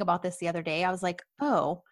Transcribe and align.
thinking 0.00 0.08
about 0.12 0.22
this 0.22 0.38
the 0.38 0.48
other 0.48 0.62
day. 0.62 0.84
I 0.84 0.90
was 0.90 1.02
like, 1.02 1.22
oh, 1.40 1.82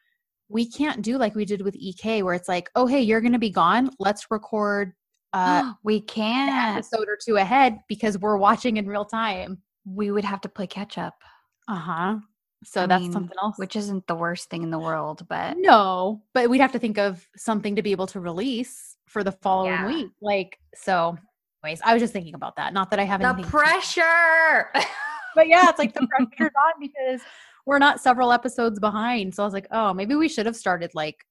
we 0.49 0.67
can't 0.71 1.03
do 1.03 1.19
like 1.19 1.35
we 1.35 1.45
did 1.45 1.61
with 1.63 1.77
EK, 1.77 2.23
where 2.23 2.35
it's 2.35 2.49
like, 2.49 2.71
oh, 2.75 2.87
hey, 2.87 3.03
you're 3.03 3.21
going 3.21 3.33
to 3.35 3.39
be 3.39 3.51
gone. 3.51 3.91
Let's 3.99 4.31
record 4.31 4.93
uh, 5.35 5.73
we 5.85 6.01
can. 6.01 6.77
episode 6.77 7.07
or 7.09 7.19
two 7.23 7.37
ahead 7.37 7.79
because 7.89 8.17
we're 8.19 8.39
watching 8.39 8.79
in 8.79 8.87
real 8.87 9.05
time. 9.05 9.59
We 9.85 10.11
would 10.11 10.25
have 10.25 10.41
to 10.43 10.49
play 10.49 10.67
catch 10.67 10.97
up. 10.99 11.15
Uh 11.69 11.77
huh. 11.77 12.17
So 12.65 12.83
I 12.83 12.87
that's 12.87 13.03
mean, 13.03 13.13
something 13.13 13.37
else. 13.41 13.57
which 13.59 13.77
isn't 13.77 14.07
the 14.09 14.17
worst 14.17 14.51
thing 14.51 14.63
in 14.63 14.71
the 14.71 14.79
world, 14.81 15.27
but 15.29 15.57
no, 15.59 16.23
but 16.35 16.51
we'd 16.51 16.61
have 16.61 16.73
to 16.73 16.79
think 16.79 16.99
of 16.99 17.25
something 17.37 17.77
to 17.77 17.83
be 17.83 17.93
able 17.93 18.09
to 18.09 18.21
release 18.21 18.97
for 19.07 19.23
the 19.23 19.31
following 19.33 19.71
Yeah. 19.73 19.87
week. 19.87 20.09
Like, 20.21 20.59
so, 20.75 21.17
anyways, 21.63 21.81
I 21.85 21.93
was 21.93 22.03
just 22.03 22.13
thinking 22.13 22.35
about 22.35 22.57
that. 22.57 22.73
Not 22.73 22.91
that 22.91 22.99
I 22.99 23.05
have 23.05 23.21
the 23.21 23.45
pressure. 23.45 24.73
but 25.37 25.47
yeah, 25.47 25.69
it's 25.69 25.79
like 25.79 25.95
the 25.95 26.07
pressure's 26.11 26.51
on 26.67 26.81
because 26.81 27.21
we're 27.69 27.79
not 27.79 28.01
several 28.01 28.33
episodes 28.33 28.81
behind. 28.81 29.35
So 29.35 29.43
I 29.43 29.47
was 29.47 29.53
like, 29.53 29.67
oh, 29.71 29.93
maybe 29.93 30.15
we 30.15 30.27
should 30.27 30.47
have 30.47 30.57
started 30.57 30.91
like 30.95 31.27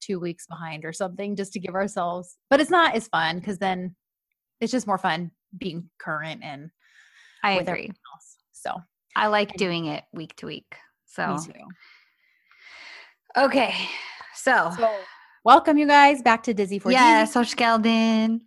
two 0.00 0.20
weeks 0.20 0.46
behind 0.46 0.84
or 0.84 0.92
something 0.92 1.34
just 1.34 1.52
to 1.54 1.58
give 1.58 1.74
ourselves. 1.74 2.38
But 2.48 2.60
it's 2.60 2.70
not 2.70 2.94
as 2.94 3.08
fun 3.08 3.40
because 3.40 3.58
then 3.58 3.96
it's 4.60 4.70
just 4.70 4.86
more 4.86 4.98
fun 4.98 5.32
being 5.58 5.90
current 5.98 6.44
and 6.44 6.70
I 7.42 7.54
agree. 7.54 7.90
So 8.52 8.80
I 9.16 9.26
like 9.26 9.50
And- 9.50 9.58
doing 9.58 9.86
it 9.86 10.04
week 10.12 10.36
to 10.36 10.46
week. 10.46 10.76
So 11.06 11.34
me 11.34 11.44
too. 11.44 11.60
okay, 13.36 13.74
so, 14.36 14.70
So 14.78 14.96
welcome 15.44 15.76
you 15.76 15.88
guys 15.88 16.22
back 16.22 16.44
to 16.44 16.54
Dizzy 16.54 16.78
for 16.78 16.92
yeah, 16.92 17.24
so 17.24 17.40
Skeldin. 17.40 18.42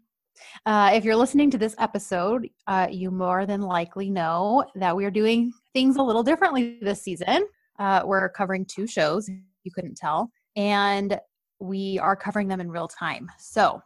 Uh, 0.65 0.91
if 0.93 1.03
you're 1.03 1.17
listening 1.17 1.51
to 1.51 1.57
this 1.57 1.75
episode, 1.77 2.49
uh, 2.67 2.87
you 2.89 3.11
more 3.11 3.45
than 3.45 3.61
likely 3.61 4.09
know 4.09 4.63
that 4.75 4.95
we 4.95 5.03
are 5.03 5.11
doing 5.11 5.51
things 5.75 5.97
a 5.97 6.01
little 6.01 6.23
differently 6.23 6.79
this 6.81 7.03
season. 7.03 7.45
Uh, 7.77 8.01
we're 8.05 8.29
covering 8.29 8.65
two 8.65 8.87
shows, 8.87 9.29
you 9.29 9.71
couldn't 9.75 9.97
tell, 9.97 10.31
and 10.55 11.19
we 11.59 11.99
are 11.99 12.15
covering 12.15 12.47
them 12.47 12.61
in 12.61 12.71
real 12.71 12.87
time. 12.87 13.29
So, 13.37 13.81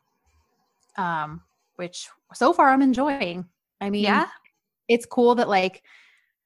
um, 0.97 1.41
which 1.77 2.07
so 2.33 2.53
far 2.53 2.69
I'm 2.69 2.83
enjoying. 2.83 3.45
I 3.81 3.89
mean, 3.89 4.03
Yeah, 4.03 4.27
it's 4.87 5.07
cool 5.07 5.33
that 5.35 5.49
like 5.49 5.81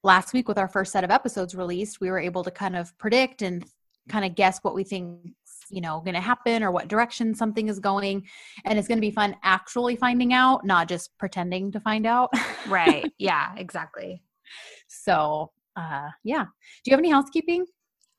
last 0.02 0.32
week 0.32 0.48
with 0.48 0.56
our 0.56 0.68
first 0.68 0.92
set 0.92 1.04
of 1.04 1.10
episodes 1.10 1.54
released, 1.54 2.00
we 2.00 2.10
were 2.10 2.18
able 2.18 2.42
to 2.42 2.50
kind 2.50 2.74
of 2.74 2.96
predict 2.96 3.42
and 3.42 3.66
kind 4.08 4.24
of 4.24 4.34
guess 4.34 4.60
what 4.62 4.74
we 4.74 4.82
think 4.82 5.20
you 5.70 5.80
know 5.80 6.00
going 6.00 6.14
to 6.14 6.20
happen 6.20 6.62
or 6.62 6.70
what 6.70 6.88
direction 6.88 7.34
something 7.34 7.68
is 7.68 7.78
going 7.78 8.22
and 8.66 8.78
it's 8.78 8.86
going 8.86 8.98
to 8.98 9.00
be 9.00 9.10
fun 9.10 9.34
actually 9.42 9.96
finding 9.96 10.34
out 10.34 10.62
not 10.64 10.88
just 10.88 11.16
pretending 11.16 11.72
to 11.72 11.80
find 11.80 12.06
out 12.06 12.30
right. 12.68 13.10
Yeah, 13.18 13.54
exactly. 13.56 14.22
So 15.04 15.50
uh 15.76 16.08
yeah 16.22 16.44
do 16.44 16.90
you 16.90 16.92
have 16.92 16.98
any 17.00 17.10
housekeeping 17.10 17.64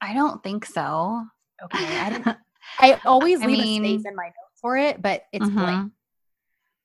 I 0.01 0.13
don't 0.13 0.43
think 0.43 0.65
so. 0.65 1.23
okay 1.63 1.99
i 1.99 2.09
didn't 2.09 2.37
i 2.79 2.99
always 3.05 3.41
I 3.41 3.45
leave 3.47 3.57
mean- 3.59 3.85
a 3.85 3.87
space 3.99 4.05
in 4.09 4.15
my 4.15 4.25
notes 4.25 4.59
for 4.61 4.77
it 4.77 5.01
but 5.01 5.23
it's 5.31 5.49
blank 5.49 5.87
Mhm. 5.87 5.91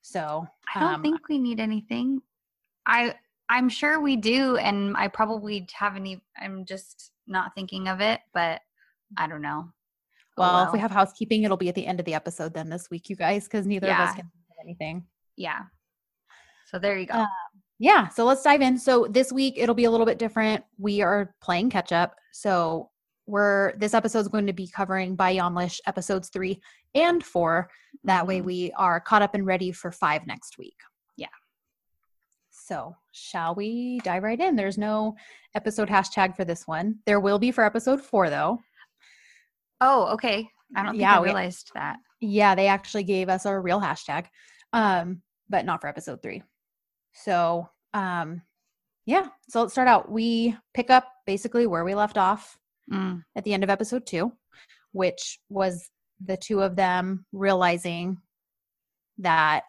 so 0.02 0.46
I 0.74 0.80
don't 0.80 0.94
um, 0.94 1.02
think 1.02 1.28
we 1.28 1.38
need 1.38 1.58
anything. 1.60 2.22
I 2.86 3.14
I'm 3.48 3.68
sure 3.68 4.00
we 4.00 4.14
do, 4.16 4.56
and 4.56 4.96
I 4.96 5.08
probably 5.08 5.66
haven't 5.72 6.06
even. 6.06 6.22
I'm 6.40 6.64
just 6.64 7.10
not 7.26 7.50
thinking 7.56 7.88
of 7.88 8.00
it, 8.00 8.20
but 8.32 8.60
I 9.18 9.26
don't 9.26 9.42
know. 9.42 9.72
Oh, 10.38 10.42
well, 10.42 10.66
if 10.66 10.72
we 10.72 10.78
have 10.78 10.92
housekeeping 10.92 11.42
it'll 11.42 11.56
be 11.56 11.68
at 11.68 11.74
the 11.74 11.84
end 11.86 11.98
of 12.00 12.06
the 12.06 12.14
episode 12.14 12.54
then 12.54 12.70
this 12.70 12.88
week 12.88 13.10
you 13.10 13.16
guys 13.16 13.44
because 13.44 13.66
neither 13.66 13.88
of 13.88 13.98
us 13.98 14.14
can 14.14 14.30
think 14.30 14.44
of 14.50 14.56
anything 14.64 15.04
yeah. 15.36 15.62
So 16.70 16.78
there 16.78 16.96
you 16.96 17.06
go. 17.06 17.14
Uh, 17.14 17.26
yeah 17.80 18.06
so 18.08 18.24
let's 18.24 18.42
dive 18.42 18.60
in. 18.60 18.78
So 18.78 19.08
this 19.10 19.32
week 19.32 19.54
it'll 19.56 19.74
be 19.74 19.84
a 19.86 19.90
little 19.90 20.06
bit 20.06 20.18
different. 20.18 20.62
We 20.78 21.00
are 21.02 21.34
playing 21.42 21.70
catch 21.70 21.90
up. 21.90 22.14
So 22.32 22.90
we're 23.26 23.76
this 23.78 23.94
episode 23.94 24.20
is 24.20 24.28
going 24.28 24.46
to 24.46 24.52
be 24.52 24.68
covering 24.68 25.16
Bay 25.16 25.36
Yanlış 25.38 25.80
episodes 25.86 26.28
three 26.28 26.60
and 26.94 27.24
four. 27.24 27.68
That 28.04 28.26
way 28.26 28.40
Mhm. 28.40 28.44
we 28.44 28.72
are 28.76 29.00
caught 29.00 29.22
up 29.22 29.34
and 29.34 29.44
ready 29.46 29.72
for 29.72 29.90
five 29.90 30.26
next 30.26 30.58
week. 30.58 30.76
Yeah. 31.16 31.26
so 32.50 32.94
shall 33.12 33.54
we 33.54 34.00
dive 34.04 34.22
right 34.22 34.38
in? 34.40 34.54
There's 34.56 34.78
no 34.78 35.16
episode 35.54 35.88
hashtag 35.88 36.36
for 36.36 36.44
this 36.44 36.66
one. 36.66 36.98
There 37.06 37.18
will 37.20 37.38
be 37.38 37.50
for 37.52 37.64
episode 37.64 38.00
four 38.02 38.30
though. 38.30 38.58
Oh, 39.80 40.06
okay. 40.14 40.48
I 40.76 40.82
don't 40.82 40.92
think 40.92 41.00
yeah, 41.02 41.16
I 41.16 41.20
we- 41.20 41.26
realized 41.26 41.70
that. 41.74 41.96
yeah 42.20 42.54
they 42.54 42.68
actually 42.68 43.02
gave 43.04 43.28
us 43.28 43.44
a 43.46 43.58
real 43.58 43.80
hashtag 43.80 44.26
um 44.74 45.22
but 45.48 45.64
not 45.64 45.80
for 45.80 45.88
episode 45.88 46.22
three 46.22 46.42
so 47.12 47.68
um 47.94 48.40
yeah 49.06 49.28
so 49.48 49.60
let's 49.60 49.72
start 49.72 49.88
out 49.88 50.10
we 50.10 50.56
pick 50.74 50.90
up 50.90 51.08
basically 51.26 51.66
where 51.66 51.84
we 51.84 51.94
left 51.94 52.18
off 52.18 52.56
Mm, 52.90 53.22
at 53.36 53.44
the 53.44 53.54
end 53.54 53.62
of 53.62 53.70
episode 53.70 54.04
two 54.04 54.32
which 54.92 55.38
was 55.48 55.90
the 56.26 56.36
two 56.36 56.60
of 56.60 56.74
them 56.74 57.24
realizing 57.32 58.18
that 59.18 59.62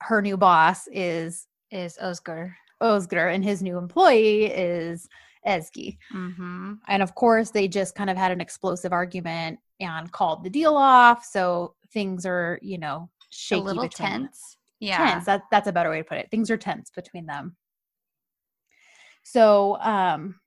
her 0.00 0.20
new 0.20 0.36
boss 0.36 0.88
is 0.88 1.46
is 1.70 1.96
Oscar. 1.98 2.56
Oscar 2.80 3.28
and 3.28 3.44
his 3.44 3.62
new 3.62 3.78
employee 3.78 4.46
is 4.46 5.08
Ezgi. 5.46 5.98
Mm-hmm. 6.12 6.72
And 6.88 7.02
of 7.02 7.14
course, 7.14 7.50
they 7.50 7.68
just 7.68 7.94
kind 7.94 8.10
of 8.10 8.16
had 8.16 8.32
an 8.32 8.40
explosive 8.40 8.92
argument 8.92 9.60
and 9.78 10.10
called 10.10 10.42
the 10.42 10.50
deal 10.50 10.74
off. 10.74 11.24
So 11.24 11.74
things 11.92 12.26
are, 12.26 12.58
you 12.62 12.78
know, 12.78 13.08
A 13.22 13.26
shaky. 13.30 13.60
little 13.60 13.84
between 13.84 14.08
tense. 14.08 14.56
Yeah. 14.80 14.96
Tense. 15.12 15.26
That, 15.26 15.42
that's 15.50 15.68
a 15.68 15.72
better 15.72 15.90
way 15.90 15.98
to 15.98 16.04
put 16.04 16.18
it. 16.18 16.28
Things 16.30 16.50
are 16.50 16.56
tense 16.56 16.90
between 16.90 17.26
them. 17.26 17.56
So, 19.22 19.78
um, 19.80 20.40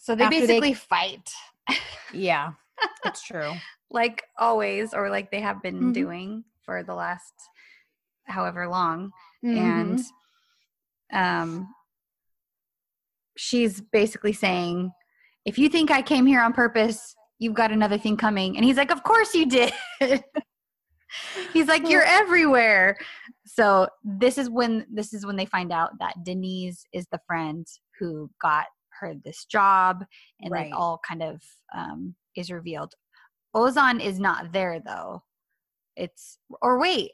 So 0.00 0.14
they 0.14 0.24
After 0.24 0.40
they- 0.40 0.46
basically 0.60 0.74
fight, 0.74 1.30
yeah, 2.12 2.52
it's 3.04 3.22
true. 3.22 3.52
like 3.90 4.22
always, 4.38 4.92
or 4.94 5.10
like 5.10 5.30
they 5.30 5.40
have 5.40 5.62
been 5.62 5.80
Mhm. 5.80 5.94
doing 5.94 6.44
for 6.64 6.82
the 6.82 6.94
last 6.94 7.32
however 8.24 8.68
long. 8.68 9.12
Mhm. 9.44 9.56
and 9.58 10.00
um 11.12 11.72
she's 13.36 13.80
basically 13.80 14.32
saying 14.32 14.90
if 15.44 15.56
you 15.58 15.68
think 15.68 15.90
i 15.90 16.00
came 16.02 16.26
here 16.26 16.40
on 16.40 16.52
purpose 16.52 17.14
you've 17.38 17.54
got 17.54 17.70
another 17.70 17.98
thing 17.98 18.16
coming 18.16 18.56
and 18.56 18.64
he's 18.64 18.76
like 18.78 18.90
of 18.90 19.02
course 19.04 19.34
you 19.34 19.46
did 19.46 19.72
he's 21.52 21.66
like 21.68 21.88
you're 21.88 22.02
everywhere 22.02 22.96
so 23.46 23.88
this 24.04 24.38
is 24.38 24.50
when 24.50 24.86
this 24.92 25.12
is 25.14 25.24
when 25.24 25.36
they 25.36 25.46
find 25.46 25.72
out 25.72 25.90
that 25.98 26.14
denise 26.24 26.84
is 26.92 27.06
the 27.12 27.20
friend 27.26 27.66
who 27.98 28.30
got 28.40 28.66
her 29.00 29.14
this 29.24 29.44
job 29.44 30.04
and 30.40 30.52
Right. 30.52 30.68
it 30.68 30.72
all 30.72 31.00
kind 31.06 31.22
of 31.22 31.42
um 31.74 32.14
is 32.34 32.50
revealed 32.50 32.94
ozan 33.54 34.02
is 34.02 34.18
not 34.18 34.52
there 34.52 34.80
though 34.80 35.22
it's 35.96 36.38
or 36.62 36.78
wait 36.78 37.12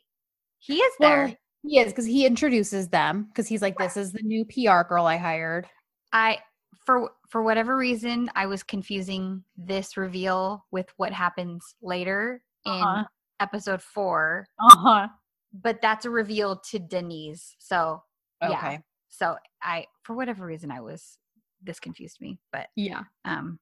he 0.58 0.76
is 0.78 0.92
there 1.00 1.26
Well, 1.26 1.36
he 1.64 1.78
is 1.80 1.92
because 1.92 2.06
he 2.06 2.26
introduces 2.26 2.88
them 2.88 3.24
because 3.24 3.46
he's 3.46 3.62
like, 3.62 3.78
"This 3.78 3.96
is 3.96 4.12
the 4.12 4.22
new 4.22 4.44
PR 4.44 4.82
girl 4.82 5.06
I 5.06 5.16
hired." 5.16 5.68
I 6.12 6.38
for 6.84 7.10
for 7.28 7.42
whatever 7.42 7.76
reason 7.76 8.28
I 8.34 8.46
was 8.46 8.62
confusing 8.62 9.44
this 9.56 9.96
reveal 9.96 10.64
with 10.70 10.88
what 10.96 11.12
happens 11.12 11.74
later 11.80 12.42
in 12.64 12.72
Uh-huh. 12.72 13.04
Episode 13.42 13.82
4 13.82 14.46
Uh 14.60 14.76
huh. 14.76 15.08
but 15.52 15.80
that's 15.82 16.04
a 16.06 16.10
reveal 16.10 16.56
to 16.70 16.78
Denise 16.78 17.56
so 17.58 18.02
yeah 18.40 18.72
Okay. 18.72 18.80
so 19.08 19.36
I 19.62 19.86
for 20.04 20.14
whatever 20.16 20.46
reason 20.46 20.70
I 20.70 20.80
was 20.80 21.18
this 21.62 21.80
confused 21.80 22.20
me 22.20 22.38
but 22.52 22.68
Yeah. 22.76 23.04
um 23.24 23.58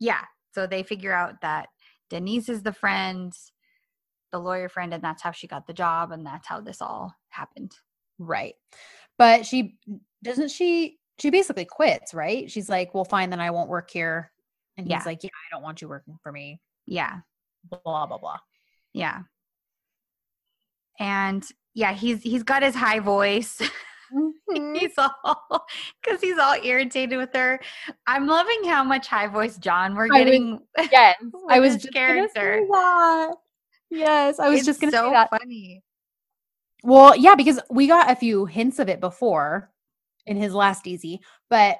yeah 0.00 0.24
so 0.54 0.66
they 0.66 0.82
figure 0.82 1.12
out 1.12 1.40
that 1.42 1.68
Denise 2.10 2.48
is 2.48 2.62
the 2.62 2.72
friend 2.72 3.32
the 4.32 4.38
lawyer 4.38 4.68
friend 4.68 4.92
and 4.94 5.02
that's 5.02 5.22
how 5.22 5.30
she 5.32 5.46
got 5.46 5.66
the 5.66 5.72
job 5.72 6.12
and 6.12 6.24
that's 6.26 6.46
how 6.46 6.60
this 6.60 6.82
all 6.82 7.14
happened 7.30 7.74
Right. 8.20 8.56
But 9.16 9.46
she 9.46 9.78
doesn't 10.24 10.50
she 10.50 10.98
she 11.20 11.30
basically 11.30 11.64
quits, 11.64 12.14
right? 12.14 12.50
She's 12.50 12.68
like, 12.68 12.94
"Well, 12.94 13.04
fine, 13.04 13.30
then 13.30 13.38
I 13.40 13.52
won't 13.52 13.68
work 13.70 13.90
here." 13.92 14.32
And 14.76 14.88
he's 14.88 14.90
Yeah. 14.90 15.02
like, 15.06 15.22
"Yeah, 15.22 15.30
I 15.30 15.54
don't 15.54 15.62
want 15.62 15.80
you 15.82 15.88
working 15.88 16.18
for 16.22 16.32
me." 16.32 16.60
yeah 16.86 17.20
Blah 17.64 18.06
blah 18.06 18.18
blah. 18.18 18.38
Yeah. 18.98 19.20
And 20.98 21.44
yeah, 21.74 21.92
he's 21.92 22.22
he's 22.22 22.42
got 22.42 22.62
his 22.62 22.74
high 22.74 23.00
voice. 23.00 23.60
Mm-hmm. 24.10 24.74
he's 24.76 24.94
all 24.96 25.66
because 26.02 26.22
he's 26.22 26.38
all 26.38 26.54
irritated 26.64 27.18
with 27.18 27.28
her. 27.34 27.60
I'm 28.06 28.26
loving 28.26 28.64
how 28.64 28.82
much 28.82 29.06
high 29.06 29.26
voice 29.26 29.58
John 29.58 29.94
we're 29.94 30.04
I 30.04 30.06
was- 30.06 30.24
getting. 30.24 30.60
yes, 30.90 31.16
I 31.50 31.60
was 31.60 31.74
just 31.76 31.92
character. 31.92 32.64
that. 32.70 33.34
Yes, 33.90 34.38
I 34.38 34.48
was 34.48 34.60
It's 34.60 34.66
just 34.66 34.80
gonna 34.80 34.92
so 34.92 35.08
say 35.08 35.12
that. 35.12 35.28
funny. 35.28 35.82
Well, 36.82 37.14
yeah, 37.18 37.34
because 37.34 37.60
we 37.70 37.86
got 37.86 38.10
a 38.10 38.16
few 38.16 38.46
hints 38.46 38.78
of 38.78 38.88
it 38.88 38.98
before 38.98 39.70
in 40.24 40.38
his 40.38 40.54
last 40.54 40.86
easy, 40.86 41.20
but 41.50 41.76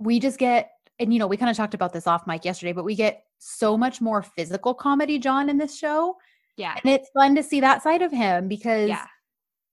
we 0.00 0.18
just 0.18 0.40
get 0.40 0.72
and 0.98 1.12
you 1.12 1.20
know, 1.20 1.28
we 1.28 1.36
kind 1.36 1.50
of 1.52 1.56
talked 1.56 1.74
about 1.74 1.92
this 1.92 2.08
off 2.08 2.26
mic 2.26 2.44
yesterday, 2.44 2.72
but 2.72 2.84
we 2.84 2.96
get 2.96 3.26
so 3.38 3.76
much 3.76 4.00
more 4.00 4.22
physical 4.22 4.74
comedy 4.74 5.20
John 5.20 5.48
in 5.48 5.56
this 5.56 5.78
show. 5.78 6.16
Yeah. 6.56 6.74
And 6.82 6.92
it's 6.92 7.10
fun 7.10 7.34
to 7.36 7.42
see 7.42 7.60
that 7.60 7.82
side 7.82 8.02
of 8.02 8.12
him 8.12 8.48
because 8.48 8.88
Yeah. 8.88 9.06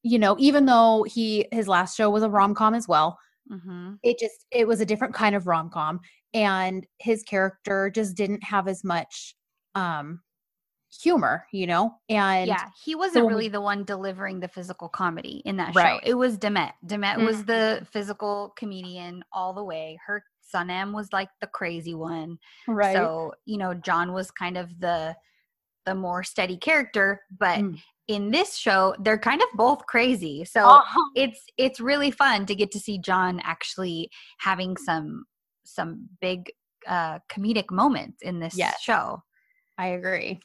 you 0.04 0.18
know, 0.19 0.36
even 0.39 0.66
though 0.66 1.04
he 1.04 1.48
his 1.51 1.68
last 1.68 1.95
show 1.95 2.10
was 2.10 2.24
a 2.24 2.30
rom-com 2.30 2.74
as 2.74 2.88
well, 2.88 3.18
Mm-hmm. 3.51 3.94
it 4.04 4.18
just 4.19 4.45
it 4.51 4.68
was 4.68 4.80
a 4.81 4.86
different 4.86 5.13
kind 5.13 5.36
of 5.36 5.45
rom-com 5.48 6.00
and 6.33 6.86
his 7.00 7.24
character 7.24 7.89
just 7.89 8.16
didn't 8.16 8.42
have 8.44 8.68
as 8.68 8.83
much 8.83 9.36
um 9.75 10.22
humor 11.01 11.45
you 11.51 11.66
know 11.66 11.92
and 12.07 12.48
yeah, 12.48 12.69
he 12.86 12.95
wasn't 12.95 13.24
so 13.24 13.28
really 13.28 13.48
the 13.48 13.60
one 13.60 13.83
delivering 13.83 14.39
the 14.39 14.48
physical 14.48 14.88
comedy 14.88 15.42
in 15.45 15.57
that 15.57 15.74
Right. 15.75 16.00
show. 16.01 16.10
It 16.10 16.13
was 16.13 16.38
Demet. 16.38 16.74
Demet 16.86 17.25
was 17.25 17.44
Mhm. 17.44 17.45
the 17.48 17.88
physical 17.92 18.54
comedian 18.57 19.24
all 19.33 19.54
the 19.54 19.63
way. 19.63 19.98
Her 20.06 20.24
Sanem 20.54 20.94
was 20.94 21.12
like 21.12 21.30
the 21.42 21.48
crazy 21.48 21.95
one. 21.95 22.38
right 22.68 22.95
So, 22.95 23.33
you 23.45 23.57
know, 23.57 23.74
John 23.74 24.13
was 24.13 24.31
kind 24.31 24.56
of 24.57 24.80
the 24.80 25.16
the 25.86 25.95
more 25.95 26.24
steady 26.24 26.57
character, 26.57 27.22
but 27.38 27.60
Mm. 27.60 27.81
in 28.07 28.31
this 28.31 28.56
show, 28.57 28.95
they're 29.00 29.18
kind 29.18 29.42
of 29.42 29.48
both 29.56 29.86
crazy. 29.86 30.45
So 30.45 30.68
Uh-huh. 30.68 31.01
it's 31.16 31.42
it's 31.57 31.80
really 31.80 32.12
fun 32.12 32.45
to 32.45 32.56
get 32.56 32.72
to 32.72 32.80
see 32.80 32.98
John 32.98 33.39
actually 33.44 34.10
having 34.39 34.78
some 34.78 35.25
some 35.63 36.10
big 36.19 36.51
uh 36.88 37.19
comedic 37.30 37.72
moments 37.72 38.22
in 38.22 38.39
this 38.39 38.56
Yes. 38.57 38.81
show. 38.81 39.24
I 39.78 39.88
agree. 39.88 40.39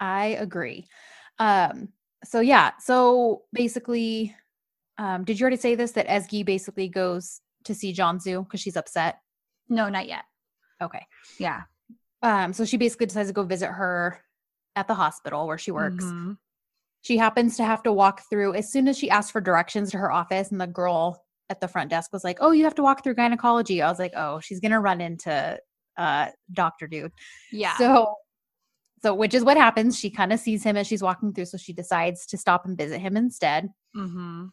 I 0.00 0.26
agree. 0.40 0.86
Um, 1.38 1.88
so 2.24 2.40
yeah, 2.40 2.72
so 2.78 3.44
basically, 3.52 4.34
um, 4.98 5.24
did 5.24 5.38
you 5.38 5.44
already 5.44 5.56
say 5.56 5.74
this 5.74 5.92
that 5.92 6.08
Ezgi 6.08 6.44
basically 6.44 6.88
goes 6.88 7.40
to 7.64 7.74
see 7.74 7.92
Cansu 7.94 8.44
because 8.44 8.60
she's 8.60 8.76
upset? 8.76 9.20
No, 9.68 9.88
not 9.88 10.08
yet. 10.08 10.24
Okay. 10.80 11.06
Yeah. 11.38 11.62
Um, 12.22 12.52
so 12.52 12.64
she 12.64 12.76
basically 12.76 13.06
decides 13.06 13.28
to 13.28 13.32
go 13.32 13.44
visit 13.44 13.68
her 13.68 14.20
at 14.78 14.86
the 14.88 14.94
hospital 14.94 15.46
where 15.46 15.58
she 15.58 15.70
works. 15.70 16.04
Mhm. 16.04 16.38
She 17.02 17.16
happens 17.16 17.56
to 17.56 17.64
have 17.64 17.82
to 17.84 17.92
walk 17.92 18.22
through 18.30 18.54
as 18.54 18.70
soon 18.70 18.88
as 18.88 18.98
she 18.98 19.10
asked 19.10 19.32
for 19.32 19.40
directions 19.40 19.90
to 19.90 19.98
her 19.98 20.10
office, 20.12 20.50
and 20.50 20.60
the 20.60 20.66
girl 20.66 21.24
at 21.50 21.60
the 21.60 21.68
front 21.68 21.90
desk 21.90 22.12
was 22.12 22.24
like, 22.24 22.38
Oh, 22.40 22.50
you 22.52 22.64
have 22.64 22.74
to 22.76 22.82
walk 22.82 23.02
through 23.02 23.14
gynecology. 23.14 23.80
I 23.82 23.88
was 23.88 23.98
like, 23.98 24.12
Oh, 24.16 24.40
she's 24.40 24.60
gonna 24.60 24.80
run 24.80 25.00
into 25.00 25.58
uh 25.96 26.26
Dr. 26.52 26.86
Dude. 26.86 27.12
Yeah. 27.52 27.76
So, 27.76 28.14
so 29.02 29.14
which 29.14 29.34
is 29.34 29.44
what 29.44 29.56
happens. 29.56 29.98
She 29.98 30.10
kind 30.10 30.32
of 30.32 30.40
sees 30.40 30.62
him 30.62 30.76
as 30.76 30.86
she's 30.86 31.02
walking 31.02 31.32
through, 31.32 31.46
so 31.46 31.56
she 31.56 31.72
decides 31.72 32.26
to 32.26 32.36
stop 32.36 32.66
and 32.66 32.76
visit 32.76 33.00
him 33.00 33.16
instead. 33.16 33.68
hmm 33.94 34.46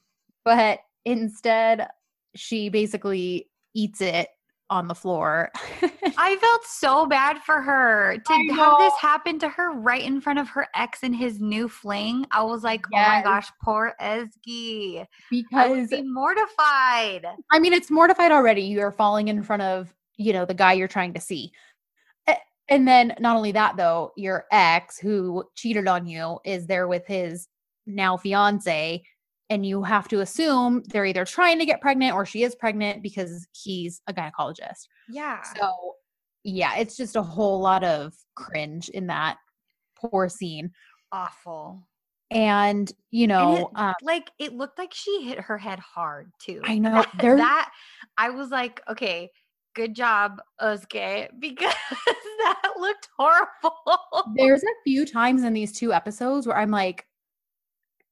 But 0.44 0.80
instead, 1.04 1.88
she 2.36 2.70
basically 2.70 3.50
eats 3.74 4.02
it 4.02 4.30
on 4.70 4.88
the 4.88 4.96
floor. 4.96 5.52
I 6.18 6.36
felt 6.38 6.66
so 6.66 7.06
bad 7.06 7.40
for 7.40 7.62
her 7.62 8.18
to 8.18 8.34
have 8.54 8.80
this 8.80 8.94
happen 9.00 9.40
to 9.40 9.50
her 9.50 9.74
right 9.74 10.04
in 10.04 10.22
front 10.22 10.40
of 10.40 10.48
her 10.50 10.68
ex 10.76 11.00
and 11.04 11.16
his 11.16 11.40
new 11.40 11.68
fling. 11.68 12.26
I 12.32 12.44
was 12.44 12.64
like, 12.64 12.86
oh 12.94 12.98
my 12.98 13.22
gosh, 13.24 13.52
poor 13.62 13.94
Ezgi. 14.02 15.00
I 15.00 15.00
would 15.00 15.08
because 15.30 15.90
be 15.90 16.02
mortified. 16.04 17.26
I 17.52 17.60
mean, 17.60 17.74
it's 17.74 17.92
mortified 17.92 18.32
already. 18.32 18.62
You're 18.62 18.92
falling 18.92 19.28
in 19.28 19.44
front 19.44 19.62
of, 19.62 19.94
you 20.18 20.34
know, 20.34 20.46
the 20.46 20.54
guy 20.54 20.74
you're 20.74 20.88
trying 20.88 21.14
to 21.14 21.22
see. 21.22 21.52
And 22.68 22.88
then 22.88 23.14
not 23.20 23.36
only 23.36 23.52
that 23.52 23.78
though, 23.78 24.12
your 24.16 24.46
ex 24.52 24.98
who 24.98 25.44
cheated 25.54 25.88
on 25.88 26.08
you 26.08 26.40
is 26.46 26.66
there 26.66 26.88
with 26.88 27.06
his 27.06 27.48
now 27.86 28.18
fiance 28.18 29.04
and 29.52 29.64
you 29.64 29.84
have 29.84 30.08
to 30.08 30.22
assume 30.22 30.82
they're 30.88 31.06
either 31.06 31.26
trying 31.26 31.60
to 31.60 31.66
get 31.66 31.80
pregnant 31.80 32.16
or 32.16 32.26
she 32.26 32.42
is 32.42 32.56
pregnant 32.56 33.04
because 33.04 33.48
he's 33.52 34.02
a 34.08 34.14
gynecologist. 34.14 34.88
Yeah. 35.10 35.44
So, 35.56 35.95
yeah, 36.46 36.78
it's 36.78 36.96
just 36.96 37.16
a 37.16 37.24
whole 37.24 37.60
lot 37.60 37.84
of 37.84 38.14
cringe 38.36 38.90
in 38.90 39.08
that 39.08 39.38
poor 39.96 40.30
scene. 40.30 40.72
Awful. 41.12 41.88
And, 42.30 42.92
you 43.10 43.24
And 43.24 43.30
know, 43.30 43.56
it, 43.58 43.68
um, 43.76 43.94
like 44.04 44.30
it 44.38 44.54
looked 44.54 44.78
like 44.78 44.94
she 44.94 45.24
hit 45.24 45.40
her 45.40 45.58
head 45.58 45.80
hard 45.80 46.32
too. 46.40 46.62
I 46.64 46.78
know 46.78 47.04
that, 47.20 47.38
that 47.38 47.72
I 48.18 48.30
was 48.30 48.50
like, 48.50 48.82
okay, 48.90 49.32
good 49.74 49.96
job, 49.96 50.40
Osuke, 50.62 51.30
because 51.40 51.74
that 52.06 52.74
looked 52.80 53.10
horrible. 53.18 54.34
there's 54.36 54.64
a 54.64 54.84
few 54.84 55.06
times 55.06 55.44
in 55.44 55.54
these 55.54 55.72
two 55.78 55.94
episodes 55.94 56.46
where 56.46 56.58
I'm 56.58 56.72
like, 56.72 57.08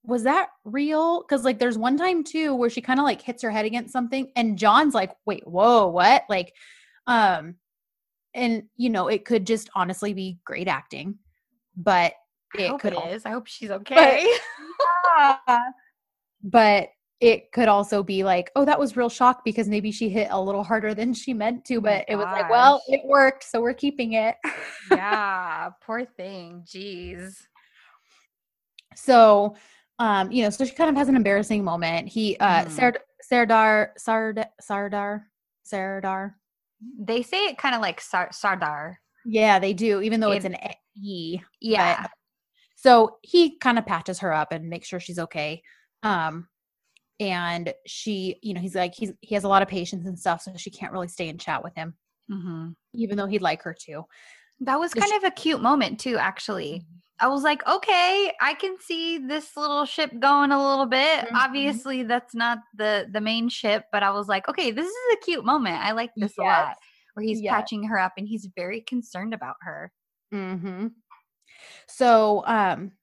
was 0.03 0.23
that 0.23 0.49
real? 0.65 1.21
Because 1.21 1.45
like 1.45 1.59
there's 1.59 1.77
one 1.77 1.97
time 1.97 2.23
too 2.23 2.55
where 2.55 2.69
she 2.69 2.81
kind 2.81 2.99
of 2.99 3.03
like 3.03 3.21
hits 3.21 3.43
her 3.43 3.51
head 3.51 3.65
against 3.65 3.93
something, 3.93 4.31
and 4.35 4.57
John's 4.57 4.95
like, 4.95 5.11
wait, 5.25 5.47
whoa, 5.47 5.87
what? 5.87 6.23
Like, 6.29 6.53
um, 7.05 7.55
and 8.33 8.63
you 8.75 8.89
know, 8.89 9.07
it 9.07 9.25
could 9.25 9.45
just 9.45 9.69
honestly 9.75 10.13
be 10.13 10.39
great 10.45 10.67
acting, 10.67 11.15
but 11.75 12.13
I 12.57 12.61
it 12.61 12.69
hope 12.69 12.81
could 12.81 12.93
it 12.93 13.05
is. 13.07 13.25
I 13.25 13.31
hope 13.31 13.47
she's 13.47 13.71
okay. 13.71 14.27
but 16.43 16.89
it 17.19 17.51
could 17.51 17.67
also 17.67 18.03
be 18.03 18.23
like, 18.23 18.51
oh, 18.55 18.65
that 18.65 18.79
was 18.79 18.97
real 18.97 19.09
shock 19.09 19.45
because 19.45 19.69
maybe 19.69 19.91
she 19.91 20.09
hit 20.09 20.27
a 20.31 20.41
little 20.41 20.63
harder 20.63 20.93
than 20.93 21.13
she 21.13 21.33
meant 21.33 21.63
to, 21.65 21.77
Oh 21.77 21.81
but 21.81 22.05
it 22.07 22.15
was 22.15 22.25
like, 22.25 22.49
well, 22.49 22.81
it 22.87 23.01
worked, 23.05 23.43
so 23.45 23.61
we're 23.61 23.73
keeping 23.73 24.13
it. 24.13 24.35
yeah, 24.91 25.69
poor 25.81 26.05
thing. 26.05 26.63
Jeez. 26.65 27.35
so 28.95 29.55
um 29.97 30.31
you 30.31 30.43
know 30.43 30.51
so 30.51 30.63
she 30.63 30.71
kind 30.71 30.89
of 30.89 30.95
has 30.95 31.09
an 31.09 31.15
embarrassing 31.15 31.63
moment 31.63 32.07
he 32.07 32.37
uh. 32.37 32.67
Sard- 32.69 32.99
sardar 33.23 33.93
sard 33.97 34.45
sardar 34.59 35.27
sardar 35.63 36.37
They 36.99 37.21
say 37.23 37.45
it 37.45 37.57
kind 37.57 37.75
of 37.75 37.81
like 37.81 37.99
Sar- 38.01 38.31
Sardar. 38.31 38.99
yeah 39.25 39.59
they 39.59 39.73
do 39.73 40.01
even 40.01 40.19
though 40.19 40.31
it's 40.31 40.45
It- 40.45 40.53
an 40.53 40.57
e 40.95 41.39
Yeah. 41.61 42.07
so 42.75 43.17
he 43.21 43.57
kind 43.57 43.77
of 43.79 43.85
patches 43.85 44.19
her 44.19 44.33
up 44.33 44.51
and 44.51 44.69
makes 44.69 44.87
sure 44.87 44.99
she's 44.99 45.19
okay 45.19 45.61
um 46.03 46.47
and 47.19 47.73
she 47.87 48.37
you 48.41 48.53
know 48.53 48.59
he's 48.61 48.75
like 48.75 48.93
he's 48.95 49.13
he 49.21 49.35
has 49.35 49.43
a 49.45 49.47
lot 49.47 49.61
of 49.61 49.67
patience 49.67 50.05
and 50.05 50.19
stuff 50.19 50.41
so 50.41 50.51
she 50.57 50.69
can't 50.71 50.91
really 50.91 51.07
stay 51.07 51.29
and 51.29 51.39
chat 51.39 51.63
with 51.63 51.73
him 51.75 51.93
hmm 52.29 52.69
even 52.93 53.15
though 53.17 53.27
he'd 53.27 53.41
like 53.41 53.61
her 53.63 53.75
to 53.85 54.03
That 54.61 54.79
was 54.79 54.93
kind 54.93 55.09
she- 55.09 55.15
of 55.17 55.23
a 55.23 55.31
cute 55.31 55.61
moment 55.61 55.99
too, 55.99 56.17
actually. 56.17 56.85
I 57.19 57.27
was 57.27 57.43
like, 57.43 57.65
okay, 57.67 58.33
I 58.41 58.53
can 58.55 58.77
see 58.79 59.17
this 59.19 59.55
little 59.55 59.85
ship 59.85 60.11
going 60.19 60.51
a 60.51 60.57
little 60.69 60.85
bit. 60.87 61.25
Mhm. 61.25 61.35
Obviously, 61.35 62.03
that's 62.03 62.35
not 62.35 62.59
the 62.75 63.07
the 63.11 63.21
main 63.21 63.49
ship, 63.49 63.85
but 63.91 64.03
I 64.03 64.11
was 64.11 64.27
like, 64.27 64.47
okay, 64.49 64.71
this 64.71 64.87
is 64.87 65.13
a 65.13 65.17
cute 65.17 65.45
moment. 65.45 65.77
I 65.83 65.91
like 65.91 66.11
this 66.17 66.37
a 66.37 66.41
lot. 66.41 66.77
Where 67.13 67.23
he's 67.25 67.41
Yes. 67.41 67.51
patching 67.51 67.83
her 67.85 67.99
up 67.99 68.13
and 68.17 68.27
he's 68.27 68.47
very 68.55 68.81
concerned 68.81 69.33
about 69.33 69.55
her. 69.61 69.93
Mm-hmm. 70.33 70.87
So, 71.87 72.43
um, 72.47 72.93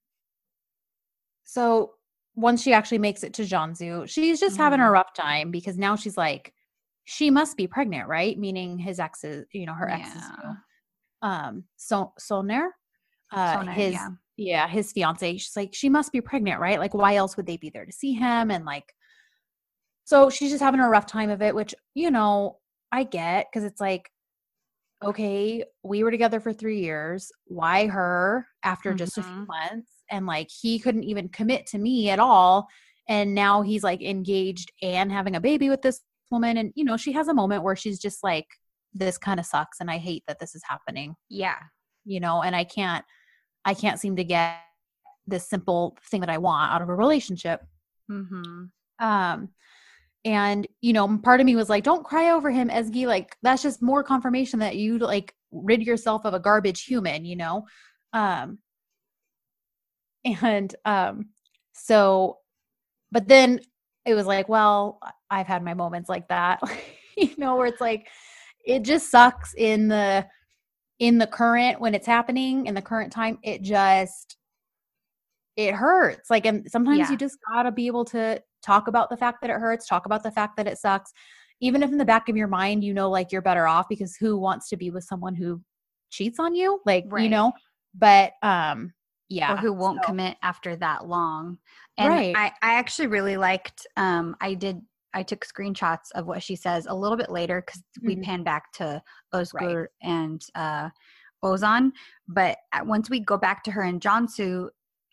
so 1.44 1.94
once 2.34 2.62
she 2.62 2.72
actually 2.72 2.98
makes 2.98 3.22
it 3.22 3.34
to 3.34 3.42
Cansu, 3.42 4.08
she's 4.08 4.40
just 4.40 4.56
having 4.56 4.80
a 4.80 4.84
Mhm. 4.84 4.92
rough 4.92 5.12
time 5.14 5.50
because 5.50 5.78
now 5.78 5.96
she's 5.96 6.16
like, 6.16 6.54
she 7.04 7.30
must 7.30 7.56
be 7.56 7.66
pregnant, 7.66 8.08
right? 8.08 8.38
Meaning 8.38 8.78
his 8.78 9.00
ex's, 9.00 9.46
you 9.52 9.66
know, 9.66 9.74
her 9.74 9.88
ex's, 9.90 10.22
Yeah. 10.42 10.54
um, 11.22 11.64
so 11.76 12.12
Solner, 12.20 12.70
uh, 13.32 13.64
his, 13.66 13.92
yeah. 13.92 14.08
yeah, 14.36 14.68
his 14.68 14.92
fiance. 14.92 15.36
She's 15.38 15.56
like, 15.56 15.74
she 15.74 15.88
must 15.88 16.12
be 16.12 16.20
pregnant, 16.20 16.60
right? 16.60 16.78
Like, 16.78 16.94
why 16.94 17.16
else 17.16 17.36
would 17.36 17.46
they 17.46 17.56
be 17.56 17.70
there 17.70 17.86
to 17.86 17.92
see 17.92 18.12
him? 18.12 18.50
And 18.50 18.64
like, 18.64 18.94
so 20.04 20.30
she's 20.30 20.50
just 20.50 20.62
having 20.62 20.80
a 20.80 20.88
rough 20.88 21.06
time 21.06 21.30
of 21.30 21.42
it, 21.42 21.54
which 21.54 21.74
you 21.94 22.10
know 22.10 22.58
I 22.90 23.04
get 23.04 23.46
because 23.50 23.64
it's 23.64 23.80
like, 23.80 24.10
okay, 25.02 25.64
we 25.82 26.02
were 26.02 26.10
together 26.10 26.40
for 26.40 26.52
three 26.52 26.80
years. 26.80 27.30
Why 27.46 27.86
her 27.86 28.46
after 28.64 28.92
just 28.92 29.16
a 29.18 29.22
few 29.22 29.32
Mhm. 29.32 29.46
months? 29.46 29.92
And 30.10 30.26
like, 30.26 30.48
he 30.50 30.78
couldn't 30.78 31.04
even 31.04 31.28
commit 31.28 31.66
to 31.68 31.78
me 31.78 32.10
at 32.10 32.18
all. 32.18 32.68
And 33.08 33.34
now 33.34 33.62
he's 33.62 33.82
like 33.82 34.02
engaged 34.02 34.70
and 34.82 35.10
having 35.10 35.36
a 35.36 35.40
baby 35.40 35.70
with 35.70 35.82
this 35.82 36.00
woman. 36.30 36.56
And 36.56 36.72
you 36.74 36.84
know, 36.84 36.96
she 36.96 37.12
has 37.12 37.28
a 37.28 37.34
moment 37.34 37.62
where 37.62 37.76
she's 37.76 37.98
just 37.98 38.22
like, 38.22 38.46
this 38.92 39.16
kind 39.16 39.38
of 39.38 39.46
sucks, 39.46 39.78
and 39.80 39.88
I 39.88 39.98
hate 39.98 40.24
that 40.26 40.40
this 40.40 40.56
is 40.56 40.62
happening. 40.68 41.14
Yeah. 41.28 41.58
You 42.04 42.18
know, 42.18 42.42
and 42.42 42.56
I 42.56 42.64
can't, 42.64 43.04
I 43.64 43.74
can't 43.74 44.00
seem 44.00 44.16
to 44.16 44.24
get 44.24 44.56
this 45.26 45.48
simple 45.48 45.96
thing 46.10 46.20
that 46.20 46.30
I 46.30 46.38
want 46.38 46.72
out 46.72 46.82
of 46.82 46.88
a 46.88 46.94
relationship. 46.94 47.62
Mm-hmm. 48.10 48.64
Um, 48.98 49.48
and 50.24 50.66
you 50.80 50.92
know, 50.92 51.18
part 51.18 51.40
of 51.40 51.46
me 51.46 51.56
was 51.56 51.70
like, 51.70 51.84
"Don't 51.84 52.04
cry 52.04 52.30
over 52.30 52.50
him, 52.50 52.68
Ezgi. 52.68 53.06
Like 53.06 53.36
that's 53.42 53.62
just 53.62 53.82
more 53.82 54.02
confirmation 54.02 54.58
that 54.60 54.76
you 54.76 54.98
like 54.98 55.34
rid 55.50 55.82
yourself 55.82 56.24
of 56.24 56.34
a 56.34 56.40
garbage 56.40 56.84
human." 56.84 57.24
You 57.24 57.36
know, 57.36 57.66
um, 58.12 58.58
and 60.24 60.74
um, 60.84 61.30
so, 61.72 62.38
but 63.10 63.28
then 63.28 63.60
it 64.04 64.14
was 64.14 64.26
like, 64.26 64.48
well, 64.48 65.00
I've 65.30 65.46
had 65.46 65.62
my 65.62 65.74
moments 65.74 66.08
like 66.08 66.28
that, 66.28 66.60
you 67.16 67.30
know, 67.38 67.56
where 67.56 67.66
it's 67.66 67.80
like, 67.80 68.08
it 68.64 68.82
just 68.82 69.10
sucks 69.10 69.54
in 69.54 69.88
the 69.88 70.26
in 71.00 71.18
the 71.18 71.26
current 71.26 71.80
when 71.80 71.94
it's 71.94 72.06
happening 72.06 72.66
in 72.66 72.74
the 72.74 72.82
current 72.82 73.12
time. 73.12 73.38
It 73.42 73.62
just 73.62 74.36
it 75.56 75.74
hurts. 75.74 76.30
Like, 76.30 76.46
and 76.46 76.70
sometimes 76.70 76.98
Yeah. 76.98 77.10
you 77.10 77.16
just 77.16 77.36
gotta 77.52 77.72
be 77.72 77.86
able 77.88 78.04
to 78.06 78.40
talk 78.62 78.86
about 78.86 79.10
the 79.10 79.16
fact 79.16 79.38
that 79.40 79.50
it 79.50 79.54
hurts, 79.54 79.86
talk 79.86 80.06
about 80.06 80.22
the 80.22 80.30
fact 80.30 80.56
that 80.56 80.66
it 80.68 80.78
sucks, 80.78 81.12
even 81.60 81.82
if 81.82 81.90
in 81.90 81.98
the 81.98 82.04
back 82.04 82.28
of 82.28 82.36
your 82.36 82.46
mind 82.48 82.84
you 82.84 82.94
know 82.94 83.10
like 83.10 83.32
you're 83.32 83.42
better 83.42 83.66
off 83.66 83.86
because 83.88 84.16
who 84.16 84.38
wants 84.38 84.68
to 84.68 84.76
be 84.76 84.90
with 84.90 85.04
someone 85.04 85.34
who 85.34 85.60
cheats 86.10 86.38
on 86.38 86.54
you? 86.54 86.80
Like, 86.86 87.04
you 87.16 87.28
know, 87.28 87.52
but 87.94 88.32
um, 88.42 88.92
yeah, 89.28 89.54
or 89.54 89.56
who 89.56 89.72
won't 89.72 90.00
so- 90.02 90.08
commit 90.08 90.36
after 90.42 90.76
that 90.76 91.06
long. 91.06 91.58
And 91.98 92.08
Right. 92.08 92.36
I, 92.36 92.52
I 92.62 92.74
actually 92.74 93.08
really 93.08 93.36
liked 93.36 93.86
um 93.96 94.36
I 94.40 94.54
did 94.54 94.80
I 95.14 95.22
took 95.22 95.44
screenshots 95.44 96.12
of 96.14 96.26
what 96.26 96.42
she 96.42 96.56
says 96.56 96.86
a 96.88 96.94
little 96.94 97.16
bit 97.16 97.30
later 97.30 97.62
because 97.64 97.82
we 98.02 98.16
Mhm. 98.16 98.22
pan 98.22 98.42
back 98.44 98.72
to 98.74 99.02
Özgür 99.34 99.86
and 100.02 100.44
uh, 100.54 100.90
Ozan. 101.42 101.92
But 102.28 102.58
once 102.84 103.10
we 103.10 103.20
go 103.20 103.36
back 103.36 103.62
to 103.64 103.70
her 103.72 103.82
and 103.82 104.00
Cansu, 104.00 104.70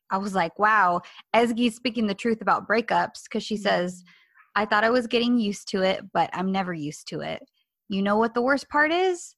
I 0.09 0.17
was 0.17 0.35
like, 0.35 0.57
wow, 0.59 1.01
Ezgi's 1.35 1.75
speaking 1.75 2.07
the 2.07 2.15
truth 2.15 2.41
about 2.41 2.67
breakups 2.67 3.23
because 3.23 3.43
she 3.43 3.57
says, 3.57 4.03
I 4.55 4.65
thought 4.65 4.83
I 4.83 4.89
was 4.89 5.07
getting 5.07 5.37
used 5.37 5.67
to 5.69 5.81
it, 5.81 6.01
but 6.13 6.29
I'm 6.33 6.51
never 6.51 6.73
used 6.73 7.07
to 7.09 7.21
it. 7.21 7.43
You 7.89 8.01
know 8.01 8.17
what 8.17 8.33
the 8.33 8.41
worst 8.41 8.69
part 8.69 8.91
is? 8.91 9.35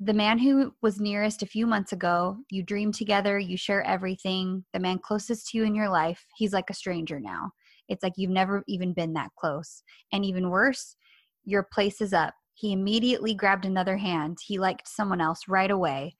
The 0.00 0.14
man 0.14 0.38
who 0.38 0.74
was 0.80 1.00
nearest 1.00 1.42
a 1.42 1.46
few 1.46 1.66
months 1.66 1.92
ago, 1.92 2.38
you 2.50 2.62
dream 2.62 2.92
together, 2.92 3.38
you 3.38 3.56
share 3.56 3.82
everything. 3.82 4.64
The 4.72 4.78
man 4.78 4.98
closest 5.00 5.48
to 5.48 5.58
you 5.58 5.64
in 5.64 5.74
your 5.74 5.88
life, 5.88 6.24
he's 6.36 6.52
like 6.52 6.70
a 6.70 6.74
stranger 6.74 7.18
now. 7.18 7.50
It's 7.88 8.02
like 8.02 8.14
you've 8.16 8.30
never 8.30 8.62
even 8.66 8.92
been 8.92 9.14
that 9.14 9.30
close. 9.38 9.82
And 10.12 10.24
even 10.24 10.50
worse, 10.50 10.96
your 11.44 11.62
place 11.62 12.00
is 12.00 12.12
up. 12.12 12.34
He 12.54 12.72
immediately 12.72 13.34
grabbed 13.34 13.64
another 13.64 13.96
hand. 13.96 14.38
He 14.44 14.58
liked 14.58 14.88
someone 14.88 15.20
else 15.20 15.42
right 15.48 15.70
away, 15.70 16.16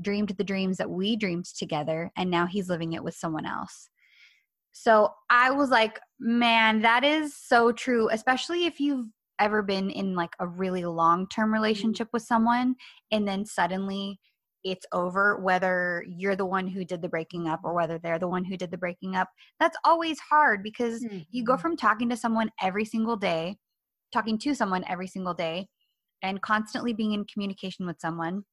dreamed 0.00 0.30
the 0.30 0.44
dreams 0.44 0.78
that 0.78 0.90
we 0.90 1.16
dreamed 1.16 1.44
together, 1.44 2.10
and 2.16 2.30
now 2.30 2.46
he's 2.46 2.68
living 2.68 2.94
it 2.94 3.04
with 3.04 3.14
someone 3.14 3.46
else. 3.46 3.90
So 4.72 5.14
I 5.30 5.52
was 5.52 5.70
like, 5.70 6.00
man, 6.18 6.80
that 6.80 7.04
is 7.04 7.36
so 7.36 7.70
true, 7.70 8.08
especially 8.10 8.66
if 8.66 8.80
you've 8.80 9.06
ever 9.38 9.62
been 9.62 9.90
in 9.90 10.14
like 10.14 10.34
a 10.40 10.46
really 10.46 10.84
long 10.84 11.28
term 11.28 11.52
relationship 11.52 12.08
with 12.12 12.22
someone 12.22 12.74
and 13.10 13.26
then 13.26 13.44
suddenly 13.44 14.18
it's 14.64 14.86
over, 14.92 15.38
whether 15.38 16.04
you're 16.08 16.36
the 16.36 16.46
one 16.46 16.66
who 16.66 16.84
did 16.84 17.02
the 17.02 17.08
breaking 17.08 17.48
up 17.48 17.60
or 17.64 17.74
whether 17.74 17.98
they're 17.98 18.18
the 18.18 18.28
one 18.28 18.44
who 18.44 18.56
did 18.56 18.70
the 18.70 18.78
breaking 18.78 19.14
up. 19.16 19.28
That's 19.60 19.76
always 19.84 20.18
hard 20.20 20.62
because 20.62 21.04
you 21.30 21.44
go 21.44 21.56
Mhm. 21.56 21.60
from 21.60 21.76
talking 21.76 22.08
to 22.08 22.16
someone 22.16 22.50
every 22.62 22.84
single 22.84 23.16
day, 23.16 23.58
talking 24.12 24.38
to 24.38 24.54
someone 24.54 24.84
every 24.88 25.06
single 25.08 25.34
day, 25.34 25.68
and 26.22 26.40
constantly 26.42 26.92
being 26.94 27.12
in 27.12 27.24
communication 27.26 27.86
with 27.86 28.00
someone. 28.00 28.44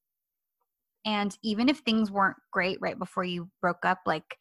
And 1.06 1.36
even 1.44 1.70
if 1.70 1.80
things 1.80 2.12
weren't 2.12 2.38
great 2.52 2.78
right 2.82 2.98
before 2.98 3.24
you 3.24 3.50
broke 3.62 3.86
up, 3.86 4.00
like 4.06 4.38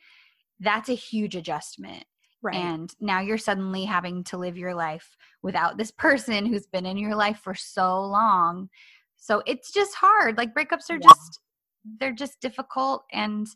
that's 0.60 0.88
a 0.88 0.94
huge 0.94 1.36
adjustment. 1.36 2.04
right. 2.42 2.54
And 2.54 2.94
now 3.00 3.20
you're 3.20 3.38
suddenly 3.38 3.84
having 3.84 4.24
to 4.24 4.36
live 4.36 4.56
your 4.58 4.74
life 4.74 5.16
without 5.42 5.78
this 5.78 5.90
person 5.98 6.46
who's 6.46 6.66
been 6.66 6.86
in 6.86 6.96
your 6.98 7.14
life 7.14 7.38
for 7.38 7.54
so 7.54 8.02
long. 8.02 8.68
So 9.16 9.42
it's 9.46 9.72
just 9.72 9.94
hard. 9.94 10.36
Like 10.38 10.54
breakups 10.54 10.90
are 10.90 10.98
Yeah. 10.98 11.08
just 11.08 11.40
they're 11.84 12.12
just 12.12 12.40
difficult 12.40 13.04
and 13.12 13.46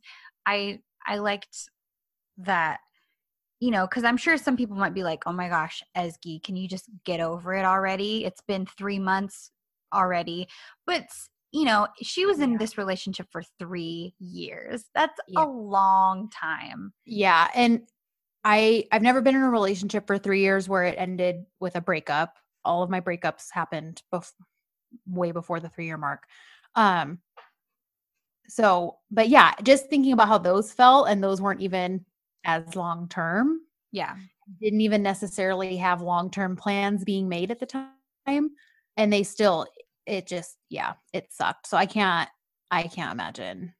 I 0.46 0.80
I 1.06 1.16
liked 1.18 1.70
that 2.38 2.80
you 3.60 3.70
know, 3.70 3.86
cuz 3.86 4.04
I'm 4.04 4.16
sure 4.18 4.36
some 4.36 4.56
people 4.56 4.76
might 4.76 4.94
be 4.94 5.04
like, 5.04 5.22
"Oh 5.26 5.32
my 5.32 5.48
gosh, 5.48 5.82
Ezgi, 5.96 6.42
can 6.42 6.56
you 6.56 6.68
just 6.68 6.90
get 7.04 7.20
over 7.20 7.54
it 7.54 7.64
already? 7.64 8.24
It's 8.24 8.42
been 8.42 8.66
3 8.66 8.98
months 8.98 9.50
already." 9.94 10.48
But 10.86 11.06
you 11.52 11.64
know, 11.64 11.88
she 12.02 12.26
was 12.26 12.40
in 12.40 12.52
Yeah. 12.52 12.58
this 12.58 12.76
relationship 12.78 13.28
for 13.30 13.42
3 13.60 14.14
years. 14.18 14.90
That's 14.94 15.18
Yeah. 15.28 15.44
a 15.44 15.46
long 15.46 16.28
time. 16.30 16.92
Yeah, 17.06 17.48
and 17.54 17.88
I 18.44 18.86
I've 18.92 19.02
never 19.02 19.22
been 19.22 19.36
in 19.36 19.42
a 19.42 19.50
relationship 19.50 20.06
for 20.06 20.18
3 20.18 20.40
years 20.40 20.68
where 20.68 20.84
it 20.84 20.96
ended 20.98 21.46
with 21.60 21.76
a 21.76 21.80
breakup. 21.80 22.38
All 22.64 22.82
of 22.82 22.90
my 22.90 23.00
breakups 23.00 23.50
happened 23.52 24.02
bef- 24.12 24.32
way 25.06 25.32
before 25.32 25.60
the 25.60 25.68
3 25.70 25.86
year 25.86 25.98
mark. 25.98 26.24
Um 26.74 27.20
so, 28.48 28.98
but 29.10 29.28
yeah, 29.28 29.52
just 29.62 29.88
thinking 29.88 30.12
about 30.12 30.28
how 30.28 30.38
those 30.38 30.72
felt 30.72 31.08
and 31.08 31.22
those 31.22 31.40
weren't 31.40 31.62
even 31.62 32.04
as 32.44 32.76
long 32.76 33.08
term. 33.08 33.60
Yeah. 33.92 34.16
Didn't 34.60 34.82
even 34.82 35.02
necessarily 35.02 35.76
have 35.76 36.02
long-term 36.02 36.56
plans 36.56 37.04
being 37.04 37.28
made 37.28 37.50
at 37.50 37.60
the 37.60 37.66
time 37.66 38.50
and 38.96 39.12
they 39.12 39.22
still 39.22 39.66
it 40.06 40.26
just 40.26 40.56
yeah, 40.68 40.94
it 41.12 41.32
sucked. 41.32 41.66
So 41.66 41.76
I 41.76 41.86
can't 41.86 42.28
I 42.70 42.82
can't 42.84 43.12
imagine. 43.12 43.72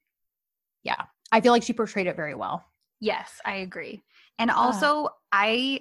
Yeah. 0.82 1.02
I 1.32 1.40
feel 1.40 1.52
like 1.52 1.62
she 1.62 1.72
portrayed 1.72 2.06
it 2.06 2.16
very 2.16 2.34
well. 2.34 2.64
Yes, 3.00 3.40
I 3.44 3.56
agree. 3.56 4.02
And 4.38 4.50
ah. 4.50 4.54
also, 4.54 5.08
I 5.32 5.80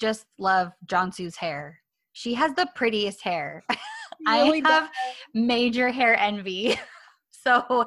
just 0.00 0.26
love 0.38 0.72
Cansu's 0.86 1.36
hair. 1.36 1.78
She 2.12 2.34
has 2.34 2.54
the 2.54 2.68
prettiest 2.74 3.22
hair. 3.22 3.64
I 4.26 4.42
Really 4.42 4.60
does. 4.60 4.70
have 4.70 4.90
major 5.34 5.90
hair 5.90 6.18
envy. 6.18 6.78
so 7.46 7.86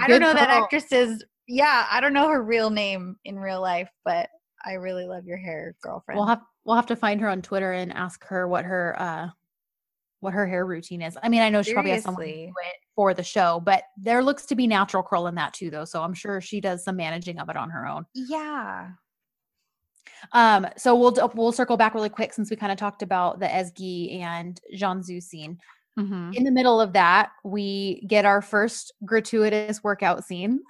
I 0.00 0.08
don't 0.08 0.20
know 0.20 0.32
that 0.32 0.48
curls. 0.48 0.64
actress's. 0.64 1.24
Yeah, 1.46 1.86
I 1.90 2.00
don't 2.00 2.14
know 2.14 2.28
her 2.28 2.42
real 2.42 2.70
name 2.70 3.16
in 3.24 3.38
real 3.38 3.60
life, 3.60 3.90
but 4.04 4.30
I 4.64 4.74
really 4.74 5.06
love 5.06 5.26
your 5.26 5.36
hair, 5.36 5.74
girlfriend. 5.82 6.18
We'll 6.18 6.26
have 6.26 6.40
we'll 6.64 6.76
have 6.76 6.86
to 6.86 6.96
find 6.96 7.20
her 7.20 7.28
on 7.28 7.42
Twitter 7.42 7.72
and 7.72 7.92
ask 7.92 8.24
her 8.24 8.48
what 8.48 8.64
her 8.64 8.96
uh 8.98 9.28
what 10.20 10.32
her 10.32 10.46
hair 10.46 10.64
routine 10.64 11.02
is. 11.02 11.18
I 11.22 11.28
mean, 11.28 11.42
I 11.42 11.50
know 11.50 11.62
she 11.62 11.74
probably 11.74 11.90
has 11.90 12.02
someone 12.02 12.24
do 12.24 12.30
it 12.30 12.76
for 12.96 13.12
the 13.12 13.22
show, 13.22 13.60
but 13.62 13.84
there 13.98 14.22
looks 14.22 14.46
to 14.46 14.54
be 14.54 14.66
natural 14.66 15.02
curl 15.02 15.26
in 15.26 15.34
that 15.34 15.52
too, 15.52 15.70
though. 15.70 15.84
So 15.84 16.02
I'm 16.02 16.14
sure 16.14 16.40
she 16.40 16.62
does 16.62 16.82
some 16.82 16.96
managing 16.96 17.38
of 17.38 17.50
it 17.50 17.56
on 17.56 17.70
her 17.70 17.86
own. 17.86 18.06
yeah. 18.14 18.90
Um, 20.32 20.66
so 20.78 20.94
we'll 20.94 21.14
we'll 21.34 21.52
circle 21.52 21.76
back 21.76 21.94
really 21.94 22.08
quick 22.08 22.32
since 22.32 22.48
we 22.48 22.56
kind 22.56 22.72
of 22.72 22.78
talked 22.78 23.02
about 23.02 23.40
the 23.40 23.46
Ezgi 23.46 24.20
and 24.20 24.58
Cansu 24.74 25.22
scene. 25.22 25.58
Hmm 25.96 26.30
In 26.34 26.44
the 26.44 26.50
middle 26.50 26.80
of 26.80 26.92
that, 26.94 27.30
we 27.44 28.04
get 28.08 28.24
our 28.24 28.42
first 28.42 28.92
gratuitous 29.04 29.82
workout 29.84 30.24
scene. 30.24 30.60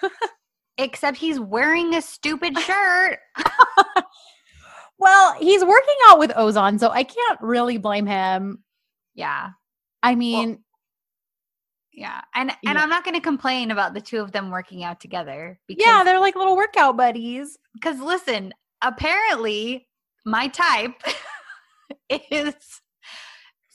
Except 0.78 1.16
he's 1.16 1.38
wearing 1.40 1.94
a 1.94 2.02
stupid 2.02 2.58
shirt. 2.58 3.18
well, 4.98 5.34
he's 5.34 5.64
working 5.64 5.94
out 6.08 6.18
with 6.18 6.30
Ozan, 6.32 6.78
so 6.80 6.90
I 6.90 7.04
can't 7.04 7.40
really 7.40 7.78
blame 7.78 8.06
him. 8.06 8.62
yeah. 9.14 9.50
I 10.02 10.14
mean, 10.16 10.58
Yeah. 11.92 12.20
And 12.34 12.50
and 12.50 12.58
Yeah. 12.62 12.82
I'm 12.82 12.90
not 12.90 13.04
going 13.04 13.14
to 13.14 13.20
complain 13.22 13.70
about 13.70 13.94
the 13.94 14.00
two 14.02 14.20
of 14.20 14.32
them 14.32 14.50
working 14.50 14.84
out 14.84 15.00
together 15.00 15.58
because 15.66 15.84
yeah, 15.86 16.02
they're 16.04 16.20
like 16.20 16.36
little 16.36 16.56
workout 16.56 16.96
buddies. 16.96 17.56
Because 17.72 18.00
listen, 18.00 18.52
apparently 18.82 19.88
my 20.26 20.48
type 20.48 21.00
is 22.30 22.54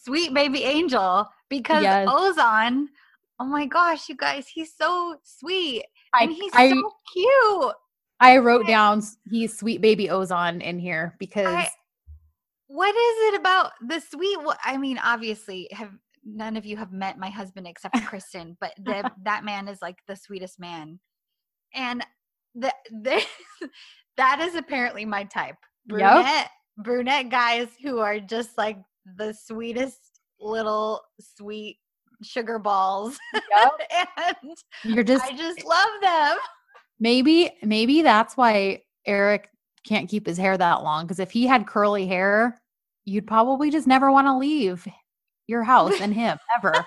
sweet 0.04 0.34
baby 0.34 0.64
angel 0.64 1.28
because 1.50 1.84
Yes. 1.84 2.08
Ozan, 2.08 2.88
oh 3.40 3.46
my 3.46 3.66
gosh, 3.66 4.10
you 4.10 4.16
guys, 4.16 4.48
he's 4.48 4.74
so 4.76 5.18
sweet 5.24 5.84
and 6.20 6.32
he's 6.32 6.52
I, 6.54 6.70
so 6.70 6.92
cute. 7.14 7.76
I 8.20 8.38
wrote 8.38 8.68
down 8.68 9.02
he's 9.30 9.58
sweet 9.58 9.82
baby 9.82 10.08
Ozan 10.08 10.62
in 10.62 10.80
here 10.80 11.16
because 11.20 11.68
What 12.68 12.90
is 12.90 13.34
it 13.34 13.40
about 13.40 13.72
the 13.88 14.00
sweet? 14.00 14.38
I 14.64 14.78
mean, 14.78 15.00
obviously, 15.00 15.68
have 15.72 15.92
none 16.26 16.58
of 16.58 16.66
you 16.66 16.78
have 16.78 16.92
met 16.92 17.18
my 17.18 17.30
husband 17.30 17.68
except 17.68 17.98
for 17.98 18.06
Kristen, 18.08 18.58
but 18.60 18.74
the, 18.78 19.10
that 19.24 19.44
man 19.44 19.68
is 19.68 19.82
like 19.82 20.00
the 20.08 20.16
sweetest 20.16 20.60
man, 20.60 21.00
and 21.74 22.06
the, 22.56 22.74
the 22.92 23.24
that 24.18 24.40
is 24.40 24.56
apparently 24.56 25.06
my 25.06 25.24
type. 25.24 25.56
Yep. 25.88 25.98
Brunette, 25.98 26.50
brunette 26.78 27.30
guys 27.30 27.70
who 27.82 28.00
are 28.00 28.20
just 28.20 28.58
like 28.58 28.78
the 29.18 29.34
sweetest 29.34 30.20
little 30.40 31.02
sweet 31.20 31.78
sugar 32.24 32.60
balls, 32.60 33.18
Yep. 33.34 33.72
and 34.18 34.58
you're 34.84 35.04
just 35.04 35.26
I 35.26 35.36
just 35.36 35.64
love 35.66 35.90
them. 36.02 36.38
maybe 37.00 37.52
maybe 37.64 38.02
that's 38.02 38.36
why 38.38 38.82
Eric 39.06 39.50
can't 39.86 40.10
keep 40.10 40.26
his 40.26 40.38
hair 40.38 40.58
that 40.58 40.84
long 40.84 41.06
because 41.06 41.20
if 41.20 41.32
he 41.32 41.48
had 41.48 41.66
curly 41.68 42.06
hair, 42.08 42.60
you'd 43.06 43.28
probably 43.28 43.70
just 43.72 43.88
never 43.88 44.12
want 44.12 44.28
to 44.28 44.38
leave 44.38 44.86
your 45.48 45.64
house 45.64 46.00
and 46.02 46.14
him 46.14 46.38
ever. 46.58 46.86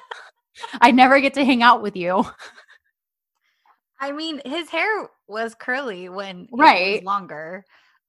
I'd 0.80 0.94
never 0.94 1.18
get 1.20 1.34
to 1.34 1.44
hang 1.44 1.62
out 1.62 1.82
with 1.82 1.96
you. 1.96 2.24
I 4.00 4.12
mean, 4.12 4.40
his 4.44 4.68
hair 4.68 5.08
was 5.28 5.54
curly 5.54 6.08
when 6.08 6.42
it 6.42 6.48
was 6.50 6.60
Right. 6.60 7.04
longer. 7.04 7.64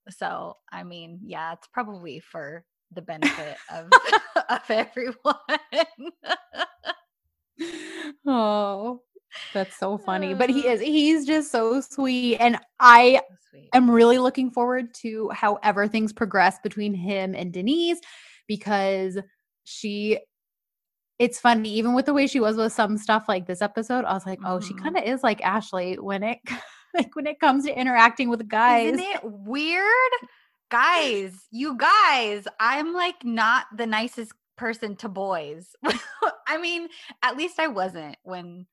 So, 0.09 0.57
I 0.71 0.83
mean, 0.83 1.19
yeah, 1.23 1.53
it's 1.53 1.67
probably 1.67 2.19
for 2.19 2.65
the 2.95 3.01
benefit 3.01 3.57
of 3.71 3.89
of 4.49 4.69
everyone. 4.69 5.35
oh, 8.25 9.01
that's 9.53 9.77
so 9.77 9.97
funny. 9.97 10.33
But 10.33 10.49
he 10.49 10.67
Uh. 10.67 10.71
is 10.73 10.81
he's 10.81 11.25
just 11.25 11.51
so 11.51 11.81
sweet 11.81 12.37
and 12.37 12.57
I 12.79 13.21
So. 13.51 13.59
I'm 13.73 13.89
really 13.89 14.17
looking 14.17 14.49
forward 14.51 14.93
to 15.01 15.29
however 15.29 15.87
things 15.87 16.13
progress 16.13 16.57
between 16.63 16.93
him 16.93 17.35
and 17.35 17.51
Denise 17.53 17.99
because 18.47 19.17
she 19.63 20.19
it's 21.19 21.39
funny 21.39 21.69
even 21.73 21.93
with 21.93 22.05
the 22.07 22.13
way 22.13 22.25
she 22.27 22.39
was 22.39 22.57
with 22.57 22.73
some 22.73 22.97
stuff 22.97 23.25
like 23.27 23.45
this 23.45 23.61
episode 23.61 24.03
I 24.05 24.13
was 24.13 24.25
like 24.25 24.39
oh 24.43 24.59
she 24.59 24.73
Mhm. 24.73 24.83
kind 24.83 24.97
of 24.97 25.03
is 25.03 25.23
like 25.23 25.41
Ashley 25.45 25.95
when 25.99 26.23
it 26.23 26.39
like 26.95 27.15
when 27.15 27.27
it 27.27 27.39
comes 27.39 27.65
to 27.65 27.79
interacting 27.79 28.29
with 28.29 28.47
guys 28.47 28.93
Isn't 28.93 28.99
it 29.05 29.21
weird? 29.23 30.11
Guys, 30.69 31.35
you 31.51 31.77
guys, 31.77 32.45
I'm 32.59 32.93
like 32.93 33.23
not 33.23 33.65
the 33.75 33.85
nicest 33.85 34.33
person 34.57 34.95
to 34.97 35.09
boys. 35.09 35.75
I 36.47 36.57
mean, 36.57 36.87
at 37.21 37.37
least 37.37 37.59
I 37.59 37.67
wasn't 37.67 38.17
when 38.23 38.65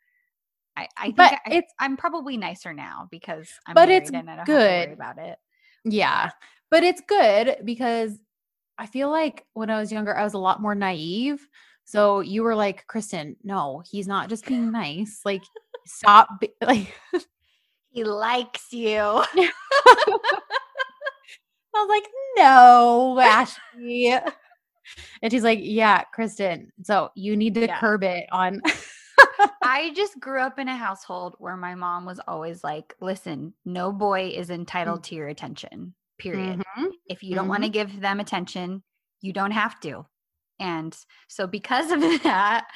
I, 0.77 0.89
I 0.97 1.05
think 1.07 1.17
But 1.17 1.33
I, 1.47 1.51
it's- 1.51 1.73
I'm 1.79 1.97
probably 1.97 2.37
nicer 2.37 2.73
now 2.73 3.09
because 3.11 3.49
I'm 3.67 3.75
But 3.75 3.89
it's 3.91 4.11
and 4.11 4.31
I 4.31 4.37
don't 4.37 4.39
have 4.39 4.47
to 4.47 4.53
worry 4.53 4.87
good. 4.87 4.93
about 4.95 5.19
it. 5.19 5.39
yeah 5.85 6.31
but 6.71 6.83
it's 6.85 7.01
good 7.07 7.57
because 7.65 8.13
I 8.79 8.87
feel 8.87 9.11
like 9.11 9.45
when 9.55 9.69
I 9.71 9.79
was 9.81 9.91
younger, 9.93 10.17
I 10.17 10.23
was 10.25 10.35
a 10.35 10.39
lot 10.39 10.63
more 10.63 10.75
naive. 10.77 11.47
So 11.85 12.21
you 12.21 12.45
were 12.45 12.55
like, 12.55 12.87
Kristen, 12.87 13.37
no, 13.43 13.83
he's 13.91 14.07
not 14.07 14.29
just 14.31 14.47
being 14.47 14.71
nice. 14.71 15.21
Like, 15.25 15.43
stop. 15.85 16.29
Be- 16.41 16.55
like, 16.63 16.95
He 17.91 18.05
likes 18.05 18.73
you. 18.73 19.25
I 21.75 21.79
was 21.85 21.89
like, 21.89 22.11
no, 22.37 23.19
Ashley. 23.21 24.13
and 25.23 25.33
she's 25.33 25.45
like, 25.45 25.61
yeah, 25.63 26.03
Kristen. 26.05 26.73
So 26.83 27.11
you 27.15 27.37
need 27.37 27.55
to 27.55 27.67
Yeah. 27.67 27.79
curb 27.81 28.03
it 28.05 28.27
on. 28.33 28.61
I 29.63 29.93
just 29.95 30.19
grew 30.19 30.41
up 30.41 30.59
in 30.59 30.69
a 30.69 30.77
household 30.77 31.37
where 31.39 31.57
my 31.57 31.75
mom 31.75 32.05
was 32.05 32.21
always 32.27 32.65
like, 32.65 32.95
listen, 33.01 33.55
no 33.65 33.93
boy 33.93 34.33
is 34.35 34.51
entitled 34.51 35.05
to 35.05 35.15
your 35.15 35.29
attention, 35.29 35.95
period. 36.19 36.63
Mhm. 36.79 36.91
If 37.07 37.23
you 37.23 37.35
don't 37.35 37.49
want 37.49 37.63
to 37.65 37.69
give 37.69 38.01
them 38.01 38.19
attention, 38.21 38.83
you 39.21 39.33
don't 39.33 39.51
have 39.51 39.79
to. 39.81 40.07
And 40.59 40.97
so, 41.29 41.47
because 41.47 41.91
of 41.91 42.01
that, 42.01 42.67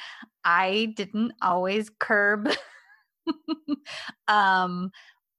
I 0.43 0.93
didn't 0.95 1.33
always 1.41 1.89
curb 1.99 2.49
um, 4.27 4.91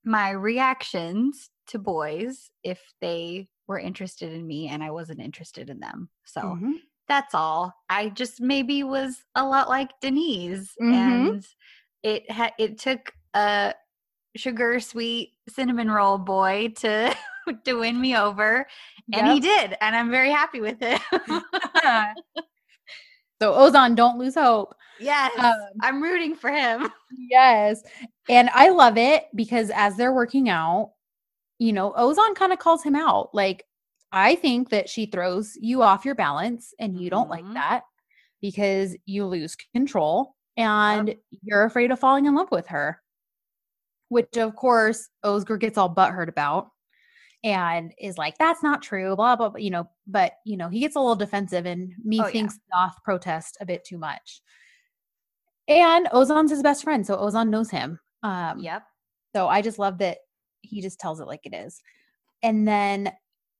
my 0.04 0.30
reactions 0.30 1.50
to 1.68 1.78
boys 1.78 2.50
if 2.62 2.80
they 3.00 3.48
were 3.66 3.78
interested 3.78 4.32
in 4.32 4.46
me 4.46 4.68
and 4.68 4.82
I 4.82 4.90
wasn't 4.90 5.20
interested 5.20 5.70
in 5.70 5.80
them. 5.80 6.08
So, 6.24 6.40
Mhm. 6.42 6.74
that's 7.08 7.34
all. 7.34 7.74
I 7.88 8.08
just 8.10 8.40
maybe 8.40 8.82
was 8.82 9.24
a 9.34 9.44
lot 9.44 9.68
like 9.68 9.90
Denise, 10.00 10.74
Mhm. 10.80 11.28
and 11.30 11.46
it 12.02 12.30
had 12.30 12.52
it 12.58 12.78
took 12.78 13.12
a 13.34 13.74
sugar 14.36 14.80
sweet 14.80 15.32
cinnamon 15.48 15.90
roll 15.90 16.18
boy 16.18 16.72
to 16.76 17.14
to 17.64 17.74
win 17.74 18.00
me 18.00 18.16
over, 18.16 18.66
and 19.12 19.26
he 19.26 19.40
did, 19.40 19.76
and 19.80 19.94
I'm 19.96 20.10
very 20.10 20.30
happy 20.30 20.60
with 20.60 20.78
it. 20.82 21.00
so 23.40 23.52
Ozan, 23.52 23.94
don't 23.94 24.18
lose 24.18 24.34
hope. 24.34 24.74
yes, 24.98 25.32
Um, 25.38 25.54
I'm 25.82 26.02
rooting 26.02 26.34
for 26.34 26.50
him. 26.50 26.88
Yes. 27.28 27.82
And 28.28 28.50
I 28.52 28.70
love 28.70 28.98
it 28.98 29.26
because 29.34 29.70
as 29.70 29.96
they're 29.96 30.12
working 30.12 30.48
out, 30.48 30.92
you 31.58 31.72
know, 31.72 31.92
Ozan 31.92 32.34
kind 32.34 32.52
of 32.52 32.58
calls 32.58 32.82
him 32.82 32.96
out. 32.96 33.34
Like, 33.34 33.64
I 34.12 34.34
think 34.36 34.70
that 34.70 34.88
she 34.88 35.06
throws 35.06 35.56
you 35.60 35.82
off 35.82 36.04
your 36.04 36.14
balance 36.14 36.74
and 36.78 37.00
you 37.00 37.10
don't 37.10 37.28
like 37.30 37.44
Mhm. 37.44 37.54
that 37.54 37.84
because 38.40 38.96
you 39.06 39.26
lose 39.26 39.56
control 39.74 40.36
and 40.56 41.16
you're 41.42 41.64
afraid 41.64 41.90
of 41.90 41.98
falling 42.00 42.26
in 42.26 42.34
love 42.34 42.50
with 42.50 42.68
her. 42.68 43.02
Which, 44.08 44.36
of 44.36 44.54
course, 44.54 45.08
Oscar 45.24 45.56
gets 45.56 45.76
all 45.78 45.92
butthurt 45.92 46.28
about 46.28 46.70
and 47.44 47.92
is 48.00 48.18
like, 48.18 48.38
that's 48.38 48.62
not 48.62 48.82
true, 48.82 49.16
blah, 49.16 49.36
blah, 49.36 49.50
blah, 49.50 49.58
you 49.58 49.70
know. 49.70 49.88
But, 50.06 50.34
you 50.44 50.56
know, 50.56 50.68
he 50.68 50.80
gets 50.80 50.96
a 50.96 51.00
little 51.00 51.16
defensive 51.16 51.66
and 51.66 51.92
me 52.04 52.22
Oh, 52.22 52.26
yeah. 52.28 52.32
thinks 52.32 52.58
Doth 52.72 53.02
protest 53.04 53.58
a 53.60 53.66
bit 53.66 53.84
too 53.84 53.98
much. 53.98 54.42
And 55.68 56.06
Ozan's 56.06 56.50
his 56.50 56.62
best 56.62 56.84
friend, 56.84 57.06
so 57.06 57.16
Ozan 57.16 57.48
knows 57.48 57.70
him. 57.70 57.98
Um, 58.22 58.60
Yep. 58.60 58.86
so 59.34 59.48
I 59.48 59.62
just 59.62 59.78
love 59.78 59.98
that 59.98 60.18
he 60.66 60.80
just 60.82 60.98
tells 61.00 61.20
it 61.20 61.26
like 61.26 61.46
it 61.46 61.54
is. 61.54 61.80
And 62.42 62.66
then 62.66 63.12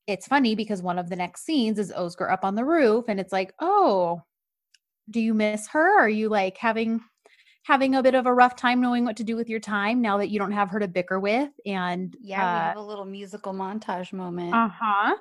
it's 0.07 0.27
funny 0.27 0.55
because 0.55 0.83
one 0.83 0.99
of 0.99 1.09
the 1.09 1.17
next 1.17 1.45
scenes 1.45 1.79
is 1.79 1.93
Oscar 1.93 2.31
up 2.31 2.45
on 2.45 2.55
the 2.55 2.65
roof 2.65 3.07
and 3.09 3.19
it's 3.21 3.33
like, 3.33 3.55
"Oh, 3.61 4.23
do 5.11 5.21
you 5.21 5.35
miss 5.35 5.69
her? 5.69 6.00
Are 6.00 6.09
you 6.09 6.28
like 6.28 6.57
having 6.59 7.00
having 7.65 7.95
a 7.97 8.02
bit 8.02 8.15
of 8.15 8.26
a 8.26 8.35
rough 8.35 8.57
time 8.57 8.80
knowing 8.80 9.04
what 9.04 9.17
to 9.17 9.25
do 9.25 9.37
with 9.37 9.49
your 9.49 9.61
time 9.61 10.00
now 10.00 10.19
that 10.19 10.28
you 10.28 10.39
don't 10.39 10.52
have 10.52 10.71
her 10.71 10.80
to 10.80 10.89
bicker 10.89 11.19
with?" 11.21 11.50
And 11.67 12.17
Yeah, 12.21 12.52
we 12.52 12.59
have 12.59 12.76
a 12.76 12.83
little 12.83 13.04
musical 13.04 13.52
montage 13.52 14.13
moment. 14.13 14.52
uh 14.54 14.69
huh. 14.69 15.17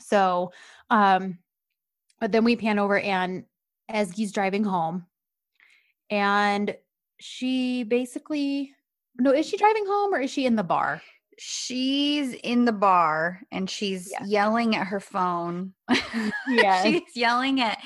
So, 0.00 0.52
um, 0.88 1.38
but 2.20 2.32
then 2.32 2.44
we 2.44 2.56
pan 2.56 2.78
over 2.78 2.98
and 2.98 3.44
Ezgi's 3.90 4.32
driving 4.32 4.64
home, 4.64 5.06
and 6.10 6.76
she 7.20 7.84
basically 7.84 8.74
no, 9.18 9.32
is 9.32 9.46
she 9.46 9.56
driving 9.56 9.84
home 9.86 10.14
or 10.14 10.20
is 10.20 10.30
she 10.30 10.46
in 10.46 10.56
the 10.56 10.64
bar? 10.64 11.02
she's 11.42 12.34
in 12.44 12.66
the 12.66 12.72
bar 12.72 13.40
and 13.50 13.70
she's 13.70 14.10
Yeah. 14.12 14.26
yelling 14.26 14.76
at 14.76 14.86
her 14.88 15.00
phone. 15.00 15.72
Yeah. 16.46 16.82
she's 16.82 17.16
yelling 17.16 17.62
at 17.62 17.78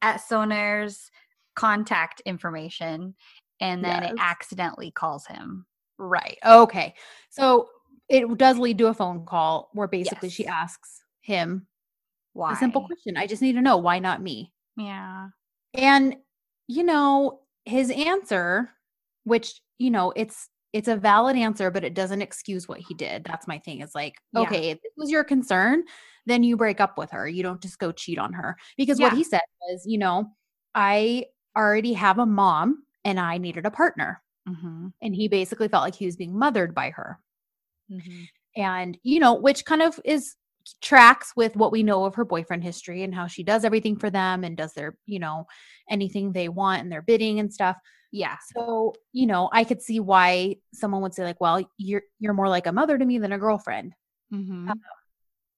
at 0.00 0.22
Sonair's 0.22 1.10
contact 1.54 2.20
information 2.24 3.14
and 3.60 3.84
then 3.84 4.02
Yes. 4.02 4.12
it 4.12 4.18
accidentally 4.18 4.90
calls 4.92 5.26
him. 5.26 5.66
Right. 5.98 6.38
Okay. 6.42 6.94
So 7.28 7.68
it 8.08 8.38
does 8.38 8.56
lead 8.56 8.78
to 8.78 8.86
a 8.86 8.94
phone 8.94 9.26
call 9.26 9.68
where 9.74 9.88
basically 9.88 10.30
she 10.30 10.46
asks 10.46 11.02
him 11.20 11.66
Why? 12.32 12.54
a 12.54 12.56
simple 12.56 12.86
question. 12.86 13.18
I 13.18 13.26
just 13.26 13.42
need 13.42 13.52
to 13.56 13.60
know 13.60 13.76
why 13.76 13.98
not 13.98 14.22
me? 14.22 14.54
Yeah. 14.78 15.28
And 15.74 16.16
you 16.66 16.82
know, 16.82 17.40
his 17.66 17.90
answer, 17.90 18.70
which, 19.24 19.60
you 19.78 19.90
know, 19.90 20.12
it's 20.16 20.48
it's 20.72 20.88
a 20.88 20.96
valid 20.96 21.36
answer, 21.36 21.70
but 21.70 21.84
it 21.84 21.94
doesn't 21.94 22.22
excuse 22.22 22.68
what 22.68 22.80
he 22.80 22.94
did. 22.94 23.24
That's 23.24 23.46
my 23.46 23.58
thing. 23.58 23.80
It's 23.80 23.94
like, 23.94 24.14
Yeah. 24.32 24.40
okay, 24.40 24.70
if 24.70 24.80
this 24.82 24.92
was 24.96 25.10
your 25.10 25.24
concern, 25.24 25.84
then 26.26 26.42
you 26.42 26.56
break 26.56 26.80
up 26.80 26.96
with 26.96 27.10
her. 27.10 27.28
You 27.28 27.42
don't 27.42 27.60
just 27.60 27.78
go 27.78 27.92
cheat 27.92 28.18
on 28.18 28.32
her. 28.32 28.56
Because 28.76 28.98
what 29.00 29.12
he 29.12 29.24
said 29.24 29.40
was, 29.60 29.84
you 29.86 29.98
know, 29.98 30.32
I 30.74 31.26
already 31.56 31.92
have 31.92 32.18
a 32.18 32.26
mom 32.26 32.84
and 33.04 33.20
I 33.20 33.38
needed 33.38 33.66
a 33.66 33.70
partner. 33.70 34.22
Mm-hmm. 34.48 34.88
And 35.02 35.14
he 35.14 35.28
basically 35.28 35.68
felt 35.68 35.84
like 35.84 35.94
he 35.94 36.06
was 36.06 36.16
being 36.16 36.38
mothered 36.38 36.74
by 36.74 36.90
her. 36.90 37.18
Mm-hmm. 37.90 38.22
and 38.56 38.96
you 39.02 39.20
know 39.20 39.34
which 39.34 39.64
kind 39.66 39.82
of 39.82 40.00
is 40.04 40.36
tracks 40.80 41.32
with 41.36 41.56
what 41.56 41.72
we 41.72 41.82
know 41.82 42.04
of 42.04 42.14
her 42.14 42.24
boyfriend 42.24 42.62
history 42.62 43.02
and 43.02 43.14
how 43.14 43.26
she 43.26 43.42
does 43.42 43.64
everything 43.64 43.96
for 43.96 44.08
them 44.08 44.44
and 44.44 44.56
does 44.56 44.72
their 44.72 44.96
you 45.04 45.18
know 45.18 45.46
anything 45.90 46.32
they 46.32 46.48
want 46.48 46.80
and 46.80 46.90
their 46.90 47.02
bidding 47.02 47.38
and 47.38 47.52
stuff 47.52 47.76
Yeah. 48.12 48.36
so 48.54 48.94
you 49.12 49.26
know 49.26 49.48
i 49.52 49.64
could 49.64 49.80
see 49.82 49.98
why 50.00 50.56
someone 50.74 51.00
would 51.02 51.14
say 51.14 51.24
like 51.24 51.40
well 51.40 51.64
you're 51.78 52.02
you're 52.20 52.34
more 52.34 52.48
like 52.48 52.66
a 52.66 52.72
mother 52.72 52.98
to 52.98 53.04
me 53.04 53.18
than 53.18 53.32
a 53.32 53.38
girlfriend 53.38 53.94
Mm-hmm. 54.32 54.70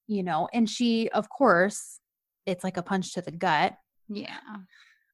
you 0.06 0.22
know 0.22 0.48
and 0.52 0.68
she 0.70 1.08
of 1.10 1.28
course 1.28 2.00
it's 2.46 2.62
like 2.64 2.76
a 2.76 2.82
punch 2.82 3.14
to 3.14 3.22
the 3.22 3.30
gut 3.30 3.74
Yeah. 4.08 4.38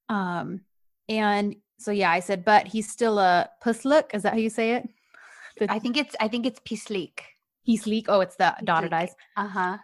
um 0.09 0.61
and 1.09 1.57
so 1.79 1.91
yeah 1.93 2.11
i 2.11 2.21
said 2.21 2.45
but 2.45 2.67
he's 2.67 2.89
still 2.91 3.19
a 3.19 3.49
pusslick 3.65 4.15
is 4.15 4.23
that 4.23 4.33
how 4.35 4.39
you 4.39 4.51
say 4.51 4.73
it 4.77 4.89
The- 5.59 5.71
I 5.73 5.79
think 5.79 5.97
it's 5.97 6.15
I 6.21 6.29
think 6.29 6.47
it's 6.47 6.61
Pisleek. 6.61 7.21
he's 7.63 7.87
leak 7.87 8.07
oh 8.09 8.21
it's 8.21 8.37
the 8.37 8.55
dotted 8.65 8.93
eyes 8.93 9.15
Uh-huh. 9.37 9.77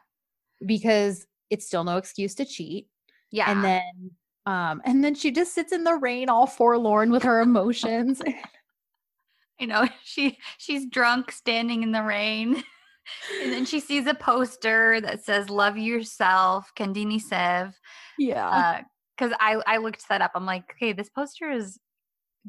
because 0.64 1.26
it's 1.50 1.66
still 1.66 1.84
no 1.84 1.96
excuse 1.98 2.34
to 2.36 2.44
cheat 2.44 2.88
Yeah. 3.30 3.50
and 3.50 3.62
then 3.64 4.10
um 4.46 4.80
and 4.84 5.04
then 5.04 5.14
she 5.14 5.30
just 5.30 5.54
sits 5.54 5.72
in 5.72 5.84
the 5.84 5.94
rain 5.94 6.28
all 6.28 6.46
forlorn 6.46 7.10
with 7.10 7.22
her 7.22 7.40
emotions 7.40 8.22
you 9.58 9.66
know, 9.66 9.86
she 10.04 10.38
she's 10.58 10.86
drunk 10.86 11.32
standing 11.32 11.82
in 11.82 11.92
the 11.92 12.02
rain. 12.02 12.56
and 13.42 13.52
then 13.52 13.64
she 13.64 13.80
sees 13.80 14.06
a 14.06 14.14
poster 14.14 15.00
that 15.00 15.24
says 15.24 15.48
love 15.48 15.78
yourself, 15.78 16.72
Kandini 16.76 17.20
Sev. 17.20 17.74
yeah 18.18 18.82
because 19.16 19.34
I 19.40 19.60
I 19.66 19.78
looked 19.78 20.08
that 20.08 20.20
up. 20.20 20.32
I'm 20.34 20.46
like, 20.46 20.64
okay, 20.72 20.92
this 20.92 21.08
poster 21.08 21.50
is 21.50 21.78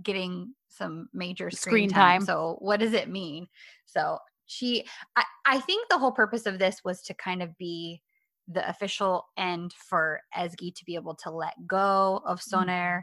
getting 0.02 0.54
some 0.68 1.10
major 1.14 1.50
screen, 1.50 1.72
Screen 1.72 1.90
time. 1.90 2.20
time. 2.20 2.26
So 2.26 2.58
what 2.60 2.80
does 2.80 2.94
it 2.94 3.10
mean? 3.10 3.48
So 3.86 4.18
she, 4.46 4.86
I 5.16 5.24
I 5.46 5.60
think 5.60 5.90
the 5.90 5.98
whole 5.98 6.12
purpose 6.12 6.46
of 6.46 6.60
this 6.60 6.82
was 6.84 7.02
to 7.04 7.14
kind 7.14 7.42
of 7.42 7.58
be 7.58 8.02
the 8.48 8.68
official 8.70 9.26
end 9.38 9.74
for 9.74 10.22
Ezgi 10.36 10.74
to 10.76 10.86
be 10.86 10.96
able 10.96 11.16
to 11.16 11.32
let 11.32 11.56
go 11.68 12.22
of 12.26 12.40
Mm-hmm. 12.40 13.00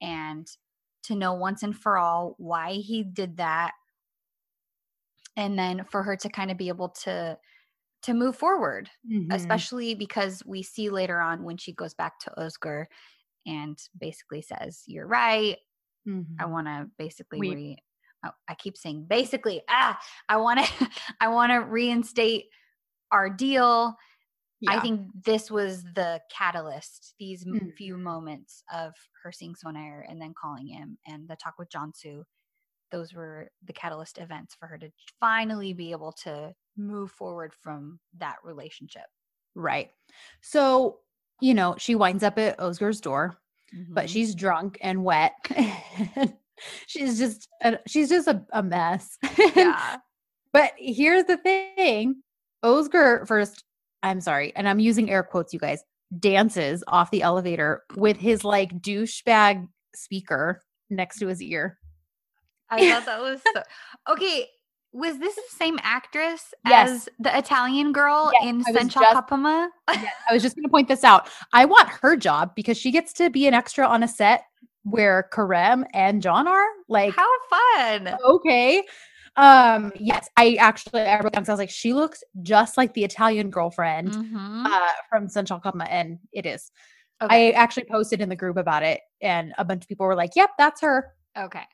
And 0.00 0.46
to 1.04 1.14
know 1.16 1.34
once 1.34 1.62
and 1.62 1.76
for 1.76 1.98
all 1.98 2.34
why 2.38 2.72
he 2.74 3.02
did 3.04 3.36
that 3.38 3.72
and 5.36 5.58
then 5.58 5.84
for 5.90 6.02
her 6.02 6.16
to 6.16 6.28
kind 6.28 6.50
of 6.50 6.56
be 6.56 6.68
able 6.68 6.88
to 6.90 7.38
to 8.02 8.14
move 8.14 8.36
forward 8.36 8.90
Mhm. 9.10 9.34
especially 9.34 9.94
because 9.94 10.42
we 10.46 10.62
see 10.62 10.90
later 10.90 11.20
on 11.20 11.42
when 11.44 11.56
she 11.56 11.72
goes 11.72 11.94
back 11.94 12.18
to 12.20 12.40
Oscar 12.42 12.88
and 13.46 13.78
basically 13.98 14.42
says, 14.42 14.84
"You're 14.86 15.06
right. 15.08 15.58
I 16.06 16.10
Mhm. 16.10 16.50
want 16.50 16.66
to 16.68 16.90
basically 16.98 17.38
We- 17.40 17.54
re." 17.54 17.78
oh, 18.26 18.32
I 18.48 18.54
keep 18.56 18.76
saying 18.76 19.06
basically. 19.06 19.62
Ah, 19.68 19.98
I 20.28 20.36
want 20.38 20.60
to. 20.60 20.64
I 21.20 21.28
want 21.28 21.52
to 21.52 21.58
reinstate 21.58 22.46
our 23.12 23.30
deal. 23.30 23.96
I 24.68 24.80
think 24.80 25.10
this 25.24 25.50
was 25.50 25.82
the 25.94 26.20
catalyst. 26.30 27.14
These 27.18 27.46
m- 27.46 27.72
few 27.76 27.96
moments 27.96 28.62
of 28.72 28.92
her 29.22 29.32
seeing 29.32 29.54
Sonair 29.54 30.02
and 30.08 30.20
then 30.20 30.34
calling 30.40 30.66
him, 30.66 30.98
and 31.06 31.28
the 31.28 31.36
talk 31.36 31.54
with 31.58 31.68
Cansu. 31.70 32.24
Those 32.90 33.12
were 33.14 33.50
the 33.66 33.72
catalyst 33.72 34.18
events 34.18 34.54
for 34.54 34.66
her 34.66 34.78
to 34.78 34.90
finally 35.20 35.72
be 35.72 35.90
able 35.90 36.12
to 36.24 36.54
move 36.76 37.10
forward 37.10 37.52
from 37.54 37.98
that 38.18 38.36
relationship. 38.44 39.06
right 39.56 39.90
so 40.40 40.98
you 41.40 41.54
know 41.54 41.74
she 41.78 41.94
winds 41.94 42.22
up 42.24 42.38
at 42.38 42.58
oscar's 42.60 43.00
door 43.00 43.36
but 43.90 44.06
Mhm. 44.06 44.08
she's 44.08 44.34
drunk 44.34 44.78
and 44.80 45.02
wet 45.04 45.32
she's 46.86 47.18
just 47.18 47.48
a, 47.62 47.78
she's 47.86 48.08
just 48.08 48.28
a, 48.28 48.44
a 48.52 48.62
mess 48.62 49.18
yeah. 49.56 49.96
but 50.52 50.72
here's 50.76 51.24
the 51.24 51.36
thing 51.36 52.22
oscar 52.62 53.24
first 53.26 53.64
I'm 54.04 54.20
sorry, 54.20 54.52
and 54.54 54.68
I'm 54.68 54.78
using 54.78 55.10
air 55.10 55.22
quotes, 55.24 55.52
you 55.52 55.58
guys, 55.58 55.82
dances 56.20 56.84
off 56.88 57.10
the 57.10 57.22
elevator 57.22 57.82
with 57.96 58.16
his 58.18 58.44
like 58.44 58.80
douchebag 58.80 59.66
speaker 59.94 60.60
next 60.90 61.18
to 61.18 61.26
his 61.26 61.42
ear. 61.42 61.78
I 62.70 62.90
thought 62.92 63.06
that 63.06 63.20
was 63.20 63.40
so 63.54 63.62
okay. 64.12 64.46
Was 64.92 65.18
this 65.18 65.34
the 65.34 65.42
same 65.56 65.80
actress 65.82 66.54
Yes. 66.64 66.88
as 66.90 67.08
the 67.18 67.36
Italian 67.36 67.90
girl 67.92 68.30
Yes, 68.34 68.44
in 68.48 68.62
Sen 68.62 68.88
Çal 68.88 69.02
Kapımı? 69.12 69.66
Yes, 69.92 70.06
I 70.30 70.32
was 70.34 70.40
just 70.42 70.54
going 70.54 70.62
to 70.62 70.68
point 70.70 70.86
this 70.86 71.02
out. 71.02 71.28
I 71.52 71.64
want 71.64 71.88
her 71.88 72.14
job 72.16 72.54
because 72.54 72.78
she 72.78 72.92
gets 72.92 73.12
to 73.14 73.28
be 73.28 73.48
an 73.48 73.54
extra 73.54 73.84
on 73.88 74.04
a 74.04 74.08
set 74.08 74.44
where 74.84 75.28
Kerem 75.32 75.84
and 75.94 76.22
John 76.22 76.46
are. 76.46 76.66
Like, 76.88 77.12
How 77.16 77.26
fun! 77.50 78.16
okay. 78.24 78.84
Um, 79.36 79.92
yes, 79.98 80.28
I 80.36 80.56
actually 80.60 81.02
I 81.02 81.20
wrote 81.20 81.32
down 81.32 81.42
'cause 81.42 81.48
I 81.48 81.52
was 81.52 81.58
like, 81.58 81.70
she 81.70 81.92
looks 81.92 82.22
just 82.42 82.76
like 82.76 82.94
the 82.94 83.04
Italian 83.04 83.50
girlfriend 83.50 84.12
Mhm. 84.12 84.66
uh, 84.66 84.92
from 85.08 85.28
Sen 85.28 85.44
Çal 85.44 85.60
Kapımı, 85.60 85.86
and 85.88 86.18
it 86.32 86.46
is. 86.46 86.70
Okay. 87.20 87.48
I 87.48 87.52
actually 87.52 87.84
posted 87.86 88.20
in 88.20 88.28
the 88.28 88.36
group 88.36 88.56
about 88.56 88.82
it, 88.82 89.00
and 89.20 89.52
a 89.58 89.64
bunch 89.64 89.82
of 89.84 89.88
people 89.88 90.06
were 90.06 90.14
like, 90.14 90.36
"Yep, 90.36 90.50
that's 90.58 90.80
her." 90.82 91.14
okay. 91.36 91.64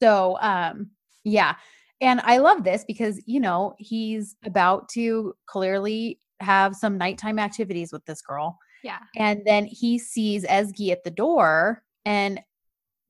So, 0.00 0.38
um, 0.40 0.90
yeah. 1.24 1.56
And 2.00 2.20
I 2.24 2.38
love 2.38 2.64
this 2.64 2.84
because, 2.84 3.20
you 3.26 3.40
know, 3.40 3.74
he's 3.78 4.36
about 4.44 4.88
to 4.90 5.34
clearly 5.46 6.18
have 6.40 6.74
some 6.76 6.96
nighttime 6.96 7.38
activities 7.38 7.92
with 7.92 8.04
this 8.06 8.22
girl. 8.22 8.56
Yeah. 8.82 9.00
And 9.16 9.42
then 9.44 9.66
he 9.66 9.98
sees 9.98 10.46
Ezgi 10.46 10.90
at 10.92 11.04
the 11.04 11.10
door. 11.10 11.82
And 12.06 12.40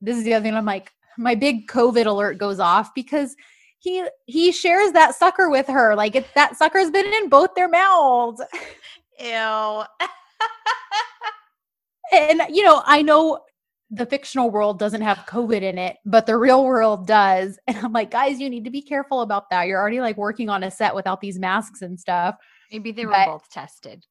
this 0.01 0.17
is 0.17 0.23
the 0.25 0.33
other 0.33 0.43
thing 0.43 0.55
I'm 0.55 0.65
like, 0.65 0.91
my 1.17 1.35
big 1.35 1.67
COVID 1.67 2.05
alert 2.07 2.37
goes 2.39 2.59
off 2.59 2.93
because 2.93 3.35
he 3.81 4.05
he 4.27 4.51
shares 4.51 4.91
that 4.93 5.15
sucker 5.15 5.49
with 5.49 5.67
her. 5.67 5.95
Like 5.95 6.15
it, 6.15 6.27
that 6.35 6.55
sucker's 6.55 6.91
been 6.91 7.05
in 7.07 7.29
both 7.29 7.55
their 7.55 7.67
mouths. 7.67 8.41
Ew. 9.19 9.83
And 12.13 12.41
you 12.49 12.63
know, 12.63 12.81
I 12.85 13.01
know 13.01 13.39
the 13.89 14.05
fictional 14.05 14.51
world 14.51 14.79
doesn't 14.79 15.01
have 15.01 15.17
COVID 15.19 15.61
in 15.61 15.77
it, 15.77 15.97
but 16.05 16.25
the 16.25 16.37
real 16.37 16.63
world 16.63 17.07
does. 17.07 17.57
And 17.67 17.77
I'm 17.77 17.91
like, 17.93 18.11
guys, 18.11 18.39
you 18.39 18.49
need 18.49 18.65
to 18.65 18.69
be 18.71 18.81
careful 18.81 19.21
about 19.21 19.49
that. 19.49 19.67
You're 19.67 19.79
already 19.79 19.99
like 20.01 20.17
working 20.17 20.49
on 20.49 20.63
a 20.63 20.71
set 20.71 20.93
without 20.93 21.19
these 21.21 21.39
masks 21.39 21.81
and 21.81 21.99
stuff. 21.99 22.35
Maybe 22.71 22.91
they 22.91 23.05
were 23.05 23.13
But- 23.13 23.25
both 23.27 23.49
tested. 23.49 24.05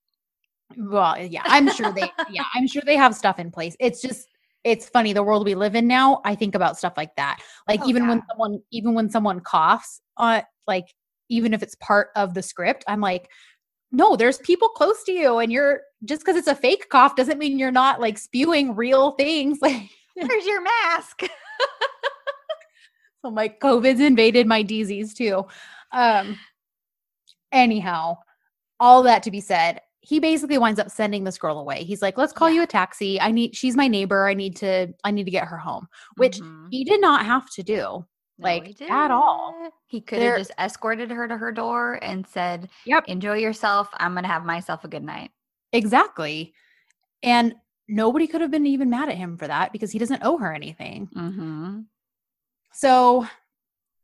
Well, 0.77 1.19
yeah, 1.19 1.43
I'm 1.45 1.71
sure 1.73 1.93
they 1.93 2.11
yeah, 2.31 2.45
I'm 2.55 2.67
sure 2.67 2.83
they 2.85 2.97
have 2.97 3.15
stuff 3.15 3.39
in 3.39 3.51
place. 3.51 3.77
It's 3.81 4.01
just 4.01 4.29
it's 4.65 4.89
funny 4.89 5.13
the 5.13 5.23
world 5.23 5.45
we 5.45 5.55
live 5.55 5.75
in 5.75 5.87
now. 5.87 6.21
I 6.25 6.35
think 6.35 6.55
about 6.55 6.77
stuff 6.77 6.95
like 6.97 7.15
that. 7.17 7.39
Like 7.69 7.81
Oh, 7.83 7.89
even 7.89 8.09
when 8.09 8.23
someone 8.29 8.61
even 8.71 8.95
when 8.95 9.11
someone 9.11 9.41
coughs, 9.41 10.01
uh 10.17 10.43
like 10.67 10.87
even 11.29 11.55
if 11.55 11.63
it's 11.63 11.75
part 11.77 12.09
of 12.17 12.35
the 12.35 12.43
script, 12.43 12.85
I'm 12.87 13.01
like 13.01 13.29
no, 13.93 14.15
there's 14.15 14.39
people 14.39 14.69
close 14.69 15.03
to 15.05 15.13
you 15.13 15.39
and 15.39 15.51
you're 15.51 15.81
just 16.05 16.23
because 16.23 16.37
it's 16.37 16.47
a 16.47 16.55
fake 16.55 16.89
cough 16.91 17.17
doesn't 17.17 17.39
mean 17.39 17.59
you're 17.59 17.73
not 17.73 18.01
like 18.01 18.19
spewing 18.19 18.75
real 18.75 19.13
things. 19.13 19.59
Like 20.17 20.29
Where's 20.29 20.47
your 20.47 20.63
mask? 20.63 21.23
So 23.23 23.31
my 23.31 23.51
COVID's 23.51 24.01
invaded 24.01 24.47
my 24.47 24.65
DZs 24.65 25.15
too. 25.15 25.45
Um 25.93 26.39
anyhow, 27.53 28.17
all 28.79 29.03
that 29.03 29.23
to 29.25 29.31
be 29.31 29.41
said, 29.41 29.81
he 30.03 30.19
basically 30.19 30.57
winds 30.59 30.81
up 30.81 30.91
sending 30.91 31.25
this 31.25 31.37
girl 31.39 31.59
away. 31.59 31.85
He's 31.85 32.01
like, 32.03 32.17
let's 32.17 32.33
call 32.33 32.49
Yeah. 32.49 32.57
you 32.57 32.63
a 32.63 32.67
taxi. 32.67 33.21
I 33.21 33.31
need 33.31 33.55
she's 33.55 33.77
my 33.77 33.87
neighbor. 33.89 34.27
I 34.27 34.35
need 34.35 34.57
to 34.57 34.95
I 35.05 35.11
need 35.11 35.25
to 35.25 35.31
get 35.31 35.47
her 35.49 35.59
home. 35.59 35.89
Which 36.17 36.39
Mhm. 36.39 36.69
he 36.71 36.85
did 36.85 37.01
not 37.01 37.27
have 37.27 37.51
to 37.51 37.63
do. 37.63 38.07
No, 38.39 38.45
like, 38.49 38.81
at 38.81 39.11
all. 39.11 39.55
He 39.87 40.01
could 40.01 40.23
have 40.23 40.39
just 40.39 40.53
escorted 40.59 41.11
her 41.11 41.29
to 41.29 41.37
her 41.37 41.53
door 41.53 41.99
and 42.03 42.27
said, 42.27 42.71
Yep. 42.87 43.05
Enjoy 43.09 43.35
yourself. 43.37 43.89
I'm 43.99 44.13
going 44.15 44.23
to 44.25 44.31
have 44.31 44.47
myself 44.47 44.83
a 44.85 44.89
good 44.89 45.05
night. 45.05 45.31
Exactly. 45.75 46.55
And 47.23 47.55
nobody 47.87 48.27
could 48.27 48.41
have 48.41 48.51
been 48.51 48.65
even 48.67 48.89
mad 48.89 49.11
at 49.11 49.17
him 49.19 49.37
for 49.37 49.47
that 49.47 49.73
because 49.73 49.91
he 49.91 49.99
doesn't 49.99 50.23
owe 50.25 50.39
her 50.39 50.55
anything. 50.55 51.09
Mm-hmm. 51.15 51.81
So 52.73 53.27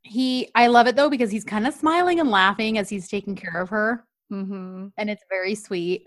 he 0.03 0.49
I 0.55 0.67
love 0.67 0.87
it 0.87 0.95
though 0.95 1.09
because 1.09 1.31
he's 1.31 1.43
kind 1.43 1.65
of 1.67 1.73
smiling 1.73 2.19
and 2.19 2.29
laughing 2.29 2.77
as 2.77 2.89
he's 2.89 3.07
taking 3.09 3.35
care 3.35 3.59
of 3.59 3.69
her. 3.69 4.05
Mm-hmm. 4.31 4.87
and 4.97 5.09
it's 5.09 5.23
very 5.29 5.55
sweet. 5.55 6.05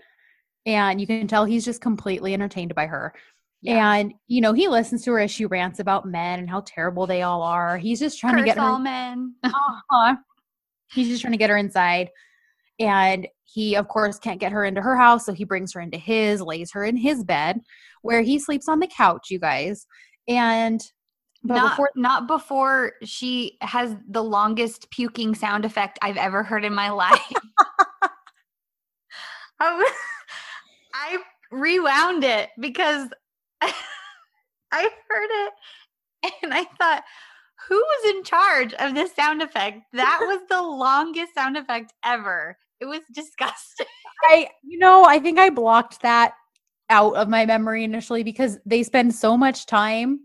And 0.65 1.01
you 1.01 1.07
can 1.07 1.27
tell 1.27 1.45
he's 1.45 1.65
just 1.65 1.81
completely 1.81 2.33
entertained 2.33 2.75
by 2.75 2.85
her. 2.85 3.13
Yeah. 3.63 3.93
And 3.93 4.13
you 4.27 4.41
know, 4.41 4.53
he 4.53 4.67
listens 4.67 5.03
to 5.05 5.11
her 5.11 5.19
as 5.19 5.31
she 5.31 5.45
rants 5.45 5.79
about 5.79 6.05
men 6.07 6.39
and 6.39 6.49
how 6.49 6.63
terrible 6.65 7.07
they 7.07 7.21
all 7.21 7.41
are. 7.41 7.77
He's 7.77 7.99
just 7.99 8.19
trying 8.19 8.33
to 8.35 8.41
Curse 8.41 8.45
get 8.45 8.57
her. 8.57 8.63
all 8.63 8.79
men. 8.79 9.35
Uh-huh. 9.43 10.15
He's 10.93 11.07
just 11.07 11.21
trying 11.21 11.33
to 11.33 11.37
get 11.37 11.49
her 11.49 11.57
inside. 11.57 12.09
And 12.79 13.27
he, 13.45 13.75
of 13.75 13.87
course, 13.87 14.17
can't 14.17 14.39
get 14.39 14.51
her 14.51 14.63
into 14.65 14.81
her 14.81 14.95
house, 14.97 15.25
so 15.25 15.33
he 15.33 15.43
brings 15.43 15.73
her 15.73 15.81
into 15.81 15.97
his, 15.97 16.41
lays 16.41 16.71
her 16.73 16.83
in 16.83 16.97
his 16.97 17.23
bed, 17.23 17.59
where 18.01 18.21
he 18.21 18.39
sleeps 18.39 18.67
on 18.67 18.79
the 18.79 18.87
couch. 18.87 19.27
You 19.29 19.39
guys, 19.39 19.85
and 20.27 20.81
but 21.43 21.55
not 21.55 21.69
before 21.71 21.89
not 21.95 22.27
before 22.27 22.93
she 23.03 23.57
has 23.61 23.95
the 24.09 24.23
longest 24.23 24.89
puking 24.91 25.35
sound 25.35 25.65
effect 25.65 25.99
I've 26.01 26.17
ever 26.17 26.43
heard 26.43 26.65
in 26.65 26.73
my 26.73 26.89
life. 26.91 27.31
I, 29.61 29.69
w- 29.69 29.85
I 30.93 31.17
rewound 31.51 32.23
it 32.23 32.49
because 32.59 33.09
I 33.61 33.71
heard 34.71 35.29
it 35.29 35.53
and 36.43 36.53
I 36.53 36.63
thought, 36.63 37.03
who 37.69 37.75
was 37.75 38.15
in 38.15 38.23
charge 38.23 38.73
of 38.73 38.95
this 38.95 39.13
sound 39.13 39.41
effect? 39.41 39.81
That 39.93 40.19
was 40.27 40.41
the 40.49 40.61
longest 40.61 41.35
sound 41.35 41.57
effect 41.57 41.93
ever. 42.03 42.57
It 42.79 42.85
was 42.85 43.01
disgusting. 43.13 43.85
I, 44.29 44.49
you 44.63 44.79
know, 44.79 45.03
I 45.05 45.19
think 45.19 45.37
I 45.37 45.51
blocked 45.51 46.01
that 46.01 46.33
out 46.89 47.15
of 47.15 47.29
my 47.29 47.45
memory 47.45 47.83
initially 47.83 48.23
because 48.23 48.57
they 48.65 48.81
spend 48.83 49.13
so 49.13 49.37
much 49.37 49.67
time 49.67 50.21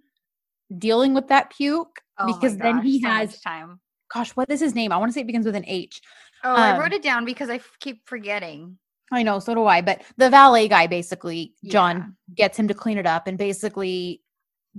dealing 0.78 1.12
with 1.12 1.28
that 1.28 1.50
puke. 1.50 2.00
Oh 2.18 2.32
because 2.32 2.56
then 2.56 2.80
he 2.80 3.02
so 3.02 3.08
has, 3.08 3.38
time. 3.40 3.80
gosh, 4.12 4.30
what 4.30 4.50
is 4.50 4.60
his 4.60 4.74
name? 4.74 4.92
I 4.92 4.96
want 4.96 5.10
to 5.10 5.12
say 5.12 5.20
it 5.20 5.26
begins 5.26 5.44
with 5.44 5.56
an 5.56 5.66
H. 5.66 6.00
Oh, 6.42 6.54
I 6.54 6.72
um, 6.72 6.80
wrote 6.80 6.94
it 6.94 7.02
down 7.02 7.26
because 7.26 7.50
I 7.50 7.56
f- 7.56 7.76
keep 7.80 8.06
forgetting. 8.06 8.78
I 9.12 9.22
know, 9.22 9.38
so 9.38 9.54
do 9.54 9.66
I. 9.66 9.80
But 9.82 10.02
the 10.16 10.28
valet 10.30 10.68
guy 10.68 10.86
basically, 10.86 11.54
John, 11.66 11.96
Yeah. 11.96 12.34
gets 12.46 12.58
him 12.58 12.66
to 12.68 12.74
clean 12.74 12.98
it 12.98 13.06
up 13.06 13.26
and 13.26 13.38
basically 13.38 14.22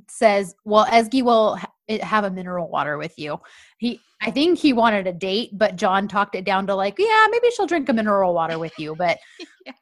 says, 0.10 0.54
"Well, 0.66 0.86
Ezgi 0.86 1.24
will 1.24 1.56
ha- 1.56 1.72
eh, 1.88 2.04
have 2.06 2.24
a 2.26 2.30
mineral 2.30 2.70
water 2.70 2.98
with 2.98 3.18
you." 3.18 3.40
He, 3.78 4.00
I 4.22 4.32
think 4.32 4.60
he 4.60 4.74
wanted 4.74 5.08
a 5.08 5.14
date, 5.14 5.52
but 5.54 5.76
John 5.76 6.08
talked 6.08 6.36
it 6.36 6.44
down 6.46 6.68
to 6.68 6.76
like, 6.76 6.96
"Yeah, 7.00 7.28
maybe 7.32 7.50
she'll 7.56 7.68
drink 7.68 7.88
a 7.90 7.94
mineral 7.94 8.34
water 8.34 8.60
with 8.60 8.78
you." 8.78 8.96
But 8.96 9.18
Yeah. 9.66 9.74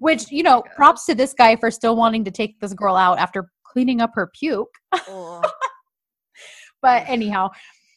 which 0.00 0.30
you 0.32 0.42
know, 0.42 0.62
gosh. 0.62 0.74
props 0.74 1.06
to 1.06 1.14
this 1.14 1.32
guy 1.32 1.54
for 1.56 1.70
still 1.70 1.94
wanting 1.96 2.24
to 2.24 2.30
take 2.30 2.58
this 2.60 2.74
girl 2.74 2.96
out 2.96 3.18
after 3.18 3.50
cleaning 3.64 4.00
up 4.00 4.10
her 4.14 4.26
puke. 4.34 4.74
But 6.82 7.04
anyhow, 7.08 7.50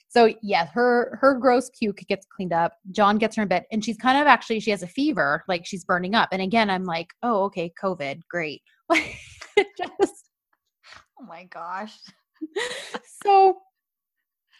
so 0.09 0.33
yeah, 0.41 0.65
her 0.73 1.17
her 1.21 1.35
gross 1.35 1.69
puke 1.77 2.01
gets 2.07 2.25
cleaned 2.35 2.51
up. 2.51 2.73
John 2.91 3.19
gets 3.19 3.35
her 3.35 3.43
in 3.43 3.47
bed, 3.47 3.65
and 3.71 3.85
she's 3.85 3.97
kind 3.97 4.19
of 4.19 4.25
actually 4.25 4.59
she 4.59 4.71
has 4.71 4.81
a 4.81 4.87
fever, 4.87 5.43
like 5.47 5.65
she's 5.65 5.85
burning 5.85 6.15
up. 6.15 6.29
And 6.31 6.41
again, 6.41 6.69
I'm 6.69 6.83
like, 6.83 7.09
oh, 7.21 7.43
okay, 7.43 7.71
COVID, 7.81 8.21
great. 8.29 8.63
Just 9.57 10.29
oh 11.19 11.25
my 11.27 11.43
gosh. 11.45 11.95
so, 13.23 13.57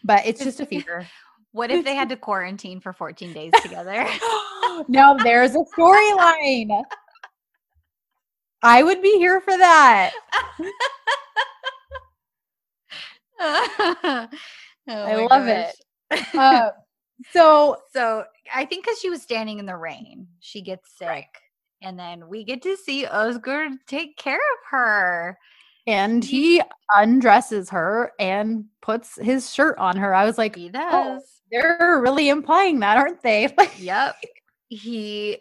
but 0.04 0.26
it's 0.26 0.44
just 0.44 0.60
a 0.60 0.66
fever. 0.66 1.08
What 1.52 1.72
if 1.72 1.84
they 1.84 1.96
had 1.96 2.10
to 2.10 2.16
quarantine 2.16 2.80
for 2.80 2.94
14 2.94 3.34
days 3.34 3.52
together? 3.64 4.08
now 4.88 5.16
there's 5.16 5.56
a 5.56 5.64
storyline. 5.76 6.84
I 8.62 8.84
would 8.84 9.02
be 9.02 9.18
here 9.18 9.42
for 9.42 9.58
that. 9.58 10.12
I 14.90 15.14
I 15.14 15.16
love 15.28 15.48
it. 15.48 15.76
Uh, 16.34 16.72
so 17.32 17.78
So 17.94 18.24
I 18.54 18.66
think 18.66 18.84
because 18.86 19.00
she 19.00 19.10
was 19.10 19.22
standing 19.22 19.60
in 19.60 19.66
the 19.66 19.76
rain, 19.78 20.28
she 20.40 20.62
gets 20.62 20.98
sick. 20.98 21.08
Right. 21.08 21.26
And 21.82 21.98
then 22.00 22.28
we 22.28 22.44
get 22.44 22.62
to 22.64 22.76
see 22.76 23.06
Oscar 23.06 23.68
take 23.88 24.18
care 24.18 24.36
of 24.36 24.60
her. 24.72 25.38
and 25.88 26.24
he 26.26 26.62
undresses 26.96 27.70
her 27.70 28.12
and 28.20 28.66
puts 28.82 29.16
his 29.22 29.54
shirt 29.54 29.78
on 29.78 29.96
her. 29.98 30.14
I 30.14 30.26
was 30.26 30.38
like, 30.38 30.56
He 30.56 30.70
oh, 30.74 31.16
does. 31.16 31.42
they're 31.52 32.00
really 32.02 32.30
implying 32.30 32.80
that, 32.80 32.98
aren't 32.98 33.22
they? 33.22 33.48
Yep. 33.80 34.16
He 34.70 35.38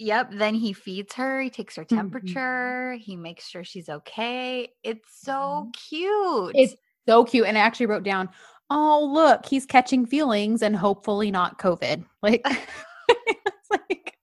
Yep, 0.00 0.30
then 0.32 0.54
he 0.54 0.72
feeds 0.72 1.14
her, 1.14 1.40
he 1.40 1.50
takes 1.50 1.76
her 1.76 1.84
Mhm. 1.84 1.96
temperature, 1.96 2.94
he 3.00 3.14
makes 3.16 3.46
sure 3.48 3.62
she's 3.64 3.88
okay. 3.88 4.68
It's 4.82 5.20
so 5.20 5.70
cute. 5.88 6.52
It's 6.56 6.74
so 7.06 7.24
cute. 7.24 7.46
And 7.46 7.56
I 7.56 7.60
actually 7.60 7.86
wrote 7.86 8.02
down, 8.02 8.28
oh, 8.70 9.10
look, 9.12 9.46
he's 9.46 9.66
catching 9.66 10.06
feelings 10.06 10.62
and 10.62 10.76
hopefully 10.76 11.30
not 11.30 11.58
COVID. 11.58 12.04
Like, 12.22 12.44
like, 13.70 14.16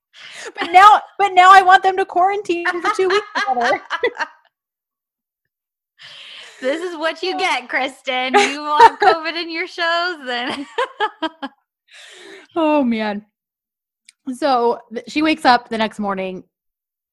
but 0.58 0.72
now, 0.72 1.00
but 1.18 1.32
now 1.32 1.50
I 1.52 1.62
want 1.62 1.82
them 1.82 1.96
to 1.96 2.04
quarantine 2.04 2.66
for 2.66 2.90
two 2.96 3.08
weeks 3.08 3.26
together. 3.36 3.80
this 6.60 6.82
is 6.82 6.96
what 6.96 7.22
you 7.22 7.34
oh. 7.34 7.38
get, 7.38 7.68
Kristen. 7.68 8.34
You 8.34 8.60
want 8.60 9.00
COVID 9.00 9.40
in 9.40 9.50
your 9.50 9.66
shows, 9.66 10.26
then 10.26 10.66
Oh 12.54 12.82
man. 12.82 13.26
So 14.34 14.78
she 15.08 15.22
wakes 15.22 15.44
up 15.44 15.68
the 15.68 15.78
next 15.78 15.98
morning, 15.98 16.44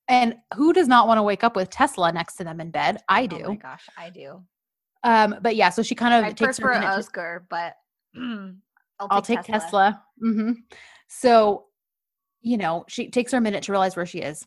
and 0.07 0.35
who 0.53 0.73
does 0.73 0.87
not 0.87 1.07
want 1.07 1.17
to 1.17 1.23
wake 1.23 1.43
up 1.43 1.55
with 1.55 1.69
Tesla 1.69 2.11
next 2.11 2.35
to 2.35 2.43
them 2.43 2.61
in 2.61 2.71
bed? 2.71 2.97
I 3.07 3.23
oh 3.23 3.27
do. 3.27 3.43
Oh 3.45 3.49
my 3.49 3.55
gosh, 3.55 3.87
I 3.97 4.09
do. 4.09 4.43
Um, 5.03 5.35
but 5.41 5.55
yeah, 5.55 5.69
so 5.69 5.81
she 5.83 5.95
kind 5.95 6.13
of 6.13 6.23
I 6.25 6.33
takes 6.33 6.57
her 6.57 6.67
minute 6.73 6.81
to- 6.85 6.91
Oscar, 6.97 7.45
but 7.49 7.75
I'll 8.15 8.51
take, 8.99 9.09
I'll 9.09 9.21
take 9.21 9.41
Tesla. 9.43 10.03
hmm 10.19 10.51
So, 11.07 11.65
you 12.41 12.57
know, 12.57 12.85
she 12.87 13.09
takes 13.09 13.31
her 13.31 13.37
a 13.37 13.41
minute 13.41 13.63
to 13.63 13.71
realize 13.71 13.95
where 13.95 14.05
she 14.05 14.19
is. 14.19 14.45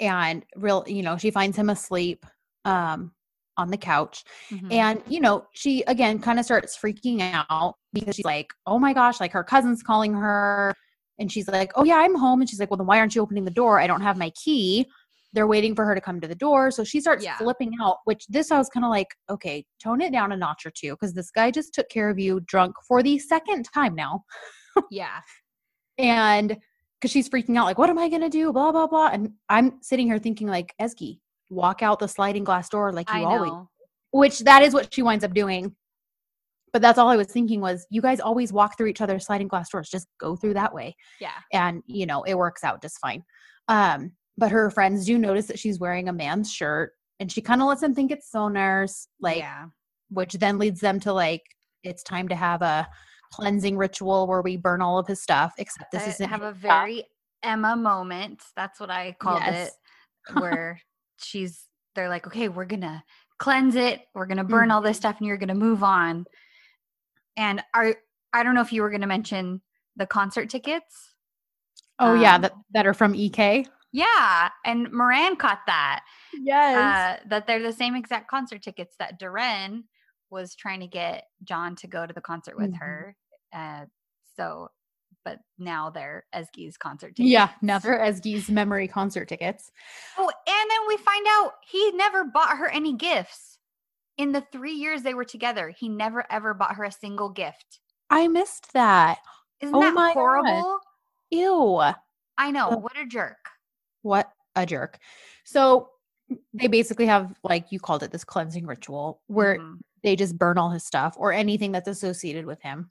And 0.00 0.44
real, 0.56 0.84
you 0.86 1.02
know, 1.02 1.16
she 1.16 1.30
finds 1.30 1.56
him 1.56 1.70
asleep 1.70 2.24
um 2.64 3.12
on 3.58 3.70
the 3.70 3.76
couch. 3.76 4.24
Mhm. 4.50 4.72
And, 4.72 5.02
you 5.06 5.20
know, 5.20 5.46
she 5.52 5.82
again 5.86 6.18
kind 6.18 6.38
of 6.38 6.44
starts 6.46 6.76
freaking 6.78 7.20
out 7.50 7.74
because 7.92 8.16
she's 8.16 8.24
like, 8.24 8.50
oh 8.66 8.78
my 8.78 8.92
gosh, 8.94 9.20
like 9.20 9.32
her 9.32 9.44
cousin's 9.44 9.82
calling 9.82 10.14
her. 10.14 10.74
And 11.18 11.30
she's 11.30 11.46
like, 11.48 11.70
oh 11.74 11.84
yeah, 11.84 11.96
I'm 11.96 12.14
home. 12.14 12.40
And 12.40 12.48
she's 12.48 12.58
like, 12.58 12.70
well, 12.70 12.78
then 12.78 12.86
why 12.86 12.98
aren't 12.98 13.14
you 13.14 13.20
opening 13.22 13.44
the 13.44 13.50
door? 13.50 13.78
I 13.78 13.86
don't 13.86 14.00
have 14.00 14.16
my 14.16 14.30
key. 14.30 14.86
They're 15.32 15.46
waiting 15.46 15.74
for 15.74 15.84
her 15.86 15.94
to 15.94 16.00
come 16.00 16.20
to 16.20 16.28
the 16.28 16.34
door. 16.34 16.70
So 16.70 16.84
she 16.84 17.00
starts 17.00 17.24
Yeah. 17.24 17.36
flipping 17.38 17.72
out, 17.82 17.98
which 18.04 18.26
this 18.28 18.50
I 18.50 18.58
was 18.58 18.68
kind 18.68 18.84
of 18.84 18.90
like, 18.90 19.08
okay, 19.30 19.64
tone 19.82 20.00
it 20.02 20.12
down 20.12 20.32
a 20.32 20.36
notch 20.36 20.66
or 20.66 20.70
two 20.70 20.90
because 20.92 21.14
this 21.14 21.30
guy 21.30 21.50
just 21.50 21.72
took 21.72 21.88
care 21.88 22.10
of 22.10 22.18
you 22.18 22.40
drunk 22.40 22.74
for 22.86 23.02
the 23.02 23.18
second 23.18 23.66
time 23.72 23.94
now. 23.94 24.24
yeah, 24.90 25.20
And 25.98 26.56
because 27.00 27.10
she's 27.10 27.28
freaking 27.28 27.56
out, 27.56 27.64
like, 27.66 27.78
what 27.78 27.90
am 27.90 27.98
I 27.98 28.08
going 28.08 28.22
to 28.22 28.28
do? 28.28 28.52
Blah, 28.52 28.72
blah, 28.72 28.86
blah. 28.86 29.08
And 29.08 29.32
I'm 29.48 29.78
sitting 29.82 30.06
here 30.06 30.18
thinking, 30.18 30.46
like, 30.46 30.74
Ezgi, 30.80 31.18
walk 31.50 31.82
out 31.82 31.98
the 31.98 32.08
sliding 32.08 32.44
glass 32.44 32.68
door 32.68 32.92
like 32.92 33.08
you 33.10 33.20
I 33.20 33.24
always 33.24 33.50
know. 33.52 33.68
which 34.12 34.38
that 34.40 34.62
is 34.62 34.72
what 34.72 34.92
she 34.94 35.02
winds 35.02 35.24
up 35.24 35.34
doing. 35.34 35.74
But 36.72 36.80
that's 36.80 36.98
all 36.98 37.08
I 37.08 37.16
was 37.16 37.26
thinking 37.26 37.60
was 37.60 37.86
you 37.90 38.00
guys 38.00 38.20
always 38.20 38.52
walk 38.52 38.78
through 38.78 38.86
each 38.86 39.00
other's 39.02 39.26
sliding 39.26 39.48
glass 39.48 39.68
doors. 39.70 39.90
Just 39.90 40.06
go 40.18 40.36
through 40.36 40.54
that 40.54 40.72
way. 40.72 40.94
Yeah, 41.20 41.32
And, 41.52 41.82
you 41.86 42.06
know, 42.06 42.22
it 42.22 42.34
works 42.34 42.64
out 42.64 42.80
just 42.80 42.98
fine. 42.98 43.22
Um, 43.68 44.12
but 44.38 44.50
her 44.50 44.70
friends 44.70 45.04
do 45.06 45.18
notice 45.18 45.46
that 45.46 45.58
she's 45.58 45.78
wearing 45.78 46.08
a 46.08 46.12
man's 46.12 46.52
shirt 46.52 46.92
and 47.20 47.30
she 47.30 47.40
kind 47.40 47.60
of 47.60 47.68
lets 47.68 47.80
them 47.80 47.94
think 47.94 48.10
it's 48.10 48.30
Sonar's, 48.30 49.08
like, 49.20 49.38
yeah, 49.38 49.66
which 50.10 50.32
then 50.34 50.58
leads 50.58 50.80
them 50.80 50.98
to 51.00 51.12
like, 51.12 51.42
it's 51.84 52.02
time 52.02 52.28
to 52.28 52.34
have 52.34 52.62
a 52.62 52.88
cleansing 53.32 53.76
ritual 53.76 54.26
where 54.26 54.42
we 54.42 54.56
burn 54.56 54.82
all 54.82 54.98
of 54.98 55.06
his 55.06 55.22
stuff, 55.22 55.52
except 55.58 55.90
this 55.92 56.06
I 56.06 56.10
isn't 56.10 56.28
have 56.28 56.42
a 56.42 56.52
stuff. 56.52 56.60
very 56.62 57.04
Emma 57.42 57.76
moment. 57.76 58.42
That's 58.56 58.78
what 58.80 58.90
I 58.90 59.16
called 59.18 59.42
Yes. 59.44 59.68
it, 60.28 60.38
where 60.40 60.80
she's. 61.18 61.64
They're 61.94 62.08
like, 62.08 62.26
okay, 62.26 62.48
we're 62.48 62.64
gonna 62.64 63.04
cleanse 63.38 63.74
it. 63.76 64.00
We're 64.14 64.26
gonna 64.26 64.44
burn 64.44 64.70
all 64.70 64.80
Mm-hmm. 64.80 64.88
this 64.88 64.96
stuff, 64.96 65.18
and 65.18 65.26
you're 65.26 65.36
gonna 65.36 65.54
move 65.54 65.82
on. 65.82 66.24
And 67.36 67.62
are 67.74 67.94
I 68.32 68.42
don't 68.42 68.54
know 68.54 68.60
if 68.62 68.72
you 68.72 68.82
were 68.82 68.90
gonna 68.90 69.06
mention 69.06 69.60
the 69.96 70.06
concert 70.06 70.48
tickets. 70.50 71.14
Oh, 71.98 72.14
yeah, 72.14 72.36
um, 72.36 72.42
that, 72.42 72.52
that 72.72 72.86
are 72.86 72.94
from 72.94 73.14
EK. 73.14 73.66
Yeah, 73.92 74.48
and 74.64 74.90
Moran 74.92 75.36
caught 75.36 75.60
that. 75.66 76.04
Yes. 76.34 77.20
uh, 77.22 77.28
that 77.28 77.46
they're 77.46 77.62
the 77.62 77.72
same 77.72 77.94
exact 77.94 78.28
concert 78.30 78.62
tickets 78.62 78.96
that 78.98 79.18
Duran 79.18 79.84
was 80.30 80.54
trying 80.54 80.80
to 80.80 80.86
get 80.86 81.24
John 81.44 81.76
to 81.76 81.86
go 81.86 82.06
to 82.06 82.12
the 82.14 82.20
concert 82.22 82.56
with 82.56 82.72
Mhm. 82.72 82.78
her. 82.78 83.16
Uh, 83.52 83.84
so, 84.36 84.70
but 85.24 85.38
now 85.58 85.90
they're 85.90 86.24
Ezgi's 86.34 86.76
concert 86.78 87.08
tickets. 87.14 87.28
yeah, 87.30 87.50
now 87.60 87.78
they're 87.78 87.98
Ezgi's 88.00 88.48
memory 88.50 88.88
concert 88.88 89.28
tickets. 89.28 89.70
Oh, 90.16 90.28
and 90.46 90.70
then 90.70 90.80
we 90.88 90.96
find 90.96 91.26
out 91.28 91.52
he 91.70 91.90
never 91.92 92.24
bought 92.24 92.56
her 92.56 92.68
any 92.68 92.94
gifts. 92.94 93.58
In 94.16 94.32
the 94.32 94.40
three 94.52 94.72
years 94.72 95.02
they 95.02 95.14
were 95.14 95.24
together, 95.24 95.68
he 95.68 95.88
never 95.88 96.24
ever 96.32 96.54
bought 96.54 96.76
her 96.76 96.84
a 96.84 96.92
single 96.92 97.28
gift. 97.28 97.80
I 98.08 98.26
missed 98.28 98.72
that. 98.72 99.18
Isn't 99.60 99.74
Oh 99.76 99.80
that 99.80 99.94
my 99.94 100.08
God. 100.14 100.20
horrible? 100.20 100.78
Ew. 101.30 101.80
I 102.38 102.50
know. 102.50 102.70
What 102.70 102.96
a 102.98 103.06
jerk. 103.06 103.36
What 104.02 104.30
a 104.56 104.66
jerk. 104.66 104.98
So 105.44 105.88
they 106.54 106.66
basically 106.68 107.06
have, 107.06 107.34
like 107.44 107.72
you 107.72 107.80
called 107.80 108.02
it, 108.02 108.10
this 108.10 108.24
cleansing 108.24 108.66
ritual 108.66 109.20
where 109.26 109.58
Mhm. 109.58 109.78
they 110.02 110.16
just 110.16 110.36
burn 110.38 110.58
all 110.58 110.70
his 110.70 110.84
stuff 110.84 111.14
or 111.18 111.32
anything 111.32 111.72
that's 111.72 111.88
associated 111.88 112.46
with 112.46 112.60
him. 112.62 112.90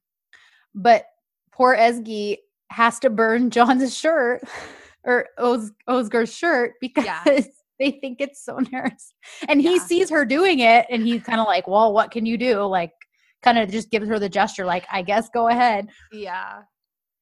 But 0.75 1.05
poor 1.51 1.75
Ezgi 1.75 2.37
has 2.69 2.99
to 2.99 3.09
burn 3.09 3.49
John's 3.51 3.95
shirt 3.97 4.41
or 5.03 5.27
Os- 5.37 5.71
Osgar's 5.87 6.33
shirt 6.33 6.73
because 6.81 7.05
Yeah. 7.05 7.23
they 7.79 7.91
think 7.91 8.21
it's 8.21 8.43
Sonar's. 8.45 9.13
And 9.47 9.59
he 9.61 9.75
Yeah. 9.75 9.81
sees 9.83 10.09
her 10.11 10.23
doing 10.25 10.59
it 10.59 10.85
and 10.89 11.03
he's 11.05 11.23
kind 11.23 11.39
of 11.39 11.47
like, 11.47 11.67
well, 11.67 11.93
what 11.93 12.11
can 12.11 12.25
you 12.25 12.37
do? 12.37 12.61
Like, 12.63 12.93
kind 13.41 13.57
of 13.57 13.71
just 13.71 13.89
gives 13.89 14.07
her 14.07 14.19
the 14.19 14.29
gesture, 14.29 14.65
like, 14.65 14.85
I 14.91 15.01
guess 15.01 15.27
go 15.33 15.47
ahead 15.47 15.89
Yeah. 16.11 16.61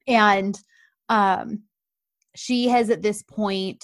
and 0.06 0.60
um 1.08 1.63
she 2.35 2.67
has 2.69 2.89
at 2.89 3.01
this 3.01 3.23
point 3.23 3.83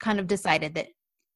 kind 0.00 0.18
of 0.20 0.26
decided 0.26 0.74
that 0.74 0.86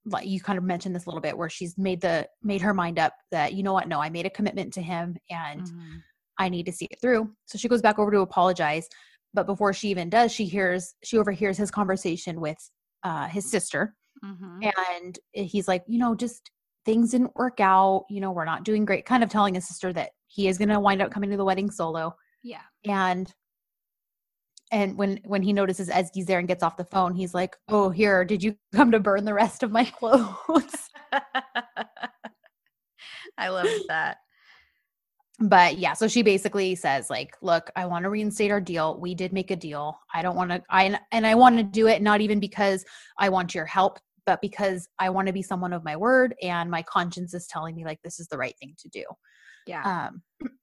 like 0.04 0.26
you 0.26 0.40
kind 0.40 0.58
of 0.58 0.64
mentioned 0.64 0.94
this 0.94 1.06
a 1.06 1.08
little 1.08 1.20
bit 1.20 1.36
where 1.36 1.48
she's 1.50 1.76
made 1.76 2.00
the 2.00 2.26
made 2.42 2.60
her 2.60 2.72
mind 2.74 2.98
up 2.98 3.12
that 3.32 3.54
you 3.54 3.62
know 3.62 3.72
what 3.72 3.88
no 3.88 4.00
i 4.00 4.08
made 4.08 4.26
a 4.26 4.30
commitment 4.30 4.72
to 4.72 4.80
him 4.82 5.16
and 5.30 5.62
Mhm. 5.66 6.02
i 6.38 6.48
need 6.48 6.66
to 6.66 6.72
see 6.72 6.86
it 6.90 7.00
through 7.00 7.32
so 7.46 7.58
she 7.58 7.68
goes 7.68 7.82
back 7.82 7.98
over 7.98 8.10
to 8.12 8.20
apologize 8.20 8.88
but 9.34 9.46
before 9.46 9.72
she 9.72 9.88
even 9.88 10.08
does 10.08 10.30
she 10.32 10.44
hears 10.44 10.94
she 11.02 11.18
overhears 11.18 11.56
his 11.58 11.70
conversation 11.70 12.40
with 12.40 12.58
uh 13.02 13.26
his 13.28 13.50
sister 13.50 13.94
Mhm. 14.24 14.72
and 14.94 15.18
he's 15.32 15.66
like 15.68 15.82
you 15.88 15.98
know 15.98 16.14
just 16.14 16.50
things 16.84 17.10
didn't 17.10 17.34
work 17.36 17.58
out 17.60 18.04
you 18.08 18.20
know 18.20 18.30
we're 18.30 18.44
not 18.44 18.64
doing 18.64 18.84
great 18.84 19.04
kind 19.06 19.24
of 19.24 19.28
telling 19.30 19.54
his 19.54 19.66
sister 19.66 19.92
that 19.92 20.10
he 20.28 20.46
is 20.48 20.56
going 20.56 20.68
to 20.68 20.78
wind 20.80 21.02
up 21.02 21.10
coming 21.10 21.30
to 21.30 21.36
the 21.36 21.44
wedding 21.44 21.70
solo 21.70 22.14
Yeah. 22.42 22.62
and 22.84 23.32
and 24.72 24.96
when 24.98 25.20
when 25.24 25.42
he 25.42 25.52
notices 25.52 25.88
Ezgi's 25.88 26.26
there 26.26 26.38
and 26.38 26.48
gets 26.48 26.62
off 26.62 26.76
the 26.76 26.84
phone, 26.84 27.14
he's 27.14 27.34
like, 27.34 27.56
"Oh, 27.68 27.90
here, 27.90 28.24
did 28.24 28.42
you 28.42 28.56
come 28.74 28.90
to 28.92 29.00
burn 29.00 29.24
the 29.24 29.34
rest 29.34 29.62
of 29.62 29.70
my 29.70 29.84
clothes?" 29.98 30.90
I 33.38 33.48
love 33.48 33.68
that. 33.88 34.18
but 35.38 35.78
yeah, 35.78 35.92
so 35.92 36.08
she 36.08 36.22
basically 36.22 36.74
says 36.74 37.10
like, 37.10 37.36
"Look, 37.42 37.70
I 37.76 37.86
want 37.86 38.04
to 38.04 38.10
reinstate 38.10 38.50
our 38.50 38.60
deal. 38.60 38.98
We 38.98 39.14
did 39.14 39.32
make 39.32 39.50
a 39.50 39.56
deal. 39.56 39.98
I 40.14 40.22
don't 40.22 40.36
want 40.36 40.50
to 40.50 40.62
I 40.70 40.98
and 41.12 41.26
I 41.26 41.34
want 41.34 41.58
to 41.58 41.62
do 41.62 41.86
it 41.88 42.02
not 42.02 42.20
even 42.20 42.40
because 42.40 42.84
I 43.18 43.28
want 43.28 43.54
your 43.54 43.66
help, 43.66 43.98
but 44.24 44.40
because 44.40 44.88
I 44.98 45.10
want 45.10 45.26
to 45.28 45.32
be 45.32 45.42
someone 45.42 45.72
of 45.72 45.84
my 45.84 45.96
word 45.96 46.34
and 46.42 46.70
my 46.70 46.82
conscience 46.82 47.34
is 47.34 47.46
telling 47.46 47.76
me 47.76 47.84
like 47.84 48.00
this 48.02 48.18
is 48.20 48.28
the 48.28 48.38
right 48.38 48.56
thing 48.58 48.74
to 48.78 48.88
do." 48.88 49.04
Yeah. 49.66 50.10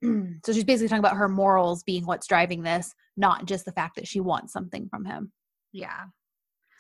Um 0.03 0.39
so 0.45 0.53
she's 0.53 0.63
basically 0.63 0.87
talking 0.89 0.99
about 0.99 1.17
her 1.17 1.27
morals 1.29 1.83
being 1.83 2.05
what's 2.05 2.27
driving 2.27 2.61
this, 2.63 2.93
not 3.17 3.45
just 3.45 3.65
the 3.65 3.71
fact 3.71 3.95
that 3.95 4.07
she 4.07 4.19
wants 4.19 4.53
something 4.53 4.87
from 4.89 5.05
him. 5.05 5.31
yeah. 5.71 6.05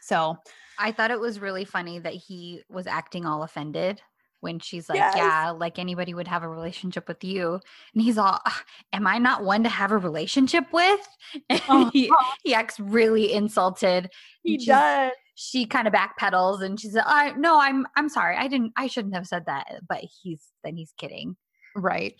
So, 0.01 0.35
I 0.77 0.91
thought 0.91 1.11
it 1.11 1.19
was 1.19 1.39
really 1.39 1.63
funny 1.63 1.97
that 1.99 2.13
he 2.13 2.61
was 2.69 2.87
acting 2.87 3.25
all 3.25 3.43
offended 3.43 4.01
when 4.41 4.59
she's 4.59 4.89
like, 4.89 4.97
Yes. 4.97 5.13
Yeah, 5.15 5.51
like 5.51 5.79
anybody 5.79 6.13
would 6.13 6.27
have 6.27 6.43
a 6.43 6.49
relationship 6.49 7.07
with 7.07 7.23
you. 7.23 7.57
And 7.93 8.03
he's 8.03 8.17
all, 8.17 8.37
"Ah, 8.45 8.63
Am 8.91 9.07
I 9.07 9.17
not 9.17 9.45
one 9.45 9.63
to 9.63 9.69
have 9.69 9.93
a 9.93 9.97
relationship 9.97 10.65
with? 10.73 10.99
And 11.49 11.89
he, 11.93 12.09
Uh-huh. 12.09 12.35
he 12.43 12.53
acts 12.53 12.81
really 12.81 13.31
insulted. 13.31 14.09
He 14.43 14.59
She's- 14.59 14.65
does. 14.67 15.11
She 15.35 15.65
kind 15.65 15.87
of 15.87 15.93
backpedals 15.95 16.61
and 16.61 16.77
she 16.79 16.89
said, 16.89 17.03
I 17.07 17.31
no, 17.31 17.57
I'm 17.59 17.87
I'm 17.95 18.07
sorry. 18.09 18.35
I 18.35 18.47
didn't 18.49 18.73
I 18.77 18.85
shouldn't 18.87 19.15
have 19.15 19.25
said 19.25 19.45
that. 19.47 19.65
But 19.87 20.01
he's 20.21 20.43
then 20.65 20.75
he's 20.75 20.93
kidding. 20.97 21.37
Right. 21.75 22.15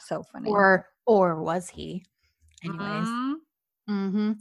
So 0.00 0.22
funny. 0.22 0.50
Or 0.50 0.88
or 1.06 1.42
was 1.42 1.68
he? 1.68 2.04
Anyways. 2.64 3.08
Mhm. 3.08 3.34
hmm 3.88 4.32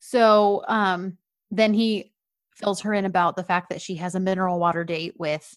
So 0.00 0.64
um 0.68 1.16
then 1.50 1.74
he 1.74 2.12
fills 2.54 2.80
her 2.82 2.92
in 2.94 3.04
about 3.04 3.36
the 3.36 3.44
fact 3.44 3.70
that 3.70 3.80
she 3.80 3.96
has 3.96 4.14
a 4.14 4.20
mineral 4.20 4.58
water 4.58 4.84
date 4.84 5.14
with 5.18 5.56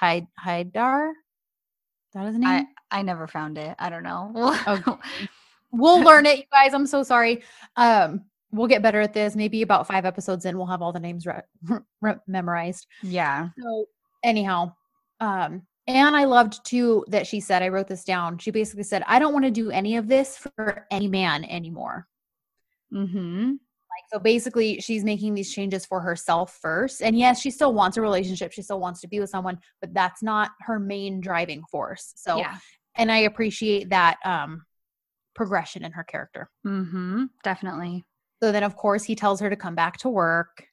Hyd 0.00 0.26
Hydar. 0.42 1.10
Is 1.10 2.12
that 2.14 2.26
his 2.26 2.36
name? 2.38 2.48
I 2.48 2.66
I 2.90 3.02
never 3.02 3.26
found 3.26 3.58
it. 3.58 3.74
I 3.78 3.90
don't 3.90 4.02
know. 4.02 4.56
Okay. 4.66 4.92
we'll 5.72 6.00
learn 6.02 6.26
it, 6.26 6.38
you 6.38 6.44
guys. 6.52 6.72
I'm 6.72 6.86
so 6.86 7.02
sorry. 7.02 7.42
Um, 7.76 8.24
we'll 8.52 8.68
get 8.68 8.82
better 8.82 9.00
at 9.00 9.12
this. 9.12 9.34
Maybe 9.36 9.62
about 9.62 9.86
five 9.86 10.04
episodes 10.06 10.44
in, 10.44 10.56
we'll 10.56 10.66
have 10.68 10.82
all 10.82 10.92
the 10.92 11.00
names 11.00 11.26
re- 11.26 11.42
re- 12.00 12.14
memorized. 12.26 12.86
yeah. 13.02 13.48
So 13.60 13.86
anyhow, 14.24 14.72
um, 15.20 15.66
and 15.86 16.16
I 16.16 16.24
loved 16.24 16.64
too 16.64 17.04
that 17.08 17.26
she 17.26 17.40
said, 17.40 17.62
I 17.62 17.68
wrote 17.68 17.88
this 17.88 18.04
down. 18.04 18.38
She 18.38 18.50
basically 18.50 18.82
said, 18.82 19.04
I 19.06 19.18
don't 19.18 19.32
want 19.32 19.44
to 19.44 19.50
do 19.50 19.70
any 19.70 19.96
of 19.96 20.08
this 20.08 20.36
for 20.36 20.86
any 20.90 21.08
man 21.08 21.44
anymore. 21.44 22.06
Mm-hmm. 22.92 23.50
Like, 23.50 24.04
so 24.12 24.18
basically, 24.18 24.80
she's 24.80 25.04
making 25.04 25.34
these 25.34 25.52
changes 25.52 25.86
for 25.86 26.00
herself 26.00 26.58
first. 26.60 27.02
And 27.02 27.18
yes, 27.18 27.40
she 27.40 27.50
still 27.50 27.72
wants 27.72 27.96
a 27.96 28.02
relationship. 28.02 28.52
She 28.52 28.62
still 28.62 28.80
wants 28.80 29.00
to 29.00 29.08
be 29.08 29.20
with 29.20 29.30
someone, 29.30 29.58
but 29.80 29.94
that's 29.94 30.22
not 30.22 30.50
her 30.60 30.78
main 30.78 31.20
driving 31.20 31.62
force. 31.70 32.12
So, 32.16 32.36
yeah. 32.36 32.56
and 32.96 33.10
I 33.10 33.18
appreciate 33.18 33.90
that 33.90 34.18
um, 34.24 34.64
progression 35.34 35.84
in 35.84 35.92
her 35.92 36.04
character. 36.04 36.50
Mm-hmm. 36.66 37.24
Definitely. 37.42 38.04
So 38.42 38.52
then, 38.52 38.64
of 38.64 38.76
course, 38.76 39.04
he 39.04 39.14
tells 39.14 39.40
her 39.40 39.48
to 39.48 39.56
come 39.56 39.74
back 39.74 39.96
to 39.98 40.08
work. 40.08 40.66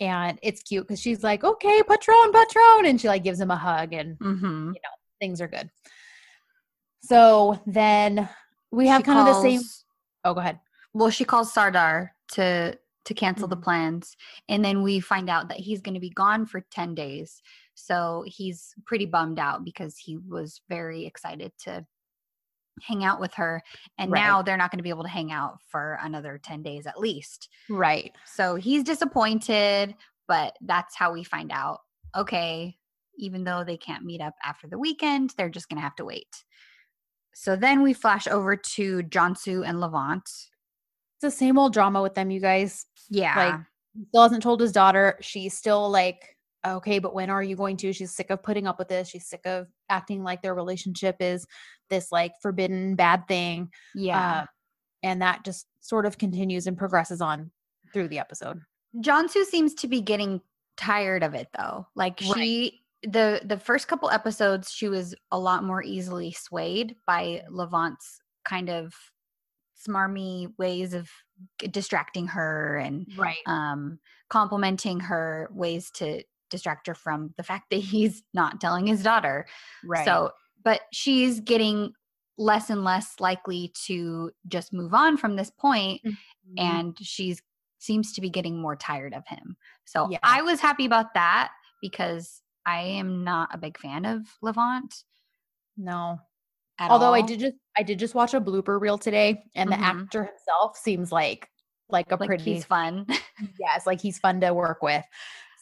And 0.00 0.38
it's 0.42 0.62
cute 0.62 0.86
because 0.86 1.00
she's 1.00 1.22
like, 1.22 1.42
okay, 1.44 1.82
patron, 1.88 2.32
patron. 2.32 2.86
And 2.86 3.00
she 3.00 3.08
like 3.08 3.24
gives 3.24 3.40
him 3.40 3.50
a 3.50 3.56
hug 3.56 3.92
and 3.92 4.18
Mm-hmm. 4.18 4.72
things 5.20 5.40
are 5.40 5.48
good. 5.48 5.70
So 7.02 7.60
then 7.66 8.28
we 8.70 8.88
have 8.88 9.02
kind 9.04 9.18
of 9.20 9.26
the 9.26 9.34
same. 9.34 9.60
Oh, 10.24 10.34
go 10.34 10.40
ahead. 10.40 10.60
well, 10.94 11.10
she 11.10 11.24
calls 11.24 11.52
Serdar 11.52 12.14
to 12.32 12.78
to 13.04 13.14
cancel 13.14 13.48
the 13.48 13.56
Mhm. 13.56 13.62
plans, 13.62 14.16
and 14.50 14.62
then 14.62 14.82
we 14.82 15.00
find 15.00 15.30
out 15.30 15.48
that 15.48 15.56
he's 15.58 15.80
going 15.80 15.94
to 15.94 16.00
be 16.00 16.10
gone 16.10 16.44
for 16.44 16.60
ten 16.70 16.94
days. 16.94 17.40
So 17.74 18.22
he's 18.26 18.74
pretty 18.84 19.06
bummed 19.06 19.38
out 19.38 19.64
because 19.64 19.96
he 19.96 20.18
was 20.18 20.60
very 20.68 21.06
excited 21.06 21.52
to 21.64 21.86
hang 22.82 23.04
out 23.04 23.20
with 23.20 23.34
her, 23.34 23.62
and 23.98 24.10
Right. 24.10 24.20
now 24.20 24.42
they're 24.42 24.56
not 24.56 24.70
going 24.70 24.78
to 24.78 24.82
be 24.82 24.88
able 24.90 25.02
to 25.04 25.08
hang 25.08 25.32
out 25.32 25.58
for 25.66 25.98
another 26.02 26.38
ten 26.42 26.62
days 26.62 26.86
at 26.86 26.98
least. 26.98 27.48
Right. 27.68 28.12
So 28.26 28.56
he's 28.56 28.82
disappointed, 28.84 29.94
but 30.26 30.56
that's 30.62 30.96
how 30.96 31.12
we 31.12 31.24
find 31.24 31.50
out. 31.52 31.80
Okay, 32.16 32.76
even 33.18 33.44
though 33.44 33.64
they 33.64 33.76
can't 33.76 34.04
meet 34.04 34.20
up 34.20 34.34
after 34.44 34.66
the 34.68 34.78
weekend, 34.78 35.34
they're 35.36 35.48
just 35.48 35.68
going 35.68 35.76
to 35.78 35.82
have 35.82 35.96
to 35.96 36.04
wait. 36.04 36.44
So 37.34 37.54
then 37.56 37.82
we 37.82 37.92
flash 37.92 38.26
over 38.26 38.56
to 38.56 39.02
Cansu 39.04 39.66
and 39.66 39.80
Levent. 39.80 40.22
It's 40.24 41.22
the 41.22 41.30
same 41.30 41.58
old 41.58 41.72
drama 41.72 42.02
with 42.02 42.14
them, 42.14 42.30
you 42.30 42.40
guys. 42.40 42.86
Yeah. 43.10 43.60
He 43.94 44.04
still 44.08 44.22
hasn't 44.22 44.42
told 44.42 44.60
his 44.60 44.72
daughter. 44.72 45.18
She's 45.20 45.56
still 45.56 45.88
like, 45.90 46.36
okay, 46.66 46.98
but 46.98 47.14
when 47.14 47.30
are 47.30 47.42
you 47.42 47.56
going 47.56 47.76
to? 47.78 47.92
She's 47.92 48.14
sick 48.14 48.30
of 48.30 48.42
putting 48.42 48.66
up 48.66 48.78
with 48.78 48.88
this. 48.88 49.08
She's 49.08 49.26
sick 49.28 49.42
of 49.44 49.66
acting 49.88 50.22
like 50.22 50.42
their 50.42 50.54
relationship 50.54 51.16
is 51.20 51.46
this 51.90 52.12
like 52.12 52.32
forbidden 52.42 52.94
bad 52.96 53.26
thing. 53.28 53.70
yeah. 53.94 54.42
Uh, 54.42 54.46
and 55.02 55.22
that 55.22 55.44
just 55.44 55.66
sort 55.80 56.06
of 56.06 56.18
continues 56.18 56.66
and 56.66 56.76
progresses 56.76 57.20
on 57.20 57.50
through 57.92 58.08
the 58.08 58.18
episode. 58.18 58.60
Cansu 58.96 59.44
seems 59.44 59.74
to 59.74 59.88
be 59.88 60.00
getting 60.00 60.40
tired 60.76 61.22
of 61.22 61.34
it 61.34 61.48
though. 61.56 61.86
Like 61.94 62.20
Right. 62.28 62.34
she 62.36 62.80
the 63.04 63.40
the 63.44 63.58
first 63.58 63.86
couple 63.86 64.10
episodes 64.10 64.72
she 64.72 64.88
was 64.88 65.14
a 65.30 65.38
lot 65.38 65.62
more 65.62 65.82
easily 65.84 66.32
swayed 66.32 66.96
by 67.06 67.42
Levent's 67.48 68.20
kind 68.44 68.68
of 68.70 68.92
smarmy 69.86 70.52
ways 70.58 70.94
of 70.94 71.08
distracting 71.70 72.26
her 72.26 72.76
and 72.78 73.06
Right. 73.16 73.36
um 73.46 73.98
complimenting 74.28 75.00
her 75.00 75.48
ways 75.52 75.90
to 75.92 76.22
distract 76.50 76.86
her 76.86 76.94
from 76.94 77.32
the 77.36 77.42
fact 77.42 77.70
that 77.70 77.76
he's 77.76 78.22
not 78.34 78.60
telling 78.60 78.86
his 78.86 79.02
daughter. 79.02 79.46
Right. 79.84 80.04
So, 80.04 80.32
but 80.64 80.82
she's 80.92 81.40
getting 81.40 81.92
less 82.36 82.70
and 82.70 82.84
less 82.84 83.16
likely 83.20 83.72
to 83.86 84.30
just 84.46 84.72
move 84.72 84.94
on 84.94 85.16
from 85.16 85.36
this 85.36 85.50
point 85.50 86.00
Mhm. 86.04 86.16
and 86.58 86.98
she's 87.00 87.42
seems 87.78 88.12
to 88.12 88.20
be 88.20 88.30
getting 88.30 88.60
more 88.60 88.74
tired 88.76 89.14
of 89.14 89.26
him. 89.28 89.56
So 89.84 90.08
Yeah. 90.10 90.18
I 90.22 90.42
was 90.42 90.60
happy 90.60 90.84
about 90.86 91.14
that 91.14 91.52
because 91.80 92.42
I 92.66 92.80
am 92.82 93.22
not 93.24 93.54
a 93.54 93.58
big 93.58 93.78
fan 93.78 94.04
of 94.04 94.26
Levent 94.42 95.04
no. 95.76 96.18
Although 96.80 97.14
I 97.14 97.22
did 97.22 97.40
just 97.40 97.54
I 97.76 97.82
did 97.82 97.98
just 97.98 98.14
watch 98.14 98.34
a 98.34 98.40
blooper 98.40 98.80
reel 98.80 98.98
today 98.98 99.44
and 99.54 99.70
Mhm. 99.70 99.78
the 99.78 99.84
actor 99.84 100.24
himself 100.24 100.76
seems 100.76 101.10
like 101.12 101.50
like 101.88 102.10
a 102.12 102.16
like 102.16 102.28
pretty 102.28 102.44
he's 102.44 102.64
fun. 102.64 103.06
yes, 103.60 103.86
like 103.86 104.00
he's 104.00 104.18
fun 104.18 104.40
to 104.42 104.52
work 104.54 104.82
with. 104.82 105.04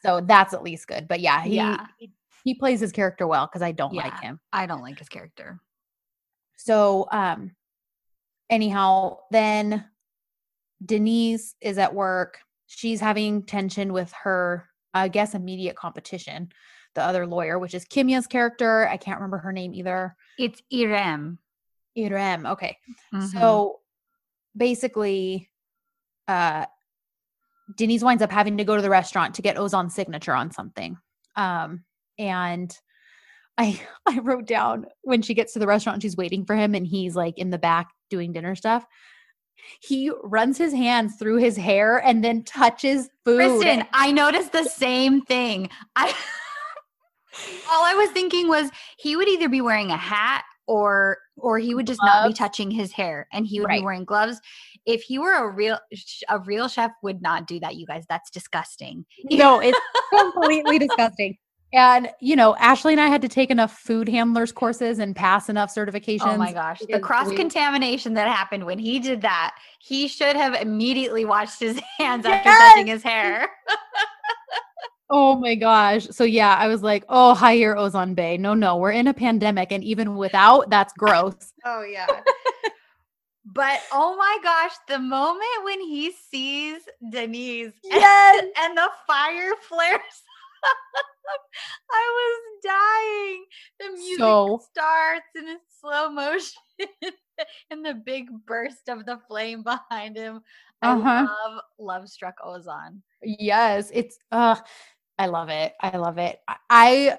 So 0.03 0.21
that's 0.21 0.55
at 0.55 0.63
least 0.63 0.89
good. 0.89 1.09
But 1.09 1.21
yeah, 1.21 1.43
he 1.43 1.57
Yeah. 1.57 1.87
he, 1.99 2.11
he 2.47 2.55
plays 2.55 2.79
his 2.79 2.93
character 2.93 3.27
well 3.27 3.47
because 3.47 3.61
I 3.61 3.73
don't 3.73 3.93
like 3.93 4.21
him. 4.21 4.39
I 4.53 4.67
don't 4.67 4.81
like 4.81 5.01
his 5.01 5.09
character. 5.09 5.59
So 6.57 7.09
um 7.11 7.57
anyhow, 8.49 9.19
then 9.33 9.85
Deniz 10.85 11.55
is 11.61 11.77
at 11.77 11.93
work. 11.93 12.39
She's 12.69 13.01
having 13.01 13.43
tension 13.43 13.93
with 13.93 14.13
her, 14.23 14.69
I 14.95 15.09
guess, 15.09 15.35
immediate 15.35 15.75
competition, 15.75 16.51
the 16.95 17.03
other 17.03 17.27
lawyer, 17.27 17.59
which 17.59 17.75
is 17.75 17.85
Kimya's 17.85 18.29
character. 18.29 18.89
I 18.89 18.97
can't 18.97 19.19
remember 19.19 19.39
her 19.39 19.53
name 19.53 19.75
either. 19.75 20.15
It's 20.39 20.63
Irem. 20.73 21.39
Irem. 21.99 22.49
Okay. 22.53 22.79
Mhm. 23.13 23.33
So 23.33 23.81
basically, 24.57 25.51
uh, 26.29 26.67
Deniz 27.77 28.05
winds 28.05 28.23
up 28.23 28.31
having 28.31 28.59
to 28.59 28.65
go 28.65 28.77
to 28.77 28.83
the 28.83 28.91
restaurant 28.91 29.35
to 29.35 29.43
get 29.43 29.57
Ozan's 29.57 29.95
signature 29.95 30.35
on 30.35 30.53
something. 30.53 30.97
Um, 31.35 31.85
and 32.19 32.77
I 33.59 33.81
I 34.07 34.19
wrote 34.19 34.47
down 34.47 34.87
when 35.03 35.23
she 35.23 35.35
gets 35.35 35.53
to 35.55 35.59
the 35.59 35.67
restaurant, 35.67 36.03
she's 36.03 36.17
waiting 36.17 36.45
for 36.45 36.57
him, 36.57 36.75
and 36.75 36.87
he's 36.87 37.17
like 37.17 37.39
in 37.39 37.51
the 37.51 37.59
back 37.59 37.89
doing 38.11 38.33
dinner 38.33 38.55
stuff. 38.55 38.85
He 39.81 40.13
runs 40.23 40.59
his 40.59 40.73
hands 40.73 41.17
through 41.19 41.37
his 41.39 41.57
hair 41.57 41.99
and 41.99 42.23
then 42.23 42.45
touches 42.45 43.09
food. 43.25 43.39
Kristen, 43.39 43.85
I 43.93 44.13
noticed 44.13 44.53
the 44.53 44.65
same 44.65 45.23
thing. 45.23 45.71
I 45.97 46.09
all 47.71 47.85
I 47.85 47.95
was 47.95 48.11
thinking 48.11 48.49
was 48.49 48.71
he 48.99 49.17
would 49.17 49.29
either 49.29 49.49
be 49.49 49.61
wearing 49.61 49.91
a 49.91 49.97
hat 49.97 50.45
or 50.67 51.19
or 51.37 51.59
he 51.59 51.75
would 51.75 51.87
just 51.87 52.01
not 52.03 52.27
be 52.29 52.33
touching 52.33 52.71
his 52.71 52.93
hair 52.93 53.29
and 53.33 53.47
he 53.47 53.61
would 53.61 53.67
Right. 53.69 53.81
be 53.81 53.85
wearing 53.85 54.05
gloves. 54.05 54.41
If 54.85 55.03
he 55.03 55.19
were 55.19 55.33
a 55.35 55.49
real 55.51 55.79
a 56.29 56.39
real 56.41 56.69
chef 56.69 56.93
would 57.03 57.23
not 57.23 57.47
do 57.47 57.59
that, 57.61 57.77
you 57.77 57.87
guys. 57.87 58.05
That's 58.09 58.31
disgusting. 58.31 59.05
no, 59.25 59.61
it's 59.61 59.79
completely 60.19 60.79
disgusting. 60.79 61.37
And 61.77 62.09
you 62.21 62.37
know, 62.37 62.57
Ashley 62.57 62.95
and 62.95 63.01
I 63.01 63.09
had 63.09 63.21
to 63.21 63.29
take 63.29 63.51
enough 63.51 63.79
food 63.79 64.09
handlers 64.09 64.51
courses 64.51 64.99
and 64.99 65.15
pass 65.15 65.51
enough 65.51 65.75
certifications. 65.75 66.23
Oh 66.35 66.37
my 66.39 66.53
gosh. 66.53 66.81
The 66.81 66.87
because 66.87 67.03
cross 67.03 67.29
we- 67.29 67.37
contamination 67.37 68.15
that 68.15 68.27
happened 68.29 68.65
when 68.65 68.79
he 68.79 68.99
did 68.99 69.21
that, 69.21 69.55
he 69.79 70.09
should 70.09 70.37
have 70.37 70.55
immediately 70.55 71.27
washed 71.27 71.61
his 71.61 71.79
hands 71.99 72.25
after 72.25 72.49
touching 72.49 72.87
his 72.89 73.03
hair. 73.03 73.51
Oh 75.09 75.37
my 75.37 75.55
gosh. 75.55 76.09
So 76.11 76.25
yeah, 76.25 76.57
I 76.57 76.67
was 76.67 76.83
like, 76.83 77.05
oh, 77.09 77.33
hi 77.35 77.55
here, 77.55 77.77
Ozan 77.77 78.17
Bay. 78.17 78.37
No, 78.39 78.55
no, 78.55 78.77
we're 78.77 78.91
in 78.91 79.07
a 79.07 79.15
pandemic. 79.15 79.71
And 79.71 79.85
even 79.85 80.17
without, 80.17 80.69
that's 80.69 80.93
gross. 80.95 81.53
Oh 81.65 81.85
yeah. 81.85 82.07
but 83.45 83.81
oh 83.93 84.17
my 84.17 84.39
gosh, 84.43 84.73
the 84.89 84.99
moment 84.99 85.47
when 85.63 85.81
he 85.81 86.11
sees 86.11 86.81
Deniz 87.09 87.67
and- 87.67 87.73
Yes. 87.85 88.47
and, 88.59 88.77
the 88.77 88.89
fire 89.07 89.53
flares 89.69 90.01
up, 90.65 91.05
I 91.91 92.05
was 92.19 92.63
dying. 92.65 93.45
The 93.81 93.97
music 93.97 94.19
So- 94.19 94.61
starts 94.71 95.27
in 95.37 95.57
slow 95.81 96.11
motion 96.11 96.63
and 97.71 97.85
the 97.85 97.95
big 97.95 98.27
burst 98.47 98.89
of 98.89 99.05
the 99.07 99.19
flame 99.29 99.63
behind 99.63 100.17
him. 100.17 100.41
I 100.83 100.93
Uh-huh. 100.93 101.27
love 101.27 101.61
Love 101.79 102.09
Struck 102.09 102.35
Ozan. 102.45 103.01
Yes. 103.23 103.91
It's 103.95 104.19
uh 104.33 104.57
I 105.19 105.27
love 105.27 105.49
it. 105.49 105.73
I 105.81 105.97
love 105.97 106.19
it. 106.19 106.39
I- 106.69 107.19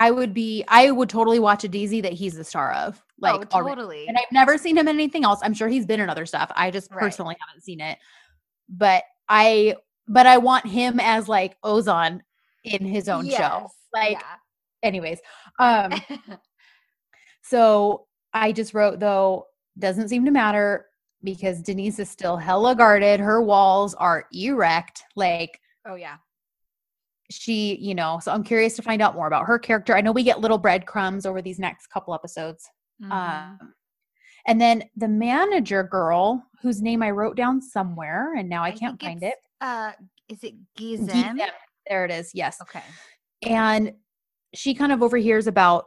I 0.00 0.10
would 0.12 0.32
be 0.32 0.64
I 0.68 0.90
would 0.92 1.08
totally 1.08 1.40
watch 1.40 1.64
a 1.64 1.68
dizi 1.68 2.02
that 2.02 2.12
he's 2.12 2.34
the 2.34 2.44
star 2.44 2.72
of. 2.72 3.02
Like 3.18 3.34
oh, 3.52 3.56
already. 3.56 3.74
totally. 3.80 4.06
And 4.06 4.16
I've 4.16 4.30
never 4.30 4.56
seen 4.56 4.76
him 4.76 4.86
in 4.86 4.94
anything 4.94 5.24
else. 5.24 5.40
I'm 5.42 5.54
sure 5.54 5.66
he's 5.68 5.86
been 5.86 5.98
in 6.00 6.08
other 6.08 6.24
stuff. 6.26 6.52
I 6.54 6.70
just 6.70 6.90
Right. 6.90 7.00
personally 7.00 7.36
haven't 7.44 7.62
seen 7.62 7.80
it. 7.80 7.98
But 8.68 9.02
I 9.28 9.74
but 10.06 10.26
I 10.26 10.38
want 10.38 10.66
him 10.66 11.00
as 11.00 11.28
like 11.28 11.60
Ozan 11.62 12.20
in 12.74 12.84
his 12.84 13.08
own 13.08 13.24
show. 13.24 13.30
Yes, 13.30 13.72
Like 13.92 14.22
anyways. 14.82 15.20
Um. 15.58 15.92
So 17.48 18.06
I 18.34 18.52
just 18.52 18.74
wrote 18.74 19.00
though, 19.00 19.46
doesn't 19.78 20.10
seem 20.10 20.26
to 20.26 20.30
matter 20.30 20.86
because 21.24 21.62
Deniz 21.62 21.98
is 21.98 22.10
still 22.10 22.36
hella 22.36 22.76
guarded. 22.76 23.20
Her 23.20 23.42
walls 23.42 23.94
are 23.94 24.26
erect. 24.32 25.02
Like 25.16 25.58
oh 25.86 25.94
yeah. 25.94 26.16
she, 27.30 27.76
you 27.76 27.94
know, 27.94 28.20
so 28.22 28.32
I'm 28.32 28.44
curious 28.44 28.76
to 28.76 28.82
find 28.82 29.00
out 29.00 29.14
more 29.14 29.26
about 29.26 29.46
her 29.46 29.58
character. 29.58 29.96
I 29.96 30.02
know 30.02 30.12
we 30.12 30.24
get 30.24 30.40
little 30.40 30.58
breadcrumbs 30.58 31.24
over 31.24 31.40
these 31.40 31.58
next 31.58 31.86
couple 31.86 32.12
episodes. 32.12 32.68
Mhm. 33.02 33.10
Um, 33.10 33.74
and 34.46 34.60
then 34.60 34.84
the 34.96 35.08
manager 35.08 35.82
girl, 35.82 36.44
whose 36.60 36.82
name 36.82 37.02
I 37.02 37.10
wrote 37.12 37.36
down 37.36 37.62
somewhere, 37.62 38.34
and 38.34 38.48
now 38.48 38.62
I, 38.62 38.72
can't 38.72 39.00
find 39.00 39.22
it. 39.22 39.36
Uh, 39.62 39.92
is 40.28 40.44
it 40.44 40.54
Gizem? 40.78 41.08
Gizem. 41.08 41.48
There 41.88 42.04
it 42.04 42.10
is. 42.10 42.30
Yes. 42.34 42.58
Okay. 42.62 42.82
and 43.42 43.92
she 44.54 44.74
kind 44.74 44.92
of 44.92 45.02
overhears 45.02 45.46
about 45.46 45.84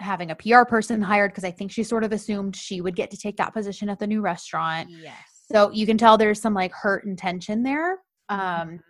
having 0.00 0.30
a 0.32 0.34
PR 0.34 0.64
person 0.64 1.00
hired 1.00 1.30
because 1.30 1.44
I 1.44 1.50
think 1.52 1.70
she 1.70 1.84
sort 1.84 2.02
of 2.04 2.10
assumed 2.12 2.56
she 2.56 2.80
would 2.80 2.96
get 2.96 3.10
to 3.12 3.16
take 3.16 3.36
that 3.36 3.54
position 3.54 3.88
at 3.88 3.98
the 4.00 4.06
new 4.06 4.20
restaurant. 4.20 4.90
Yes. 4.90 5.14
So 5.52 5.70
you 5.70 5.86
can 5.86 5.96
tell 5.96 6.18
there's 6.18 6.40
some 6.40 6.52
like 6.54 6.72
hurt 6.72 7.06
and 7.06 7.16
tension 7.16 7.62
there. 7.62 7.98
Um, 8.28 8.38
Mhm. 8.40 8.80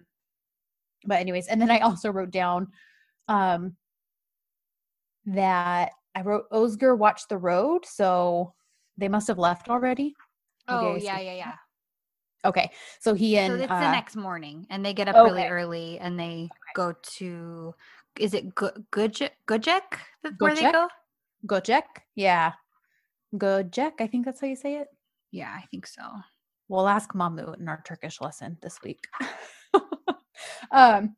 but 1.05 1.21
anyways, 1.21 1.47
and 1.49 1.61
then 1.61 1.71
I 1.71 1.81
also 1.81 2.11
wrote 2.11 2.31
down 2.31 2.69
um 3.29 3.77
that 5.27 5.91
I 6.15 6.23
wrote 6.23 6.49
Özgür 6.51 6.97
watched 6.97 7.29
the 7.29 7.39
road, 7.39 7.85
so 7.85 8.55
they 8.97 9.09
must 9.09 9.29
have 9.29 9.39
left 9.39 9.69
already. 9.69 10.15
oh 10.69 10.79
Okay, 10.89 11.01
so- 11.01 11.05
yeah, 11.07 11.21
yeah, 11.21 11.35
yeah. 11.35 11.55
Okay, 12.47 12.71
so 13.01 13.15
he 13.15 13.37
and 13.39 13.53
so 13.59 13.65
it's 13.65 13.73
uh, 13.73 13.81
the 13.81 13.91
next 13.91 14.17
morning, 14.17 14.67
and 14.71 14.85
they 14.85 14.95
get 14.95 15.09
up 15.09 15.17
really 15.17 15.45
early, 15.47 15.99
and 15.99 16.19
they 16.19 16.49
go 16.75 16.95
to. 17.19 17.75
Is 18.19 18.33
it 18.35 18.55
Gu- 18.55 18.85
Gujek? 18.93 19.31
Gujek? 19.47 19.83
Where 20.39 20.55
they 20.55 20.63
Gojek? 20.63 20.73
go. 20.73 20.89
Gojek, 21.47 21.83
yeah, 22.15 22.53
Gojek. 23.35 24.01
I 24.01 24.07
think 24.07 24.25
that's 24.25 24.41
how 24.41 24.47
you 24.47 24.57
say 24.57 24.77
it. 24.77 24.89
Yeah, 25.33 25.53
I 25.53 25.67
think 25.71 25.87
so. 25.87 26.03
We'll 26.69 26.89
ask 26.89 27.13
Mamu 27.13 27.59
in 27.61 27.69
our 27.69 27.83
Turkish 27.85 28.21
lesson 28.21 28.57
this 28.63 28.81
week. 28.83 29.07
um, 30.71 31.17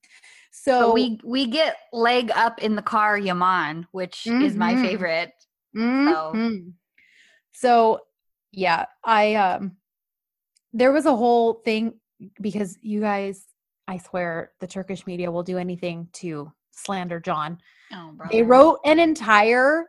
so 0.50 0.80
But 0.88 0.94
we 0.94 1.20
we 1.24 1.46
get 1.46 1.76
leg 1.92 2.30
up 2.34 2.60
in 2.62 2.74
the 2.74 2.82
car 2.82 3.16
Yaman, 3.18 3.86
which 3.92 4.26
is 4.26 4.56
my 4.56 4.74
Mhm. 4.74 4.82
favorite. 4.82 5.32
Mhm. 6.06 6.72
So 7.52 8.00
yeah, 8.52 8.86
I 9.04 9.34
um 9.36 9.76
there 10.78 10.92
was 10.92 11.06
a 11.06 11.16
whole 11.16 11.54
thing 11.64 11.94
because 12.40 12.78
you 12.80 13.00
guys, 13.00 13.44
I 13.86 13.98
swear, 13.98 14.52
the 14.60 14.66
Turkish 14.66 15.06
media 15.06 15.30
will 15.30 15.42
do 15.42 15.58
anything 15.58 16.08
to 16.14 16.52
slander 16.72 17.20
Can. 17.20 17.58
Oh, 17.92 18.14
They 18.30 18.42
wrote 18.42 18.78
an 18.84 18.98
entire 18.98 19.86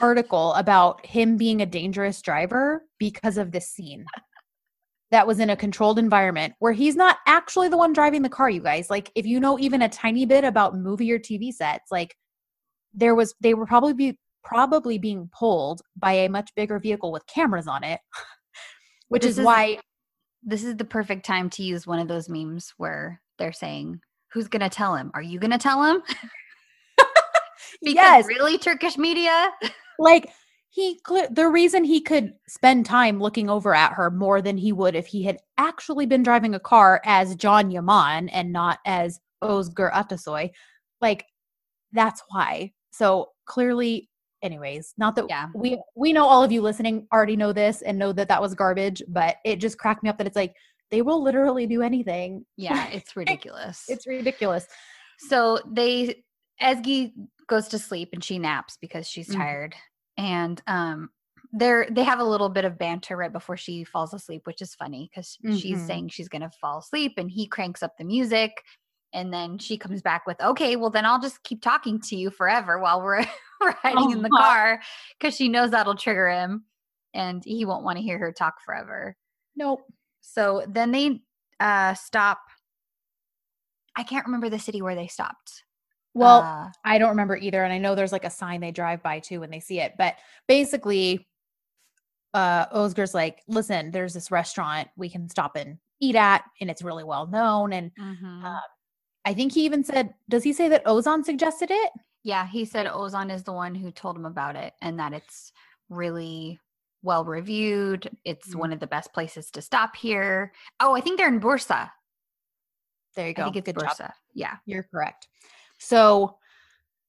article 0.00 0.54
about 0.54 1.04
him 1.04 1.36
being 1.36 1.60
a 1.60 1.66
dangerous 1.66 2.22
driver 2.22 2.84
because 2.98 3.36
of 3.36 3.50
this 3.50 3.68
scene 3.68 4.04
that 5.10 5.26
was 5.26 5.40
in 5.40 5.50
a 5.50 5.56
controlled 5.56 5.98
environment 5.98 6.54
where 6.60 6.72
he's 6.72 6.94
not 6.94 7.18
actually 7.26 7.68
the 7.68 7.76
one 7.76 7.92
driving 7.92 8.22
the 8.22 8.28
car 8.28 8.48
you 8.48 8.60
guys 8.60 8.90
like 8.90 9.10
if 9.16 9.26
you 9.26 9.40
know 9.40 9.58
even 9.58 9.82
a 9.82 9.88
tiny 9.88 10.24
bit 10.24 10.44
about 10.44 10.76
movie 10.76 11.10
or 11.10 11.18
tv 11.18 11.52
sets 11.52 11.90
like 11.90 12.14
there 12.94 13.16
was 13.16 13.34
they 13.40 13.54
were 13.54 13.66
probably 13.66 13.92
be 13.92 14.16
probably 14.44 14.98
being 14.98 15.28
pulled 15.36 15.82
by 15.96 16.12
a 16.12 16.28
much 16.28 16.50
bigger 16.54 16.78
vehicle 16.78 17.10
with 17.10 17.26
cameras 17.26 17.66
on 17.66 17.82
it 17.82 17.98
which 19.08 19.24
is 19.24 19.36
is- 19.36 19.44
why 19.44 19.78
This 20.42 20.64
is 20.64 20.76
the 20.76 20.84
perfect 20.84 21.26
time 21.26 21.50
to 21.50 21.62
use 21.62 21.86
one 21.86 21.98
of 21.98 22.08
those 22.08 22.28
memes 22.28 22.72
where 22.76 23.20
they're 23.38 23.52
saying, 23.52 24.00
"Who's 24.32 24.48
gonna 24.48 24.70
tell 24.70 24.94
him? 24.94 25.10
Are 25.14 25.22
you 25.22 25.38
gonna 25.38 25.58
tell 25.58 25.82
him?" 25.82 26.02
because 27.82 27.94
yes 27.94 28.26
really, 28.26 28.58
Turkish 28.58 28.96
media. 28.98 29.50
like 29.98 30.30
he 30.70 31.00
the 31.30 31.48
reason 31.48 31.84
he 31.84 32.00
could 32.00 32.34
spend 32.46 32.86
time 32.86 33.20
looking 33.20 33.48
over 33.48 33.74
at 33.74 33.92
her 33.92 34.10
more 34.10 34.40
than 34.42 34.56
he 34.56 34.72
would 34.72 34.94
if 34.94 35.06
he 35.06 35.22
had 35.22 35.38
actually 35.56 36.06
been 36.06 36.22
driving 36.22 36.54
a 36.54 36.60
car 36.60 37.00
as 37.04 37.34
Can 37.36 37.70
Yaman 37.70 38.28
and 38.28 38.52
not 38.52 38.78
as 38.84 39.18
Özgür 39.42 39.92
Atasoy 39.92 40.50
like 41.00 41.24
that's 41.92 42.22
why 42.28 42.72
so 42.90 43.30
clearly 43.46 44.08
anyways 44.42 44.94
not 44.98 45.16
that 45.16 45.26
Yeah. 45.28 45.48
we 45.54 45.80
we 45.96 46.12
know 46.12 46.26
all 46.26 46.42
of 46.44 46.52
you 46.52 46.62
listening 46.62 47.06
already 47.12 47.36
know 47.36 47.52
this 47.52 47.82
and 47.82 47.98
know 47.98 48.12
that 48.12 48.28
that 48.28 48.40
was 48.40 48.54
garbage 48.54 49.02
but 49.08 49.36
it 49.44 49.56
just 49.56 49.78
cracked 49.78 50.02
me 50.02 50.08
up 50.10 50.18
that 50.18 50.26
it's 50.26 50.36
like 50.36 50.54
they 50.90 51.02
will 51.02 51.22
literally 51.22 51.66
do 51.66 51.82
anything 51.82 52.44
Yeah, 52.56 52.86
it's 52.92 53.16
ridiculous. 53.16 53.84
it's 53.88 54.06
ridiculous 54.06 54.66
So 55.18 55.58
they 55.70 56.24
Ezgi 56.62 57.12
goes 57.48 57.68
to 57.68 57.78
sleep 57.78 58.10
and 58.12 58.22
she 58.22 58.38
naps 58.38 58.76
because 58.80 59.08
she's 59.08 59.28
Mhm. 59.28 59.36
tired. 59.36 59.74
And 60.16 60.60
um 60.66 61.10
they're 61.52 61.88
they 61.90 62.02
have 62.04 62.20
a 62.20 62.24
little 62.24 62.48
bit 62.48 62.64
of 62.64 62.78
banter 62.78 63.16
right 63.16 63.32
before 63.32 63.56
she 63.56 63.84
falls 63.84 64.12
asleep, 64.12 64.42
which 64.46 64.60
is 64.60 64.74
funny 64.74 65.08
because 65.10 65.38
she's 65.56 65.78
Mhm. 65.80 65.86
saying 65.86 66.08
she's 66.08 66.28
gonna 66.28 66.50
fall 66.60 66.78
asleep 66.78 67.14
and 67.16 67.30
he 67.30 67.46
cranks 67.46 67.82
up 67.82 67.96
the 67.96 68.04
music. 68.04 68.52
And 69.14 69.32
then 69.32 69.58
she 69.58 69.78
comes 69.78 70.02
back 70.02 70.26
with, 70.26 70.38
okay, 70.40 70.76
well 70.76 70.90
then 70.90 71.06
I'll 71.06 71.20
just 71.20 71.42
keep 71.42 71.62
talking 71.62 72.00
to 72.02 72.16
you 72.16 72.30
forever 72.30 72.78
while 72.78 73.00
we're 73.02 73.24
riding 73.84 74.10
in 74.12 74.22
the 74.22 74.28
Uh-huh. 74.32 74.42
car 74.42 74.80
because 75.18 75.34
she 75.34 75.48
knows 75.48 75.70
that'll 75.70 75.94
trigger 75.96 76.28
him 76.28 76.64
and 77.14 77.42
he 77.44 77.64
won't 77.64 77.84
want 77.84 77.96
to 77.98 78.02
hear 78.02 78.18
her 78.18 78.32
talk 78.32 78.60
forever. 78.64 79.16
nope 79.56 79.82
So 80.20 80.64
then 80.68 80.90
they 80.92 81.20
uh 81.60 81.94
stop. 81.94 82.38
I 83.96 84.02
can't 84.04 84.26
remember 84.26 84.48
the 84.48 84.58
city 84.58 84.80
where 84.82 84.94
they 84.94 85.08
stopped. 85.08 85.64
well 86.14 86.42
Uh, 86.42 86.68
I 86.84 86.98
don't 86.98 87.10
remember 87.10 87.36
either. 87.36 87.64
And 87.64 87.72
I 87.72 87.78
know 87.78 87.94
there's 87.94 88.12
like 88.12 88.24
a 88.24 88.30
sign 88.30 88.60
they 88.60 88.70
drive 88.70 89.02
by 89.02 89.18
too 89.20 89.40
when 89.40 89.50
they 89.50 89.60
see 89.60 89.80
it. 89.80 89.94
But 89.98 90.14
basically, 90.46 91.26
uh 92.34 92.66
Özgür's 92.68 93.14
like, 93.14 93.42
listen, 93.48 93.90
there's 93.90 94.12
this 94.14 94.30
restaurant 94.30 94.88
we 94.96 95.08
can 95.08 95.28
stop 95.28 95.56
and 95.56 95.78
eat 96.00 96.14
at, 96.14 96.44
and 96.60 96.70
it's 96.70 96.82
really 96.82 97.02
well 97.04 97.26
known. 97.26 97.72
And 97.72 97.90
mhm. 97.98 98.44
uh, 98.44 98.60
I 99.24 99.34
think 99.34 99.52
he 99.52 99.64
even 99.64 99.82
said, 99.82 100.14
does 100.28 100.44
he 100.44 100.52
say 100.52 100.68
that 100.68 100.84
Ozan 100.84 101.24
suggested 101.24 101.70
it? 101.72 101.90
Yeah, 102.28 102.46
he 102.46 102.66
said 102.66 102.84
Ozan 102.84 103.32
is 103.32 103.44
the 103.44 103.54
one 103.54 103.74
who 103.74 103.90
told 103.90 104.14
him 104.14 104.26
about 104.26 104.54
it 104.54 104.74
and 104.82 105.00
that 105.00 105.14
it's 105.14 105.50
really 105.88 106.60
well 107.02 107.24
reviewed. 107.24 108.14
It's 108.22 108.48
Mhm. 108.50 108.56
one 108.56 108.72
of 108.74 108.80
the 108.80 108.86
best 108.86 109.14
places 109.14 109.50
to 109.52 109.62
stop 109.62 109.96
here. 109.96 110.52
Oh, 110.78 110.94
I 110.94 111.00
think 111.00 111.16
they're 111.16 111.28
in 111.28 111.40
Bursa. 111.40 111.90
There 113.14 113.28
you 113.28 113.32
go. 113.32 113.44
I 113.44 113.44
think 113.46 113.56
it's 113.56 113.72
Good 113.72 113.80
job. 113.80 114.12
Yeah. 114.34 114.58
You're 114.66 114.82
correct. 114.82 115.26
So, 115.78 116.38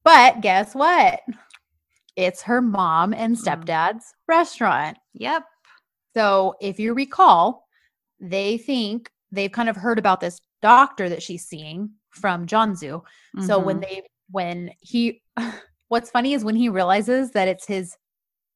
but 0.05 0.39
guess 0.39 0.73
what? 0.73 1.19
It's 2.15 2.43
her 2.43 2.61
mom 2.61 3.13
and 3.13 3.35
Mm. 3.35 3.41
stepdad's 3.43 4.13
restaurant. 4.25 4.99
Yep. 5.15 5.43
So, 6.15 6.55
if 6.61 6.79
you 6.79 6.93
recall, 6.93 7.67
they 8.21 8.57
think 8.57 9.11
they've 9.33 9.51
kind 9.51 9.67
of 9.67 9.75
heard 9.75 9.99
about 9.99 10.21
this 10.21 10.39
doctor 10.61 11.09
that 11.09 11.21
she's 11.21 11.45
seeing 11.45 11.95
from 12.09 12.47
Cansu. 12.47 13.03
So 13.45 13.59
when 13.59 13.79
Mhm. 13.79 13.81
they 13.81 14.08
when 14.31 14.71
he 14.79 15.21
what's 15.87 16.11
funny 16.11 16.33
is 16.33 16.43
when 16.43 16.55
he 16.55 16.69
realizes 16.69 17.31
that 17.31 17.47
it's 17.47 17.65
his 17.65 17.95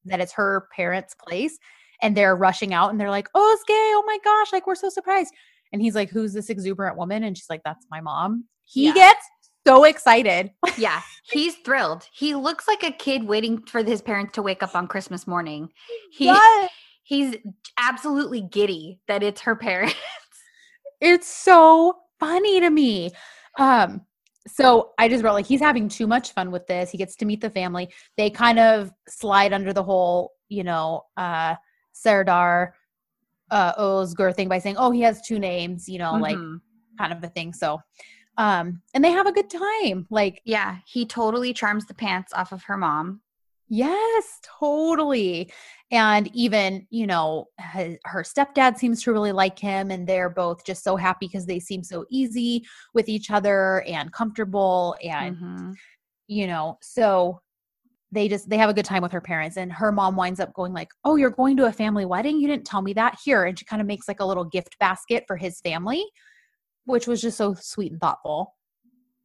that 0.06 0.20
it's 0.20 0.34
her 0.34 0.68
parents' 0.76 1.16
place 1.16 1.58
and 2.02 2.16
they're 2.18 2.36
rushing 2.36 2.74
out 2.74 2.90
and 2.92 3.00
they're 3.00 3.10
like, 3.10 3.30
"Oh, 3.34 3.52
it's 3.54 3.64
gay. 3.66 3.74
Oh 3.74 4.04
my 4.06 4.18
gosh, 4.24 4.52
like 4.52 4.68
we're 4.68 4.76
so 4.76 4.90
surprised." 4.90 5.34
And 5.72 5.82
he's 5.82 5.96
like, 5.96 6.10
"Who's 6.10 6.34
this 6.34 6.50
exuberant 6.50 6.98
woman?" 6.98 7.24
And 7.24 7.38
she's 7.38 7.50
like, 7.50 7.62
"That's 7.64 7.86
my 7.90 8.02
mom." 8.02 8.46
He 8.66 8.86
Yeah. 8.86 8.94
gets 8.94 9.26
so 9.66 9.86
excited. 9.86 10.52
yeah, 10.78 11.02
he's 11.24 11.56
thrilled. 11.58 12.08
He 12.14 12.36
looks 12.36 12.68
like 12.68 12.84
a 12.84 12.92
kid 12.92 13.24
waiting 13.24 13.62
for 13.66 13.84
his 13.84 14.02
parents 14.02 14.34
to 14.34 14.42
wake 14.42 14.62
up 14.62 14.76
on 14.76 14.88
Christmas 14.88 15.26
morning. 15.28 15.70
He 16.12 16.26
Yes. 16.26 16.70
he's 17.04 17.36
absolutely 17.78 18.42
giddy 18.42 19.00
that 19.08 19.24
it's 19.24 19.42
her 19.42 19.56
parents. 19.56 19.96
it's 21.02 21.28
so 21.28 21.98
funny 22.20 22.60
to 22.60 22.70
me. 22.70 23.12
Um, 23.58 24.02
so 24.48 24.92
I 24.98 25.08
just 25.08 25.24
wrote 25.24 25.34
like 25.34 25.46
he's 25.46 25.62
having 25.62 25.88
too 25.88 26.08
much 26.08 26.32
fun 26.34 26.52
with 26.52 26.68
this. 26.68 26.90
He 26.92 26.98
gets 26.98 27.16
to 27.18 27.26
meet 27.26 27.42
the 27.42 27.50
family. 27.50 27.90
They 28.18 28.30
kind 28.30 28.60
of 28.60 28.92
slide 29.08 29.54
under 29.54 29.74
the 29.74 29.84
whole, 29.84 30.34
you 30.50 30.64
know, 30.64 31.04
uh 31.18 31.56
Serdar 31.94 32.76
uh 33.52 33.74
Ozgur 33.76 34.36
thing 34.36 34.50
by 34.50 34.60
saying, 34.60 34.76
Oh, 34.78 34.92
he 34.92 35.02
has 35.02 35.22
two 35.22 35.40
names, 35.40 35.88
you 35.88 36.00
know, 36.00 36.14
like 36.18 36.38
Mhm. 36.38 36.60
kind 36.98 37.14
of 37.14 37.24
a 37.24 37.28
thing. 37.30 37.54
So 37.54 37.80
um 38.38 38.82
and 38.94 39.04
they 39.04 39.12
have 39.12 39.28
a 39.28 39.32
good 39.32 39.50
time. 39.50 40.08
Like, 40.10 40.42
yeah, 40.46 40.78
he 40.86 41.06
totally 41.06 41.54
charms 41.54 41.86
the 41.86 41.94
pants 41.94 42.34
off 42.34 42.52
of 42.52 42.64
her 42.64 42.78
mom. 42.78 43.22
Yes, 43.68 44.40
totally. 44.60 45.52
And 45.92 46.30
even, 46.36 46.88
you 46.90 47.06
know, 47.08 47.46
her, 47.60 47.98
her 48.06 48.24
stepdad 48.24 48.78
seems 48.78 49.04
to 49.04 49.12
really 49.14 49.32
like 49.32 49.60
him 49.60 49.92
and 49.92 50.08
they're 50.08 50.30
both 50.30 50.66
just 50.66 50.84
so 50.84 50.96
happy 50.96 51.28
because 51.28 51.46
they 51.46 51.60
seem 51.60 51.84
so 51.84 52.06
easy 52.10 52.64
with 52.94 53.10
each 53.10 53.30
other 53.32 53.84
and 53.88 54.12
comfortable 54.12 54.96
and 55.04 55.36
Mhm. 55.38 55.74
you 56.28 56.48
know 56.48 56.78
so 56.82 57.42
they 58.12 58.28
just 58.30 58.50
they 58.50 58.58
have 58.58 58.70
a 58.70 58.74
good 58.74 58.86
time 58.86 59.02
with 59.04 59.12
her 59.12 59.20
parents 59.22 59.58
and 59.58 59.74
her 59.74 59.92
mom 59.92 60.16
winds 60.16 60.40
up 60.40 60.54
going 60.54 60.72
like 60.74 60.90
oh 61.04 61.16
you're 61.18 61.30
going 61.30 61.58
to 61.58 61.66
a 61.66 61.72
family 61.72 62.06
wedding 62.06 62.40
you 62.40 62.48
didn't 62.48 62.66
tell 62.66 62.82
me 62.82 62.94
that 62.94 63.18
here 63.24 63.44
and 63.44 63.60
she 63.60 63.66
kind 63.66 63.82
of 63.82 63.88
makes 63.88 64.08
like 64.08 64.22
a 64.22 64.26
little 64.26 64.46
gift 64.46 64.78
basket 64.80 65.26
for 65.28 65.36
his 65.36 65.60
family 65.62 66.04
which 66.86 67.08
was 67.08 67.22
just 67.22 67.38
so 67.38 67.54
sweet 67.56 67.92
and 67.92 68.00
thoughtful 68.02 68.56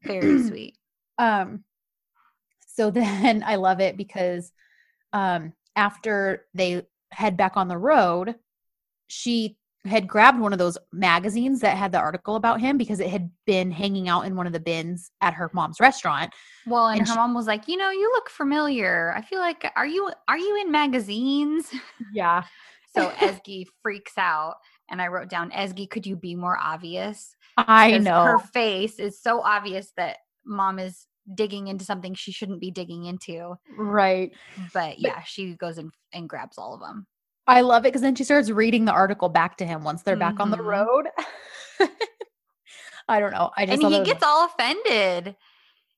Very 0.02 0.42
sweet. 0.42 0.76
um 1.18 1.64
so 2.78 2.90
then 3.00 3.42
i 3.46 3.56
love 3.56 3.80
it 3.80 3.96
because 3.96 4.52
um 5.12 5.52
after 5.76 6.46
they 6.54 6.82
head 7.10 7.36
back 7.36 7.56
on 7.56 7.68
the 7.68 7.76
road 7.78 8.34
she 9.08 9.56
had 9.84 10.06
grabbed 10.06 10.38
one 10.38 10.52
of 10.52 10.58
those 10.58 10.76
magazines 10.92 11.60
that 11.60 11.76
had 11.76 11.92
the 11.92 11.98
article 11.98 12.36
about 12.36 12.60
him 12.60 12.76
because 12.76 13.00
it 13.00 13.08
had 13.08 13.30
been 13.46 13.70
hanging 13.70 14.08
out 14.08 14.26
in 14.26 14.36
one 14.36 14.46
of 14.46 14.52
the 14.52 14.60
bins 14.60 15.10
at 15.20 15.34
her 15.34 15.50
mom's 15.54 15.80
restaurant 15.80 16.32
Well, 16.66 16.88
and, 16.88 16.98
And 17.00 17.08
her 17.08 17.14
she- 17.14 17.18
mom 17.18 17.32
was 17.34 17.46
like, 17.46 17.68
"You 17.68 17.76
know, 17.78 17.90
you 17.90 18.10
look 18.12 18.28
familiar. 18.28 19.14
I 19.16 19.22
feel 19.22 19.38
like 19.40 19.64
are 19.76 19.86
you 19.86 20.10
are 20.26 20.36
you 20.38 20.60
in 20.60 20.70
magazines?" 20.70 21.72
yeah 22.12 22.42
So 22.94 23.08
Ezgi 23.28 23.66
freaks 23.82 24.18
out, 24.18 24.56
and 24.90 25.00
I 25.00 25.06
wrote 25.08 25.30
down, 25.30 25.50
"Ezgi, 25.52 25.88
could 25.88 26.06
you 26.06 26.16
be 26.16 26.34
more 26.34 26.58
obvious?" 26.58 27.34
I 27.56 27.98
know 27.98 28.20
her 28.22 28.38
face 28.38 28.98
is 28.98 29.22
so 29.22 29.40
obvious 29.40 29.92
that 29.96 30.18
mom 30.44 30.78
is 30.78 31.06
digging 31.34 31.68
into 31.68 31.84
something 31.84 32.14
she 32.14 32.32
shouldn't 32.32 32.60
be 32.60 32.70
digging 32.70 33.04
into. 33.04 33.54
right 33.76 34.32
But 34.72 34.98
yeah, 34.98 35.22
she 35.22 35.54
goes 35.54 35.78
and 35.78 35.90
and 36.12 36.28
grabs 36.28 36.58
all 36.58 36.74
of 36.74 36.80
them. 36.80 37.06
I 37.46 37.62
love 37.62 37.84
it 37.84 37.88
because 37.88 38.02
then 38.02 38.14
she 38.14 38.24
starts 38.24 38.50
reading 38.50 38.84
the 38.84 38.92
article 38.92 39.28
back 39.28 39.56
to 39.58 39.66
him 39.66 39.82
once 39.84 40.02
they're 40.02 40.16
back 40.16 40.38
on 40.40 40.50
the 40.50 40.58
Mhm. 40.58 40.64
road. 40.66 41.06
I 43.08 43.20
don't 43.20 43.32
know. 43.32 43.50
I 43.56 43.64
just 43.66 43.82
And 43.82 43.92
he 43.92 44.04
gets 44.04 44.22
all 44.22 44.44
offended. 44.46 45.34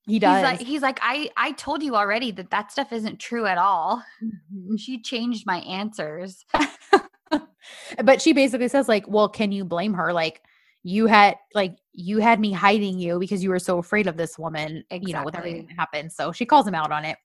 he 0.07 0.19
does. 0.21 0.37
He's 0.37 0.45
like, 0.45 0.61
he's 0.61 0.83
like, 0.83 0.99
I 1.03 1.31
I 1.37 1.53
told 1.53 1.83
you 1.83 1.97
already 1.97 2.31
that 2.33 2.51
that 2.51 2.71
stuff 2.71 2.93
isn't 2.93 3.19
true 3.19 3.47
at 3.47 3.59
all. 3.59 4.03
Mhm. 4.23 4.79
She 4.79 5.01
changed 5.03 5.45
my 5.47 5.59
answers. 5.61 6.45
but 8.05 8.23
she 8.23 8.33
basically 8.33 8.69
says 8.69 8.89
like, 8.89 9.07
"Well, 9.09 9.29
can 9.29 9.53
you 9.53 9.65
blame 9.65 9.95
her? 9.95 10.13
Like, 10.13 10.43
you 10.83 11.07
had 11.07 11.37
like 11.55 11.77
you 11.93 12.19
had 12.19 12.41
me 12.41 12.53
hiding 12.53 12.99
you 12.99 13.19
because 13.19 13.43
you 13.43 13.51
were 13.51 13.59
so 13.59 13.79
afraid 13.79 14.07
of 14.07 14.17
this 14.17 14.39
woman, 14.39 14.85
you 14.91 15.13
know, 15.13 15.25
with 15.25 15.37
everything 15.37 15.67
that 15.67 15.77
happened." 15.77 16.13
So 16.13 16.33
she 16.33 16.47
calls 16.47 16.67
him 16.67 16.75
out 16.75 16.91
on 16.93 17.05
it. 17.05 17.19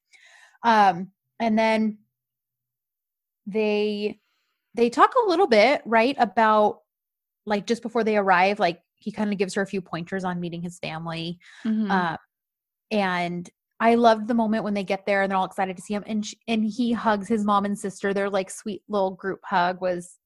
Um, 0.63 1.11
and 1.39 1.57
then 1.57 1.99
they 3.47 4.19
they 4.73 4.89
talk 4.89 5.13
a 5.15 5.29
little 5.29 5.47
bit 5.47 5.81
right 5.85 6.15
about 6.19 6.81
like 7.45 7.65
just 7.67 7.81
before 7.81 8.03
they 8.03 8.17
arrive, 8.17 8.59
like 8.59 8.81
he 8.95 9.11
kind 9.11 9.31
of 9.31 9.37
gives 9.37 9.53
her 9.53 9.61
a 9.61 9.67
few 9.67 9.81
pointers 9.81 10.23
on 10.23 10.39
meeting 10.39 10.61
his 10.61 10.79
family. 10.79 11.39
Mhm. 11.63 11.89
Uh, 11.91 12.17
and 12.91 13.49
I 13.79 13.95
loved 13.95 14.27
the 14.27 14.33
moment 14.33 14.63
when 14.63 14.73
they 14.73 14.83
get 14.83 15.05
there 15.05 15.21
and 15.21 15.29
they're 15.31 15.37
all 15.37 15.45
excited 15.45 15.75
to 15.77 15.81
see 15.81 15.93
him, 15.93 16.03
and 16.07 16.25
sh- 16.25 16.35
and 16.47 16.65
he 16.65 16.91
hugs 16.93 17.27
his 17.27 17.43
mom 17.45 17.65
and 17.65 17.77
sister. 17.77 18.13
Their 18.13 18.29
like 18.29 18.49
sweet 18.49 18.83
little 18.89 19.11
group 19.11 19.41
hug 19.45 19.81
was 19.81 20.17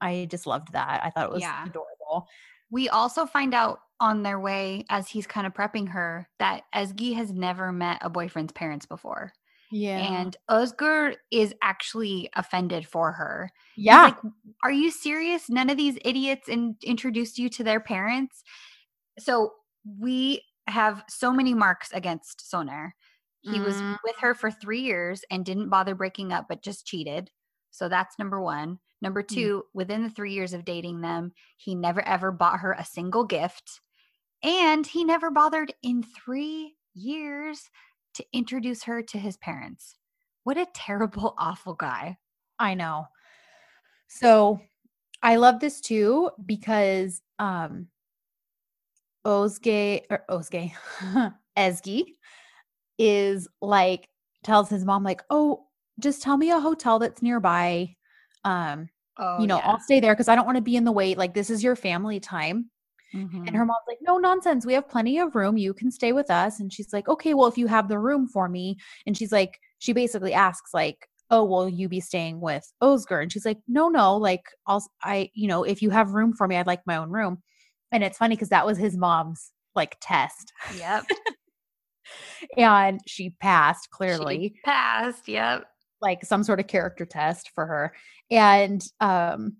I 0.00 0.26
just 0.30 0.46
loved 0.46 0.72
that. 0.72 1.02
I 1.04 1.10
thought 1.10 1.26
it 1.26 1.32
was 1.32 1.42
Yeah. 1.42 1.64
adorable. 1.64 2.26
We 2.70 2.88
also 2.88 3.26
find 3.26 3.54
out 3.54 3.80
on 4.00 4.22
their 4.22 4.38
way 4.38 4.84
as 4.90 5.08
he's 5.08 5.26
kind 5.26 5.46
of 5.46 5.54
prepping 5.54 5.88
her 5.88 6.28
that 6.38 6.64
Ezgi 6.74 7.14
has 7.14 7.32
never 7.32 7.72
met 7.72 7.98
a 8.02 8.10
boyfriend's 8.10 8.52
parents 8.52 8.84
before. 8.86 9.32
Yeah. 9.72 9.98
And 9.98 10.36
Özgür 10.50 11.16
is 11.30 11.54
actually 11.62 12.28
offended 12.36 12.86
for 12.86 13.12
her. 13.12 13.50
Yeah. 13.76 14.02
like, 14.04 14.16
Are 14.62 14.70
you 14.70 14.90
serious? 14.90 15.48
None 15.48 15.70
of 15.70 15.76
these 15.76 15.98
idiots 16.04 16.48
in- 16.48 16.76
introduced 16.84 17.38
you 17.38 17.48
to 17.50 17.64
their 17.64 17.80
parents. 17.80 18.42
So 19.18 19.52
we 19.98 20.42
have 20.68 21.02
so 21.08 21.32
many 21.32 21.54
marks 21.54 21.90
against 21.92 22.44
Soner. 22.52 22.90
He 23.42 23.60
was 23.60 23.76
Mm. 23.76 23.96
with 24.04 24.16
her 24.18 24.34
for 24.34 24.50
three 24.50 24.80
years 24.80 25.24
and 25.30 25.44
didn't 25.44 25.68
bother 25.68 25.94
breaking 25.94 26.32
up, 26.32 26.46
but 26.48 26.62
just 26.62 26.84
cheated. 26.84 27.30
So 27.70 27.88
that's 27.88 28.18
number 28.18 28.40
one. 28.40 28.80
Number 29.02 29.22
Mm. 29.30 29.34
two, 29.34 29.64
within 29.74 30.02
the 30.02 30.10
three 30.10 30.32
years 30.32 30.52
of 30.52 30.64
dating 30.64 31.00
them, 31.00 31.32
he 31.56 31.74
never 31.74 32.00
ever 32.02 32.32
bought 32.32 32.60
her 32.60 32.72
a 32.72 32.84
single 32.84 33.24
gift. 33.24 33.80
And 34.42 34.86
he 34.86 35.04
never 35.04 35.30
bothered 35.30 35.74
in 35.82 36.02
three 36.02 36.76
years 36.94 37.70
to 38.14 38.24
introduce 38.32 38.84
her 38.84 39.02
to 39.02 39.18
his 39.18 39.36
parents. 39.36 39.96
What 40.44 40.58
a 40.58 40.66
terrible, 40.74 41.34
awful 41.38 41.74
guy. 41.74 42.18
I 42.58 42.74
know. 42.74 43.08
So 44.08 44.60
I 45.22 45.36
love 45.36 45.60
this 45.60 45.80
too 45.80 46.30
because 46.44 47.22
um 47.38 47.88
Ozge 49.24 50.02
or 50.10 50.24
Ozge 50.28 50.72
Ezgi 51.56 52.04
is 52.98 53.48
like 53.60 54.08
tells 54.44 54.70
his 54.70 54.84
mom 54.84 55.04
like, 55.04 55.22
"Oh, 55.30 55.68
just 56.00 56.22
tell 56.22 56.36
me 56.36 56.50
a 56.50 56.60
hotel 56.60 56.98
that's 56.98 57.22
nearby. 57.22 57.96
Um, 58.46 58.88
Oh, 59.18 59.40
you 59.40 59.46
know, 59.46 59.58
I'll 59.60 59.80
stay 59.80 59.98
there 59.98 60.12
because 60.14 60.28
I 60.28 60.34
don't 60.34 60.44
want 60.44 60.56
to 60.56 60.62
be 60.62 60.76
in 60.76 60.84
the 60.84 60.92
wait. 60.92 61.16
Like 61.16 61.32
this 61.32 61.48
is 61.50 61.64
your 61.64 61.74
family 61.74 62.20
time." 62.20 62.70
Mm-hmm. 63.14 63.46
And 63.46 63.56
her 63.56 63.64
mom's 63.64 63.84
like, 63.88 63.98
"No 64.02 64.18
nonsense. 64.18 64.66
We 64.66 64.74
have 64.74 64.88
plenty 64.88 65.18
of 65.18 65.34
room. 65.34 65.56
You 65.56 65.72
can 65.72 65.90
stay 65.90 66.12
with 66.12 66.30
us." 66.30 66.60
And 66.60 66.70
she's 66.72 66.92
like, 66.92 67.08
"Okay, 67.08 67.32
well 67.34 67.46
if 67.46 67.56
you 67.56 67.66
have 67.66 67.88
the 67.88 67.98
room 67.98 68.28
for 68.28 68.48
me." 68.48 68.76
And 69.06 69.16
she's 69.16 69.32
like, 69.32 69.58
she 69.78 69.92
basically 69.94 70.34
asks 70.34 70.74
like, 70.74 71.08
"Oh, 71.30 71.44
will 71.44 71.68
you 71.68 71.88
be 71.88 72.00
staying 72.00 72.40
with 72.42 72.70
Özgür?" 72.82 73.22
And 73.22 73.32
she's 73.32 73.46
like, 73.46 73.58
"No, 73.66 73.88
no. 73.88 74.16
Like 74.16 74.42
I'll 74.66 74.86
I, 75.02 75.30
you 75.34 75.48
know, 75.48 75.64
if 75.64 75.80
you 75.82 75.88
have 75.90 76.12
room 76.12 76.34
for 76.34 76.46
me, 76.46 76.56
I'd 76.56 76.66
like 76.66 76.86
my 76.86 76.96
own 76.96 77.10
room." 77.10 77.42
And 77.92 78.04
it's 78.04 78.18
funny 78.18 78.34
because 78.34 78.50
that 78.50 78.66
was 78.66 78.76
his 78.76 78.96
mom's 78.98 79.50
like 79.74 79.96
test, 80.00 80.52
Yep. 80.76 81.04
and 82.56 83.00
she 83.06 83.30
passed 83.30 83.84
She 83.84 83.90
clearly, 83.92 84.56
passed. 84.64 85.28
Yep. 85.28 85.64
Like 86.00 86.24
some 86.24 86.42
sort 86.42 86.60
of 86.60 86.66
character 86.66 87.04
test 87.04 87.50
for 87.54 87.66
her. 87.66 87.94
And 88.30 88.84
um, 89.00 89.56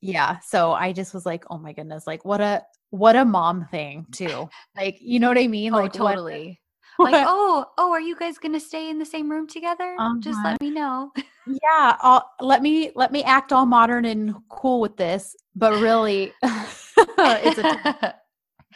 yeah. 0.00 0.38
So 0.40 0.72
I 0.72 0.92
just 0.92 1.12
was 1.14 1.26
like, 1.26 1.44
"Oh 1.50 1.58
my 1.58 1.72
goodness! 1.72 2.06
Like 2.06 2.24
what 2.24 2.40
a 2.40 2.62
what 2.90 3.16
a 3.16 3.24
mom 3.24 3.66
thing 3.70 4.06
too. 4.12 4.48
Like 4.76 4.98
you 5.00 5.20
know 5.20 5.28
what 5.28 5.38
I 5.38 5.46
mean? 5.46 5.72
Oh, 5.74 5.78
Like 5.78 5.94
what- 5.98 6.10
totally. 6.14 6.60
like, 6.98 7.12
what- 7.12 7.26
oh, 7.28 7.64
oh, 7.78 7.92
are 7.92 8.00
you 8.00 8.16
guys 8.16 8.38
gonna 8.38 8.60
stay 8.60 8.90
in 8.90 8.98
the 8.98 9.04
same 9.06 9.30
room 9.30 9.46
together? 9.46 9.96
Just 10.20 10.38
Uh-huh. 10.38 10.50
let 10.50 10.60
me 10.60 10.70
know. 10.70 11.10
yeah 11.46 11.96
I'll, 12.00 12.30
let 12.40 12.62
me 12.62 12.92
let 12.94 13.10
me 13.10 13.24
act 13.24 13.52
all 13.52 13.66
modern 13.66 14.04
and 14.04 14.34
cool 14.50 14.80
with 14.80 14.96
this 14.96 15.34
but 15.56 15.72
really 15.80 16.32
it's 16.42 17.58
a 17.58 18.14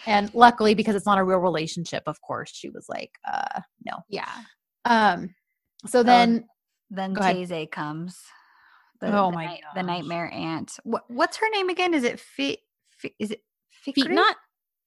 and 0.07 0.35
luckily 0.35 0.75
because 0.75 0.97
it's 0.97 1.07
not 1.07 1.19
a 1.19 1.23
real 1.23 1.39
relationship 1.39 2.03
of 2.07 2.21
course 2.23 2.51
she 2.53 2.71
was 2.71 2.87
like 2.89 3.13
uh 3.31 3.61
no 3.85 3.99
yeah. 4.09 4.29
um 4.87 5.35
so 5.87 6.03
then 6.03 6.47
Then. 6.91 7.15
Taze 7.15 7.71
comes. 7.71 8.21
The, 9.01 9.09
Oh 9.09 9.31
the 9.31 9.37
my 9.37 9.45
night- 9.47 9.61
the 9.75 9.83
nightmare 9.83 10.31
aunt. 10.33 10.79
What, 10.85 11.05
what's 11.09 11.37
her 11.39 11.49
name 11.51 11.69
again? 11.69 11.95
Is 11.95 12.05
it 12.05 12.21
Fit? 12.21 12.61
Fi, 12.89 13.13
is 13.19 13.31
it 13.33 13.43
feet 13.71 13.97
Fikri? 13.97 14.15
not 14.15 14.37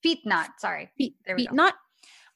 Feet 0.01 0.19
not. 0.25 0.51
Sorry. 0.59 0.89
feet, 0.97 1.15
There 1.25 1.35
we 1.35 1.43
feet 1.43 1.49
go. 1.49 1.55
not 1.55 1.73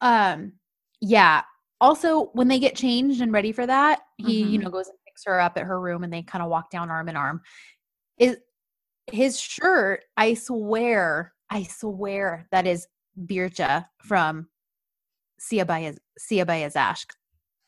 um 0.02 0.54
yeah 1.00 1.44
also 1.80 2.26
when 2.34 2.48
they 2.48 2.58
get 2.60 2.76
changed 2.76 3.22
and 3.22 3.32
ready 3.32 3.52
for 3.52 3.66
that 3.68 4.02
he 4.18 4.42
you 4.44 4.60
Mhm. 4.60 4.64
know 4.64 4.70
goes 4.72 4.88
and 4.88 4.98
picks 5.06 5.24
her 5.26 5.40
up 5.40 5.58
at 5.58 5.64
her 5.64 5.80
room 5.80 6.04
and 6.04 6.12
they 6.12 6.24
kind 6.24 6.44
of 6.44 6.50
walk 6.50 6.70
down 6.72 6.90
arm 6.90 7.08
in 7.08 7.16
arm 7.16 7.42
is 8.18 8.38
his 9.12 9.40
shirt 9.40 10.04
i 10.18 10.34
swear 10.34 11.34
i 11.52 11.62
swear 11.64 12.48
that 12.52 12.66
is 12.66 12.88
bircha 13.18 13.86
from 14.04 14.50
sia 15.40 15.66
by 15.66 15.96
sia 16.18 16.46
by 16.48 16.68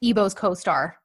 ebo's 0.04 0.34
co-star 0.34 0.98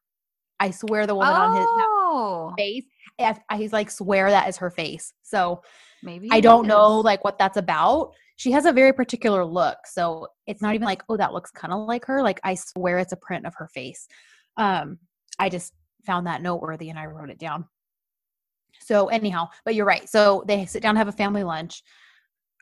i 0.60 0.70
swear 0.70 1.06
the 1.06 1.14
woman 1.14 1.32
on 1.32 1.56
his 1.56 1.66
Oh, 2.10 2.52
face 2.56 2.84
I, 3.20 3.36
I 3.48 3.56
he's 3.56 3.72
like 3.72 3.90
swear 3.90 4.30
that 4.30 4.48
is 4.48 4.56
her 4.56 4.70
face 4.70 5.12
so 5.22 5.62
maybe 6.02 6.28
I 6.30 6.40
don't 6.40 6.66
know 6.66 7.00
like 7.00 7.24
what 7.24 7.38
that's 7.38 7.56
about. 7.56 8.12
She 8.36 8.52
has 8.52 8.66
a 8.66 8.72
very 8.72 8.92
particular 8.92 9.44
look. 9.44 9.78
So 9.86 10.28
it's 10.46 10.62
not 10.62 10.74
even 10.74 10.86
like, 10.86 11.02
oh, 11.08 11.16
that 11.16 11.32
looks 11.32 11.50
kind 11.50 11.72
of 11.72 11.86
like 11.86 12.04
her. 12.06 12.22
Like 12.22 12.40
I 12.44 12.54
swear 12.54 12.98
it's 12.98 13.12
a 13.12 13.16
print 13.16 13.46
of 13.46 13.54
her 13.56 13.68
face. 13.68 14.06
Um, 14.56 14.98
I 15.38 15.48
just 15.48 15.72
found 16.06 16.26
that 16.26 16.42
noteworthy 16.42 16.90
and 16.90 16.98
I 16.98 17.06
wrote 17.06 17.30
it 17.30 17.38
down. 17.38 17.66
So 18.80 19.08
anyhow, 19.08 19.48
but 19.64 19.74
you're 19.74 19.86
right. 19.86 20.08
So 20.08 20.44
they 20.46 20.66
sit 20.66 20.82
down, 20.82 20.96
have 20.96 21.08
a 21.08 21.12
family 21.12 21.42
lunch. 21.42 21.82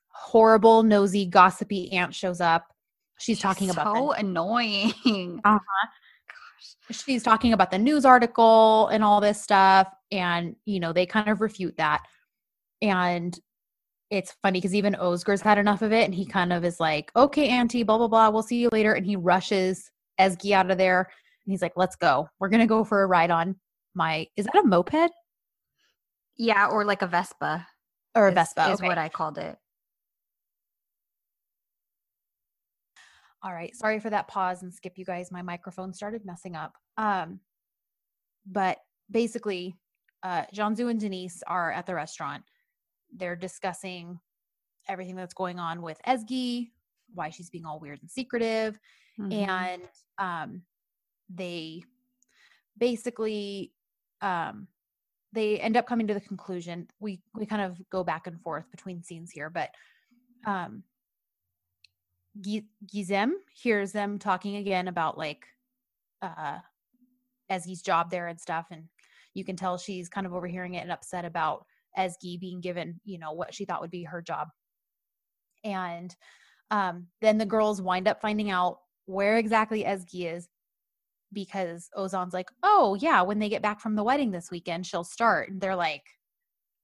Horrible, 0.09 0.82
nosy, 0.82 1.26
gossipy 1.26 1.92
aunt 1.92 2.14
shows 2.14 2.40
up. 2.40 2.72
She's, 3.18 3.38
talking 3.38 3.70
about 3.70 3.94
the 3.94 4.01
so 4.01 4.12
annoying. 4.12 4.92
Uh-huh. 5.44 5.59
Gosh. 5.59 5.61
She's 6.90 7.22
talking 7.22 7.52
about 7.52 7.70
the 7.70 7.78
news 7.78 8.04
article 8.04 8.88
and 8.88 9.02
all 9.04 9.20
this 9.20 9.40
stuff 9.42 9.88
and 10.12 10.54
you 10.64 10.78
know 10.80 10.92
they 10.92 11.06
kind 11.06 11.28
of 11.28 11.40
refute 11.40 11.76
that 11.78 12.02
and 12.82 13.38
it's 14.10 14.36
funny 14.42 14.58
because 14.60 14.74
even 14.74 14.94
Özgür's 14.94 15.40
had 15.40 15.58
enough 15.58 15.82
of 15.82 15.92
it 15.92 16.04
and 16.04 16.14
he 16.14 16.24
kind 16.24 16.52
of 16.52 16.64
is 16.64 16.78
like 16.78 17.10
okay 17.16 17.48
auntie 17.48 17.82
blah 17.82 17.98
blah 17.98 18.08
blah 18.08 18.28
we'll 18.30 18.42
see 18.42 18.56
you 18.60 18.68
later 18.72 18.92
and 18.92 19.04
he 19.04 19.16
rushes 19.16 19.90
Ezgi 20.20 20.52
out 20.52 20.70
of 20.70 20.78
there 20.78 21.00
and 21.00 21.52
he's 21.52 21.62
like 21.62 21.72
let's 21.76 21.96
go 21.96 22.28
we're 22.38 22.48
gonna 22.48 22.66
go 22.66 22.84
for 22.84 23.02
a 23.02 23.06
ride 23.06 23.30
on 23.30 23.56
my 23.94 24.26
is 24.36 24.46
that 24.46 24.56
a 24.56 24.62
moped 24.66 25.10
Yeah, 26.36 26.66
or 26.68 26.84
like 26.84 27.02
a 27.02 27.06
Vespa. 27.06 27.66
or 28.14 28.26
a 28.26 28.30
is- 28.30 28.34
Vespa 28.34 28.70
is 28.70 28.78
okay. 28.80 28.88
what 28.88 28.98
I 28.98 29.08
called 29.08 29.38
it. 29.38 29.56
All 33.47 33.55
right. 33.55 33.74
Sorry 33.76 34.01
for 34.01 34.11
that 34.11 34.26
pause 34.26 34.64
and 34.64 34.74
skip, 34.74 34.99
you 34.99 35.05
guys. 35.05 35.30
My 35.30 35.40
microphone 35.40 35.94
started 35.94 36.26
messing 36.26 36.57
up. 36.57 36.72
Um, 36.97 37.38
but 38.44 38.78
basically, 39.09 39.76
uh, 40.24 40.47
Cansu 40.53 40.90
and 40.90 41.01
Deniz 41.01 41.44
are 41.47 41.70
at 41.70 41.86
the 41.86 41.94
restaurant. 41.94 42.42
They're 43.14 43.36
discussing 43.36 44.18
everything 44.88 45.14
that's 45.14 45.32
going 45.32 45.61
on 45.61 45.80
with 45.80 45.97
Ezgi, 46.09 46.72
why 47.14 47.30
she's 47.30 47.49
being 47.49 47.64
all 47.64 47.78
weird 47.78 48.01
and 48.03 48.11
secretive, 48.11 48.80
Mhm. 49.16 49.49
and 49.49 49.82
um, 50.18 50.62
they 51.28 51.84
basically 52.76 53.72
um, 54.22 54.66
they 55.32 55.61
end 55.61 55.76
up 55.76 55.86
coming 55.86 56.09
to 56.09 56.14
the 56.14 56.20
conclusion. 56.20 56.88
We 56.99 57.22
we 57.32 57.47
kind 57.47 57.62
of 57.62 57.78
go 57.90 58.03
back 58.03 58.26
and 58.26 58.40
forth 58.42 58.68
between 58.72 59.05
scenes 59.05 59.30
here, 59.30 59.51
but 59.51 59.70
um, 60.47 60.82
Gizem 62.43 63.32
hears 63.55 63.93
them 63.93 64.18
talking 64.18 64.57
again 64.57 64.89
about 64.89 65.18
like 65.18 65.47
uh 66.22 66.59
Ezgi's 67.51 67.82
job 67.82 68.11
there 68.11 68.26
and 68.26 68.41
stuff 68.41 68.66
and 68.70 68.84
you 69.34 69.45
can 69.45 69.57
tell 69.57 69.78
she's 69.78 70.09
kind 70.09 70.26
of 70.26 70.34
overhearing 70.34 70.74
it 70.74 70.80
and 70.80 70.91
upset 70.93 71.24
about 71.24 71.66
Ezgi 71.97 72.41
being 72.41 72.61
given, 72.61 73.01
you 73.05 73.18
know, 73.18 73.32
what 73.32 73.55
she 73.55 73.64
thought 73.64 73.80
would 73.80 73.91
be 73.91 74.05
her 74.05 74.22
job. 74.22 74.49
And 75.64 76.14
um 76.70 77.09
then 77.20 77.39
the 77.39 77.47
girls 77.47 77.80
wind 77.82 78.09
up 78.09 78.20
finding 78.20 78.51
out 78.51 78.78
where 79.07 79.39
exactly 79.39 79.84
Ezgi 79.84 80.32
is 80.34 80.49
because 81.32 81.91
Ozan's 81.97 82.34
like, 82.34 82.51
"Oh, 82.62 82.97
yeah, 83.01 83.22
when 83.22 83.39
they 83.39 83.49
get 83.49 83.62
back 83.62 83.80
from 83.80 83.97
the 83.97 84.05
wedding 84.05 84.30
this 84.30 84.51
weekend, 84.51 84.87
she'll 84.87 85.05
start." 85.05 85.51
And 85.51 85.61
they're 85.61 85.76
like, 85.76 86.05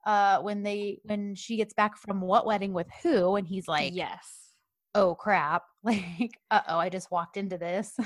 uh 0.06 0.40
when 0.40 0.62
they 0.62 1.00
when 1.04 1.34
she 1.34 1.56
gets 1.56 1.74
back 1.74 1.96
from 1.96 2.20
what 2.20 2.46
wedding 2.46 2.72
with 2.72 2.88
who 3.02 3.36
and 3.36 3.46
he's 3.46 3.68
like 3.68 3.94
yes. 3.94 4.41
Oh 4.94 5.14
crap 5.14 5.64
like 5.82 6.38
uh-oh 6.50 6.78
i 6.78 6.88
just 6.88 7.10
walked 7.10 7.36
into 7.36 7.58
this 7.58 7.96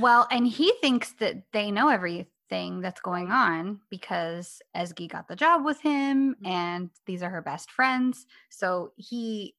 Well, 0.00 0.26
and 0.32 0.46
he 0.46 0.72
thinks 0.80 1.12
that 1.20 1.36
they 1.52 1.70
know 1.70 1.88
everything 1.88 2.80
that's 2.80 3.00
going 3.00 3.30
on 3.30 3.80
because 3.88 4.60
Ezgi 4.76 5.08
got 5.08 5.28
the 5.28 5.36
job 5.36 5.64
with 5.64 5.80
him 5.80 6.34
Mhm. 6.42 6.48
and 6.48 6.90
these 7.06 7.22
are 7.22 7.30
her 7.30 7.40
best 7.40 7.70
friends. 7.70 8.26
So 8.50 8.92
he 8.96 9.54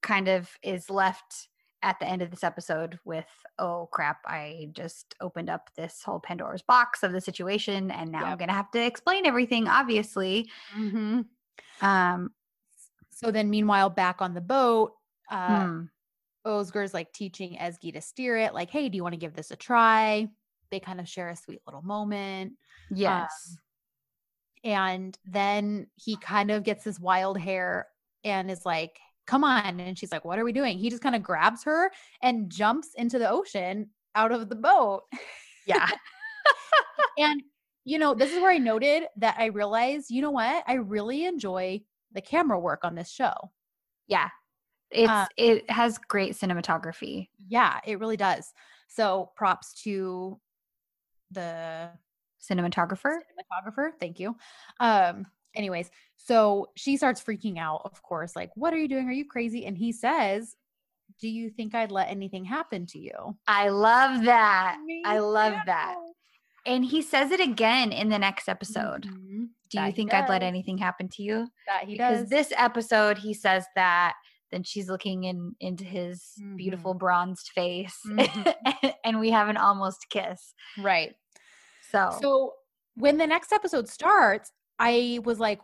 kind 0.00 0.28
of 0.28 0.50
is 0.62 0.88
left 0.88 1.48
at 1.82 2.00
the 2.00 2.06
end 2.06 2.22
of 2.22 2.30
this 2.30 2.42
episode 2.44 2.98
with, 3.04 3.26
oh 3.58 3.88
crap, 3.92 4.20
I 4.26 4.68
just 4.72 5.14
opened 5.20 5.50
up 5.50 5.68
this 5.76 6.02
whole 6.02 6.20
Pandora's 6.20 6.62
box 6.62 7.02
of 7.02 7.12
the 7.12 7.20
situation 7.20 7.90
and 7.90 8.10
now 8.10 8.24
I'm 8.24 8.38
going 8.38 8.48
to 8.48 8.54
have 8.54 8.70
to 8.70 8.82
explain 8.82 9.26
everything, 9.26 9.68
obviously. 9.68 10.48
mm-hmm. 10.74 11.20
Um, 11.86 12.30
so 13.10 13.30
then 13.30 13.50
meanwhile 13.50 13.90
back 13.90 14.22
on 14.22 14.32
the 14.32 14.40
boat 14.40 14.94
uh 15.32 15.66
hmm. 15.66 15.82
Özgür's 16.46 16.94
like 16.94 17.12
teaching 17.12 17.56
Ezgi 17.60 17.92
to 17.92 18.00
steer 18.00 18.36
it 18.36 18.54
like 18.54 18.70
hey 18.70 18.88
do 18.88 18.96
you 18.96 19.02
want 19.02 19.14
to 19.14 19.20
give 19.20 19.34
this 19.34 19.50
a 19.50 19.56
try 19.56 20.28
they 20.70 20.80
kind 20.80 21.00
of 21.00 21.08
share 21.08 21.28
a 21.28 21.36
sweet 21.36 21.60
little 21.66 21.82
moment 21.82 22.54
Yes. 22.94 23.56
And 24.64 25.16
then 25.24 25.88
he 25.96 26.16
kind 26.16 26.50
of 26.50 26.62
gets 26.62 26.84
this 26.84 27.00
wild 27.00 27.38
hair 27.38 27.88
and 28.24 28.50
is 28.50 28.64
like, 28.64 28.98
come 29.26 29.44
on. 29.44 29.80
And 29.80 29.98
she's 29.98 30.12
like, 30.12 30.24
what 30.24 30.38
are 30.38 30.44
we 30.44 30.52
doing? 30.52 30.78
He 30.78 30.90
just 30.90 31.02
kind 31.02 31.16
of 31.16 31.22
grabs 31.22 31.64
her 31.64 31.90
and 32.22 32.50
jumps 32.50 32.90
into 32.96 33.18
the 33.18 33.28
ocean 33.28 33.90
out 34.14 34.32
of 34.32 34.48
the 34.48 34.54
boat. 34.54 35.02
Yeah. 35.66 35.88
and, 37.18 37.42
you 37.84 37.98
know, 37.98 38.14
this 38.14 38.32
is 38.32 38.40
where 38.40 38.52
I 38.52 38.58
noted 38.58 39.04
that 39.16 39.36
I 39.38 39.46
realized, 39.46 40.10
you 40.10 40.22
know 40.22 40.30
what? 40.30 40.64
I 40.66 40.74
really 40.74 41.24
enjoy 41.24 41.82
the 42.12 42.20
camera 42.20 42.58
work 42.58 42.80
on 42.84 42.94
this 42.94 43.10
show. 43.10 43.34
yeah. 44.06 44.28
It's 44.92 45.10
Uh, 45.10 45.26
it 45.36 45.68
has 45.70 45.98
great 45.98 46.32
cinematography. 46.34 47.28
Yeah, 47.48 47.80
it 47.86 47.98
really 47.98 48.16
does. 48.16 48.52
So 48.88 49.30
props 49.36 49.72
to 49.84 50.38
the 51.30 51.90
Cinematographer? 52.40 53.18
cinematographer. 53.20 53.90
Thank 54.00 54.18
you. 54.18 54.36
Um, 54.80 55.26
anyways, 55.54 55.90
so 56.16 56.70
she 56.76 56.96
starts 56.96 57.22
freaking 57.22 57.56
out, 57.58 57.82
of 57.84 58.02
course, 58.02 58.34
like, 58.34 58.50
what 58.56 58.74
are 58.74 58.78
you 58.78 58.88
doing? 58.88 59.08
Are 59.08 59.12
you 59.12 59.24
crazy? 59.26 59.64
And 59.64 59.78
he 59.78 59.92
says, 59.92 60.56
Do 61.20 61.28
you 61.28 61.50
think 61.50 61.74
I'd 61.74 61.92
let 61.92 62.08
anything 62.08 62.44
happen 62.44 62.86
to 62.86 62.98
you? 62.98 63.36
I 63.46 63.68
love 63.68 64.24
that. 64.24 64.76
I 65.04 65.18
love 65.20 65.54
that. 65.66 65.94
And 66.66 66.84
he 66.84 67.00
says 67.02 67.30
it 67.30 67.40
again 67.40 67.92
in 67.92 68.08
the 68.08 68.18
next 68.18 68.48
episode. 68.48 69.04
Mhm. 69.04 69.48
Do 69.70 69.78
That 69.78 69.86
you 69.86 69.92
think 69.92 70.12
I'd 70.14 70.28
let 70.28 70.42
anything 70.42 70.78
happen 70.78 71.08
to 71.10 71.22
you? 71.22 71.48
That 71.66 71.84
he 71.84 71.92
because 71.92 72.20
does. 72.22 72.28
this 72.30 72.52
episode 72.56 73.18
he 73.18 73.34
says 73.34 73.66
that 73.76 74.14
then 74.52 74.62
she's 74.62 74.88
looking 74.88 75.24
in 75.24 75.54
into 75.60 75.84
his 75.84 76.34
beautiful 76.56 76.94
bronzed 76.94 77.50
face 77.54 77.98
Mhm. 78.06 78.54
and 79.04 79.18
we 79.18 79.30
have 79.30 79.48
an 79.48 79.56
almost 79.56 80.06
kiss 80.10 80.54
right. 80.78 81.14
so, 81.90 82.16
So 82.20 82.52
when 82.94 83.16
the 83.18 83.26
next 83.26 83.52
episode 83.52 83.88
starts, 83.88 84.52
I 84.78 85.18
was 85.24 85.40
like, 85.40 85.60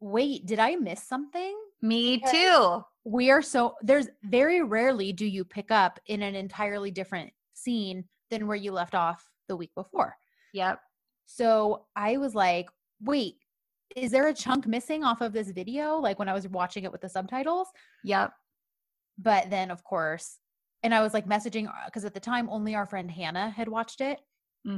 wait, 0.00 0.44
did 0.46 0.58
I 0.58 0.76
miss 0.76 1.02
something? 1.02 1.56
me 1.80 2.16
because- 2.18 2.30
too 2.30 2.84
we 3.04 3.30
are 3.32 3.42
so 3.42 3.74
there's 3.82 4.06
very 4.22 4.62
rarely 4.62 5.12
do 5.12 5.26
you 5.26 5.44
pick 5.44 5.72
up 5.72 5.98
in 6.06 6.22
an 6.22 6.36
entirely 6.36 6.92
different 6.92 7.32
scene 7.54 8.04
than 8.30 8.46
where 8.46 8.56
you 8.56 8.70
left 8.70 8.94
off 8.94 9.28
the 9.48 9.56
week 9.56 9.74
before. 9.74 10.14
yep 10.54 10.78
So 11.26 11.86
I 11.96 12.18
was 12.18 12.34
like, 12.36 12.68
wait, 13.00 13.36
is 13.96 14.10
there 14.10 14.28
a 14.28 14.34
chunk 14.34 14.66
missing 14.66 15.04
off 15.04 15.20
of 15.20 15.32
this 15.32 15.50
video? 15.50 15.96
Like 15.98 16.18
when 16.18 16.28
I 16.28 16.34
was 16.34 16.48
watching 16.48 16.84
it 16.84 16.92
with 16.92 17.00
the 17.00 17.08
subtitles. 17.08 17.68
yep 18.04 18.32
But 19.18 19.50
then, 19.50 19.70
of 19.70 19.84
course, 19.84 20.38
and 20.82 20.94
I 20.94 21.00
was 21.02 21.14
like 21.14 21.26
messaging 21.26 21.70
because 21.86 22.04
at 22.04 22.14
the 22.14 22.20
time 22.20 22.48
only 22.50 22.74
our 22.74 22.86
friend 22.86 23.10
Hannah 23.10 23.50
had 23.50 23.68
watched 23.68 24.00
it. 24.00 24.20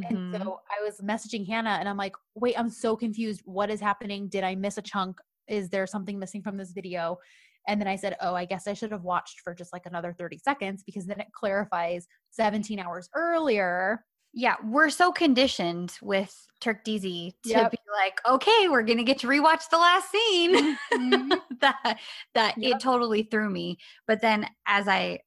And 0.02 0.18
Mhm. 0.18 0.42
so 0.42 0.60
I 0.70 0.82
was 0.84 1.00
messaging 1.00 1.46
Hannah 1.46 1.76
and 1.80 1.88
I'm 1.88 1.96
like, 1.96 2.14
wait, 2.34 2.58
I'm 2.58 2.68
so 2.70 2.96
confused. 2.96 3.42
What 3.44 3.70
is 3.70 3.80
happening? 3.80 4.28
Did 4.28 4.44
I 4.44 4.54
miss 4.54 4.76
a 4.78 4.82
chunk? 4.82 5.20
Is 5.48 5.70
there 5.70 5.86
something 5.86 6.18
missing 6.18 6.42
from 6.42 6.56
this 6.56 6.72
video? 6.72 7.18
And 7.66 7.80
then 7.80 7.88
I 7.88 7.96
said, 7.96 8.16
oh, 8.20 8.34
I 8.34 8.44
guess 8.44 8.66
I 8.66 8.74
should 8.74 8.92
have 8.92 9.04
watched 9.04 9.40
for 9.40 9.54
just 9.54 9.72
like 9.72 9.86
another 9.86 10.12
30 10.12 10.38
seconds 10.38 10.82
because 10.84 11.06
then 11.06 11.20
it 11.20 11.32
clarifies 11.32 12.06
17 12.30 12.78
hours 12.80 13.08
earlier. 13.14 14.04
Yeah 14.34 14.56
we're 14.64 14.90
so 14.90 15.12
conditioned 15.12 15.92
with 16.02 16.46
turk 16.60 16.84
dizi 16.84 17.32
to 17.44 17.50
Yep. 17.50 17.70
be 17.72 17.78
like 17.92 18.20
okay 18.28 18.68
we're 18.68 18.82
gonna 18.82 19.04
get 19.04 19.18
to 19.20 19.26
rewatch 19.28 19.68
the 19.70 19.78
last 19.78 20.10
scene 20.10 20.76
Mhm. 20.92 21.40
that 21.60 21.98
that 22.34 22.58
Yep. 22.58 22.74
it 22.76 22.80
totally 22.80 23.22
threw 23.24 23.48
me 23.50 23.78
but 24.06 24.20
then 24.20 24.46
as 24.66 24.88
i 24.88 25.20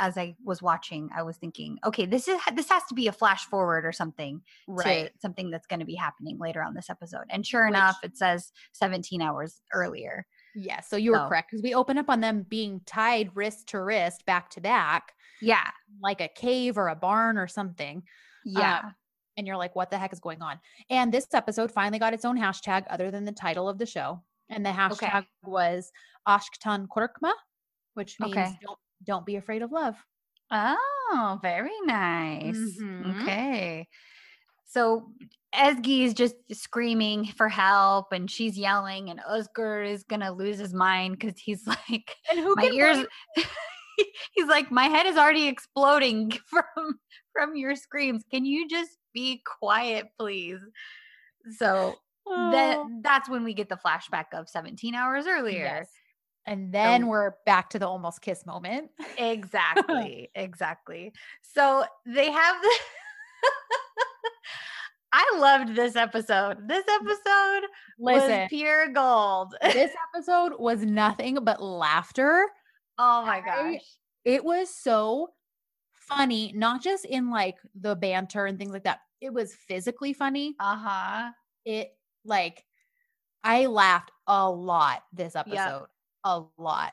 as 0.00 0.18
i 0.18 0.34
was 0.44 0.60
watching 0.60 1.08
i 1.14 1.22
was 1.22 1.36
thinking 1.36 1.78
okay 1.84 2.04
this 2.06 2.26
is 2.26 2.40
this 2.54 2.68
has 2.68 2.82
to 2.88 2.94
be 2.94 3.06
a 3.06 3.12
flash 3.12 3.44
forward 3.46 3.86
or 3.86 3.92
something 3.92 4.40
to 4.82 5.10
something 5.20 5.50
that's 5.50 5.66
going 5.66 5.80
to 5.80 5.86
be 5.86 5.94
happening 5.94 6.38
later 6.38 6.62
on 6.62 6.74
this 6.74 6.90
episode. 6.90 7.24
And 7.30 7.46
sure 7.46 7.66
Which- 7.66 7.74
enough, 7.76 7.98
it 8.02 8.16
says 8.16 8.50
17 8.72 9.22
hours 9.22 9.60
earlier. 9.72 10.26
Yeah. 10.56 10.80
So 10.80 10.96
you 10.96 11.12
were 11.12 11.18
So- 11.18 11.28
correct 11.28 11.50
because 11.50 11.62
we 11.62 11.74
open 11.74 11.98
up 11.98 12.08
on 12.10 12.20
them 12.20 12.42
being 12.48 12.80
tied 12.86 13.30
wrist 13.36 13.68
to 13.68 13.80
wrist, 13.80 14.24
back 14.26 14.50
to 14.50 14.60
back, 14.60 15.12
Yeah. 15.40 15.70
like 16.02 16.20
a 16.20 16.28
cave 16.28 16.76
or 16.78 16.88
a 16.88 16.96
barn 16.96 17.38
or 17.38 17.46
something. 17.46 18.02
Yeah. 18.44 18.90
And 19.36 19.46
you're 19.46 19.56
like, 19.56 19.74
what 19.74 19.90
the 19.90 19.98
heck 19.98 20.12
is 20.12 20.20
going 20.20 20.42
on? 20.42 20.58
And 20.90 21.10
this 21.12 21.26
episode 21.32 21.72
finally 21.72 21.98
got 21.98 22.12
its 22.14 22.24
own 22.24 22.38
hashtag 22.38 22.84
other 22.90 23.10
than 23.10 23.24
the 23.24 23.32
title 23.32 23.68
of 23.68 23.78
the 23.78 23.86
show. 23.86 24.22
And 24.50 24.64
the 24.66 24.70
hashtag 24.70 25.26
was 25.44 25.90
Aşktan 26.28 26.86
Korkma, 26.94 27.32
which 27.94 28.16
means 28.20 28.36
Okay. 28.36 28.58
don't 28.62 28.78
don't 29.04 29.24
be 29.26 29.36
afraid 29.36 29.62
of 29.62 29.72
love. 29.72 29.96
oh, 30.50 31.38
very 31.42 31.70
nice. 31.86 32.56
Mhm. 32.56 33.22
Okay. 33.22 33.88
So 34.66 35.12
Ezgi 35.54 36.00
is 36.04 36.14
just 36.14 36.34
screaming 36.52 37.26
for 37.26 37.48
help 37.48 38.12
and 38.12 38.30
she's 38.30 38.56
yelling, 38.58 39.10
and 39.10 39.20
Özgür 39.20 39.86
is 39.90 40.02
going 40.04 40.20
to 40.20 40.30
lose 40.30 40.58
his 40.58 40.72
mind 40.74 41.18
because 41.18 41.38
he's 41.38 41.66
like, 41.90 42.16
And 42.30 42.38
who 42.40 42.54
my 42.56 42.64
ears. 42.72 43.06
he's 44.32 44.46
like, 44.48 44.70
my 44.70 44.84
head 44.84 45.06
is 45.06 45.16
already 45.16 45.48
exploding 45.48 46.30
from 46.46 46.98
from 47.32 47.56
your 47.56 47.74
screams. 47.76 48.24
Can 48.30 48.44
you 48.44 48.68
just 48.68 48.90
be 49.14 49.42
quiet, 49.60 50.06
please? 50.18 50.60
So 51.58 51.94
that 52.26 52.76
Oh. 52.78 52.88
that's 53.02 53.28
when 53.28 53.42
we 53.44 53.52
get 53.54 53.68
the 53.68 53.76
flashback 53.76 54.26
of 54.32 54.48
17 54.48 54.94
hours 54.94 55.26
earlier. 55.26 55.64
Yes. 55.64 55.88
And 56.46 56.72
then 56.72 57.02
So- 57.02 57.06
we're 57.08 57.32
back 57.46 57.70
to 57.70 57.78
the 57.78 57.86
almost 57.88 58.20
kiss 58.20 58.46
moment. 58.46 58.90
Exactly, 59.18 60.30
exactly. 60.34 61.12
So 61.42 61.84
they 62.06 62.30
have 62.30 62.62
the 62.62 62.70
I 65.14 65.36
loved 65.38 65.76
this 65.76 65.94
episode. 65.94 66.66
This 66.68 66.84
episode 66.88 67.68
Listen, 67.98 68.40
was 68.40 68.48
pure 68.48 68.88
gold. 68.88 69.54
this 69.62 69.92
episode 70.14 70.52
was 70.58 70.84
nothing 70.84 71.38
but 71.42 71.62
laughter. 71.62 72.46
Oh 72.98 73.24
my 73.26 73.38
I- 73.38 73.40
gosh. 73.40 73.84
It 74.24 74.44
was 74.44 74.72
so 74.72 75.30
funny, 75.90 76.52
not 76.54 76.82
just 76.82 77.04
in 77.04 77.30
like 77.30 77.56
the 77.74 77.96
banter 77.96 78.46
and 78.46 78.58
things 78.58 78.72
like 78.72 78.84
that. 78.84 79.00
It 79.20 79.32
was 79.32 79.54
physically 79.54 80.12
funny. 80.12 80.54
Uh-huh. 80.60 81.30
It 81.64 81.96
like 82.24 82.64
I 83.42 83.66
laughed 83.66 84.12
a 84.26 84.48
lot 84.48 85.02
this 85.12 85.34
episode. 85.34 85.86
A 86.24 86.42
lot. 86.58 86.92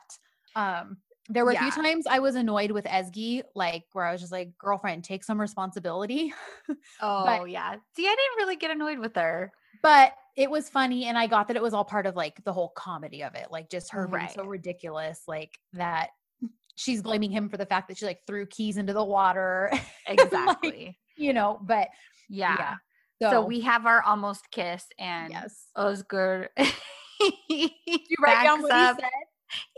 Um 0.56 0.96
there 1.28 1.44
were 1.44 1.52
a 1.52 1.56
few 1.58 1.70
times 1.70 2.06
I 2.08 2.18
was 2.18 2.34
annoyed 2.34 2.72
with 2.72 2.86
Ezgi, 2.86 3.42
like 3.54 3.84
where 3.92 4.04
I 4.04 4.10
was 4.10 4.20
just 4.20 4.32
like, 4.32 4.58
girlfriend, 4.58 5.04
take 5.04 5.22
some 5.22 5.40
responsibility. 5.40 6.32
Oh 7.00 7.44
yeah. 7.44 7.76
See, 7.94 8.06
I 8.06 8.10
didn't 8.16 8.36
really 8.38 8.56
get 8.56 8.72
annoyed 8.72 8.98
with 8.98 9.14
her. 9.14 9.52
but 9.82 10.12
it 10.40 10.50
was 10.50 10.70
funny 10.70 11.04
and 11.04 11.18
I 11.18 11.26
got 11.26 11.48
that 11.48 11.56
it 11.58 11.62
was 11.62 11.74
all 11.74 11.84
part 11.84 12.06
of 12.06 12.16
like 12.16 12.42
the 12.44 12.52
whole 12.52 12.72
comedy 12.74 13.22
of 13.22 13.34
it. 13.34 13.48
Like 13.50 13.68
just 13.68 13.92
her 13.92 14.08
being 14.08 14.26
so 14.34 14.44
ridiculous, 14.46 15.20
like 15.28 15.58
that 15.74 16.08
she's 16.76 17.02
blaming 17.02 17.30
him 17.30 17.50
for 17.50 17.58
the 17.58 17.66
fact 17.66 17.88
that 17.88 17.98
she 17.98 18.06
like 18.06 18.20
threw 18.26 18.46
keys 18.46 18.78
into 18.78 18.94
the 18.94 19.04
water. 19.04 19.70
Like, 20.08 20.18
Exactly. 20.22 20.98
you 21.16 21.32
know, 21.34 21.60
but 21.62 21.88
yeah. 22.28 22.76
so, 23.22 23.30
So, 23.30 23.44
we 23.44 23.60
have 23.60 23.86
our 23.86 24.02
almost 24.02 24.50
kiss 24.50 24.86
and 24.98 25.30
yes. 25.30 25.66
Özgür 25.76 26.48
You 27.48 27.68
write 28.18 28.42
down 28.42 28.62
what 28.62 28.70
backs 28.70 28.96
he 28.96 29.02
said. 29.02 29.10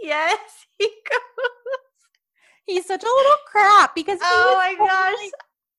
Yes, 0.00 0.38
he 0.78 0.86
goes. 0.86 1.50
He's 2.66 2.86
such 2.86 3.02
a 3.02 3.06
little 3.06 3.36
crap 3.46 3.94
because 3.94 4.20
Oh 4.22 4.54
my 4.56 4.74
gosh. 4.78 5.30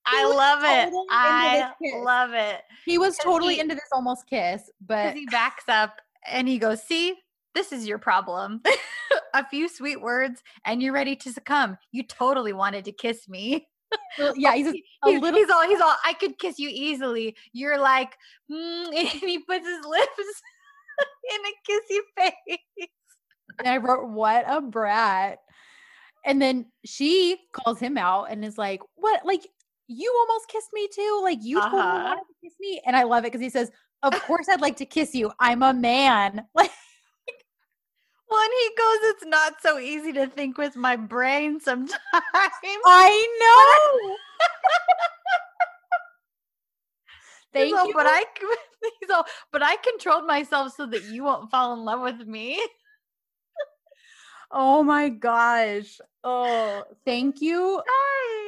I 0.06 0.26
love 0.26 0.60
it. 0.64 0.94
I 1.10 1.72
love 2.04 2.34
it. 2.34 2.62
he 2.86 2.98
was 2.98 3.18
totally 3.18 3.56
he- 3.56 3.60
into 3.60 3.76
this 3.76 3.84
almost 3.94 4.28
kiss, 4.28 4.70
but 4.86 5.16
he 5.16 5.26
backs 5.28 5.66
up 5.68 6.00
and 6.30 6.48
he 6.48 6.58
goes, 6.58 6.84
See, 6.84 7.16
this 7.56 7.72
is 7.72 7.88
your 7.88 8.00
problem. 8.00 8.62
a 9.34 9.46
few 9.48 9.68
sweet 9.70 10.02
words 10.02 10.42
and 10.66 10.82
you're 10.82 10.94
ready 10.94 11.16
to 11.18 11.32
succumb. 11.32 11.78
You 11.92 12.04
totally 12.04 12.54
wanted 12.54 12.86
to 12.86 12.92
kiss 12.92 13.28
me. 13.28 13.68
well, 14.18 14.34
yeah, 14.38 14.54
he's 14.56 14.68
a, 14.68 14.70
a 15.06 15.12
He's, 15.12 15.22
little 15.22 15.40
he's 15.40 15.50
all 15.50 15.68
he's 15.68 15.82
all 15.82 15.96
I 16.06 16.14
could 16.14 16.38
kiss 16.40 16.60
you 16.60 16.70
easily. 16.72 17.36
You're 17.54 17.80
like, 17.80 18.16
mm, 18.52 18.88
and 18.96 19.08
he 19.08 19.40
puts 19.40 19.66
his 19.66 19.86
lips 19.86 20.42
in 21.34 21.40
a 21.46 21.72
kissy 21.72 22.00
face. 22.48 22.88
And 23.60 23.68
I 23.68 23.78
wrote, 23.78 24.10
What 24.10 24.46
a 24.48 24.62
brat. 24.62 25.40
And 26.26 26.42
then 26.42 26.68
she 26.86 27.38
calls 27.52 27.80
him 27.80 27.98
out 27.98 28.26
and 28.32 28.44
is 28.46 28.58
like, 28.58 28.82
What? 28.96 29.26
Like, 29.26 29.42
you 29.88 30.14
almost 30.28 30.48
kissed 30.48 30.70
me 30.74 30.88
too? 30.94 31.20
Like, 31.24 31.40
you 31.42 31.62
totally 31.62 31.82
Uh-huh. 31.82 32.04
wanted 32.04 32.24
to 32.28 32.34
kiss 32.44 32.54
me? 32.60 32.82
And 32.86 32.96
I 32.96 33.04
love 33.04 33.24
it 33.24 33.32
because 33.32 33.42
he 33.42 33.50
says, 33.50 33.72
Of 34.02 34.14
course, 34.24 34.48
I'd 34.50 34.62
like 34.62 34.78
to 34.78 34.86
kiss 34.86 35.16
you. 35.16 35.32
I'm 35.40 35.64
a 35.64 35.74
man. 35.74 36.46
Like, 36.56 36.72
When 38.28 38.50
he 38.52 38.70
goes, 38.78 38.98
it's 39.12 39.26
not 39.26 39.54
so 39.62 39.78
easy 39.78 40.12
to 40.14 40.28
think 40.28 40.58
with 40.58 40.76
my 40.76 40.96
brain 40.96 41.60
sometimes. 41.60 42.00
I 42.86 43.28
know. 43.40 44.16
Thank 47.54 47.78
all, 47.78 47.88
you. 47.88 47.94
But 47.94 48.08
I, 48.08 48.24
he's 49.00 49.10
all, 49.12 49.26
but 49.52 49.62
I 49.62 49.76
controlled 49.78 50.26
myself 50.26 50.74
so 50.76 50.88
that 50.88 51.04
you 51.06 51.24
won't 51.24 51.52
fall 51.52 51.74
in 51.74 51.86
love 51.86 52.02
with 52.02 52.28
me. 52.28 52.60
oh 54.52 54.84
my 54.84 55.10
gosh. 55.10 56.02
Oh, 56.24 56.84
thank 57.06 57.42
you. 57.42 57.82
Hi. 57.88 58.43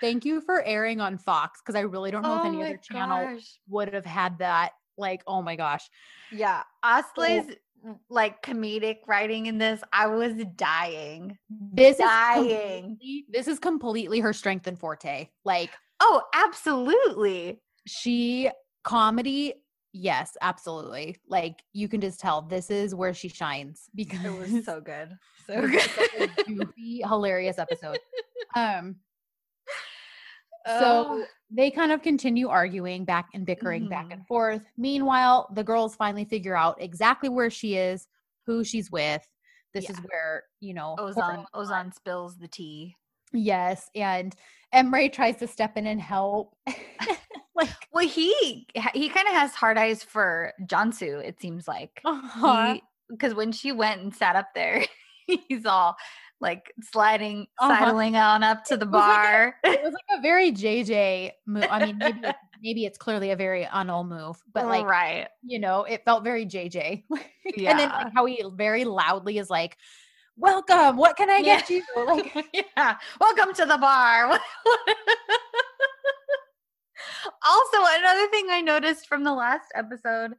Thank 0.00 0.24
you 0.24 0.40
for 0.40 0.62
airing 0.62 1.00
on 1.00 1.18
Fox 1.18 1.60
because 1.60 1.74
I 1.74 1.80
really 1.80 2.10
don't 2.10 2.22
know 2.22 2.36
if 2.36 2.42
Oh 2.42 2.46
any 2.48 2.58
my 2.58 2.64
other 2.66 2.76
channel 2.78 3.38
would 3.68 3.92
have 3.94 4.04
had 4.06 4.38
that 4.38 4.72
Like, 4.96 5.22
oh 5.26 5.42
my 5.42 5.56
gosh. 5.56 5.88
Yeah. 6.32 6.62
Asle's 6.84 7.46
like 8.10 8.42
comedic 8.42 8.98
writing 9.06 9.46
in 9.46 9.58
this, 9.58 9.82
I 9.92 10.08
was 10.08 10.32
dying. 10.56 11.38
This 11.72 11.98
Dying. 11.98 12.44
is 12.44 12.54
completely, 12.90 13.24
this 13.30 13.48
is 13.48 13.58
completely 13.60 14.20
her 14.20 14.32
strength 14.32 14.66
and 14.66 14.78
forte. 14.78 15.28
Like 15.44 15.70
Oh, 16.00 16.22
absolutely. 16.34 17.60
she 17.86 18.50
comedy, 18.84 19.54
yes, 19.92 20.36
absolutely. 20.40 21.16
Like 21.28 21.62
you 21.72 21.88
can 21.88 22.00
just 22.00 22.18
tell 22.20 22.42
this 22.42 22.70
is 22.70 22.94
where 22.94 23.14
she 23.14 23.28
shines 23.28 23.88
because 23.94 24.24
It 24.24 24.30
was 24.36 24.64
so 24.64 24.80
good. 24.80 25.10
So 25.46 25.60
good. 25.66 26.30
goofy, 26.46 27.02
hilarious 27.02 27.58
episode. 27.58 27.98
Um 28.56 28.96
Oh. 30.66 30.80
So 30.80 31.24
they 31.50 31.70
kind 31.70 31.92
of 31.92 32.02
continue 32.02 32.48
arguing 32.48 33.04
back 33.04 33.28
and 33.34 33.46
bickering 33.46 33.88
back 33.88 34.06
Mhm. 34.08 34.12
and 34.12 34.26
forth. 34.26 34.62
Meanwhile, 34.76 35.48
the 35.54 35.64
girls 35.64 35.96
finally 35.96 36.24
figure 36.24 36.56
out 36.56 36.80
exactly 36.80 37.28
where 37.28 37.50
she 37.50 37.76
is, 37.76 38.06
who 38.46 38.64
she's 38.64 38.90
with. 38.90 39.26
This 39.74 39.88
is 39.88 39.96
where, 40.10 40.44
you 40.60 40.74
know, 40.74 40.96
Ozan 40.98 41.44
Ozan 41.54 41.94
spills 41.94 42.36
the 42.38 42.48
tea. 42.48 42.96
Yes. 43.32 43.88
And 43.94 44.34
Emre 44.74 45.12
tries 45.12 45.36
to 45.36 45.46
step 45.46 45.76
in 45.76 45.86
and 45.86 46.00
help. 46.00 46.54
like, 47.54 47.68
Well, 47.92 48.06
he 48.06 48.66
he 48.94 49.08
kind 49.08 49.28
of 49.28 49.34
has 49.34 49.54
hard 49.54 49.78
eyes 49.78 50.02
for 50.02 50.52
Cansu, 50.66 51.22
it 51.24 51.40
seems 51.40 51.68
like. 51.68 52.00
uh-huh. 52.04 52.78
Because 53.10 53.34
when 53.34 53.52
she 53.52 53.72
went 53.72 54.02
and 54.02 54.14
sat 54.14 54.36
up 54.36 54.48
there, 54.54 54.84
he's 55.26 55.64
all 55.66 55.96
like 56.40 56.72
sliding, 56.82 57.46
Uh-huh. 57.58 57.78
sidling 57.78 58.16
on 58.16 58.42
up 58.44 58.64
to 58.66 58.76
the 58.76 58.86
It 58.86 58.90
was 58.90 59.00
like 59.00 59.18
a- 59.18 59.22
bar. 59.22 59.54
it 59.64 59.82
was 59.82 59.92
like 59.92 60.18
a 60.18 60.22
very 60.22 60.52
JJ 60.52 61.32
move. 61.46 61.66
I 61.70 61.86
mean, 61.86 61.98
maybe 61.98 62.20
it's, 62.22 62.38
maybe 62.62 62.84
it's 62.84 62.98
clearly 62.98 63.30
a 63.32 63.36
very 63.36 63.64
Anil 63.64 64.06
move, 64.06 64.40
but 64.52 64.66
like, 64.66 64.86
right. 64.86 65.28
you 65.42 65.58
know, 65.58 65.84
it 65.84 66.04
felt 66.04 66.22
very 66.24 66.46
JJ. 66.46 67.04
yeah. 67.56 67.70
and 67.70 67.78
then 67.78 67.88
like 67.88 68.12
how 68.14 68.24
he 68.26 68.42
very 68.54 68.84
loudly 68.84 69.38
is 69.38 69.50
like, 69.50 69.76
"Welcome. 70.36 70.96
What 70.96 71.16
can 71.16 71.28
I 71.30 71.38
Yeah. 71.38 71.58
get 71.60 71.70
you?" 71.70 71.82
Like, 71.96 72.32
yeah. 72.76 72.96
Welcome 73.20 73.52
to 73.54 73.64
the 73.64 73.78
bar. 73.78 74.30
also, 77.46 77.78
another 77.98 78.28
thing 78.28 78.46
I 78.50 78.60
noticed 78.60 79.06
from 79.08 79.24
the 79.24 79.32
last 79.32 79.66
episode 79.74 80.32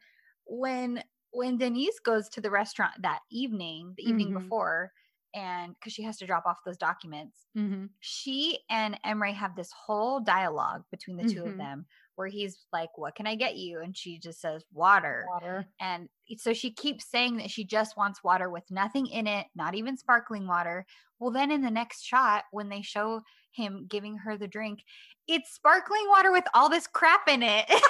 when 0.45 1.03
when 1.31 1.57
Deniz 1.59 1.99
goes 2.03 2.27
to 2.29 2.41
the 2.41 2.49
restaurant 2.49 2.93
that 3.01 3.19
evening, 3.31 3.93
the 3.97 4.03
evening 4.03 4.29
Mhm. 4.31 4.41
before, 4.43 4.91
and 5.33 5.75
because 5.75 5.93
she 5.93 6.03
has 6.03 6.17
to 6.17 6.25
drop 6.25 6.45
off 6.45 6.57
those 6.65 6.77
documents, 6.77 7.37
mhm. 7.57 7.89
she 7.99 8.59
and 8.69 8.99
Emre 9.05 9.33
have 9.33 9.55
this 9.55 9.71
whole 9.71 10.19
dialogue 10.19 10.83
between 10.91 11.17
the 11.17 11.27
two 11.31 11.43
of 11.45 11.53
Mhm. 11.53 11.57
them 11.57 11.85
where 12.15 12.27
he's 12.27 12.65
like, 12.73 12.89
What 12.97 13.15
can 13.15 13.27
I 13.27 13.35
get 13.35 13.55
you? 13.55 13.79
And 13.81 13.95
she 13.95 14.17
just 14.19 14.41
says, 14.41 14.65
Water. 14.73 15.25
water. 15.29 15.65
And 15.79 16.09
so 16.37 16.53
she 16.53 16.71
keeps 16.71 17.05
saying 17.09 17.37
that 17.37 17.49
she 17.49 17.63
just 17.63 17.95
wants 17.95 18.23
water 18.23 18.49
with 18.49 18.69
nothing 18.69 19.07
in 19.07 19.25
it, 19.27 19.47
not 19.55 19.75
even 19.75 19.95
sparkling 19.97 20.45
water. 20.47 20.85
Well, 21.19 21.31
then 21.31 21.51
in 21.51 21.61
the 21.61 21.71
next 21.71 22.03
shot, 22.03 22.43
when 22.51 22.69
they 22.69 22.81
show 22.81 23.21
him 23.51 23.85
giving 23.89 24.17
her 24.17 24.37
the 24.37 24.47
drink, 24.47 24.83
it's 25.27 25.51
sparkling 25.53 26.05
water 26.07 26.31
with 26.31 26.45
all 26.53 26.69
this 26.69 26.87
crap 26.87 27.27
in 27.27 27.43
it. 27.43 27.65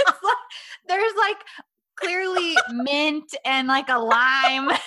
It's 0.00 0.22
like- 0.22 0.36
there's 0.86 1.12
like 1.18 1.38
clearly 1.96 2.56
mint 2.72 3.34
and 3.44 3.66
like 3.68 3.88
a 3.88 3.98
lime. 3.98 4.70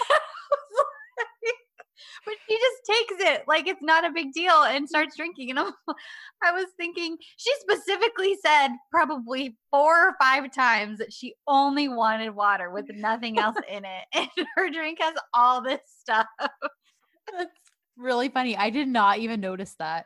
but 2.25 2.33
she 2.47 2.55
just 2.55 2.99
takes 2.99 3.23
it 3.31 3.43
like 3.47 3.67
it's 3.67 3.81
not 3.81 4.05
a 4.05 4.11
big 4.11 4.31
deal 4.33 4.63
and 4.63 4.87
starts 4.87 5.15
drinking. 5.15 5.49
And 5.51 5.59
I'm, 5.59 5.73
I 6.43 6.51
was 6.51 6.67
thinking, 6.77 7.17
she 7.37 7.51
specifically 7.59 8.35
said 8.43 8.69
probably 8.91 9.57
four 9.71 10.09
or 10.09 10.15
five 10.21 10.53
times 10.53 10.99
that 10.99 11.13
she 11.13 11.35
only 11.47 11.87
wanted 11.87 12.35
water 12.35 12.71
with 12.71 12.85
nothing 12.89 13.39
else 13.39 13.57
in 13.69 13.85
it. 13.85 14.05
And 14.13 14.47
her 14.55 14.69
drink 14.69 14.99
has 15.01 15.15
all 15.33 15.61
this 15.61 15.81
stuff. 15.99 16.27
That's 16.39 17.51
really 17.97 18.29
funny. 18.29 18.55
I 18.57 18.69
did 18.69 18.87
not 18.87 19.19
even 19.19 19.41
notice 19.41 19.75
that. 19.79 20.05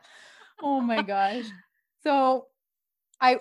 Oh 0.62 0.80
my 0.80 1.02
gosh. 1.02 1.44
So 2.02 2.46
I 3.20 3.40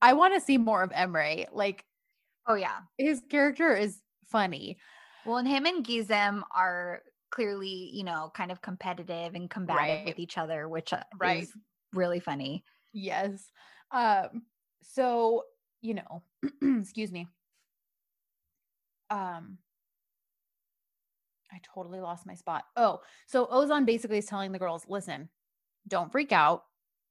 I 0.00 0.14
want 0.14 0.34
to 0.34 0.40
see 0.40 0.58
more 0.58 0.82
of 0.82 0.90
Emre. 0.90 1.46
Like 1.52 1.84
Oh, 2.46 2.54
yeah. 2.54 2.78
his 2.98 3.22
character 3.30 3.74
is 3.76 4.00
funny. 4.26 4.78
Well, 5.24 5.36
and 5.36 5.46
him 5.46 5.66
and 5.66 5.86
Gizem 5.86 6.42
are 6.54 7.02
clearly, 7.32 7.90
you 7.94 8.04
know, 8.04 8.30
kind 8.34 8.52
of 8.52 8.62
competitive 8.62 9.34
and 9.34 9.50
combative 9.50 10.00
Right. 10.04 10.04
with 10.04 10.20
each 10.20 10.38
other, 10.38 10.68
which 10.68 10.92
uh, 10.94 11.04
Right. 11.18 11.48
is 11.48 11.54
really 11.92 12.20
funny. 12.20 12.64
Yes. 12.92 13.50
Um 13.90 14.46
so, 14.82 15.44
you 15.80 15.94
know, 15.94 16.24
excuse 16.62 17.12
me. 17.12 17.28
Um 19.10 19.58
I 21.52 21.60
totally 21.62 22.00
lost 22.00 22.26
my 22.26 22.34
spot. 22.34 22.64
Oh, 22.76 23.00
so 23.26 23.46
Ozan 23.46 23.84
basically 23.84 24.18
is 24.18 24.26
telling 24.26 24.52
the 24.52 24.58
girls, 24.58 24.86
"Listen, 24.88 25.28
don't 25.88 26.12
freak 26.12 26.32
out. 26.32 26.66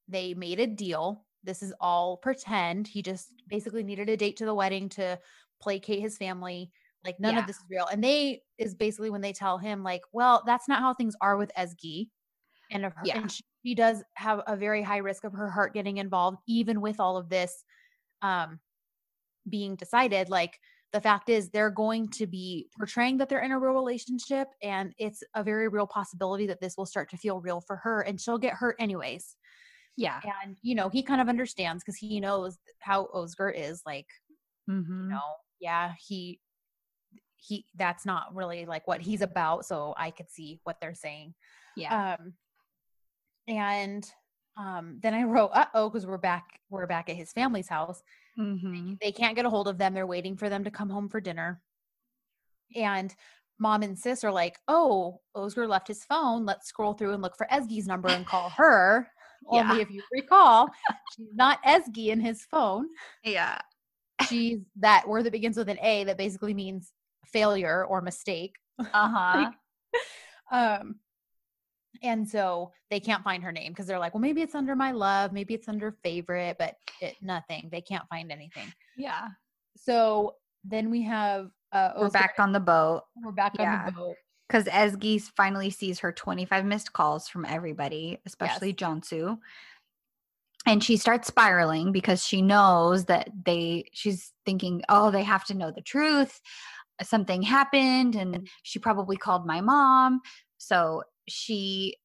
They 0.08 0.34
made 0.34 0.60
a 0.60 0.66
deal. 0.68 1.26
This 1.44 1.62
is 1.62 1.74
all 1.80 2.18
pretend. 2.18 2.88
He 2.88 3.02
just 3.02 3.34
basically 3.48 3.84
needed 3.84 4.08
a 4.10 4.16
date 4.16 4.38
to 4.38 4.46
the 4.46 4.54
wedding 4.54 4.88
to 4.90 5.20
placate 5.60 6.00
his 6.00 6.18
family. 6.18 6.72
Like 7.04 7.18
none 7.20 7.34
Yeah. 7.34 7.40
of 7.40 7.46
this 7.46 7.56
is 7.56 7.64
real." 7.70 7.86
And 7.86 8.02
they 8.02 8.42
is 8.58 8.74
basically 8.74 9.10
when 9.10 9.20
they 9.20 9.32
tell 9.32 9.58
him 9.58 9.82
like, 9.82 10.02
"Well, 10.12 10.42
that's 10.46 10.68
not 10.68 10.80
how 10.80 10.94
things 10.94 11.14
are 11.20 11.36
with 11.36 11.50
Ezgi." 11.58 12.08
And, 12.70 12.84
her, 12.84 12.94
Yeah. 13.04 13.18
and 13.18 13.30
she, 13.30 13.42
she 13.66 13.74
does 13.74 14.02
have 14.14 14.42
a 14.46 14.56
very 14.56 14.82
high 14.82 14.98
risk 14.98 15.24
of 15.24 15.32
her 15.34 15.50
heart 15.50 15.74
getting 15.74 15.98
involved, 15.98 16.38
even 16.48 16.80
with 16.80 17.00
all 17.00 17.16
of 17.16 17.28
this 17.28 17.64
um, 18.22 18.60
being 19.48 19.76
decided. 19.76 20.30
Like 20.30 20.58
the 20.92 21.00
fact 21.00 21.28
is, 21.28 21.50
they're 21.50 21.70
going 21.70 22.08
to 22.10 22.26
be 22.26 22.68
portraying 22.78 23.18
that 23.18 23.28
they're 23.28 23.40
in 23.42 23.50
a 23.52 23.58
real 23.58 23.72
relationship, 23.74 24.48
and 24.62 24.94
it's 24.98 25.22
a 25.34 25.42
very 25.42 25.68
real 25.68 25.86
possibility 25.86 26.46
that 26.46 26.60
this 26.60 26.76
will 26.76 26.86
start 26.86 27.10
to 27.10 27.16
feel 27.16 27.40
real 27.40 27.60
for 27.60 27.76
her, 27.76 28.00
and 28.02 28.20
she'll 28.20 28.38
get 28.38 28.54
hurt 28.54 28.76
anyways. 28.78 29.36
Yeah. 29.96 30.20
And 30.42 30.56
you 30.62 30.74
know, 30.74 30.88
he 30.88 31.02
kind 31.02 31.20
of 31.20 31.28
understands 31.28 31.82
because 31.84 31.96
he 31.96 32.20
knows 32.20 32.58
how 32.80 33.08
Özgür 33.14 33.52
is. 33.54 33.82
Like, 33.84 34.06
Mm-hmm. 34.70 35.02
you 35.02 35.08
know, 35.08 35.34
yeah, 35.60 35.92
he 35.98 36.40
he 37.42 37.66
that's 37.74 38.06
not 38.06 38.34
really 38.34 38.66
like 38.66 38.86
what 38.86 39.00
he's 39.00 39.20
about. 39.20 39.66
So 39.66 39.94
I 39.96 40.10
could 40.10 40.30
see 40.30 40.60
what 40.64 40.80
they're 40.80 40.94
saying. 40.94 41.34
Yeah. 41.76 42.16
Um, 42.18 42.34
and 43.48 44.08
um, 44.56 44.98
then 45.02 45.12
I 45.14 45.24
wrote, 45.24 45.50
"Uh 45.52 45.66
oh," 45.74 45.90
because 45.90 46.06
we're 46.06 46.18
back. 46.18 46.60
We're 46.70 46.86
back 46.86 47.10
at 47.10 47.16
his 47.16 47.32
family's 47.32 47.68
house. 47.68 48.02
mm-hmm. 48.38 48.94
They 49.00 49.10
can't 49.10 49.34
get 49.34 49.44
a 49.44 49.50
hold 49.50 49.66
of 49.66 49.78
them. 49.78 49.92
They're 49.92 50.06
waiting 50.06 50.36
for 50.36 50.48
them 50.48 50.64
to 50.64 50.70
come 50.70 50.88
home 50.88 51.08
for 51.08 51.20
dinner. 51.20 51.60
And 52.76 53.14
mom 53.58 53.82
and 53.82 53.98
sis 53.98 54.22
are 54.22 54.32
like, 54.32 54.58
"Oh, 54.68 55.20
Özgür 55.36 55.68
left 55.68 55.88
his 55.88 56.04
phone. 56.04 56.46
Let's 56.46 56.68
scroll 56.68 56.92
through 56.94 57.14
and 57.14 57.22
look 57.22 57.36
for 57.36 57.48
Ezgi's 57.50 57.88
number 57.88 58.08
and 58.08 58.26
call 58.26 58.50
her." 58.56 59.08
Yeah. 59.50 59.68
Only 59.68 59.82
if 59.82 59.90
you 59.90 60.02
recall, 60.12 60.68
she's 61.16 61.34
not 61.34 61.60
Ezgi 61.64 62.08
in 62.08 62.20
his 62.20 62.44
phone. 62.44 62.86
Yeah. 63.24 63.58
She's 64.28 64.60
that 64.78 65.08
word 65.08 65.24
that 65.24 65.32
begins 65.32 65.56
with 65.56 65.68
an 65.68 65.80
A 65.82 66.04
that 66.04 66.16
basically 66.16 66.54
means 66.54 66.92
failure 67.32 67.84
or 67.84 68.00
mistake. 68.00 68.56
Uh-huh. 68.92 69.50
Um, 70.50 70.96
and 72.02 72.28
so 72.28 72.72
they 72.90 72.98
can't 73.00 73.22
find 73.22 73.42
her 73.44 73.52
name 73.52 73.72
because 73.72 73.86
they're 73.86 73.98
like, 73.98 74.12
well, 74.14 74.20
maybe 74.20 74.42
it's 74.42 74.54
under 74.54 74.74
my 74.74 74.90
love, 74.92 75.32
maybe 75.32 75.54
it's 75.54 75.68
under 75.68 75.96
favorite, 76.02 76.56
but 76.58 76.74
it, 77.00 77.14
nothing. 77.22 77.68
They 77.70 77.80
can't 77.80 78.08
find 78.08 78.32
anything. 78.32 78.72
yeah. 78.96 79.28
So 79.76 80.34
then 80.64 80.90
we 80.90 81.02
have 81.02 81.50
uh, 81.72 81.90
We're 81.96 82.08
Özgür- 82.08 82.12
back 82.12 82.34
on 82.38 82.52
the 82.52 82.60
boat 82.60 83.02
We're 83.22 83.32
back 83.32 83.54
on 83.58 83.86
the 83.86 83.92
boat. 83.92 84.16
because 84.48 84.64
Ezgi 84.64 85.20
finally 85.36 85.70
sees 85.70 86.00
her 86.00 86.12
25 86.12 86.64
missed 86.64 86.92
calls 86.92 87.28
from 87.28 87.44
everybody, 87.46 88.18
especially 88.26 88.74
Cansu. 88.74 89.38
And 90.66 90.82
she 90.84 90.96
starts 90.96 91.28
spiraling 91.28 91.92
because 91.92 92.24
she 92.24 92.42
knows 92.42 93.06
that 93.06 93.30
they, 93.44 93.90
she's 93.92 94.32
thinking, 94.44 94.82
oh, 94.88 95.10
they 95.10 95.22
have 95.24 95.44
to 95.46 95.54
know 95.54 95.70
the 95.70 95.80
truth. 95.82 96.40
Something 97.02 97.42
happened, 97.42 98.14
and 98.14 98.34
mm-hmm. 98.34 98.44
she 98.62 98.78
probably 98.78 99.16
called 99.16 99.46
my 99.46 99.60
mom. 99.60 100.20
So 100.58 101.02
she 101.28 101.96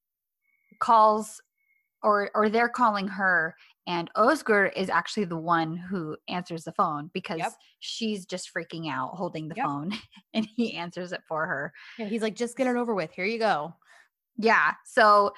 calls, 0.79 1.41
or 2.03 2.31
or 2.33 2.49
they're 2.49 2.69
calling 2.69 3.07
her, 3.07 3.55
and 3.87 4.09
Özgür 4.15 4.71
is 4.75 4.89
actually 4.89 5.25
the 5.25 5.37
one 5.37 5.77
who 5.77 6.17
answers 6.27 6.63
the 6.63 6.73
phone 6.73 7.09
because 7.13 7.39
Yep. 7.39 7.53
she's 7.79 8.25
just 8.25 8.49
freaking 8.53 8.89
out 8.91 9.15
holding 9.15 9.47
the 9.47 9.55
Yep. 9.55 9.65
phone, 9.65 9.91
and 10.33 10.45
he 10.55 10.73
answers 10.75 11.11
it 11.11 11.21
for 11.27 11.45
her. 11.47 11.73
Yeah, 11.97 12.05
he's 12.07 12.21
like, 12.21 12.35
just 12.35 12.57
get 12.57 12.67
it 12.67 12.75
over 12.75 12.93
with. 12.93 13.11
Here 13.11 13.25
you 13.25 13.39
go. 13.39 13.73
Yeah. 14.37 14.73
So 14.85 15.33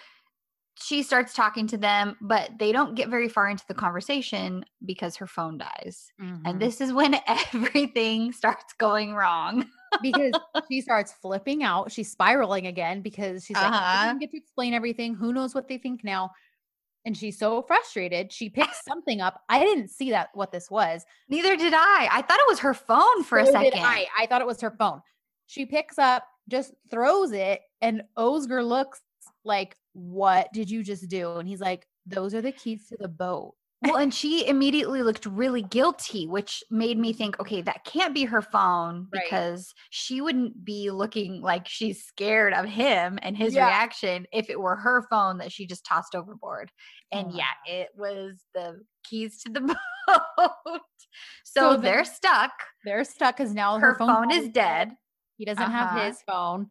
she 0.82 1.04
starts 1.04 1.34
talking 1.34 1.68
to 1.68 1.78
them, 1.78 2.16
but 2.22 2.52
they 2.58 2.72
don't 2.72 2.96
get 2.96 3.10
very 3.10 3.28
far 3.28 3.50
into 3.50 3.66
the 3.68 3.74
conversation 3.74 4.64
because 4.86 5.16
her 5.18 5.28
phone 5.28 5.58
dies. 5.58 6.12
Mhm. 6.22 6.42
And 6.46 6.60
this 6.62 6.80
is 6.82 6.94
when 6.94 7.16
everything 7.28 8.32
starts 8.32 8.74
going 8.78 9.14
wrong. 9.14 9.66
because 10.02 10.34
she 10.72 10.82
starts 10.82 11.12
flipping 11.12 11.64
out. 11.64 11.92
She's 11.92 12.12
spiraling 12.12 12.68
again 12.68 13.02
because 13.02 13.44
she's 13.46 13.56
like, 13.58 13.66
I 13.74 13.78
Uh-huh. 13.78 14.08
didn't 14.08 14.20
get 14.22 14.32
to 14.32 14.38
explain 14.38 14.74
everything. 14.74 15.16
Who 15.16 15.34
knows 15.34 15.54
what 15.56 15.68
they 15.68 15.78
think 15.78 16.04
now? 16.04 16.32
and 17.06 17.16
she's 17.16 17.40
so 17.40 17.62
frustrated. 17.62 18.32
She 18.32 18.50
picks 18.50 18.84
something 18.88 19.22
up. 19.22 19.42
I 19.48 19.64
didn't 19.64 19.88
see 19.90 20.12
that 20.12 20.30
what 20.34 20.52
this 20.52 20.70
was. 20.70 21.06
Neither 21.30 21.56
did 21.56 21.74
I. 21.74 22.10
I 22.12 22.22
thought 22.22 22.40
it 22.42 22.48
was 22.48 22.60
her 22.60 22.74
phone 22.74 23.24
for 23.24 23.42
So 23.44 23.50
a 23.50 23.52
second. 23.54 23.80
I. 23.82 24.06
I 24.20 24.26
thought 24.28 24.42
it 24.42 24.48
was 24.48 24.60
her 24.62 24.72
phone. 24.78 25.02
She 25.48 25.66
picks 25.66 25.98
up, 25.98 26.24
just 26.50 26.74
throws 26.92 27.32
it, 27.32 27.62
and 27.82 28.04
Özgür 28.18 28.68
looks 28.68 29.02
like, 29.46 29.78
"What 29.94 30.52
did 30.54 30.70
you 30.70 30.84
just 30.84 31.10
do?" 31.10 31.38
And 31.38 31.48
he's 31.48 31.62
like, 31.62 31.88
"Those 32.06 32.34
are 32.36 32.42
the 32.42 32.52
keys 32.52 32.88
to 32.90 32.98
the 32.98 33.08
boat." 33.10 33.56
Well, 33.82 33.96
and 33.96 34.14
she 34.14 34.46
immediately 34.46 35.04
looked 35.04 35.26
really 35.26 35.62
guilty, 35.62 36.28
which 36.28 36.62
made 36.70 36.98
me 36.98 37.14
think, 37.14 37.40
okay, 37.40 37.62
that 37.62 37.86
can't 37.86 38.14
be 38.14 38.26
her 38.26 38.42
phone 38.42 39.08
Right. 39.12 39.24
because 39.24 39.74
she 39.90 40.20
wouldn't 40.20 40.66
be 40.66 40.92
looking 40.92 41.42
like 41.42 41.66
she's 41.66 42.04
scared 42.04 42.54
of 42.54 42.66
him 42.66 43.18
and 43.22 43.38
his 43.38 43.56
Yeah. 43.56 43.58
reaction 43.58 44.28
if 44.34 44.50
it 44.50 44.60
were 44.60 44.76
her 44.76 45.08
phone 45.10 45.38
that 45.38 45.54
she 45.54 45.66
just 45.66 45.86
tossed 45.86 46.14
overboard. 46.14 46.74
And 47.10 47.32
Oh 47.32 47.34
yeah, 47.34 47.54
it 47.66 47.90
was 47.96 48.46
the 48.54 48.82
keys 49.06 49.42
to 49.44 49.50
the 49.50 49.62
boat. 50.08 50.82
so 51.44 51.78
So 51.78 51.78
they're 51.78 52.06
stuck. 52.06 52.52
They're 52.84 53.04
stuck 53.04 53.38
because 53.38 53.54
now 53.54 53.80
her, 53.80 53.94
Her 53.94 53.96
phone 53.96 54.32
is 54.32 54.50
dead. 54.50 54.96
He 55.38 55.46
doesn't 55.46 55.68
Uh-huh. 55.68 55.72
have 55.72 55.90
his 55.92 56.22
phone, 56.24 56.70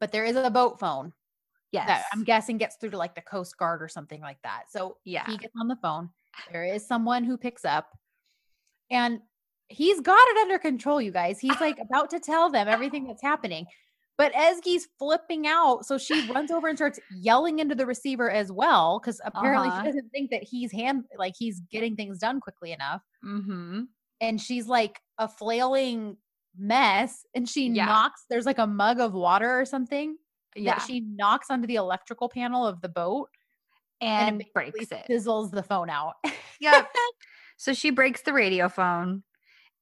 but 0.00 0.12
there 0.12 0.24
is 0.24 0.36
a 0.36 0.50
boat 0.50 0.78
phone 0.78 1.12
Yes. 1.72 2.04
I'm 2.12 2.24
guessing 2.24 2.56
gets 2.58 2.76
through 2.76 2.90
to 2.90 2.96
like 2.98 3.14
the 3.14 3.20
Coast 3.22 3.56
Guard 3.58 3.82
or 3.82 3.88
something 3.88 4.20
like 4.20 4.38
that. 4.42 4.64
So 4.70 4.96
Yeah. 5.04 5.26
he 5.26 5.36
gets 5.36 5.54
on 5.60 5.68
the 5.68 5.76
phone. 5.76 6.10
There 6.52 6.64
is 6.64 6.86
someone 6.86 7.24
who 7.24 7.36
picks 7.36 7.64
up, 7.64 7.88
and 8.90 9.20
he's 9.68 10.00
got 10.00 10.20
it 10.28 10.36
under 10.38 10.58
control. 10.58 11.00
You 11.02 11.10
guys, 11.12 11.38
he's 11.40 11.60
like 11.60 11.78
about 11.90 12.10
to 12.10 12.20
tell 12.20 12.50
them 12.50 12.68
everything 12.68 13.06
that's 13.06 13.22
happening. 13.22 13.66
But 14.16 14.32
Ezgi's 14.32 14.88
flipping 14.98 15.46
out, 15.46 15.86
so 15.86 15.96
she 15.96 16.28
runs 16.28 16.50
over 16.50 16.66
and 16.68 16.76
starts 16.76 16.98
yelling 17.16 17.60
into 17.60 17.74
the 17.76 17.86
receiver 17.86 18.28
as 18.30 18.50
well, 18.50 18.98
because 18.98 19.20
apparently 19.24 19.68
Uh-huh. 19.68 19.80
she 19.82 19.86
doesn't 19.86 20.10
think 20.10 20.30
that 20.32 20.42
he's 20.42 20.72
hand 20.72 21.04
like 21.16 21.34
he's 21.38 21.60
getting 21.70 21.94
things 21.94 22.18
done 22.18 22.40
quickly 22.40 22.72
enough. 22.72 23.02
mm-hmm. 23.24 23.82
And 24.20 24.40
she's 24.40 24.66
like 24.66 25.00
a 25.18 25.28
flailing 25.28 26.16
mess, 26.56 27.24
and 27.34 27.48
she 27.48 27.68
Yeah. 27.68 27.84
knocks. 27.86 28.24
There's 28.28 28.46
like 28.46 28.58
a 28.58 28.66
mug 28.66 28.98
of 29.00 29.12
water 29.12 29.60
or 29.60 29.64
something 29.64 30.16
Yeah. 30.58 30.74
that 30.76 30.86
she 30.86 31.00
knocks 31.00 31.50
onto 31.50 31.66
the 31.66 31.76
electrical 31.76 32.28
panel 32.28 32.66
of 32.66 32.80
the 32.80 32.88
boat 32.88 33.28
and, 34.00 34.40
it 34.42 34.52
breaks 34.54 34.92
it. 34.92 35.04
fizzles 35.06 35.50
the 35.50 35.62
phone 35.62 35.90
out. 35.90 36.14
Yep. 36.60 36.88
so 37.56 37.72
she 37.72 37.90
breaks 37.90 38.22
the 38.22 38.32
radio 38.32 38.68
phone 38.68 39.22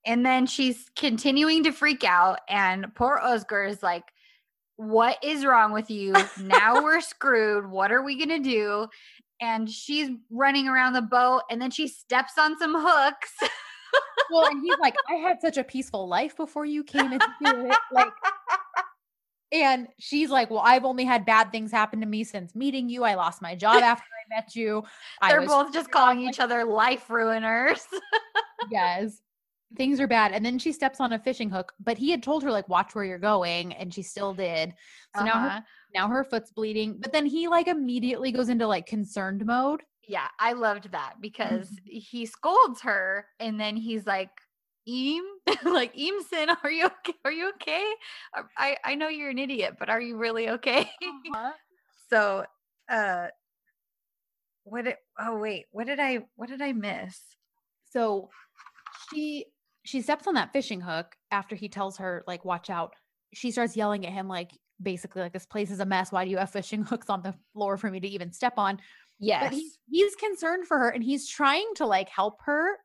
and 0.05 0.25
then 0.27 0.47
she's 0.47 0.91
continuing 0.95 1.65
to 1.65 1.73
freak 1.73 2.05
out. 2.05 2.41
And 2.51 2.95
poor 2.95 3.19
Özgür 3.25 3.69
is 3.69 3.83
like, 3.83 4.05
What 4.77 5.17
is 5.23 5.45
wrong 5.47 5.73
with 5.73 5.91
you? 5.91 6.13
Now 6.39 6.83
we're 6.83 7.01
screwed. 7.01 7.71
What 7.71 7.91
are 7.93 8.03
we 8.03 8.17
going 8.17 8.43
to 8.43 8.49
do? 8.51 8.89
And 9.41 9.71
she's 9.71 10.11
running 10.31 10.69
around 10.69 10.93
the 10.93 11.03
boat 11.03 11.43
and 11.51 11.61
then 11.61 11.71
she 11.71 11.89
steps 11.89 12.35
on 12.39 12.59
some 12.59 12.75
hooks. 12.77 13.33
well, 14.31 14.47
and 14.47 14.63
he's 14.63 14.79
like, 14.79 14.95
I 15.09 15.15
had 15.15 15.41
such 15.41 15.57
a 15.57 15.65
peaceful 15.65 16.07
life 16.09 16.37
before 16.37 16.67
you 16.67 16.85
came 16.85 17.13
into 17.13 17.25
it. 17.43 17.77
Like, 17.91 18.09
and 19.53 19.89
she's 19.99 20.31
like, 20.31 20.51
Well, 20.51 20.63
I've 20.65 20.85
only 20.85 21.05
had 21.05 21.25
bad 21.27 21.53
things 21.53 21.71
happen 21.73 22.01
to 22.01 22.07
me 22.07 22.25
since 22.25 22.55
meeting 22.55 22.89
you. 22.89 23.05
I 23.05 23.15
lost 23.15 23.43
my 23.43 23.55
job 23.55 23.83
after 23.83 24.05
I 24.05 24.35
met 24.37 24.55
you. 24.57 24.83
They're 25.27 25.43
both 25.43 25.73
just 25.73 25.91
calling 25.91 26.25
like, 26.25 26.35
each 26.35 26.41
other 26.41 26.65
life 26.65 27.09
ruiners. 27.09 27.81
Yes. 28.61 29.21
Things 29.77 30.01
are 30.01 30.07
bad. 30.07 30.33
And 30.33 30.45
then 30.45 30.59
she 30.59 30.73
steps 30.73 31.01
on 31.01 31.13
a 31.13 31.19
fishing 31.19 31.51
hook, 31.51 31.73
but 31.81 31.99
he 31.99 32.11
had 32.11 32.23
told 32.23 32.43
her, 32.45 32.53
like, 32.53 32.69
watch 32.69 32.95
where 32.95 33.05
you're 33.05 33.19
going, 33.19 33.75
and 33.75 33.93
she 33.93 34.03
still 34.03 34.33
did. 34.33 34.75
So 35.13 35.25
now 35.25 35.41
her 35.41 35.49
Uh-huh. 35.49 35.61
now 35.95 36.09
her 36.09 36.25
foot's 36.25 36.53
bleeding. 36.53 36.99
But 37.01 37.13
then 37.13 37.27
he 37.27 37.49
like 37.49 37.69
immediately 37.69 38.33
goes 38.33 38.49
into 38.49 38.67
like 38.67 38.87
concerned 38.87 39.45
mode. 39.45 39.83
Yeah, 40.09 40.29
I 40.39 40.53
loved 40.53 40.93
that 40.93 41.15
because 41.21 41.69
Mm-hmm. 41.69 41.77
he 41.85 42.27
scolds 42.27 42.81
her 42.83 43.27
and 43.41 43.59
then 43.61 43.77
he's 43.77 44.07
like, 44.07 44.31
Eam, 44.87 45.25
like 45.65 45.95
Eamson, 45.97 46.57
are 46.63 46.71
you 46.71 46.87
okay? 46.87 47.15
Are 47.25 47.33
you 47.33 47.51
okay? 47.51 47.85
Uh, 48.37 48.43
I, 48.57 48.77
I 48.85 48.95
know 48.95 49.09
you're 49.09 49.31
an 49.31 49.39
idiot, 49.39 49.77
but 49.79 49.91
are 49.91 50.01
you 50.01 50.17
really 50.17 50.49
okay? 50.51 50.89
so 52.11 52.45
uh 52.89 53.27
what 54.65 54.85
did 54.85 54.95
oh 55.19 55.39
wait, 55.39 55.67
what 55.71 55.87
did 55.87 56.01
I 56.01 56.21
what 56.37 56.49
did 56.49 56.63
I 56.63 56.73
miss? 56.73 57.21
So 57.91 58.31
she 59.11 59.47
she 59.85 60.03
steps 60.03 60.27
on 60.27 60.35
that 60.35 60.53
fishing 60.53 60.81
hook 60.81 61.17
after 61.31 61.55
he 61.55 61.69
tells 61.69 61.99
her 61.99 62.25
like 62.27 62.45
watch 62.45 62.71
out. 62.71 62.95
She 63.33 63.51
starts 63.51 63.77
yelling 63.77 64.07
at 64.07 64.13
him 64.13 64.29
like 64.29 64.51
basically 64.83 65.23
like 65.23 65.33
this 65.33 65.47
place 65.47 65.71
is 65.71 65.81
a 65.81 65.87
mess. 65.87 66.13
Why 66.13 66.25
do 66.25 66.31
you 66.31 66.39
have 66.39 66.51
fishing 66.51 66.83
hooks 66.85 67.09
on 67.09 67.23
the 67.23 67.35
floor 67.53 67.77
for 67.77 67.91
me 67.91 68.01
to 68.01 68.09
even 68.09 68.33
step 68.33 68.55
on? 68.57 68.79
Yes. 69.19 69.45
But 69.45 69.53
he's 69.53 69.79
he's 69.89 70.15
concerned 70.17 70.67
for 70.67 70.79
her 70.79 70.91
and 70.91 71.03
he's 71.03 71.29
trying 71.29 71.67
to 71.77 71.87
like 71.87 72.09
help 72.09 72.41
her 72.45 72.77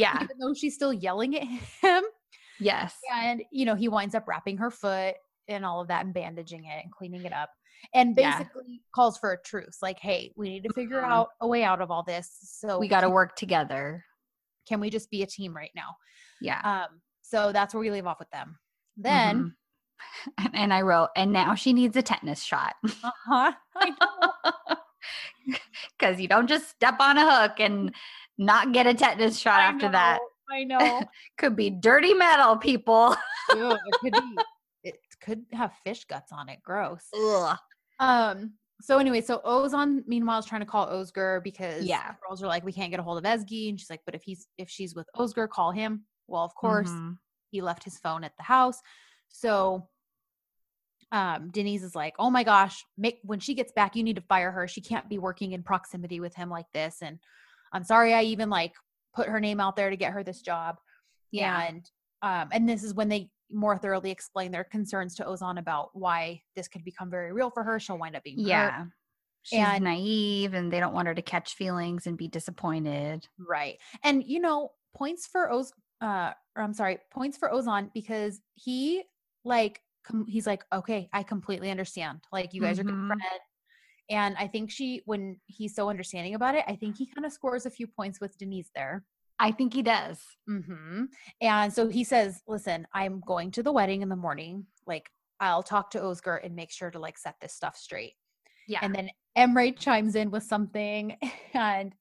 yeah. 0.00 0.16
even 0.22 0.38
though 0.38 0.54
she's 0.54 0.74
still 0.74 0.92
yelling 0.92 1.36
at 1.36 1.44
him. 1.82 2.02
Yes. 2.58 2.94
And 3.12 3.42
you 3.50 3.64
know, 3.64 3.74
he 3.74 3.88
winds 3.88 4.14
up 4.14 4.26
wrapping 4.28 4.58
her 4.58 4.70
foot 4.70 5.14
and 5.48 5.64
all 5.64 5.80
of 5.80 5.88
that 5.88 6.04
and 6.04 6.12
bandaging 6.14 6.64
it 6.64 6.82
and 6.84 6.92
cleaning 6.92 7.24
it 7.24 7.32
up. 7.32 7.50
And 7.94 8.14
Yeah. 8.16 8.38
basically 8.38 8.82
calls 8.94 9.16
for 9.18 9.32
a 9.32 9.40
truce. 9.42 9.78
Like, 9.82 9.98
hey, 9.98 10.32
we 10.36 10.48
need 10.50 10.64
to 10.64 10.72
figure 10.74 11.00
Mhm. 11.00 11.10
out 11.10 11.28
a 11.40 11.46
way 11.46 11.64
out 11.64 11.80
of 11.80 11.90
all 11.90 12.02
this. 12.02 12.28
So 12.42 12.78
We 12.78 12.88
got 12.88 13.00
to 13.00 13.10
work 13.10 13.34
together. 13.36 14.04
Can 14.68 14.80
we 14.80 14.90
just 14.90 15.10
be 15.10 15.22
a 15.22 15.26
team 15.26 15.56
right 15.56 15.70
now? 15.74 15.96
Yeah. 16.40 16.60
Um, 16.62 17.00
so 17.22 17.52
that's 17.52 17.72
where 17.74 17.80
we 17.80 17.90
leave 17.90 18.06
off 18.06 18.18
with 18.18 18.30
them. 18.30 18.58
Then, 18.96 19.36
Mhm. 19.38 19.54
and, 20.38 20.50
and 20.54 20.74
I 20.74 20.82
wrote, 20.82 21.08
and 21.16 21.32
now 21.32 21.54
she 21.54 21.72
needs 21.72 21.96
a 21.96 22.02
tetanus 22.02 22.42
shot. 22.42 22.74
uh-huh, 23.02 23.52
Because 25.98 26.20
you 26.20 26.28
don't 26.28 26.46
just 26.46 26.68
step 26.68 26.96
on 27.00 27.16
a 27.18 27.30
hook 27.48 27.58
and 27.60 27.94
not 28.40 28.72
get 28.72 28.86
a 28.86 28.94
tetanus 28.94 29.38
shot 29.38 29.60
I 29.60 29.64
after 29.64 29.88
that. 29.90 30.18
I 30.50 30.64
know. 30.64 31.02
Could 31.38 31.54
be 31.54 31.70
dirty 31.70 32.14
metal, 32.14 32.56
people. 32.56 33.14
Ew, 33.54 33.72
it 33.72 33.94
could 34.02 34.12
be. 34.14 34.38
It 34.82 34.94
could 35.22 35.44
have 35.52 35.72
fish 35.84 36.04
guts 36.06 36.32
on 36.32 36.48
it. 36.48 36.60
Gross. 36.62 37.04
Ugh. 37.14 37.56
Um. 38.00 38.54
So 38.80 38.98
anyway, 38.98 39.20
so 39.20 39.42
Ozan 39.44 40.02
meanwhile 40.06 40.38
is 40.38 40.46
trying 40.46 40.62
to 40.62 40.66
call 40.66 40.88
Özgür 40.88 41.42
because 41.44 41.84
Yeah. 41.84 42.14
girls 42.26 42.42
are 42.42 42.46
like, 42.46 42.64
we 42.64 42.72
can't 42.72 42.90
get 42.90 42.98
a 42.98 43.02
hold 43.02 43.18
of 43.18 43.24
Ezgi, 43.24 43.68
and 43.68 43.78
she's 43.78 43.90
like, 43.90 44.00
but 44.06 44.14
if 44.14 44.22
he's 44.22 44.46
if 44.56 44.70
she's 44.70 44.94
with 44.94 45.06
Özgür, 45.16 45.48
call 45.48 45.70
him. 45.70 46.06
Well, 46.26 46.42
of 46.44 46.54
course, 46.54 46.88
Mhm. 46.90 47.18
he 47.50 47.60
left 47.60 47.84
his 47.84 47.98
phone 47.98 48.24
at 48.24 48.36
the 48.38 48.42
house. 48.42 48.80
So 49.28 49.88
um 51.12 51.50
Deniz 51.50 51.82
is 51.82 51.94
like, 51.94 52.14
"Oh 52.18 52.30
my 52.30 52.44
gosh, 52.44 52.84
make 52.96 53.18
when 53.22 53.40
she 53.40 53.54
gets 53.54 53.72
back, 53.72 53.96
you 53.96 54.02
need 54.02 54.16
to 54.16 54.22
fire 54.22 54.50
her. 54.50 54.66
She 54.68 54.80
can't 54.80 55.08
be 55.08 55.18
working 55.18 55.52
in 55.52 55.62
proximity 55.62 56.20
with 56.20 56.34
him 56.34 56.48
like 56.48 56.70
this." 56.72 57.02
And 57.02 57.18
I'm 57.72 57.84
sorry 57.84 58.14
I 58.14 58.22
even 58.22 58.50
like 58.50 58.74
put 59.14 59.28
her 59.28 59.40
name 59.40 59.60
out 59.60 59.76
there 59.76 59.90
to 59.90 59.96
get 59.96 60.12
her 60.12 60.22
this 60.22 60.40
job. 60.42 60.76
Yeah. 61.30 61.66
And 61.68 61.90
um 62.22 62.48
and 62.52 62.68
this 62.68 62.82
is 62.84 62.94
when 62.94 63.08
they 63.08 63.30
more 63.52 63.76
thoroughly 63.76 64.10
explain 64.10 64.52
their 64.52 64.64
concerns 64.64 65.14
to 65.16 65.24
Ozan 65.24 65.58
about 65.58 65.90
why 65.92 66.42
this 66.54 66.68
could 66.68 66.84
become 66.84 67.10
very 67.10 67.32
real 67.32 67.50
for 67.50 67.64
her. 67.64 67.80
She'll 67.80 67.98
wind 67.98 68.14
up 68.16 68.22
being 68.22 68.38
hurt. 68.38 68.46
Yeah. 68.48 68.84
She's 69.42 69.58
And- 69.58 69.84
naive 69.84 70.54
and 70.54 70.72
they 70.72 70.80
don't 70.80 70.94
want 70.94 71.08
her 71.08 71.14
to 71.14 71.22
catch 71.22 71.54
feelings 71.54 72.06
and 72.06 72.16
be 72.16 72.28
disappointed. 72.28 73.26
Right. 73.38 73.78
And 74.04 74.22
you 74.24 74.40
know, 74.40 74.70
points 74.94 75.26
for 75.26 75.50
Oz 75.50 75.72
uh 76.00 76.32
or 76.56 76.62
I'm 76.62 76.74
sorry, 76.74 76.98
points 77.12 77.38
for 77.38 77.48
Ozan 77.50 77.92
because 77.94 78.40
he 78.54 79.02
like 79.44 79.80
com- 80.04 80.26
he's 80.26 80.46
like, 80.46 80.64
"Okay, 80.72 81.08
I 81.12 81.22
completely 81.22 81.70
understand. 81.70 82.20
Like 82.32 82.52
you 82.54 82.60
guys 82.60 82.78
are 82.78 82.84
good 82.84 82.94
Mhm. 82.94 83.06
friends." 83.08 83.24
And 84.10 84.36
I 84.38 84.48
think 84.48 84.70
she 84.70 85.02
when 85.06 85.40
he's 85.46 85.74
so 85.74 85.88
understanding 85.88 86.34
about 86.34 86.56
it, 86.56 86.64
I 86.66 86.74
think 86.74 86.98
he 86.98 87.06
kind 87.06 87.24
of 87.24 87.32
scores 87.32 87.64
a 87.64 87.70
few 87.70 87.86
points 87.86 88.20
with 88.20 88.36
Deniz 88.36 88.70
there. 88.74 89.04
I 89.38 89.52
think 89.52 89.72
he 89.72 89.82
does. 89.82 90.20
Mhm. 90.48 91.06
And 91.40 91.72
so 91.72 91.88
he 91.88 92.04
says, 92.04 92.42
"Listen, 92.46 92.86
I'm 92.92 93.20
going 93.20 93.52
to 93.52 93.62
the 93.62 93.72
wedding 93.72 94.02
in 94.02 94.08
the 94.08 94.16
morning. 94.16 94.66
Like 94.86 95.10
I'll 95.38 95.62
talk 95.62 95.90
to 95.92 96.00
Özgür 96.00 96.44
and 96.44 96.54
make 96.54 96.70
sure 96.70 96.90
to 96.90 96.98
like 96.98 97.16
set 97.16 97.36
this 97.40 97.54
stuff 97.54 97.76
straight." 97.76 98.14
Yeah. 98.68 98.80
And 98.82 98.94
then 98.94 99.10
Emre 99.38 99.78
chimes 99.78 100.16
in 100.16 100.30
with 100.30 100.42
something, 100.42 101.16
and 101.54 101.94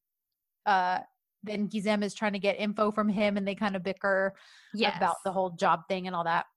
uh, 0.66 1.00
then 1.44 1.70
Gizem 1.70 2.04
is 2.04 2.14
trying 2.14 2.34
to 2.34 2.40
get 2.40 2.60
info 2.60 2.92
from 2.92 3.08
him, 3.08 3.38
and 3.38 3.48
they 3.48 3.56
kind 3.56 3.76
of 3.76 3.84
bicker 3.84 4.34
about 4.98 5.18
the 5.24 5.32
whole 5.32 5.52
job 5.52 5.88
thing 5.88 6.08
and 6.08 6.16
all 6.16 6.26
that. 6.26 6.48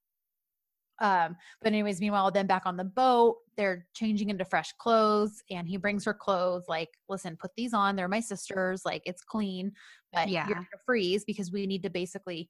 Um, 1.01 1.37
but 1.61 1.69
anyways, 1.69 2.01
meanwhile, 2.01 2.31
then 2.31 2.47
back 2.47 2.67
on 2.67 2.77
the 2.77 2.85
boat, 2.85 3.39
they're 3.57 3.87
changing 3.95 4.31
into 4.31 4.45
fresh 4.45 4.73
clothes, 4.79 5.43
and 5.51 5.69
he 5.69 5.77
brings 5.77 6.05
her 6.05 6.15
clothes. 6.15 6.65
Like, 6.69 6.91
listen, 7.09 7.37
put 7.37 7.51
these 7.57 7.75
on. 7.75 7.97
They're 7.97 8.09
my 8.09 8.21
sisters. 8.21 8.83
Like, 8.85 9.03
it's 9.05 9.23
clean, 9.23 9.73
but 10.13 10.29
Yeah. 10.29 10.47
you're 10.47 10.57
gonna 10.57 10.67
freeze 10.87 11.25
because 11.25 11.53
we 11.53 11.67
need 11.67 11.83
to 11.83 11.91
basically, 11.91 12.49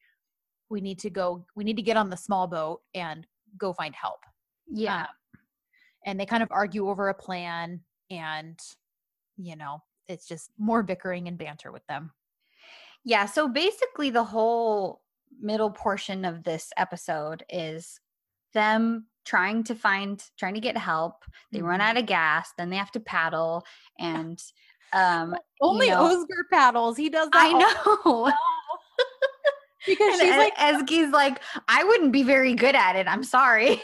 we 0.71 0.81
need 0.81 0.99
to 1.01 1.11
go. 1.11 1.45
We 1.57 1.65
need 1.65 1.77
to 1.77 1.83
get 1.83 1.97
on 1.97 2.09
the 2.11 2.17
small 2.17 2.47
boat 2.47 2.83
and 2.95 3.27
go 3.59 3.73
find 3.73 3.95
help 3.95 4.21
Yeah. 4.69 5.03
um, 5.03 5.07
and 6.07 6.19
they 6.19 6.25
kind 6.27 6.43
of 6.43 6.51
argue 6.51 6.89
over 6.89 7.09
a 7.11 7.15
plan 7.15 7.81
and 8.11 8.59
you 9.37 9.55
know 9.57 9.83
it's 10.09 10.27
just 10.27 10.51
more 10.59 10.83
bickering 10.83 11.29
and 11.29 11.37
banter 11.37 11.71
with 11.73 11.87
them 11.87 12.13
Yeah. 13.05 13.27
So 13.27 13.49
basically, 13.49 14.11
the 14.11 14.25
whole 14.25 15.03
middle 15.41 15.71
portion 15.71 16.25
of 16.25 16.45
this 16.45 16.71
episode 16.77 17.45
is 17.51 18.01
them 18.53 19.07
trying 19.25 19.65
to 19.65 19.75
find, 19.75 20.23
trying 20.39 20.55
to 20.55 20.61
get 20.61 20.77
help. 20.77 21.25
They 21.53 21.63
run 21.63 21.81
Mhm. 21.81 21.83
out 21.85 21.97
of 21.97 22.07
gas, 22.07 22.53
then 22.59 22.71
they 22.71 22.77
have 22.77 22.91
to 22.93 23.01
paddle. 23.01 23.65
And 23.99 24.39
Um, 24.93 25.37
Only 25.61 25.89
know- 25.91 26.05
Özgür 26.05 26.45
paddles. 26.53 26.97
He 26.97 27.09
does 27.09 27.29
that. 27.31 27.45
I 27.45 27.53
know. 27.53 28.33
because 29.87 30.21
And 30.21 30.21
she's 30.21 30.37
like, 30.37 30.55
Ezgi's 30.57 31.13
like, 31.13 31.41
I 31.69 31.83
wouldn't 31.85 32.13
be 32.13 32.23
very 32.25 32.55
good 32.55 32.75
at 32.75 32.95
it. 32.97 33.07
I'm 33.09 33.25
sorry. 33.25 33.83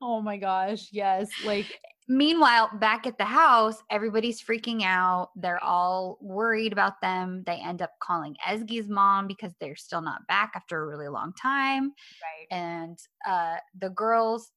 oh 0.00 0.20
my 0.20 0.36
gosh, 0.36 0.88
yes, 0.92 1.28
like 1.44 1.66
Meanwhile, 2.10 2.70
back 2.78 3.06
at 3.06 3.18
the 3.18 3.26
house, 3.26 3.82
everybody's 3.90 4.42
freaking 4.42 4.82
out. 4.82 5.30
They're 5.36 5.62
all 5.62 6.18
worried 6.22 6.72
about 6.72 7.00
them. 7.02 7.44
They 7.44 7.56
end 7.60 7.82
up 7.82 7.92
calling 8.02 8.36
Ezgi's 8.46 8.88
mom 8.88 9.26
because 9.26 9.54
they're 9.60 9.76
still 9.76 10.00
not 10.00 10.26
back 10.26 10.52
after 10.54 10.82
a 10.82 10.86
really 10.86 11.08
long 11.08 11.34
time. 11.34 11.92
right. 12.22 12.48
And 12.50 12.98
uh, 13.26 13.58
the 13.78 13.90
girls 13.90 14.52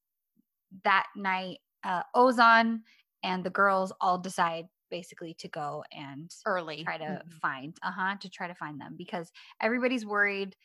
that 0.84 1.08
night, 1.16 1.58
uh, 1.84 2.02
Ozan 2.14 2.80
and 3.22 3.44
the 3.44 3.50
girls 3.50 3.92
all 4.00 4.18
decide 4.18 4.66
basically 4.90 5.34
to 5.34 5.48
go 5.48 5.84
and 5.92 6.30
early. 6.44 6.84
try 6.84 6.98
to 6.98 7.22
Mhm. 7.22 7.40
find, 7.40 7.76
uh 7.82 7.92
huh, 7.92 8.16
to 8.20 8.28
try 8.30 8.48
to 8.48 8.54
find 8.54 8.80
them 8.80 8.96
because 8.96 9.30
everybody's 9.60 10.06
worried. 10.06 10.56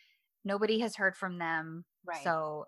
Nobody 0.46 0.80
has 0.80 0.96
heard 0.96 1.18
from 1.18 1.38
them. 1.40 1.86
Right. 2.04 2.24
So 2.24 2.66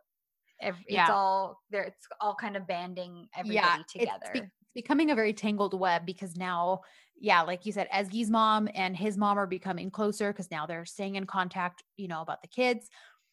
ev- 0.62 0.84
it's 0.88 1.10
all 1.10 1.62
there. 1.70 1.84
It's 1.84 2.08
all 2.20 2.36
kind 2.36 2.56
of 2.58 2.68
banding 2.68 3.28
everybody 3.36 3.56
yeah, 3.56 3.78
it's 3.82 3.94
together. 3.94 4.32
be- 4.34 4.40
it's 4.40 4.74
becoming 4.74 5.12
a 5.12 5.16
very 5.16 5.34
tangled 5.34 5.78
web 5.80 6.06
because 6.06 6.36
now, 6.36 6.82
yeah, 7.20 7.42
like 7.42 7.66
you 7.66 7.72
said, 7.72 7.90
Ezgi's 7.90 8.30
mom 8.30 8.70
and 8.76 8.96
his 8.96 9.18
mom 9.18 9.38
are 9.38 9.48
becoming 9.48 9.90
closer 9.92 10.32
because 10.32 10.52
now 10.52 10.66
they're 10.66 10.86
staying 10.86 11.16
in 11.16 11.26
contact, 11.26 11.84
you 11.98 12.08
know, 12.08 12.22
about 12.22 12.42
the 12.42 12.48
kids. 12.48 12.90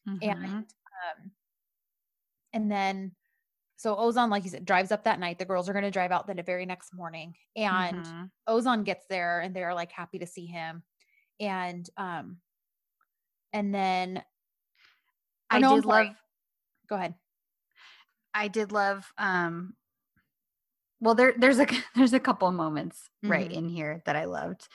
Mhm. 0.08 0.18
And 0.22 0.44
um 0.46 1.30
and 2.52 2.70
then 2.70 3.12
so 3.76 3.94
Ozan 3.94 4.30
like 4.30 4.44
you 4.44 4.50
said, 4.50 4.64
drives 4.64 4.90
up 4.90 5.04
that 5.04 5.20
night. 5.20 5.38
The 5.38 5.44
girls 5.44 5.68
are 5.68 5.74
gonna 5.74 5.90
drive 5.90 6.10
out 6.12 6.26
the 6.26 6.42
very 6.42 6.64
next 6.64 6.94
morning. 6.94 7.34
And 7.54 7.96
Mhm. 8.04 8.30
Ozan 8.48 8.84
gets 8.84 9.06
there 9.08 9.40
and 9.40 9.54
they're 9.54 9.74
like 9.74 9.92
happy 9.92 10.18
to 10.20 10.26
see 10.26 10.46
him. 10.46 10.82
And 11.38 11.88
um 11.98 12.40
and 13.52 13.74
then 13.74 14.24
I 15.50 15.56
I'm 15.56 15.62
did 15.62 15.84
love. 15.84 16.16
Go 16.88 16.96
ahead. 16.96 17.14
I 18.34 18.48
did 18.48 18.72
love. 18.72 19.12
Um, 19.18 19.74
well, 21.00 21.14
there 21.14 21.34
there's 21.36 21.58
a 21.58 21.66
there's 21.94 22.12
a 22.14 22.20
couple 22.20 22.50
moments 22.52 23.08
right 23.22 23.50
Mhm. 23.50 23.54
in 23.56 23.68
here 23.68 24.02
that 24.06 24.16
I 24.16 24.24
loved. 24.24 24.68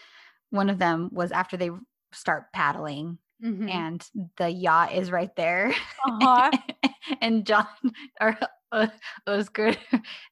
One 0.50 0.70
of 0.70 0.80
them 0.80 1.10
was 1.12 1.32
after 1.32 1.58
they 1.58 1.72
start 2.14 2.52
paddling 2.54 3.18
Mhm. 3.44 3.70
and 3.72 4.10
the 4.38 4.50
yacht 4.50 4.94
is 4.94 5.12
right 5.12 5.34
there, 5.36 5.74
Uh-huh. 6.06 6.52
and 7.22 7.46
Can 7.46 7.66
or 8.22 8.38
uh, 8.72 8.88
Özgür 9.28 9.78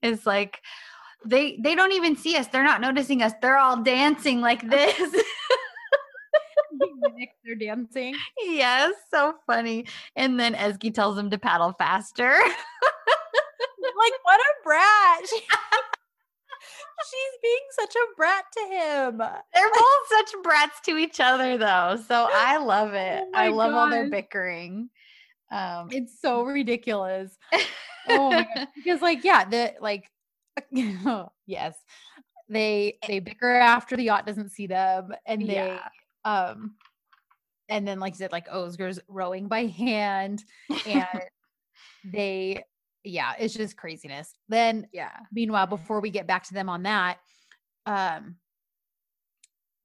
is 0.01 0.25
like. 0.25 0.61
They 1.25 1.57
they 1.61 1.75
don't 1.75 1.91
even 1.91 2.15
see 2.15 2.37
us. 2.37 2.47
They're 2.47 2.63
not 2.63 2.79
noticing 2.79 3.21
us. 3.21 3.33
They're 3.41 3.57
all 3.57 3.83
dancing 3.83 4.39
like 4.39 4.61
this. 4.69 4.95
He 6.79 6.93
mimics 6.99 7.35
their 7.43 7.55
dancing. 7.55 8.15
yes, 8.41 8.93
so 9.11 9.35
funny. 9.47 9.85
And 10.15 10.39
then 10.39 10.53
Ezgi 10.55 10.93
tells 10.93 11.15
them 11.15 11.29
to 11.29 11.37
paddle 11.37 11.73
faster. 11.77 12.31
like 12.33 14.13
what 14.23 14.39
a 14.39 14.53
brat. 14.63 15.27
She- 15.29 15.41
She's 17.09 17.39
being 17.41 17.59
such 17.79 17.95
a 17.95 18.15
brat 18.17 18.43
to 18.57 18.63
him. 18.75 19.17
They're 19.53 19.69
both 19.73 20.07
such 20.09 20.43
brats 20.43 20.81
to 20.85 20.97
each 20.97 21.19
other, 21.21 21.57
though. 21.57 21.97
So 22.07 22.27
I 22.33 22.57
love 22.57 22.93
it. 22.93 23.23
Oh 23.25 23.31
I 23.33 23.47
love 23.47 23.73
all 23.73 23.89
their 23.89 24.09
bickering. 24.09 24.89
Um, 25.51 25.87
It's 25.91 26.19
so 26.21 26.43
ridiculous. 26.43 27.37
Oh 28.09 28.31
gosh. 28.31 28.67
Because 28.75 29.01
like 29.01 29.23
yeah, 29.23 29.45
the 29.45 29.73
like 29.79 30.09
yes. 31.45 31.75
They 32.49 32.97
they 33.07 33.19
bicker 33.19 33.55
after 33.55 33.95
the 33.95 34.03
yacht 34.03 34.25
doesn't 34.25 34.49
see 34.49 34.67
them 34.67 35.13
and 35.25 35.41
they 35.47 35.53
Yeah. 35.55 35.79
Um 36.25 36.75
and 37.69 37.87
then 37.87 37.99
like 37.99 38.13
you 38.13 38.17
said 38.17 38.31
like 38.31 38.47
Özgür's 38.49 38.99
rowing 39.07 39.47
by 39.47 39.65
hand 39.65 40.43
and 40.87 41.21
they 42.03 42.63
yeah, 43.03 43.33
it's 43.39 43.53
just 43.53 43.77
craziness. 43.77 44.33
Then 44.49 44.87
yeah. 44.91 45.11
meanwhile 45.31 45.67
before 45.67 46.01
we 46.01 46.09
get 46.09 46.27
back 46.27 46.43
to 46.45 46.53
them 46.53 46.69
on 46.69 46.83
that 46.83 47.17
um 47.85 48.35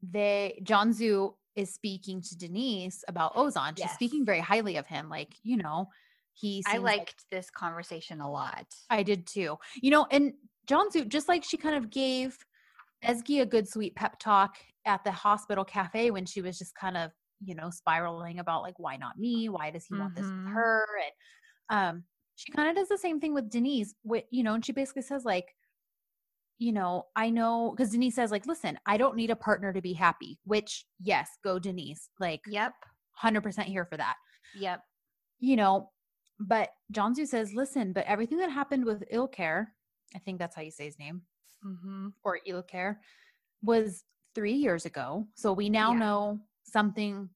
they 0.03 0.61
Cansu 0.65 1.35
is 1.57 1.73
speaking 1.73 2.21
to 2.21 2.37
Deniz 2.37 3.05
about 3.09 3.35
Ozan 3.37 3.79
she's 3.79 3.91
speaking 3.93 4.25
very 4.25 4.41
highly 4.41 4.77
of 4.77 4.87
him 4.87 5.09
like 5.09 5.35
you 5.43 5.57
know 5.57 5.89
he 6.35 6.63
I 6.67 6.73
seems 6.73 6.85
like- 6.85 6.99
liked 6.99 7.25
this 7.31 7.49
conversation 7.51 8.21
a 8.21 8.31
lot. 8.31 8.67
i 8.91 9.03
did 9.03 9.27
too 9.27 9.57
you 9.81 9.91
know 9.91 10.07
and 10.11 10.33
Cansu 10.67 11.07
just 11.09 11.29
like 11.29 11.45
she 11.45 11.57
kind 11.57 11.77
of 11.77 11.91
gave 11.91 12.37
Ezgi 13.05 13.41
a 13.41 13.47
good 13.47 13.69
sweet 13.69 13.95
pep 13.95 14.19
talk 14.19 14.57
at 14.87 15.03
the 15.05 15.13
hospital 15.13 15.65
cafe 15.65 16.11
when 16.11 16.27
she 16.27 16.43
was 16.43 16.59
just 16.59 16.75
kind 16.75 16.97
of 16.97 17.11
you 17.45 17.55
know 17.55 17.71
spiraling 17.71 18.39
about 18.39 18.63
like 18.63 18.79
why 18.79 18.97
not 18.97 19.19
me 19.19 19.49
why 19.49 19.71
does 19.71 19.85
he 19.87 19.95
want 19.95 20.15
this 20.15 20.25
with 20.25 20.33
Mhm. 20.33 20.53
her 20.53 20.87
and 21.05 21.79
um 21.79 22.05
she 22.37 22.51
kind 22.53 22.69
of 22.69 22.77
does 22.77 22.89
the 22.89 22.99
same 22.99 23.21
thing 23.21 23.35
with 23.35 23.51
Deniz 23.51 23.95
with 24.05 24.25
you 24.31 24.43
know 24.43 24.55
and 24.55 24.65
she 24.65 24.73
basically 24.73 25.03
says 25.03 25.25
like 25.25 25.55
you 26.59 26.73
know 26.73 27.07
i 27.17 27.29
know 27.31 27.75
because 27.77 27.91
Deniz 27.93 28.15
says 28.15 28.31
like 28.31 28.47
listen 28.47 28.79
i 28.87 28.97
don't 28.97 29.17
need 29.17 29.31
a 29.31 29.37
partner 29.37 29.73
to 29.73 29.81
be 29.83 29.93
happy 29.93 30.39
which 30.45 30.87
yes 31.01 31.29
go 31.43 31.59
Deniz 31.59 32.09
like 32.21 32.41
Yep. 32.49 32.73
100% 33.23 33.63
here 33.65 33.85
for 33.85 33.97
that 33.97 34.17
Yep. 34.55 34.81
you 35.41 35.57
know 35.57 35.91
but 36.41 36.71
Cansu 36.93 37.27
says 37.27 37.53
listen 37.55 37.93
but 37.93 38.07
everything 38.07 38.39
that 38.39 38.51
happened 38.51 38.85
with 38.85 39.03
ilcare 39.13 39.67
i 40.15 40.19
think 40.19 40.39
that's 40.39 40.55
how 40.57 40.63
you 40.63 40.71
say 40.71 40.85
his 40.85 40.99
name 40.99 41.23
Mm-hmm. 41.65 42.09
or 42.25 42.39
ilcare 42.47 42.97
was 43.63 44.05
three 44.35 44.55
years 44.55 44.85
ago 44.87 45.27
so 45.35 45.53
we 45.53 45.69
now 45.69 45.93
Yeah. 45.93 45.99
know 45.99 46.41
something 46.65 47.29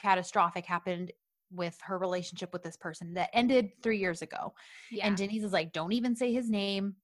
catastrophic 0.00 0.64
happened 0.64 1.12
with 1.50 1.76
her 1.82 1.98
relationship 1.98 2.52
with 2.52 2.62
this 2.62 2.76
person 2.76 3.14
that 3.14 3.30
ended 3.32 3.70
three 3.82 3.98
years 3.98 4.22
ago 4.22 4.52
Yeah. 4.90 5.06
and 5.06 5.16
Deniz 5.16 5.42
is 5.42 5.52
like, 5.52 5.72
don't 5.72 5.92
even 5.92 6.14
say 6.14 6.32
his 6.32 6.50
name. 6.50 6.94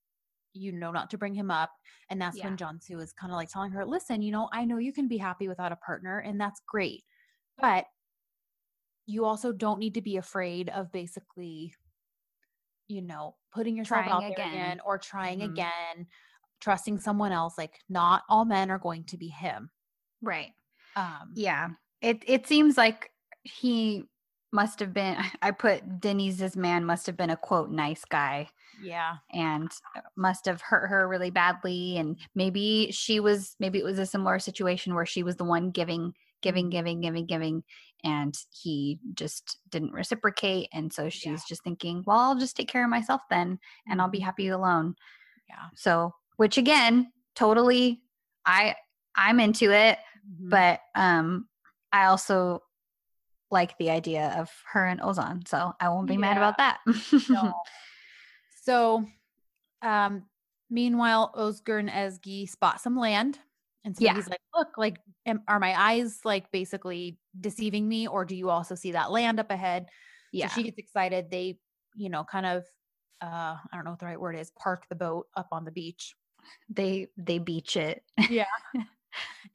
You 0.56 0.70
know 0.70 0.92
not 0.92 1.10
to 1.10 1.18
bring 1.18 1.34
him 1.34 1.50
up. 1.50 1.70
And 2.10 2.20
that's 2.20 2.36
Yeah. 2.36 2.44
when 2.44 2.56
Cansu 2.56 3.02
is 3.02 3.12
kind 3.12 3.32
of 3.32 3.36
like 3.36 3.50
telling 3.50 3.72
her, 3.72 3.84
listen, 3.84 4.22
you 4.22 4.30
know, 4.30 4.48
I 4.52 4.64
know 4.64 4.78
you 4.78 4.92
can 4.92 5.08
be 5.08 5.16
happy 5.16 5.48
without 5.48 5.72
a 5.72 5.76
partner, 5.76 6.20
and 6.20 6.40
that's 6.40 6.60
great. 6.68 7.02
But 7.58 7.86
you 9.06 9.24
also 9.24 9.52
don't 9.52 9.80
need 9.80 9.94
to 9.94 10.00
be 10.02 10.16
afraid 10.16 10.68
of 10.68 10.92
basically, 10.92 11.74
you 12.86 13.02
know, 13.02 13.34
putting 13.52 13.76
yourself 13.76 14.04
Trying 14.06 14.12
out 14.12 14.20
there 14.20 14.30
again. 14.30 14.52
again 14.52 14.80
or 14.84 14.96
trying 14.98 15.40
Mhm. 15.40 15.50
again, 15.52 16.06
trusting 16.64 16.98
someone 17.00 17.32
else. 17.32 17.58
Like, 17.58 17.78
not 17.88 18.24
all 18.28 18.44
men 18.46 18.70
are 18.70 18.78
going 18.80 19.04
to 19.06 19.18
be 19.18 19.28
him. 19.28 19.70
right. 20.22 20.52
Um, 20.96 21.32
Yeah. 21.34 21.70
It 22.00 22.22
it 22.26 22.46
seems 22.46 22.76
like 22.76 23.10
he 23.42 24.04
must 24.52 24.80
have 24.80 24.92
been 24.92 25.16
I 25.42 25.50
put 25.50 26.00
Deniz's 26.00 26.56
man 26.56 26.84
must 26.84 27.06
have 27.06 27.16
been 27.16 27.30
a 27.30 27.36
quote 27.36 27.70
nice 27.70 28.04
guy 28.04 28.48
yeah. 28.80 29.16
and 29.32 29.70
must 30.16 30.46
have 30.46 30.60
hurt 30.60 30.88
her 30.88 31.08
really 31.08 31.30
badly 31.30 31.96
and 31.98 32.18
maybe 32.34 32.90
she 32.92 33.20
was 33.20 33.56
maybe 33.58 33.78
it 33.78 33.84
was 33.84 33.98
a 33.98 34.06
similar 34.06 34.38
situation 34.38 34.94
where 34.94 35.06
she 35.06 35.22
was 35.24 35.36
the 35.36 35.44
one 35.44 35.70
giving 35.70 36.14
giving 36.42 36.70
giving 36.70 37.00
giving 37.00 37.26
giving 37.26 37.64
and 38.04 38.34
he 38.52 39.00
just 39.14 39.58
didn't 39.70 39.92
reciprocate 39.92 40.68
and 40.72 40.92
so 40.92 41.08
she's 41.08 41.44
just 41.44 41.64
thinking 41.64 42.04
well 42.06 42.18
i'll 42.18 42.38
just 42.38 42.56
take 42.56 42.68
care 42.68 42.84
of 42.84 42.90
myself 42.90 43.22
then 43.30 43.58
and 43.88 44.00
i'll 44.00 44.10
be 44.10 44.20
Mhm. 44.20 44.24
happy 44.30 44.48
alone 44.48 44.94
Yeah. 45.48 45.70
so 45.74 46.14
which 46.36 46.58
again 46.58 47.10
totally 47.34 48.00
i 48.46 48.74
i'm 49.16 49.40
into 49.40 49.70
it 49.72 49.98
Mhm. 50.26 50.50
but 50.50 50.80
um 50.94 51.48
i 51.92 52.06
also 52.06 52.62
like 53.50 53.76
the 53.78 53.90
idea 53.90 54.34
of 54.38 54.50
her 54.72 54.84
and 54.86 55.00
ozan 55.00 55.46
so 55.46 55.72
i 55.80 55.88
won't 55.88 56.08
be 56.08 56.16
mad 56.16 56.36
about 56.36 56.56
that 56.58 56.78
No. 57.28 57.52
So, 58.64 59.04
um, 59.82 60.24
meanwhile, 60.70 61.32
Özgür 61.36 61.78
and 61.78 61.90
Ezgi 61.90 62.48
spot 62.48 62.80
some 62.80 62.96
land. 62.98 63.38
And 63.84 63.94
so 63.94 64.02
Yeah. 64.02 64.14
he's 64.14 64.26
like, 64.28 64.40
look, 64.54 64.68
like, 64.78 64.96
am, 65.26 65.42
are 65.46 65.60
my 65.60 65.78
eyes 65.78 66.20
like 66.24 66.50
basically 66.50 67.18
deceiving 67.38 67.86
me? 67.86 68.06
Or 68.08 68.24
do 68.24 68.34
you 68.34 68.48
also 68.48 68.74
see 68.74 68.92
that 68.92 69.10
land 69.10 69.38
up 69.38 69.50
ahead? 69.50 69.90
yeah 70.32 70.48
So 70.48 70.54
she 70.54 70.62
gets 70.62 70.78
excited. 70.78 71.30
They, 71.30 71.58
you 71.94 72.08
know, 72.08 72.24
kind 72.24 72.46
of, 72.46 72.64
uh, 73.20 73.56
I 73.60 73.74
don't 73.74 73.84
know 73.84 73.90
what 73.90 74.00
the 74.00 74.06
right 74.06 74.20
word 74.20 74.36
is, 74.36 74.50
park 74.52 74.86
the 74.88 74.94
boat 74.96 75.26
up 75.36 75.48
on 75.52 75.66
the 75.66 75.70
beach. 75.72 76.14
They 76.68 77.08
they 77.16 77.38
beach 77.38 77.76
it 77.76 78.02
Yeah. 78.30 78.46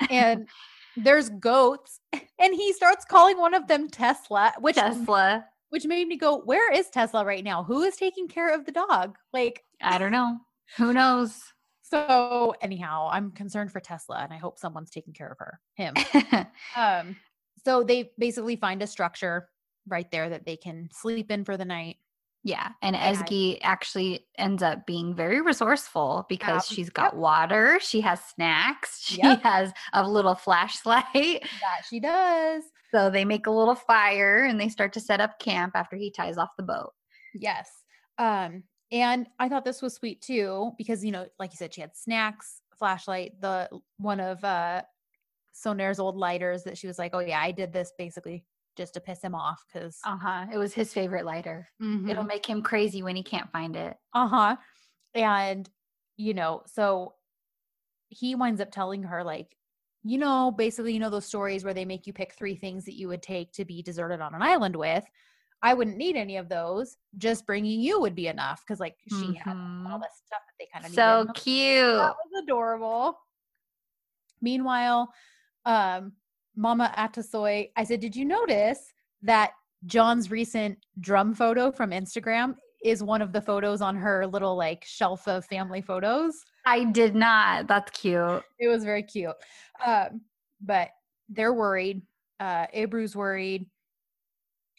And 0.09 0.47
there's 0.95 1.29
goats. 1.29 1.99
And 2.13 2.55
he 2.55 2.71
starts 2.71 3.03
calling 3.03 3.37
one 3.37 3.53
of 3.53 3.67
them 3.67 3.89
Tesla, 3.89 4.53
which 4.59 4.75
tesla 4.75 5.45
which 5.69 5.85
made 5.85 6.07
me 6.07 6.17
go, 6.17 6.39
where 6.39 6.71
is 6.71 6.89
Tesla 6.89 7.23
right 7.23 7.43
now? 7.43 7.63
Who 7.63 7.83
is 7.83 7.95
taking 7.95 8.27
care 8.27 8.53
of 8.53 8.65
the 8.65 8.71
dog? 8.71 9.17
Like, 9.33 9.63
i 9.81 9.97
don't 9.97 10.11
know 10.11 10.37
who 10.77 10.93
knows 10.93 11.41
So 11.81 12.53
anyhow, 12.61 13.09
I'm 13.11 13.31
concerned 13.31 13.71
for 13.71 13.79
Tesla 13.79 14.19
and 14.19 14.31
I 14.31 14.37
hope 14.37 14.59
someone's 14.59 14.91
taking 14.91 15.13
care 15.13 15.31
of 15.31 15.37
her, 15.39 15.59
him. 15.75 15.95
um 16.75 17.15
so 17.65 17.83
they 17.83 18.11
basically 18.17 18.55
find 18.55 18.81
a 18.81 18.87
structure 18.87 19.49
right 19.87 20.09
there 20.11 20.29
that 20.29 20.45
they 20.45 20.55
can 20.55 20.89
sleep 20.93 21.31
in 21.31 21.43
for 21.43 21.57
the 21.57 21.65
night. 21.65 21.97
Yeah, 22.43 22.69
and 22.81 22.95
Ezgi 22.95 23.59
actually 23.63 24.25
ends 24.37 24.63
up 24.63 24.85
being 24.85 25.13
very 25.13 25.41
resourceful 25.41 26.25
because 26.29 26.69
Um, 26.71 26.75
she's 26.75 26.89
got 26.89 27.15
water, 27.17 27.79
she 27.81 27.99
has 28.01 28.23
snacks, 28.23 29.01
she 29.05 29.17
Yep. 29.17 29.41
has 29.43 29.73
a 29.93 30.07
little 30.07 30.35
flashlight. 30.35 31.13
That 31.13 31.81
she 31.89 31.99
does. 31.99 32.63
So 32.91 33.09
they 33.09 33.25
make 33.25 33.45
a 33.45 33.51
little 33.51 33.75
fire 33.75 34.43
and 34.45 34.59
they 34.59 34.69
start 34.69 34.93
to 34.93 34.99
set 35.01 35.19
up 35.19 35.39
camp 35.39 35.73
after 35.75 35.95
he 35.97 36.11
ties 36.11 36.37
off 36.37 36.55
the 36.57 36.63
boat. 36.63 36.93
Yes. 37.35 37.69
Um, 38.17 38.63
and 38.91 39.27
I 39.37 39.49
thought 39.49 39.65
this 39.65 39.81
was 39.81 39.93
sweet 39.95 40.21
too, 40.21 40.71
because 40.77 41.03
you 41.03 41.11
know, 41.11 41.27
like 41.39 41.51
you 41.51 41.57
said, 41.57 41.73
she 41.73 41.81
had 41.81 41.95
snacks, 41.95 42.61
flashlight, 42.77 43.39
the 43.41 43.69
one 43.97 44.19
of 44.21 44.43
uh 44.43 44.81
Sonair's 45.53 45.99
old 45.99 46.15
lighters 46.15 46.63
that 46.63 46.77
she 46.77 46.87
was 46.87 46.97
like, 46.97 47.11
Oh 47.13 47.19
yeah, 47.19 47.39
I 47.41 47.51
did 47.51 47.73
this 47.73 47.91
basically 47.97 48.45
just 48.80 48.93
to 48.95 49.01
piss 49.01 49.21
him 49.21 49.36
off 49.36 49.63
because 49.71 49.99
Uh-huh. 50.05 50.47
It 50.51 50.57
was 50.57 50.73
his 50.73 50.93
favorite 50.93 51.25
lighter. 51.25 51.69
It'll 52.07 52.23
make 52.23 52.45
him 52.45 52.61
crazy 52.63 53.03
when 53.03 53.15
he 53.15 53.23
can't 53.23 53.51
find 53.51 53.75
it. 53.75 53.97
uh-huh. 54.15 54.55
And 55.13 55.69
you 56.17 56.34
know, 56.34 56.63
so 56.65 57.13
he 58.07 58.36
winds 58.36 58.61
up 58.61 58.71
telling 58.71 59.03
her 59.03 59.23
like, 59.23 59.55
you 60.03 60.17
know, 60.17 60.51
basically, 60.51 60.93
you 60.93 60.99
know, 60.99 61.09
those 61.09 61.25
stories 61.25 61.63
where 61.63 61.73
they 61.73 61.86
make 61.86 62.07
you 62.07 62.13
pick 62.13 62.34
three 62.34 62.55
things 62.55 62.86
that 62.86 62.95
you 62.97 63.07
would 63.09 63.21
take 63.21 63.51
to 63.53 63.65
be 63.65 63.82
deserted 63.84 64.21
on 64.21 64.34
an 64.34 64.41
island 64.41 64.75
with. 64.75 65.03
I 65.61 65.73
wouldn't 65.73 65.97
need 65.97 66.15
any 66.15 66.38
of 66.38 66.47
those. 66.47 66.95
Just 67.17 67.45
bringing 67.45 67.82
you 67.82 67.99
would 67.99 68.15
be 68.15 68.27
enough 68.27 68.63
because, 68.65 68.80
like, 68.80 68.95
she 69.09 69.34
had 69.34 69.51
all 69.51 69.99
Mhm. 69.99 70.01
this 70.01 70.21
stuff 70.25 70.39
that 70.47 70.55
they 70.57 70.67
kind 70.73 70.86
of 70.86 70.91
So 70.91 71.23
needed. 71.23 71.36
cute. 71.36 71.97
That 71.97 72.15
was 72.15 72.43
adorable. 72.43 73.19
Meanwhile, 74.41 75.13
um, 75.65 76.13
Mama 76.56 76.93
Atasoy, 76.97 77.72
I 77.76 77.84
said, 77.84 78.00
Did 78.00 78.16
you 78.16 78.26
notice 78.26 78.93
that 79.22 79.52
Can's 79.89 80.30
recent 80.32 80.78
drum 81.00 81.34
photo 81.34 81.72
from 81.72 81.91
Instagram 81.91 82.56
is 82.84 83.04
one 83.04 83.22
of 83.22 83.32
the 83.34 83.41
photos 83.41 83.82
on 83.82 83.95
her 83.95 84.26
little 84.28 84.56
like 84.56 84.84
shelf 84.86 85.28
of 85.28 85.45
family 85.45 85.82
photos? 85.82 86.34
I 86.66 86.86
did 86.86 87.16
not. 87.16 87.68
That's 87.68 87.91
cute. 87.91 88.43
It 88.60 88.68
was 88.68 88.84
very 88.84 89.04
cute. 89.04 89.36
Um, 89.86 90.22
but 90.62 90.89
they're 91.30 91.54
worried. 91.54 92.02
Uh, 92.39 92.68
Ebru's 92.76 93.16
worried. 93.16 93.66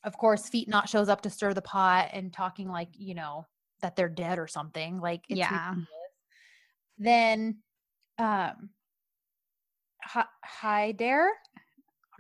Of 0.05 0.17
course, 0.17 0.49
Fitnat 0.49 0.89
shows 0.89 1.09
up 1.11 1.21
to 1.23 1.31
stir 1.31 1.53
the 1.53 1.61
pot 1.63 2.09
and 2.13 2.33
talking 2.33 2.69
like, 2.69 2.89
you 2.93 3.15
know, 3.15 3.47
that 3.83 3.97
they're 3.97 4.09
dead 4.09 4.39
or 4.39 4.47
something. 4.47 4.99
Like, 4.99 5.25
it's 5.29 5.39
Yeah. 5.39 5.69
ridiculous. 5.71 5.89
Then, 6.99 7.59
um, 8.19 8.71
Hi- 10.03 10.25
Haider, 10.63 11.29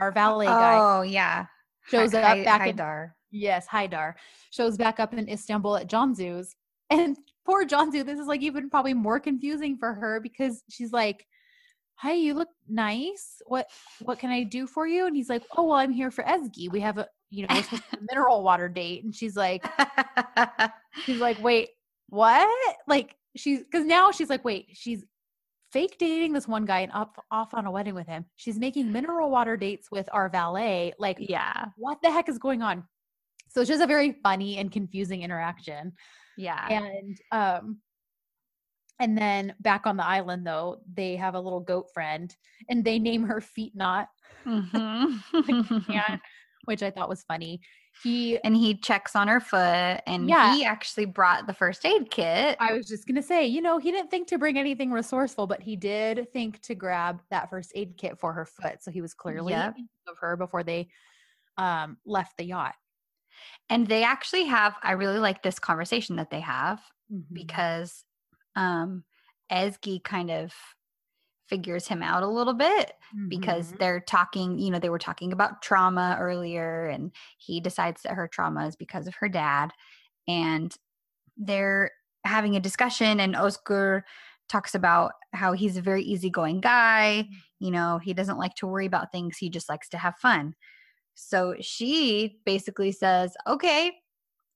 our 0.00 0.10
valet 0.12 0.46
guy, 0.46 0.78
Oh, 0.80 1.02
yeah. 1.02 1.46
shows 1.88 2.12
Hi- 2.12 2.20
up 2.22 2.38
Hi- 2.38 2.44
back 2.44 2.66
in 2.68 2.76
Haidar. 2.76 3.10
Yes, 3.30 3.66
Haidar 3.68 4.14
shows 4.50 4.76
back 4.76 4.98
up 4.98 5.12
in 5.14 5.28
Istanbul 5.28 5.76
at 5.76 5.88
Cansu's. 5.88 6.54
And 6.92 7.16
poor 7.46 7.64
Janzu, 7.64 8.04
this 8.04 8.18
is 8.18 8.26
like 8.26 8.42
even 8.42 8.68
probably 8.68 8.94
more 8.94 9.20
confusing 9.20 9.76
for 9.78 9.94
her 9.94 10.18
because 10.20 10.64
she's 10.68 10.92
like, 10.92 11.24
Hi, 11.96 12.14
you 12.14 12.34
look 12.34 12.48
nice. 12.68 13.40
What 13.46 13.68
what 14.00 14.18
can 14.18 14.30
I 14.30 14.42
do 14.42 14.66
for 14.66 14.88
you? 14.88 15.06
And 15.06 15.14
he's 15.14 15.28
like, 15.28 15.44
Oh, 15.56 15.64
well, 15.68 15.76
I'm 15.76 15.92
here 15.92 16.10
for 16.10 16.24
Ezgi. 16.24 16.68
We 16.72 16.80
have 16.80 16.98
a 16.98 17.06
you 17.30 17.42
know, 17.46 17.54
we're 17.54 17.62
supposed 17.62 17.82
to 17.84 17.90
have 17.90 18.00
a 18.00 18.06
mineral 18.10 18.42
water 18.42 18.68
date. 18.68 19.04
And 19.04 19.14
she's 19.14 19.36
like, 19.36 19.64
she's 21.04 21.20
like, 21.20 21.40
wait, 21.40 21.68
what? 22.08 22.76
Like 22.88 23.14
she's 23.36 23.60
because 23.60 23.86
now 23.86 24.10
she's 24.10 24.28
like, 24.30 24.44
wait, 24.44 24.66
she's 24.72 25.04
fake 25.72 25.96
dating 25.98 26.32
this 26.32 26.48
one 26.48 26.64
guy 26.64 26.80
and 26.80 26.92
up 26.92 27.24
off 27.30 27.54
on 27.54 27.66
a 27.66 27.70
wedding 27.70 27.94
with 27.94 28.06
him. 28.06 28.24
She's 28.36 28.58
making 28.58 28.90
mineral 28.90 29.30
water 29.30 29.56
dates 29.56 29.90
with 29.90 30.08
our 30.12 30.28
valet. 30.28 30.92
Like, 30.98 31.16
yeah. 31.20 31.66
what 31.76 31.98
the 32.02 32.10
heck 32.10 32.28
is 32.28 32.38
going 32.38 32.62
on? 32.62 32.84
So 33.48 33.60
it's 33.60 33.68
just 33.68 33.82
a 33.82 33.86
very 33.86 34.16
funny 34.22 34.58
and 34.58 34.70
confusing 34.70 35.22
interaction. 35.22 35.92
Yeah. 36.36 36.66
And 36.68 37.18
um 37.32 37.78
and 39.00 39.16
then 39.16 39.54
back 39.60 39.86
on 39.86 39.96
the 39.96 40.06
island 40.06 40.46
though, 40.46 40.82
they 40.92 41.16
have 41.16 41.34
a 41.34 41.40
little 41.40 41.60
goat 41.60 41.86
friend 41.94 42.34
and 42.68 42.84
they 42.84 42.98
name 42.98 43.24
her 43.24 43.40
Feet 43.40 43.72
Not, 43.74 44.08
Mhm. 44.46 45.22
and, 45.34 46.20
which 46.66 46.82
I 46.82 46.90
thought 46.90 47.08
was 47.08 47.22
funny. 47.24 47.60
He 48.02 48.38
and 48.42 48.56
he 48.56 48.74
checks 48.76 49.14
on 49.14 49.28
her 49.28 49.40
foot 49.40 50.00
and 50.06 50.28
Yeah. 50.28 50.54
he 50.54 50.64
actually 50.64 51.04
brought 51.06 51.46
the 51.46 51.52
first 51.52 51.84
aid 51.84 52.10
kit. 52.10 52.56
I 52.60 52.72
was 52.72 52.86
just 52.86 53.06
gonna 53.06 53.22
say, 53.22 53.46
you 53.46 53.60
know, 53.60 53.78
he 53.78 53.90
didn't 53.90 54.10
think 54.10 54.28
to 54.28 54.38
bring 54.38 54.56
anything 54.58 54.90
resourceful, 54.90 55.46
but 55.46 55.60
he 55.62 55.76
did 55.76 56.32
think 56.32 56.60
to 56.62 56.74
grab 56.74 57.20
that 57.30 57.50
first 57.50 57.72
aid 57.74 57.96
kit 57.98 58.18
for 58.18 58.32
her 58.32 58.44
foot. 58.46 58.82
So 58.82 58.90
he 58.90 59.00
was 59.02 59.12
clearly 59.14 59.52
Yep. 59.52 59.76
of 60.08 60.18
her 60.18 60.36
before 60.36 60.62
they 60.62 60.88
um 61.58 61.98
left 62.06 62.36
the 62.38 62.44
yacht. 62.44 62.74
and 63.68 63.86
they 63.86 64.02
actually 64.04 64.44
have 64.44 64.76
I 64.82 64.92
really 64.92 65.18
like 65.18 65.42
this 65.42 65.58
conversation 65.58 66.16
that 66.16 66.30
they 66.30 66.40
have 66.40 66.80
Mm-hmm. 67.12 67.34
because 67.34 68.04
um 68.56 69.04
Ezgi 69.50 70.02
kind 70.02 70.30
of 70.30 70.52
figures 71.50 71.88
him 71.88 72.02
out 72.02 72.22
a 72.22 72.28
little 72.28 72.54
bit 72.54 72.94
because 73.28 73.72
Mhm. 73.72 73.78
they're 73.80 74.00
talking, 74.00 74.58
you 74.58 74.70
know, 74.70 74.78
they 74.80 74.90
were 74.90 74.98
talking 75.00 75.32
about 75.34 75.62
trauma 75.62 76.16
earlier 76.20 76.86
and 76.86 77.12
he 77.38 77.60
decides 77.60 78.02
that 78.02 78.14
her 78.14 78.28
trauma 78.28 78.66
is 78.68 78.76
because 78.76 79.08
of 79.08 79.16
her 79.16 79.28
dad 79.28 79.72
and 80.28 80.76
they're 81.36 81.92
having 82.24 82.56
a 82.56 82.60
discussion 82.60 83.20
and 83.20 83.34
Özgür 83.34 84.02
talks 84.48 84.74
about 84.74 85.12
how 85.34 85.52
he's 85.52 85.76
a 85.78 85.82
very 85.82 86.02
easygoing 86.02 86.60
guy, 86.60 87.28
you 87.60 87.70
know, 87.70 87.98
he 87.98 88.14
doesn't 88.14 88.38
like 88.38 88.54
to 88.56 88.66
worry 88.66 88.86
about 88.86 89.12
things, 89.12 89.38
he 89.38 89.50
just 89.50 89.68
likes 89.68 89.88
to 89.90 89.98
have 89.98 90.16
fun. 90.18 90.54
So 91.14 91.56
she 91.60 92.40
basically 92.46 92.92
says, 92.92 93.36
"Okay, 93.46 93.92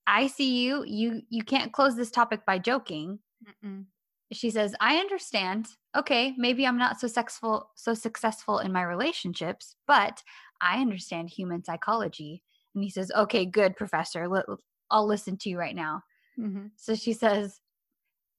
I 0.07 0.29
see 0.29 0.63
you. 0.65 0.85
You 0.87 1.23
you 1.31 1.45
can't 1.45 1.73
close 1.73 1.97
this 1.97 2.11
topic 2.13 2.47
by 2.47 2.59
joking." 2.59 3.21
Mm-mm. 3.45 3.87
she 4.33 4.51
says, 4.51 4.75
I 4.81 4.97
understand. 4.97 5.69
Okay, 5.97 6.35
maybe 6.37 6.67
I'm 6.67 6.79
not 6.79 6.99
so 7.01 7.07
successful 7.07 7.71
so 7.77 7.95
successful 7.95 8.59
in 8.59 8.73
my 8.73 8.83
relationships, 8.83 9.77
but 9.87 10.23
I 10.61 10.81
understand 10.81 11.31
human 11.31 11.63
psychology. 11.65 12.43
And 12.75 12.83
he 12.83 12.91
says, 12.91 13.13
Okay, 13.15 13.47
good, 13.47 13.77
professor. 13.77 14.29
I'll 14.91 15.07
listen 15.07 15.37
to 15.39 15.49
you 15.49 15.59
right 15.59 15.75
now. 15.75 16.03
Mhm. 16.39 16.73
So 16.77 16.95
she 16.95 17.13
says, 17.13 17.61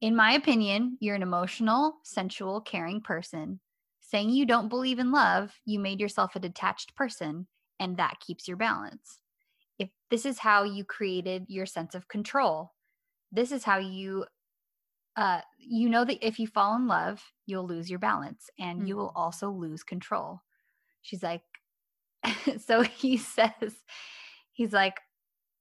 In 0.02 0.16
my 0.16 0.34
opinion, 0.34 0.98
you're 1.02 1.16
an 1.16 1.24
emotional, 1.24 2.00
sensual, 2.04 2.62
caring 2.62 3.02
person. 3.02 3.62
Saying 4.02 4.30
you 4.32 4.46
don't 4.46 4.70
believe 4.70 5.00
in 5.00 5.12
love, 5.12 5.60
you 5.66 5.80
made 5.80 6.00
yourself 6.00 6.36
a 6.36 6.40
detached 6.40 6.96
person, 6.96 7.48
and 7.80 7.98
that 7.98 8.20
keeps 8.20 8.48
your 8.48 8.58
balance. 8.58 9.20
If 9.80 9.90
this 10.10 10.26
is 10.26 10.40
how 10.40 10.64
you 10.64 10.86
created 10.86 11.46
your 11.50 11.66
sense 11.66 11.96
of 11.96 12.08
control, 12.08 12.74
this 13.32 13.52
is 13.52 13.64
how 13.66 13.78
you 13.80 14.26
uh 15.18 15.42
you 15.60 15.90
know 15.90 16.06
that 16.06 16.26
if 16.26 16.40
you 16.40 16.48
fall 16.48 16.76
in 16.76 16.88
love, 16.88 17.24
you'll 17.46 17.68
lose 17.68 17.90
your 17.90 18.00
balance 18.00 18.50
and 18.60 18.88
you 18.88 18.96
will 18.96 19.12
also 19.16 19.50
lose 19.50 19.84
control. 19.84 20.42
She's 21.02 21.24
like 21.24 21.42
so 22.60 22.82
he 22.82 23.18
says 23.18 23.84
he's 24.54 24.74
like 24.74 25.00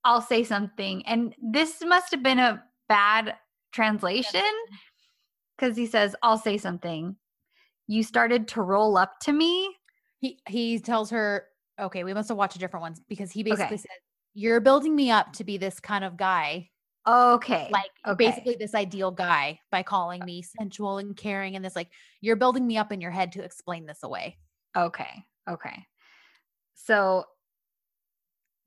I'll 0.05 0.23
say 0.23 0.45
something 0.45 1.07
and 1.07 1.35
this 1.43 1.83
must 1.85 2.11
have 2.13 2.23
been 2.23 2.39
a 2.39 2.63
bad 2.89 3.37
translation 3.73 4.43
cuz 5.59 5.77
he 5.77 5.87
says 5.87 6.15
I'll 6.23 6.39
say 6.39 6.59
something. 6.59 7.17
You 7.87 8.03
started 8.03 8.49
to 8.49 8.63
roll 8.63 8.97
up 8.97 9.21
to 9.21 9.33
me. 9.33 9.77
He 10.19 10.41
he 10.49 10.79
tells 10.79 11.11
her, 11.11 11.49
okay, 11.79 12.05
we 12.05 12.15
must 12.15 12.29
have 12.29 12.39
watched 12.39 12.57
a 12.57 12.59
different 12.59 12.83
ones 12.83 13.01
because 13.09 13.31
he 13.33 13.43
basically 13.43 13.77
Okay. 13.77 13.83
said, 13.83 13.99
You're 14.35 14.61
building 14.61 14.95
me 14.97 15.11
up 15.11 15.33
to 15.35 15.45
be 15.45 15.59
this 15.59 15.81
kind 15.81 16.05
of 16.05 16.17
guy, 16.17 16.71
Okay. 17.07 17.69
like 17.71 17.91
okay. 18.07 18.17
basically 18.17 18.57
this 18.59 18.75
ideal 18.75 19.11
guy 19.11 19.61
by 19.71 19.83
calling 19.83 20.25
me 20.25 20.43
sensual 20.43 20.99
and 20.99 21.17
caring 21.17 21.55
and 21.55 21.65
this 21.65 21.77
like 21.77 21.91
you're 22.21 22.37
building 22.37 22.67
me 22.67 22.79
up 22.79 22.93
in 22.93 23.01
your 23.01 23.11
head 23.11 23.33
to 23.33 23.43
explain 23.43 23.87
this 23.87 24.03
away. 24.03 24.39
Okay. 24.77 25.25
Okay. 25.49 25.87
So 26.75 27.25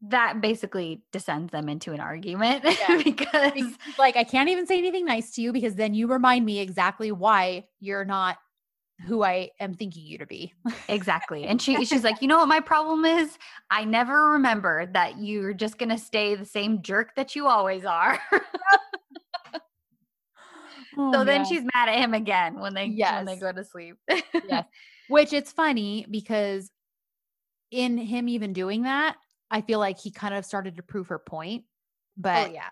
that 0.02 0.42
basically 0.42 1.02
descends 1.12 1.52
them 1.52 1.70
into 1.70 1.92
an 1.94 2.00
argument 2.00 2.64
Yeah. 2.80 3.02
because 3.04 3.54
Because, 3.54 3.74
like 3.98 4.16
I 4.16 4.24
can't 4.24 4.50
even 4.50 4.68
say 4.68 4.78
anything 4.78 5.06
nice 5.06 5.32
to 5.36 5.42
you 5.42 5.52
because 5.52 5.76
then 5.76 5.94
you 5.94 6.08
remind 6.08 6.46
me 6.46 6.60
exactly 6.60 7.12
why 7.12 7.66
you're 7.80 8.06
not 8.06 8.38
who 9.06 9.24
I 9.24 9.52
am 9.60 9.74
thinking 9.74 10.06
you 10.06 10.18
to 10.18 10.26
be. 10.26 10.54
exactly. 10.88 11.46
And 11.46 11.62
she 11.62 11.86
she's 11.86 12.04
like, 12.04 12.16
"You 12.22 12.28
know 12.28 12.38
what 12.38 12.48
my 12.48 12.60
problem 12.60 13.06
is? 13.06 13.38
I 13.70 13.86
never 13.86 14.32
remember 14.32 14.88
that 14.94 15.20
you're 15.20 15.54
just 15.54 15.78
going 15.78 15.90
to 15.90 15.98
stay 15.98 16.36
the 16.36 16.46
same 16.46 16.82
jerk 16.82 17.16
that 17.16 17.36
you 17.36 17.48
always 17.48 17.86
are." 17.86 18.20
Oh, 20.98 21.12
so 21.14 21.24
then 21.24 21.42
yeah. 21.42 21.44
she's 21.46 21.64
mad 21.76 21.90
at 21.90 22.00
him 22.00 22.14
again 22.16 22.60
when 22.60 22.74
they 22.74 22.90
when 22.90 23.26
they 23.26 23.36
go 23.36 23.52
to 23.52 23.64
sleep. 23.64 23.98
Yes. 24.48 24.66
Which 25.10 25.32
it's 25.32 25.52
funny 25.52 26.06
because 26.10 26.72
in 27.72 27.98
him 27.98 28.28
even 28.28 28.52
doing 28.52 28.84
that, 28.84 29.16
I 29.52 29.62
feel 29.62 29.80
like 29.80 30.00
he 30.00 30.12
kind 30.12 30.34
of 30.34 30.44
started 30.44 30.78
to 30.78 30.84
prove 30.84 31.10
her 31.10 31.20
point. 31.20 31.66
Oh, 31.66 31.72
but 32.18 32.50
oh 32.50 32.54
yeah. 32.54 32.70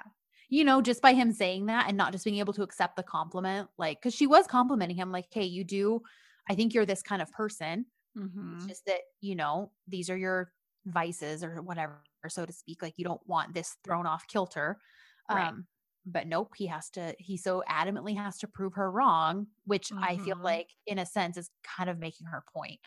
You 0.50 0.64
know, 0.64 0.82
just 0.82 1.02
by 1.02 1.14
him 1.14 1.32
saying 1.32 1.66
that 1.68 1.88
and 1.88 1.98
not 1.98 2.12
just 2.12 2.26
being 2.26 2.38
able 2.38 2.54
to 2.54 2.64
accept 2.64 2.96
the 2.96 3.04
compliment, 3.04 3.70
like 3.78 4.00
because 4.00 4.14
she 4.14 4.28
was 4.28 4.48
complimenting 4.48 4.98
him, 4.98 5.12
like, 5.12 5.28
hey, 5.32 5.44
you 5.46 5.64
do, 5.64 6.02
I 6.50 6.56
think 6.56 6.74
you're 6.74 6.86
this 6.86 7.02
kind 7.04 7.22
of 7.22 7.32
person. 7.32 7.88
Mhm. 8.16 8.54
It's 8.54 8.66
just 8.68 8.86
that, 8.86 9.02
you 9.22 9.36
know, 9.36 9.72
these 9.88 10.10
are 10.10 10.18
your 10.18 10.54
vices 10.86 11.44
or 11.44 11.62
whatever, 11.62 12.04
so 12.30 12.46
to 12.46 12.54
speak. 12.54 12.82
Like 12.82 12.96
you 12.98 13.06
don't 13.06 13.26
want 13.28 13.54
this 13.54 13.78
thrown 13.84 14.06
off 14.06 14.28
kilter. 14.28 14.80
Right. 15.30 15.56
Um, 15.56 15.68
but 16.06 16.28
nope, 16.28 16.54
he 16.56 16.68
has 16.68 16.90
to, 16.92 17.16
he 17.20 17.38
so 17.38 17.64
adamantly 17.70 18.16
has 18.16 18.38
to 18.40 18.48
prove 18.48 18.74
her 18.76 18.92
wrong, 18.92 19.48
which 19.66 19.92
I 20.02 20.18
feel 20.18 20.36
Mhm. 20.36 20.44
like 20.44 20.70
in 20.86 21.00
a 21.00 21.06
sense 21.06 21.38
is 21.38 21.50
kind 21.64 21.90
of 21.90 21.98
making 21.98 22.28
her 22.28 22.44
point. 22.54 22.80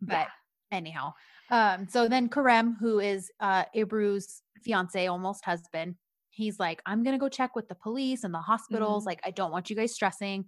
But 0.00 0.28
Yeah. 0.28 0.32
anyhow, 0.70 1.14
um, 1.50 1.88
so 1.88 2.08
then 2.08 2.28
Kerem, 2.28 2.76
who 2.78 2.98
is 3.00 3.30
uh 3.40 3.64
Ebru's 3.74 4.42
fiance, 4.62 5.06
almost 5.06 5.44
husband, 5.44 5.96
he's 6.36 6.58
like, 6.58 6.82
I'm 6.86 7.02
gonna 7.02 7.18
go 7.18 7.28
check 7.28 7.56
with 7.56 7.68
the 7.68 7.74
police 7.74 8.22
and 8.24 8.32
the 8.32 8.38
hospitals. 8.38 9.02
Mhm. 9.04 9.06
Like, 9.06 9.20
I 9.24 9.30
don't 9.30 9.50
want 9.50 9.70
you 9.70 9.76
guys 9.76 9.94
stressing. 9.94 10.44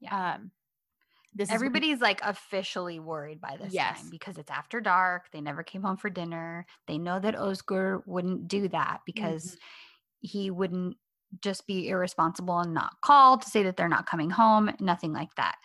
Yeah. 0.00 0.34
Um, 0.34 0.50
this 1.34 1.48
when- 1.48 1.54
Everybody's 1.54 2.00
like 2.00 2.20
officially 2.22 2.98
worried 2.98 3.40
by 3.40 3.56
this 3.56 3.72
Yes. 3.72 4.00
time 4.00 4.10
because 4.10 4.38
it's 4.38 4.50
after 4.50 4.80
dark. 4.80 5.30
They 5.30 5.40
never 5.40 5.62
came 5.62 5.82
home 5.82 5.96
for 5.96 6.10
dinner. 6.10 6.66
They 6.86 6.98
know 6.98 7.20
that 7.20 7.34
Özgür 7.36 8.02
wouldn't 8.06 8.48
do 8.48 8.68
that 8.68 9.00
because 9.06 9.56
he 10.20 10.50
wouldn't 10.50 10.96
just 11.42 11.66
be 11.66 11.88
irresponsible 11.88 12.58
and 12.60 12.72
not 12.74 13.00
call 13.02 13.38
to 13.38 13.48
say 13.48 13.62
that 13.64 13.76
they're 13.76 13.88
not 13.88 14.06
coming 14.06 14.30
home. 14.30 14.70
Nothing 14.80 15.12
like 15.12 15.34
that. 15.36 15.56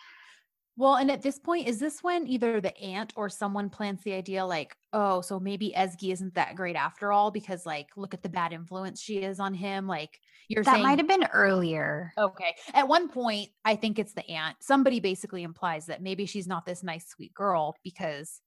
Well, 0.76 0.96
and 0.96 1.10
at 1.10 1.22
this 1.22 1.38
point, 1.38 1.68
is 1.68 1.78
this 1.78 2.02
when 2.02 2.26
either 2.26 2.60
the 2.60 2.76
aunt 2.78 3.12
or 3.14 3.28
someone 3.28 3.70
plants 3.70 4.02
the 4.02 4.12
idea 4.12 4.44
like, 4.44 4.76
oh, 4.92 5.20
so 5.20 5.38
maybe 5.38 5.72
Ezgi 5.76 6.12
isn't 6.12 6.34
that 6.34 6.56
great 6.56 6.74
after 6.74 7.12
all 7.12 7.30
because 7.30 7.64
like 7.64 7.88
look 7.96 8.12
at 8.12 8.22
the 8.22 8.28
bad 8.28 8.52
influence 8.52 9.00
she 9.00 9.18
is 9.18 9.38
on 9.38 9.54
him. 9.54 9.86
Like 9.86 10.20
you're 10.48 10.64
That 10.64 10.72
saying 10.72 10.82
might 10.82 10.98
have 10.98 11.06
been 11.06 11.28
earlier. 11.32 12.12
Okay. 12.18 12.56
At 12.72 12.88
one 12.88 13.08
point, 13.08 13.50
I 13.64 13.76
think 13.76 14.00
it's 14.00 14.14
the 14.14 14.28
aunt. 14.28 14.56
Somebody 14.60 14.98
basically 14.98 15.44
implies 15.44 15.86
that 15.86 16.02
maybe 16.02 16.26
she's 16.26 16.48
not 16.48 16.66
this 16.66 16.82
nice, 16.82 17.06
sweet 17.06 17.34
girl 17.34 17.76
because, 17.84 18.40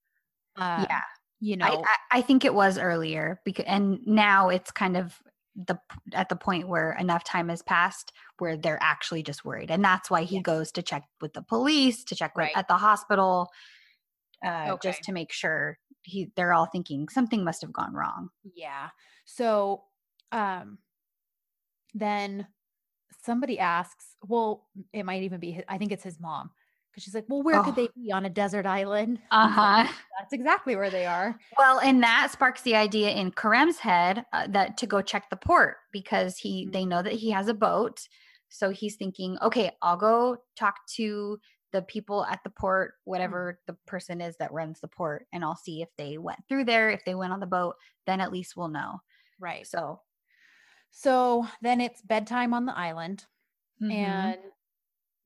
um, 0.58 0.86
yeah. 0.90 1.02
you 1.40 1.54
I, 1.54 1.58
know, 1.58 1.84
I, 2.12 2.20
I 2.20 2.22
think 2.22 2.44
it 2.44 2.54
was 2.54 2.78
earlier 2.78 3.40
because 3.46 3.66
and 3.66 4.06
now 4.06 4.50
it's 4.50 4.72
kind 4.72 4.98
of 4.98 5.18
the 5.66 5.80
at 6.14 6.30
the 6.30 6.36
point 6.36 6.68
where 6.68 6.94
enough 6.94 7.24
time 7.24 7.50
has 7.50 7.64
passed 7.64 8.14
where 8.38 8.56
they're 8.56 8.78
actually 8.82 9.24
just 9.24 9.44
worried 9.44 9.72
and 9.72 9.84
that's 9.84 10.10
why 10.10 10.22
he 10.22 10.36
Yeah. 10.36 10.42
goes 10.44 10.72
to 10.72 10.84
check 10.84 11.04
with 11.20 11.34
the 11.34 11.42
police 11.42 12.04
to 12.04 12.16
check 12.16 12.36
with, 12.38 12.50
at 12.56 12.68
the 12.68 12.78
hospital 12.78 13.50
uh, 14.46 14.74
Okay. 14.74 14.90
just 14.90 15.04
to 15.04 15.12
make 15.12 15.32
sure 15.32 15.80
he 16.04 16.32
they're 16.36 16.54
all 16.54 16.68
thinking 16.68 17.10
something 17.10 17.44
must 17.44 17.62
have 17.62 17.74
gone 17.74 17.94
wrong 17.94 18.30
yeah. 18.56 18.90
So, 19.26 19.84
um, 20.32 20.78
then 21.94 22.48
somebody 23.24 23.60
asks, 23.60 24.16
well, 24.24 24.68
it 24.94 25.04
might 25.04 25.24
even 25.24 25.40
be, 25.40 25.52
his, 25.52 25.64
I 25.68 25.78
think 25.78 25.92
it's 25.92 26.04
his 26.04 26.20
mom. 26.20 26.52
Cause 26.98 27.04
she's 27.04 27.16
like, 27.16 27.26
well, 27.30 27.44
where 27.44 27.60
could 27.62 27.76
Oh. 27.76 27.76
they 27.76 27.90
be 27.96 28.12
on 28.12 28.26
a 28.26 28.30
desert 28.30 28.66
island? 28.66 29.22
Uh-huh 29.32 29.86
like, 29.86 29.96
That's 30.20 30.34
exactly 30.34 30.76
where 30.76 30.90
they 30.90 31.06
are. 31.06 31.40
well 31.58 31.80
and 31.80 32.02
that 32.04 32.30
sparks 32.32 32.64
the 32.64 32.76
idea 32.76 33.12
in 33.12 33.32
Kerem's 33.32 33.78
head 33.80 34.26
uh, 34.34 34.48
that 34.50 34.78
to 34.78 34.88
go 34.88 35.02
check 35.02 35.30
the 35.30 35.36
port 35.38 35.78
because 35.92 36.38
he 36.38 36.66
Mhm. 36.66 36.72
they 36.74 36.86
know 36.86 37.02
that 37.04 37.14
he 37.14 37.30
has 37.32 37.48
a 37.48 37.54
boat 37.54 38.08
so 38.50 38.70
he's 38.72 38.96
thinking 38.96 39.38
okay 39.42 39.72
I'll 39.82 39.98
go 39.98 40.38
talk 40.56 40.76
to 40.96 41.40
the 41.74 41.82
people 41.84 42.26
at 42.26 42.40
the 42.44 42.50
port 42.50 42.96
whatever 43.04 43.60
the 43.68 43.74
person 43.86 44.22
is 44.22 44.38
that 44.38 44.52
runs 44.54 44.80
the 44.80 44.88
port 44.88 45.28
and 45.34 45.44
I'll 45.44 45.56
see 45.56 45.82
if 45.82 45.90
they 45.98 46.18
went 46.18 46.40
through 46.50 46.66
there 46.66 46.90
if 46.90 47.06
they 47.06 47.14
went 47.16 47.34
on 47.34 47.40
the 47.42 47.46
boat 47.48 47.76
then 48.08 48.22
at 48.22 48.32
least 48.32 48.56
we'll 48.58 48.70
know 48.70 49.00
Right. 49.40 49.68
so 49.68 50.02
So 50.92 51.48
then 51.62 51.82
it's 51.82 52.02
bedtime 52.02 52.54
on 52.54 52.66
the 52.66 52.78
island. 52.78 53.26
mhm. 53.82 53.92
and 53.92 54.40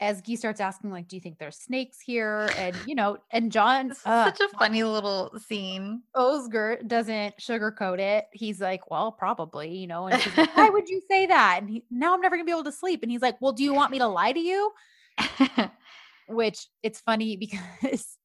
Ezgi 0.01 0.37
starts 0.37 0.59
asking, 0.59 0.89
like, 0.89 1.07
do 1.07 1.15
you 1.15 1.21
think 1.21 1.37
there's 1.37 1.57
snakes 1.57 1.99
here? 1.99 2.49
And 2.57 2.75
you 2.85 2.95
know, 2.95 3.17
and 3.31 3.51
Can 3.51 3.91
uh, 4.05 4.25
such 4.25 4.41
a 4.41 4.47
funny 4.57 4.83
little 4.83 5.31
scene 5.47 6.01
Özgür 6.15 6.85
doesn't 6.87 7.37
sugarcoat 7.37 7.99
it. 7.99 8.25
He's 8.33 8.59
like, 8.59 8.89
well, 8.89 9.11
probably, 9.11 9.75
you 9.75 9.87
know. 9.87 10.07
And 10.07 10.21
she's 10.21 10.35
like, 10.37 10.55
why 10.55 10.69
would 10.69 10.89
you 10.89 11.01
say 11.09 11.27
that? 11.27 11.59
And 11.61 11.69
he, 11.69 11.83
now 11.89 12.13
I'm 12.13 12.21
never 12.21 12.35
gonna 12.35 12.45
be 12.45 12.51
able 12.51 12.63
to 12.65 12.71
sleep. 12.71 13.03
And 13.03 13.11
he's 13.11 13.21
like, 13.21 13.37
well, 13.41 13.51
do 13.51 13.63
you 13.63 13.73
want 13.73 13.91
me 13.91 13.99
to 13.99 14.07
lie 14.07 14.31
to 14.31 14.39
you? 14.39 14.71
Which 16.27 16.67
it's 16.83 16.99
funny 16.99 17.37
because 17.37 18.17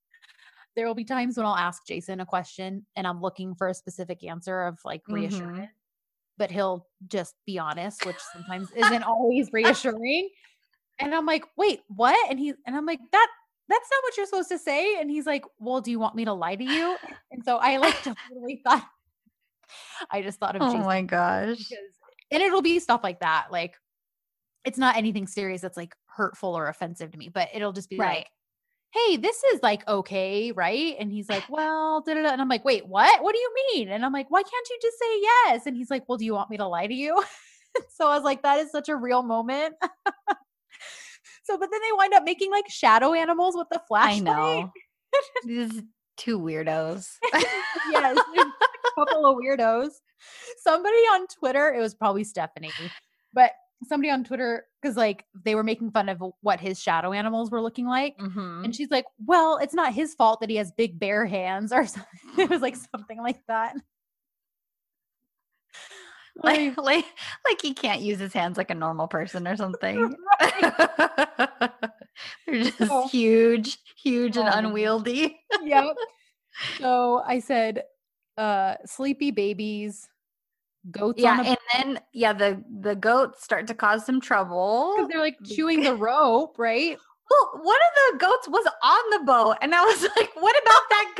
there 0.76 0.86
will 0.86 0.94
be 0.94 1.04
times 1.04 1.36
when 1.36 1.46
I'll 1.46 1.56
ask 1.56 1.86
Jason 1.86 2.20
a 2.20 2.26
question 2.26 2.86
and 2.94 3.06
I'm 3.06 3.20
looking 3.20 3.54
for 3.54 3.68
a 3.68 3.74
specific 3.74 4.22
answer 4.24 4.62
of 4.62 4.78
like 4.84 5.02
reassurance, 5.08 5.70
but 6.36 6.50
he'll 6.50 6.86
just 7.08 7.34
be 7.46 7.58
honest, 7.58 8.04
which 8.04 8.18
sometimes 8.32 8.70
isn't 8.72 9.02
always 9.02 9.48
reassuring. 9.52 10.28
And 10.98 11.14
I'm 11.14 11.26
like, 11.26 11.44
wait, 11.56 11.80
what? 11.88 12.18
And 12.30 12.38
he 12.38 12.54
and 12.66 12.76
I'm 12.76 12.86
like, 12.86 13.00
that 13.12 13.28
that's 13.68 13.88
not 13.90 14.02
what 14.02 14.16
you're 14.16 14.26
supposed 14.26 14.48
to 14.50 14.58
say. 14.58 15.00
And 15.00 15.10
he's 15.10 15.26
like, 15.26 15.44
well, 15.58 15.80
do 15.80 15.90
you 15.90 15.98
want 15.98 16.14
me 16.14 16.24
to 16.24 16.32
lie 16.32 16.56
to 16.56 16.64
you? 16.64 16.96
And 17.32 17.44
so 17.44 17.56
I 17.56 17.76
like 17.78 18.00
totally 18.02 18.62
thought 18.64 18.86
I 20.10 20.22
just 20.22 20.38
thought 20.38 20.56
of 20.56 20.62
oh 20.62 20.66
Jason 20.66 20.82
my 20.82 21.02
gosh 21.02 21.58
because 21.58 21.78
and 22.30 22.42
it'll 22.42 22.62
be 22.62 22.78
stuff 22.78 23.00
like 23.02 23.20
that. 23.20 23.48
Like 23.50 23.74
it's 24.64 24.78
not 24.78 24.96
anything 24.96 25.26
serious 25.26 25.60
that's 25.60 25.76
like 25.76 25.94
hurtful 26.06 26.56
or 26.56 26.68
offensive 26.68 27.10
to 27.12 27.18
me, 27.18 27.28
but 27.28 27.48
it'll 27.52 27.72
just 27.72 27.90
be 27.90 27.98
Right. 27.98 28.18
like, 28.18 28.28
hey, 28.92 29.16
this 29.16 29.42
is 29.52 29.62
like 29.62 29.86
okay, 29.88 30.52
right? 30.52 30.94
And 30.98 31.10
he's 31.12 31.28
like, 31.28 31.44
well, 31.50 32.00
da, 32.00 32.14
da, 32.14 32.22
da. 32.22 32.28
and 32.30 32.40
I'm 32.40 32.48
like, 32.48 32.64
wait, 32.64 32.86
what? 32.86 33.22
What 33.22 33.34
do 33.34 33.38
you 33.40 33.54
mean? 33.74 33.88
And 33.88 34.04
I'm 34.04 34.12
like, 34.12 34.30
why 34.30 34.42
can't 34.42 34.68
you 34.70 34.78
just 34.80 34.98
say 34.98 35.20
yes? 35.20 35.66
And 35.66 35.76
he's 35.76 35.90
like, 35.90 36.08
well, 36.08 36.16
do 36.18 36.24
you 36.24 36.32
want 36.32 36.48
me 36.48 36.56
to 36.58 36.66
lie 36.66 36.86
to 36.86 36.94
you? 36.94 37.22
so 37.90 38.08
I 38.08 38.14
was 38.14 38.24
like, 38.24 38.42
that 38.42 38.60
is 38.60 38.70
such 38.70 38.88
a 38.88 38.96
real 38.96 39.22
moment. 39.22 39.74
so, 41.46 41.56
but 41.58 41.70
then 41.70 41.80
they 41.80 41.92
wind 41.96 42.14
up 42.14 42.24
making 42.24 42.50
like 42.50 42.68
shadow 42.68 43.12
animals 43.14 43.56
with 43.56 43.68
the 43.70 43.80
flashlight. 43.86 44.28
I 44.28 44.60
know 44.62 44.72
these 45.46 45.82
two 46.16 46.40
weirdos 46.40 47.08
yes, 47.90 48.18
a 48.38 48.44
couple 48.98 49.26
of 49.26 49.36
weirdos. 49.36 49.90
Somebody 50.62 50.96
on 50.96 51.26
Twitter, 51.38 51.72
it 51.72 51.80
was 51.80 51.94
probably 51.94 52.24
Stephanie, 52.24 52.70
but 53.32 53.52
somebody 53.84 54.10
on 54.10 54.24
Twitter, 54.24 54.64
because 54.80 54.96
like 54.96 55.24
they 55.44 55.54
were 55.54 55.62
making 55.62 55.90
fun 55.90 56.08
of 56.08 56.22
what 56.40 56.58
his 56.58 56.82
shadow 56.82 57.12
animals 57.12 57.50
were 57.50 57.60
looking 57.60 57.86
like. 57.86 58.16
Mhm. 58.18 58.64
And 58.64 58.74
she's 58.74 58.90
like, 58.90 59.04
well, 59.24 59.58
it's 59.58 59.74
not 59.74 59.92
his 59.92 60.14
fault 60.14 60.40
that 60.40 60.50
he 60.50 60.56
has 60.56 60.72
big 60.72 60.98
bare 60.98 61.26
hands 61.26 61.72
or 61.72 61.86
something. 61.86 62.08
It 62.38 62.50
was 62.50 62.62
like 62.62 62.76
something 62.76 63.18
like 63.22 63.38
that. 63.48 63.76
like, 66.42 66.76
like 66.76 67.04
like 67.46 67.62
he 67.62 67.72
can't 67.74 68.00
use 68.02 68.18
his 68.18 68.32
hands 68.32 68.56
like 68.58 68.70
a 68.70 68.74
normal 68.74 69.08
person 69.08 69.46
or 69.48 69.56
something. 69.56 70.14
They're 72.46 72.62
just 72.62 73.10
huge, 73.10 73.78
huge 73.96 74.36
and 74.36 74.48
Oh. 74.48 74.52
unwieldy. 74.52 75.38
yep. 75.62 75.84
So 76.78 77.22
I 77.26 77.38
said, 77.40 77.84
uh, 78.36 78.74
sleepy 78.84 79.30
babies, 79.30 80.08
goats 80.90 81.20
Yeah, 81.22 81.40
a 81.40 81.44
and 81.44 81.58
then 81.74 82.00
yeah, 82.12 82.32
the 82.32 82.62
the 82.80 82.96
goats 82.96 83.42
start 83.44 83.66
to 83.68 83.74
cause 83.74 84.04
some 84.06 84.20
trouble. 84.20 84.94
because 84.96 85.08
they're 85.08 85.20
like 85.20 85.36
chewing 85.44 85.82
the 85.82 85.94
rope, 85.94 86.58
right? 86.58 86.98
Well, 87.30 87.64
one 87.64 87.76
of 87.76 88.12
the 88.12 88.18
goats 88.26 88.48
was 88.48 88.66
on 88.82 89.10
the 89.18 89.24
boat, 89.26 89.56
and 89.62 89.74
I 89.74 89.82
was 89.84 90.02
like, 90.16 90.30
"What 90.36 90.56
about 90.62 90.82
that 90.90 91.14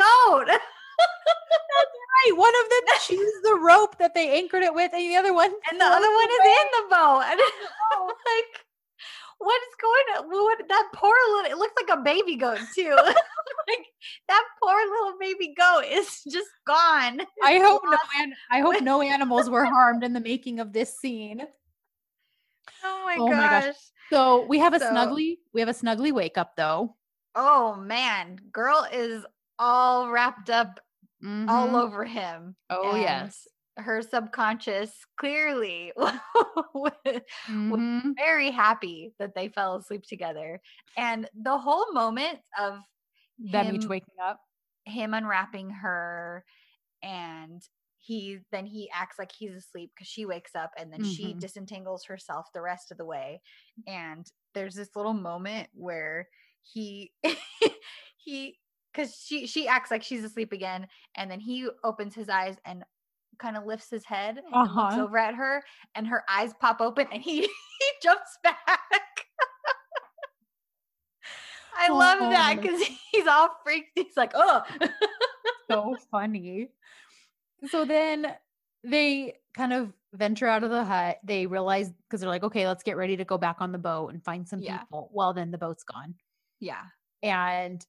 goat?" 0.47 0.61
That's 0.99 1.95
right. 2.31 2.39
One 2.39 2.53
of 2.65 2.71
them 2.71 2.97
chews 3.07 3.43
the 3.43 3.59
rope 3.61 3.99
that 3.99 4.15
they 4.15 4.39
anchored 4.39 4.63
it 4.63 4.75
with, 4.75 4.93
and 4.95 5.03
the 5.11 5.17
other 5.17 5.35
one 5.35 5.53
And 5.71 5.81
the 5.81 5.85
other 5.85 6.11
one 6.11 6.29
is 6.31 6.47
in 6.47 6.67
the 6.73 6.89
boat, 6.91 7.23
and 7.31 7.41
I'm 7.93 8.07
like, 8.07 8.65
"What 9.39 9.61
is 9.63 9.75
going 9.81 10.05
on? 10.19 10.31
What 10.31 10.59
that 10.69 10.89
poor 10.95 11.15
little? 11.35 11.51
It 11.53 11.59
looks 11.59 11.75
like 11.81 11.99
a 11.99 12.03
baby 12.03 12.37
goat 12.37 12.59
too. 12.75 12.97
like 13.69 13.87
that 14.29 14.45
poor 14.63 14.75
little 14.75 15.19
baby 15.21 15.55
goat 15.57 15.85
is 15.91 16.23
just 16.25 16.49
gone." 16.67 17.21
I 17.45 17.59
hope 17.59 17.83
no 17.85 17.99
an- 18.21 18.35
I 18.51 18.61
hope 18.61 18.81
no 18.83 19.03
animals 19.03 19.51
were 19.51 19.65
harmed 19.65 20.03
in 20.05 20.13
the 20.13 20.21
making 20.21 20.61
of 20.61 20.73
this 20.73 20.97
scene. 20.99 21.43
Oh 22.85 23.03
my 23.05 23.17
Oh 23.19 23.27
my 23.29 23.33
gosh. 23.35 23.65
gosh. 23.67 23.75
So 24.11 24.47
we 24.47 24.59
have 24.61 24.73
a 24.75 24.79
So- 24.81 24.87
snuggly, 24.93 25.39
we 25.53 25.61
have 25.61 25.69
a 25.69 25.75
snuggly 25.75 26.13
wake 26.13 26.39
up 26.39 26.57
though. 26.57 26.97
Oh 27.35 27.75
man, 27.77 28.39
girl 28.53 28.87
is 28.93 29.25
all 29.59 30.11
wrapped 30.11 30.49
up 30.51 30.81
all 31.49 31.69
Mhm. 31.69 31.83
over 31.83 32.05
him. 32.05 32.57
Oh 32.71 32.93
and 32.93 33.01
yes. 33.01 33.47
Her 33.79 34.03
subconscious 34.03 35.05
clearly 35.19 35.93
was 36.75 37.21
Mhm. 37.49 38.15
very 38.17 38.51
happy 38.51 39.15
that 39.19 39.35
they 39.35 39.49
fell 39.49 39.77
asleep 39.77 40.03
together. 40.09 40.61
And 40.97 41.29
the 41.35 41.59
whole 41.59 41.93
moment 41.93 42.41
of 42.59 42.81
Them 43.39 43.71
each 43.73 43.85
him- 43.85 43.89
waking 43.89 44.15
up. 44.23 44.41
him 44.87 45.15
unwrapping 45.15 45.71
her 45.71 46.45
and 47.03 47.63
he 47.99 48.41
then 48.53 48.67
he 48.67 48.91
acts 48.93 49.19
like 49.19 49.33
he's 49.33 49.55
asleep 49.55 49.93
because 49.95 50.09
she 50.09 50.27
wakes 50.27 50.55
up 50.55 50.73
and 50.79 50.93
then 50.93 51.03
she 51.03 51.35
Mhm. 51.35 51.41
disentangles 51.41 52.05
herself 52.07 52.47
the 52.55 52.63
rest 52.63 52.93
of 52.93 52.99
the 52.99 53.05
way 53.07 53.43
and 53.87 54.31
there's 54.55 54.75
this 54.77 54.97
little 54.97 55.15
moment 55.15 55.71
where 55.75 56.29
he 56.63 57.13
he 58.17 58.59
because 58.97 59.15
she 59.23 59.47
she 59.47 59.69
acts 59.69 59.91
like 59.91 60.03
she's 60.03 60.25
asleep 60.25 60.53
again 60.53 60.87
and 61.17 61.31
then 61.31 61.39
he 61.41 61.69
opens 61.85 62.15
his 62.15 62.29
eyes 62.31 62.57
and 62.65 62.83
kind 63.39 63.57
of 63.57 63.67
lifts 63.67 63.91
his 63.91 64.05
head 64.05 64.39
and 64.39 64.47
looks 64.53 64.71
Uh-huh. 64.95 65.03
over 65.03 65.19
at 65.19 65.35
her 65.35 65.63
and 65.95 66.07
her 66.07 66.25
eyes 66.29 66.55
pop 66.59 66.81
open 66.81 67.07
and 67.13 67.23
he 67.23 67.41
he 67.43 67.49
jumps 68.03 68.39
back 68.43 68.57
I 71.79 71.89
love 71.91 72.19
that 72.31 72.57
Oh. 72.59 72.61
because 72.63 72.81
he's 73.13 73.27
all 73.27 73.51
freaked. 73.63 73.91
He's 73.95 74.17
like, 74.17 74.33
oh, 74.35 74.63
so 75.71 75.97
funny. 76.11 76.69
So 77.69 77.85
then 77.85 78.35
they 78.83 79.35
kind 79.55 79.75
of 79.75 79.93
venture 80.15 80.47
out 80.47 80.65
of 80.65 80.71
the 80.71 80.85
hut. 80.85 81.19
They 81.23 81.47
realize 81.47 81.91
because 82.09 82.21
they're 82.21 82.31
like, 82.31 82.45
okay, 82.45 82.67
let's 82.67 82.83
get 82.83 82.97
ready 82.97 83.17
to 83.19 83.25
go 83.27 83.37
back 83.37 83.57
on 83.61 83.73
the 83.73 83.79
boat 83.79 84.09
and 84.15 84.25
find 84.25 84.49
some 84.49 84.61
Yeah. 84.61 84.79
people. 84.79 85.11
Well, 85.13 85.35
then 85.35 85.51
the 85.51 85.59
boat's 85.59 85.85
gone. 85.85 86.15
Yeah. 86.61 86.83
And 87.23 87.85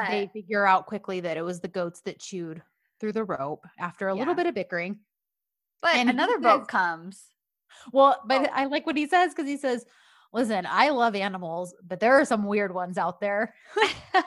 But 0.00 0.10
they 0.10 0.30
figure 0.32 0.66
out 0.66 0.86
quickly 0.86 1.20
that 1.20 1.36
it 1.36 1.42
was 1.42 1.60
the 1.60 1.68
goats 1.68 2.00
that 2.02 2.18
chewed 2.18 2.62
through 3.00 3.12
the 3.12 3.24
rope 3.24 3.66
after 3.78 4.08
a 4.08 4.14
Yeah. 4.14 4.20
little 4.20 4.34
bit 4.34 4.46
of 4.46 4.54
bickering. 4.54 5.00
but 5.82 5.96
and 5.96 6.08
another 6.08 6.38
boat 6.38 6.60
says- 6.62 6.66
comes. 6.68 7.24
Well, 7.92 8.20
but 8.26 8.48
Oh. 8.48 8.52
I 8.54 8.64
like 8.66 8.86
what 8.86 8.96
he 8.96 9.08
says 9.08 9.34
because 9.34 9.48
he 9.48 9.56
says, 9.56 9.84
listen, 10.32 10.64
I 10.68 10.90
love 10.90 11.14
animals, 11.16 11.74
but 11.82 11.98
there 12.00 12.14
are 12.20 12.24
some 12.24 12.44
weird 12.44 12.72
ones 12.72 12.96
out 12.98 13.20
there. 13.20 13.54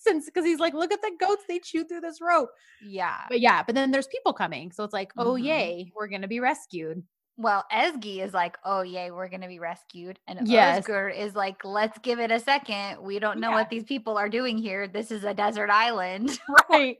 Since 0.00 0.26
because 0.26 0.44
he's 0.44 0.58
like, 0.58 0.74
look 0.74 0.92
at 0.92 1.00
the 1.00 1.12
goats, 1.18 1.44
they 1.48 1.58
chew 1.60 1.84
through 1.84 2.00
this 2.02 2.20
rope. 2.20 2.50
yeah. 2.84 3.24
But 3.28 3.40
yeah, 3.40 3.62
but 3.62 3.74
then 3.74 3.90
there's 3.90 4.06
people 4.08 4.34
coming. 4.34 4.70
So 4.72 4.84
it's 4.84 4.92
like, 4.92 5.12
oh, 5.16 5.32
Mhm. 5.34 5.44
yay, 5.44 5.92
we're 5.96 6.08
going 6.08 6.20
to 6.22 6.28
be 6.28 6.40
rescued. 6.40 7.02
Well, 7.36 7.64
Ezgi 7.72 8.22
is 8.24 8.32
like, 8.32 8.56
oh 8.64 8.82
yay, 8.82 9.10
we're 9.10 9.28
gonna 9.28 9.48
be 9.48 9.58
rescued, 9.58 10.20
and 10.28 10.46
Yes. 10.46 10.84
Özgür 10.86 11.12
is 11.16 11.34
like, 11.34 11.64
let's 11.64 11.98
give 11.98 12.20
it 12.20 12.30
a 12.30 12.38
second. 12.38 13.02
We 13.02 13.18
don't 13.18 13.40
know 13.40 13.50
Yeah. 13.50 13.56
what 13.56 13.70
these 13.70 13.82
people 13.84 14.16
are 14.16 14.28
doing 14.28 14.56
here. 14.56 14.86
This 14.86 15.10
is 15.10 15.24
a 15.24 15.34
desert 15.34 15.70
island. 15.70 16.38
Right. 16.70 16.98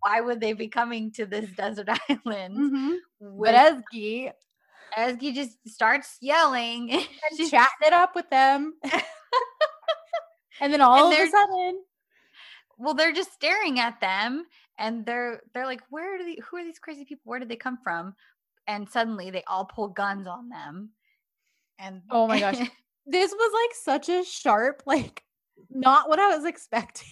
Why 0.00 0.20
would 0.20 0.40
they 0.40 0.52
be 0.54 0.68
coming 0.68 1.10
to 1.12 1.26
this 1.26 1.50
desert 1.56 1.88
island? 2.08 2.56
Mhm. 2.56 2.96
With, 3.20 3.52
But 3.52 3.82
Ezgi 3.92 4.32
Ezgi 4.96 5.34
just 5.34 5.58
starts 5.68 6.16
yelling. 6.22 6.90
and 6.92 7.06
she's- 7.36 7.50
chatting 7.50 7.86
it 7.86 7.92
up 7.92 8.14
with 8.14 8.28
them. 8.30 8.74
and 10.60 10.72
then 10.72 10.80
all 10.80 11.10
And 11.10 11.20
of 11.20 11.28
a 11.28 11.30
sudden, 11.30 11.82
well, 12.78 12.94
they're 12.94 13.12
just 13.12 13.32
staring 13.34 13.78
at 13.78 14.00
them, 14.00 14.46
and 14.78 15.04
they're 15.04 15.42
they're 15.52 15.66
like, 15.66 15.82
where 15.90 16.16
do 16.18 16.24
they? 16.24 16.38
Who 16.48 16.56
are 16.56 16.64
these 16.64 16.78
crazy 16.78 17.04
people? 17.04 17.22
Where 17.24 17.38
did 17.38 17.48
they 17.48 17.56
come 17.56 17.78
from? 17.82 18.14
And 18.66 18.88
suddenly, 18.88 19.30
they 19.30 19.44
all 19.46 19.64
pull 19.64 19.88
guns 19.88 20.26
on 20.26 20.48
them. 20.48 20.90
And 21.78 22.02
Oh 22.10 22.26
my 22.26 22.40
gosh. 22.40 22.56
this 23.06 23.32
was 23.32 23.52
like 23.52 23.76
such 23.76 24.08
a 24.08 24.24
sharp, 24.24 24.82
like 24.86 25.22
not 25.70 26.08
what 26.08 26.18
I 26.18 26.34
was 26.34 26.44
expecting. 26.52 27.08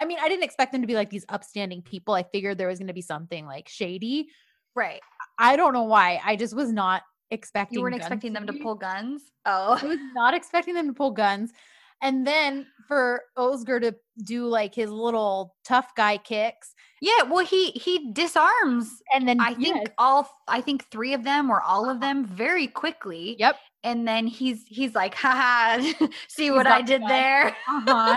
I 0.00 0.04
mean, 0.04 0.18
I 0.20 0.28
didn't 0.28 0.44
expect 0.44 0.72
them 0.72 0.82
to 0.82 0.86
be 0.86 0.94
like 0.94 1.10
these 1.10 1.24
upstanding 1.28 1.82
people. 1.82 2.14
I 2.14 2.22
figured 2.22 2.58
there 2.58 2.68
was 2.68 2.78
going 2.78 2.88
to 2.88 2.94
be 2.94 3.02
something 3.02 3.46
like 3.46 3.68
shady. 3.68 4.28
right, 4.74 5.00
I 5.38 5.56
don't 5.56 5.72
know 5.72 5.84
why. 5.84 6.20
I 6.24 6.36
just 6.36 6.54
was 6.54 6.70
not 6.72 7.02
expecting. 7.30 7.78
you 7.78 7.82
weren't 7.82 7.96
expecting 7.96 8.32
them 8.32 8.46
to 8.46 8.52
pull 8.52 8.74
guns. 8.74 9.22
Oh, 9.46 9.78
I 9.80 9.86
was 9.86 9.98
not 10.14 10.34
expecting 10.34 10.74
them 10.74 10.86
to 10.88 10.92
pull 10.92 11.12
guns. 11.12 11.52
And 12.00 12.26
then 12.26 12.66
for 12.86 13.22
Özgür 13.36 13.80
to 13.80 13.96
do 14.22 14.46
like 14.46 14.74
his 14.74 14.90
little 14.90 15.56
tough 15.64 15.94
guy 15.96 16.18
kicks, 16.18 16.74
yeah. 17.00 17.22
Well, 17.22 17.44
he 17.44 17.70
he 17.72 18.12
disarms 18.12 19.02
and 19.12 19.28
then 19.28 19.40
I 19.40 19.54
think 19.54 19.76
yes, 19.76 19.86
all 19.98 20.30
I 20.46 20.60
think 20.60 20.90
three 20.90 21.14
of 21.14 21.24
them 21.24 21.50
or 21.50 21.60
all 21.62 21.88
of 21.88 22.00
them 22.00 22.24
very 22.24 22.66
quickly. 22.66 23.36
yep, 23.38 23.56
And 23.84 24.06
then 24.06 24.26
he's 24.26 24.64
he's 24.66 24.94
like, 24.94 25.14
ha 25.14 25.30
ha, 25.30 26.08
see 26.28 26.50
what 26.50 26.66
I 26.66 26.82
did 26.82 27.02
the 27.02 27.06
there. 27.06 27.48
uh 27.68 27.80
huh. 27.86 28.16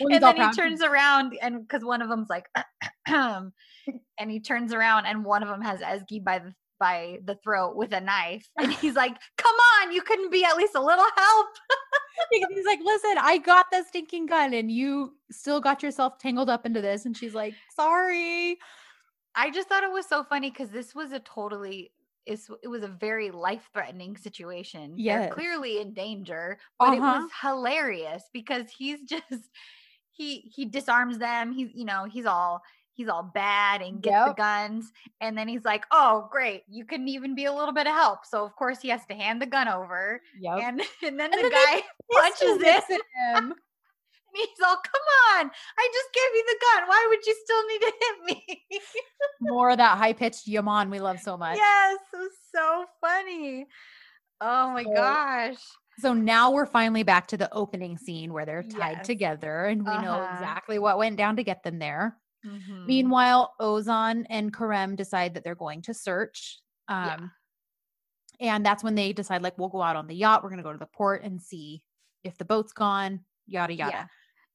and 0.00 0.22
then 0.22 0.36
he 0.36 0.50
turns 0.50 0.82
around 0.82 1.36
and 1.40 1.60
because 1.66 1.84
one 1.84 2.02
of 2.02 2.08
them's 2.08 2.28
like 2.28 2.46
and 3.06 3.52
he 4.30 4.40
turns 4.40 4.72
around 4.72 5.06
and 5.06 5.24
one 5.24 5.42
of 5.42 5.48
them 5.48 5.62
has 5.62 5.80
Ezgi 5.80 6.22
by 6.22 6.38
the 6.40 6.52
by 6.78 7.18
the 7.24 7.36
throat 7.36 7.76
with 7.76 7.92
a 7.92 8.00
knife. 8.00 8.48
And 8.58 8.72
he's 8.72 8.94
like, 8.96 9.16
Come 9.36 9.54
on, 9.82 9.92
you 9.92 10.02
couldn't 10.02 10.30
be 10.32 10.44
at 10.44 10.56
least 10.56 10.74
a 10.74 10.82
little 10.82 11.06
help. 11.16 11.46
He's 12.30 12.66
like, 12.66 12.80
listen, 12.84 13.16
I 13.18 13.38
got 13.38 13.66
the 13.70 13.84
stinking 13.84 14.26
gun, 14.26 14.52
and 14.52 14.70
you 14.70 15.16
still 15.30 15.60
got 15.60 15.82
yourself 15.82 16.18
tangled 16.18 16.50
up 16.50 16.66
into 16.66 16.80
this. 16.80 17.06
And 17.06 17.16
she's 17.16 17.34
like, 17.34 17.54
sorry. 17.74 18.58
I 19.34 19.50
just 19.50 19.68
thought 19.68 19.84
it 19.84 19.92
was 19.92 20.06
so 20.06 20.24
funny 20.24 20.50
because 20.50 20.70
this 20.70 20.94
was 20.94 21.12
a 21.12 21.20
totally 21.20 21.92
it's, 22.26 22.50
it 22.62 22.68
was 22.68 22.82
a 22.82 22.88
very 22.88 23.30
life 23.30 23.70
threatening 23.72 24.16
situation. 24.16 25.02
They're 25.06 25.22
Yes. 25.22 25.30
clearly 25.30 25.80
in 25.80 25.94
danger, 25.94 26.58
but 26.78 26.92
it 26.92 27.02
Uh-huh. 27.02 27.20
was 27.20 27.30
hilarious 27.42 28.24
because 28.32 28.70
he's 28.70 29.00
just 29.08 29.48
he 30.10 30.40
he 30.54 30.64
disarms 30.66 31.18
them. 31.18 31.52
He's 31.52 31.70
you 31.74 31.84
know 31.84 32.04
he's 32.04 32.26
all 32.26 32.62
he's 32.98 33.08
all 33.08 33.22
bad 33.22 33.80
and 33.80 34.02
gets 34.02 34.26
the 34.28 34.34
guns, 34.34 34.92
and 35.22 35.38
then 35.38 35.48
he's 35.48 35.64
like, 35.64 35.86
"Oh, 35.90 36.28
great, 36.30 36.64
you 36.68 36.84
couldn't 36.84 37.08
even 37.08 37.34
be 37.34 37.46
a 37.46 37.52
little 37.52 37.72
bit 37.72 37.86
of 37.86 37.94
help." 37.94 38.26
So 38.26 38.44
of 38.44 38.54
course 38.56 38.80
he 38.82 38.88
has 38.90 39.06
to 39.06 39.14
hand 39.14 39.40
the 39.40 39.46
gun 39.46 39.68
over, 39.68 40.20
Yep. 40.38 40.58
and 40.62 40.80
and 41.02 41.18
then 41.18 41.32
And 41.32 41.44
the 41.44 41.48
then 41.48 41.50
guy 41.50 41.82
punches 42.12 42.60
it, 42.60 42.84
and 43.34 43.46
him. 43.46 43.54
he's 44.34 44.48
all, 44.66 44.76
"Come 44.76 45.06
on, 45.38 45.50
I 45.78 45.88
just 45.94 46.12
gave 46.12 46.34
you 46.34 46.44
the 46.46 46.58
gun. 46.80 46.88
Why 46.88 47.06
would 47.08 47.24
you 47.26 47.34
still 47.44 47.66
need 47.68 47.80
to 47.80 47.92
hit 48.00 48.24
me?" 48.26 48.80
More 49.40 49.70
of 49.70 49.78
that 49.78 49.96
high 49.96 50.12
pitched 50.12 50.46
yaman 50.46 50.90
we 50.90 51.00
love 51.00 51.20
so 51.20 51.36
much. 51.38 51.56
Yes, 51.56 51.98
it 52.12 52.16
was 52.16 52.32
so 52.54 52.84
funny. 53.00 53.66
Oh 54.40 54.70
my 54.72 54.82
So- 54.84 54.92
gosh. 54.94 55.56
So 56.00 56.12
now 56.14 56.52
we're 56.52 56.64
finally 56.66 57.02
back 57.02 57.26
to 57.28 57.36
the 57.36 57.52
opening 57.52 57.98
scene 57.98 58.32
where 58.32 58.46
they're 58.46 58.62
tied 58.62 58.98
Yes. 58.98 59.06
together 59.08 59.64
and 59.64 59.80
we 59.84 59.92
know 59.98 60.12
Uh-huh. 60.12 60.32
exactly 60.34 60.78
what 60.78 60.96
went 60.96 61.16
down 61.16 61.34
to 61.36 61.42
get 61.42 61.64
them 61.64 61.80
there. 61.80 62.16
Mhm. 62.44 62.86
Meanwhile, 62.86 63.54
Ozan 63.60 64.26
and 64.28 64.52
Kerem 64.52 64.96
decide 64.96 65.34
that 65.34 65.44
they're 65.44 65.54
going 65.54 65.82
to 65.82 65.94
search. 65.94 66.60
Um, 66.88 67.06
Yeah. 67.06 67.28
And 68.40 68.64
that's 68.64 68.84
when 68.84 68.94
they 68.94 69.12
decide, 69.12 69.42
like, 69.42 69.58
we'll 69.58 69.68
go 69.68 69.82
out 69.82 69.96
on 69.96 70.06
the 70.06 70.14
yacht. 70.14 70.42
We're 70.42 70.50
going 70.50 70.58
to 70.58 70.62
go 70.62 70.72
to 70.72 70.78
the 70.78 70.86
port 70.86 71.24
and 71.24 71.42
see 71.42 71.82
if 72.22 72.38
the 72.38 72.44
boat's 72.44 72.72
gone, 72.72 73.24
yada, 73.46 73.74
yada. 73.74 73.92
Yeah. 73.96 74.06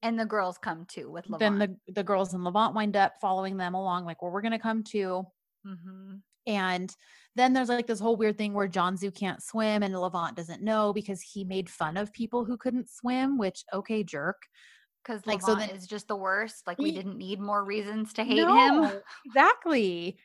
And 0.02 0.20
the 0.20 0.26
girls 0.26 0.58
come 0.58 0.86
too 0.86 1.12
with 1.12 1.30
Levent. 1.30 1.60
Then 1.60 1.80
the, 1.86 1.92
the 1.94 2.04
girls 2.04 2.34
in 2.34 2.44
Levent 2.44 2.74
wind 2.76 2.96
up 2.96 3.16
following 3.22 3.58
them 3.58 3.74
along, 3.74 4.06
like, 4.06 4.22
well, 4.22 4.32
we're 4.32 4.42
going 4.42 4.52
to 4.54 4.60
come 4.60 4.84
too. 4.84 5.26
Mhm. 5.66 6.22
And 6.46 6.94
then 7.36 7.54
there's 7.54 7.70
like 7.70 7.88
this 7.88 8.02
whole 8.02 8.18
weird 8.18 8.38
thing 8.38 8.54
where 8.54 8.68
Cansu 8.68 9.14
can't 9.16 9.42
swim 9.42 9.82
and 9.82 9.98
Levent 10.00 10.36
doesn't 10.36 10.62
know 10.62 10.92
because 10.92 11.22
he 11.22 11.46
made 11.46 11.70
fun 11.70 11.96
of 11.96 12.12
people 12.12 12.44
who 12.44 12.58
couldn't 12.58 12.90
swim, 12.90 13.38
which, 13.38 13.64
okay, 13.74 14.04
jerk. 14.04 14.44
Because 15.04 15.26
Like, 15.28 15.42
like, 15.42 15.46
so 15.46 15.56
then- 15.56 15.70
is 15.72 15.86
just 15.88 16.08
the 16.08 16.16
worst. 16.16 16.66
Like 16.66 16.78
we 16.78 16.86
He- 16.92 16.96
didn't 16.96 17.18
need 17.18 17.40
more 17.40 17.64
reasons 17.64 18.14
to 18.14 18.24
hate 18.24 18.38
him. 18.40 18.90
Exactly. 19.26 20.18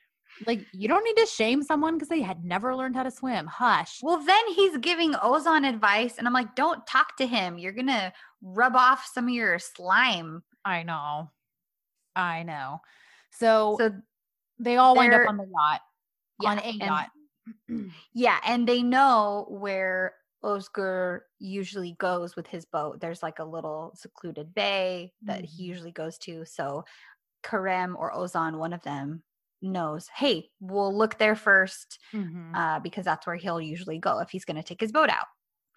Like, 0.47 0.65
you 0.73 0.87
don't 0.87 1.03
need 1.05 1.17
to 1.17 1.27
shame 1.27 1.63
someone 1.65 1.95
because 1.95 2.09
they 2.09 2.21
had 2.21 2.45
never 2.45 2.77
learned 2.77 2.95
how 2.95 3.03
to 3.03 3.11
swim. 3.11 3.47
Hush. 3.47 3.99
Well, 4.03 4.19
then 4.19 4.49
he's 4.55 4.77
giving 4.79 5.15
Ozan 5.15 5.69
advice, 5.69 6.17
and 6.19 6.29
I'm 6.29 6.33
like, 6.35 6.55
don't 6.55 6.87
talk 6.87 7.17
to 7.17 7.27
him. 7.27 7.59
You're 7.59 7.73
gonna 7.73 8.13
rub 8.41 8.77
off 8.77 9.07
some 9.13 9.25
of 9.25 9.31
your 9.35 9.59
slime. 9.59 10.45
I 10.65 10.85
know. 10.85 11.33
I 12.15 12.45
know. 12.45 12.83
So, 13.33 13.77
So 13.81 13.95
they 14.61 14.77
all 14.77 14.95
wind 14.95 15.13
up 15.15 15.29
on 15.29 15.39
the 15.39 15.47
yacht, 15.51 15.81
on 16.45 16.59
a 16.59 16.63
and- 16.63 16.79
yacht. 16.79 17.11
Yeah, 18.13 18.39
and 18.45 18.69
they 18.69 18.83
know 18.83 19.47
where 19.49 20.15
Özgür 20.44 21.20
usually 21.39 21.94
goes 21.94 22.36
with 22.36 22.47
his 22.48 22.65
boat. 22.66 23.01
There's 23.01 23.23
like 23.23 23.39
a 23.40 23.44
little 23.44 23.93
secluded 23.97 24.55
bay 24.55 25.15
that 25.27 25.44
he 25.44 25.65
Mhm. 25.65 25.65
usually 25.65 25.93
goes 25.93 26.19
to. 26.19 26.44
So 26.44 26.85
Kerem 27.44 27.97
or 27.97 28.12
Ozan, 28.15 28.59
one 28.59 28.73
of 28.74 28.82
them, 28.82 29.24
knows, 29.62 30.09
hey, 30.09 30.51
we'll 30.60 30.97
look 30.97 31.19
there 31.19 31.36
1st 31.36 31.98
Mhm. 32.12 32.59
uh, 32.59 32.81
because 32.81 33.05
that's 33.06 33.27
where 33.27 33.36
he'll 33.36 33.60
usually 33.60 33.98
go 33.98 34.20
if 34.20 34.31
he's 34.31 34.44
going 34.47 34.56
to 34.56 34.62
take 34.65 34.81
his 34.81 34.93
boat 34.93 35.10
out. 35.10 35.27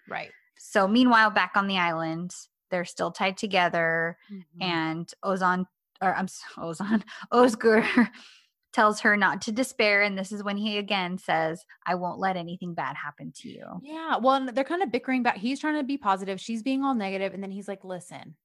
right. 0.06 0.34
So 0.58 0.86
meanwhile, 0.86 1.30
back 1.30 1.52
on 1.56 1.66
the 1.66 1.78
island, 1.78 2.34
they're 2.70 2.84
still 2.84 3.10
tied 3.10 3.36
together, 3.36 4.18
Mhm. 4.28 4.82
and 4.82 5.10
Ozan, 5.24 5.66
or 6.00 6.14
I'm 6.14 6.26
Ozan, 6.56 7.04
Oscar 7.30 7.82
tells 8.72 9.00
her 9.00 9.16
not 9.16 9.42
to 9.42 9.52
despair, 9.52 10.02
and 10.02 10.18
this 10.18 10.32
is 10.32 10.42
when 10.44 10.56
he 10.56 10.78
again 10.78 11.18
says, 11.18 11.64
"I 11.86 11.94
won't 11.96 12.18
let 12.20 12.36
anything 12.36 12.74
bad 12.74 12.96
happen 12.96 13.32
to 13.36 13.48
you." 13.48 13.82
Yeah. 13.82 14.16
Well, 14.18 14.46
they're 14.52 14.64
kind 14.64 14.82
of 14.82 14.92
bickering 14.92 15.22
back. 15.22 15.36
He's 15.38 15.60
trying 15.60 15.76
to 15.76 15.82
be 15.84 15.98
positive. 15.98 16.40
She's 16.40 16.62
being 16.62 16.84
all 16.84 16.94
negative, 16.94 17.34
And 17.34 17.42
then 17.42 17.50
he's 17.50 17.68
like, 17.68 17.84
listen, 17.84 18.36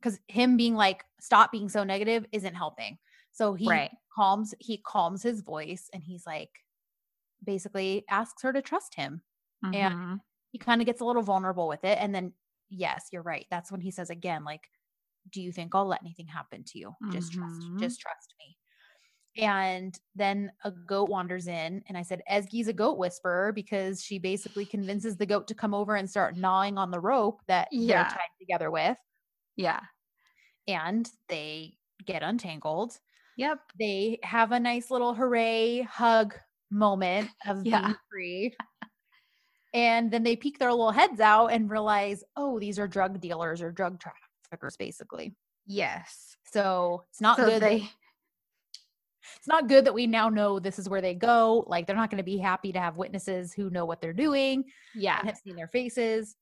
because 0.00 0.20
him 0.28 0.56
being 0.56 0.74
like, 0.76 1.04
stop 1.20 1.52
being 1.52 1.68
so 1.68 1.84
negative 1.84 2.26
isn't 2.32 2.54
helping. 2.54 2.98
So 3.32 3.54
he 3.54 3.80
Right. 3.80 3.90
calms, 4.14 4.54
he 4.60 4.78
calms 4.78 5.22
his 5.22 5.42
voice 5.42 5.90
and 5.94 6.04
he's 6.04 6.26
like, 6.26 6.50
basically 7.44 8.04
asks 8.10 8.42
her 8.42 8.52
to 8.52 8.62
trust 8.62 8.94
him. 8.96 9.22
And 9.72 9.90
Mhm. 9.90 10.20
he 10.52 10.58
kind 10.58 10.82
of 10.82 10.86
gets 10.86 11.02
a 11.02 11.06
little 11.06 11.22
vulnerable 11.22 11.68
with 11.68 11.84
it. 11.84 11.98
And 12.00 12.14
then, 12.14 12.34
yes, 12.70 13.08
you're 13.12 13.22
right. 13.22 13.46
That's 13.50 13.72
when 13.72 13.82
he 13.82 13.90
says 13.92 14.10
again, 14.10 14.44
like, 14.44 14.68
do 15.30 15.42
you 15.42 15.52
think 15.52 15.74
I'll 15.74 15.86
let 15.86 16.02
anything 16.02 16.28
happen 16.28 16.64
to 16.66 16.78
you? 16.80 16.96
Just 17.10 17.32
trust, 17.32 17.70
Mhm. 17.70 17.80
just 17.80 18.00
trust 18.00 18.34
me. 18.40 18.58
And 19.36 19.98
then 20.16 20.50
a 20.64 20.70
goat 20.72 21.08
wanders 21.08 21.46
in, 21.46 21.82
and 21.88 21.96
I 21.96 22.02
said, 22.02 22.20
Ezgi's 22.30 22.68
a 22.68 22.72
goat 22.72 22.98
whisperer 22.98 23.52
because 23.52 24.02
she 24.02 24.18
basically 24.18 24.64
convinces 24.66 25.16
the 25.16 25.26
goat 25.26 25.46
to 25.48 25.54
come 25.54 25.72
over 25.72 25.94
and 25.96 26.10
start 26.10 26.36
gnawing 26.36 26.76
on 26.78 26.90
the 26.90 27.00
rope 27.00 27.40
that 27.46 27.68
Yeah. 27.70 28.02
they're 28.02 28.12
tied 28.12 28.28
together 28.40 28.70
with. 28.70 28.98
yeah. 29.56 29.80
And 30.68 31.08
they 31.28 31.76
get 32.04 32.22
untangled. 32.22 32.98
Yep. 33.36 33.58
They 33.78 34.18
have 34.22 34.52
a 34.52 34.60
nice 34.60 34.90
little 34.90 35.14
hooray 35.14 35.82
hug 35.82 36.34
moment 36.70 37.30
of 37.46 37.64
Yeah. 37.64 37.80
being 37.82 37.96
free. 38.10 38.56
And 39.72 40.10
then 40.10 40.22
they 40.24 40.36
peek 40.36 40.58
their 40.58 40.70
little 40.70 40.90
heads 40.90 41.20
out 41.20 41.48
and 41.48 41.70
realize, 41.70 42.24
oh, 42.36 42.58
these 42.58 42.78
are 42.78 42.88
drug 42.88 43.20
dealers 43.20 43.62
or 43.62 43.70
drug 43.70 44.00
traffickers, 44.00 44.76
basically. 44.76 45.34
Yes. 45.66 46.36
So 46.52 47.04
it's 47.10 47.20
not 47.20 47.36
so 47.36 47.46
good. 47.46 47.62
they 47.62 47.88
it's 49.36 49.48
not 49.48 49.68
good 49.68 49.84
that 49.84 49.94
we 49.94 50.06
now 50.06 50.28
know 50.28 50.58
this 50.58 50.78
is 50.78 50.88
where 50.88 51.00
they 51.00 51.14
go. 51.14 51.64
Like 51.66 51.86
they're 51.86 51.96
not 51.96 52.10
going 52.10 52.18
to 52.18 52.24
be 52.24 52.38
happy 52.38 52.72
to 52.72 52.80
have 52.80 52.96
witnesses 52.96 53.52
who 53.52 53.70
know 53.70 53.84
what 53.84 54.00
they're 54.00 54.12
doing 54.12 54.64
Yeah. 54.94 55.18
and 55.18 55.28
have 55.28 55.38
seen 55.38 55.56
their 55.56 55.68
faces. 55.68 56.36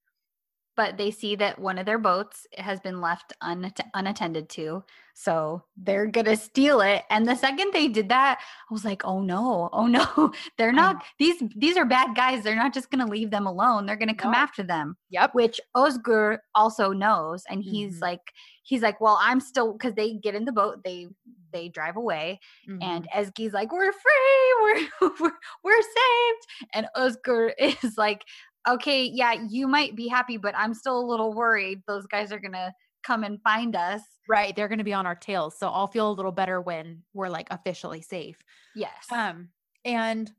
But 0.79 0.97
they 0.97 1.11
see 1.11 1.35
that 1.37 1.59
one 1.59 1.79
of 1.81 1.87
their 1.87 1.99
boats 1.99 2.47
has 2.57 2.79
been 2.87 3.01
left 3.09 3.33
unatt- 3.43 3.91
unattended 3.95 4.49
to 4.57 4.85
so 5.27 5.65
they're 5.77 6.07
gonna 6.07 6.37
steal 6.37 6.81
it 6.81 7.03
and 7.11 7.27
the 7.27 7.35
second 7.35 7.73
they 7.73 7.89
did 7.89 8.09
that 8.09 8.39
i 8.71 8.73
was 8.73 8.85
like 8.85 9.03
oh 9.05 9.19
no 9.21 9.69
oh 9.73 9.89
no 9.89 10.07
they're 10.59 10.71
not 10.85 11.03
these 11.19 11.43
these 11.57 11.77
are 11.77 11.85
bad 11.85 12.15
guys 12.15 12.45
they're 12.45 12.55
not 12.65 12.73
just 12.73 12.89
gonna 12.93 13.05
leave 13.17 13.31
them 13.33 13.45
alone 13.53 13.85
they're 13.85 13.97
gonna 14.03 14.15
come 14.15 14.31
No. 14.31 14.39
after 14.39 14.63
them 14.63 14.97
Yep. 15.11 15.35
which 15.35 15.61
Özgür 15.77 16.39
also 16.55 16.93
knows 16.93 17.43
and 17.51 17.65
he's 17.65 17.97
Mhm. 17.97 18.03
like 18.09 18.25
he's 18.63 18.81
like 18.89 19.01
well 19.01 19.19
i'm 19.21 19.41
still 19.41 19.73
because 19.73 19.95
they 19.95 20.09
get 20.27 20.37
in 20.37 20.45
the 20.45 20.53
boat 20.61 20.85
they 20.85 21.09
they 21.53 21.69
drive 21.69 21.97
away 21.97 22.39
Mm-hmm. 22.69 22.83
and 22.83 23.09
Ezgi's 23.19 23.55
like, 23.55 23.73
"We're 23.73 23.91
free, 24.05 24.47
we're 24.63 25.11
we're, 25.21 25.39
we're 25.65 25.83
saved," 25.99 26.43
and 26.75 26.87
Özgür 26.95 27.53
is 27.85 27.97
like, 27.97 28.23
"Okay, 28.69 29.05
yeah, 29.05 29.33
you 29.49 29.67
might 29.67 29.97
be 29.97 30.09
happy, 30.09 30.37
but 30.37 30.55
I'm 30.57 30.75
still 30.75 30.99
a 31.01 31.07
little 31.07 31.33
worried. 31.33 31.83
Those 31.87 32.07
guys 32.07 32.33
are 32.33 32.39
gonna 32.39 32.73
come 33.03 33.25
and 33.25 33.41
find 33.43 33.75
us." 33.75 34.03
right, 34.29 34.55
they're 34.55 34.69
going 34.69 34.79
to 34.79 34.85
be 34.85 34.93
on 34.93 35.07
our 35.07 35.15
tails. 35.15 35.59
So 35.59 35.69
I'll 35.69 35.87
feel 35.87 36.11
a 36.11 36.13
little 36.13 36.33
better 36.33 36.61
when 36.61 37.03
we're 37.15 37.31
like 37.31 37.49
officially 37.51 38.03
safe. 38.03 38.37
Yes. 38.77 39.07
Um, 39.11 39.49
and 39.85 40.31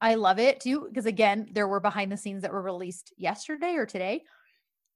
I 0.00 0.14
love 0.14 0.38
it 0.38 0.60
too 0.60 0.86
because 0.88 1.06
again, 1.06 1.48
there 1.52 1.68
were 1.68 1.80
behind 1.80 2.10
the 2.10 2.16
scenes 2.16 2.42
that 2.42 2.52
were 2.52 2.62
released 2.62 3.12
yesterday 3.16 3.74
or 3.74 3.84
today, 3.84 4.24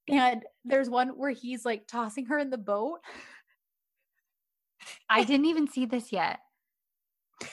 and 0.09 0.43
there's 0.65 0.89
one 0.89 1.11
where 1.11 1.31
he's 1.31 1.65
like 1.65 1.87
tossing 1.87 2.27
her 2.27 2.39
in 2.39 2.51
the 2.51 2.59
boat, 2.59 3.01
I 5.09 5.25
didn't 5.25 5.47
even 5.47 5.69
see 5.69 5.87
this 5.87 6.13
yet. 6.13 6.39
and 7.41 7.51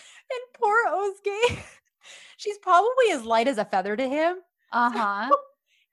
poor 0.53 0.85
Osuke, 0.87 1.59
she's 2.37 2.57
probably 2.59 3.11
as 3.11 3.23
light 3.23 3.47
as 3.47 3.57
a 3.57 3.65
feather 3.65 3.95
to 3.95 4.07
him. 4.07 4.37
Uh 4.71 4.91
huh. 4.91 5.29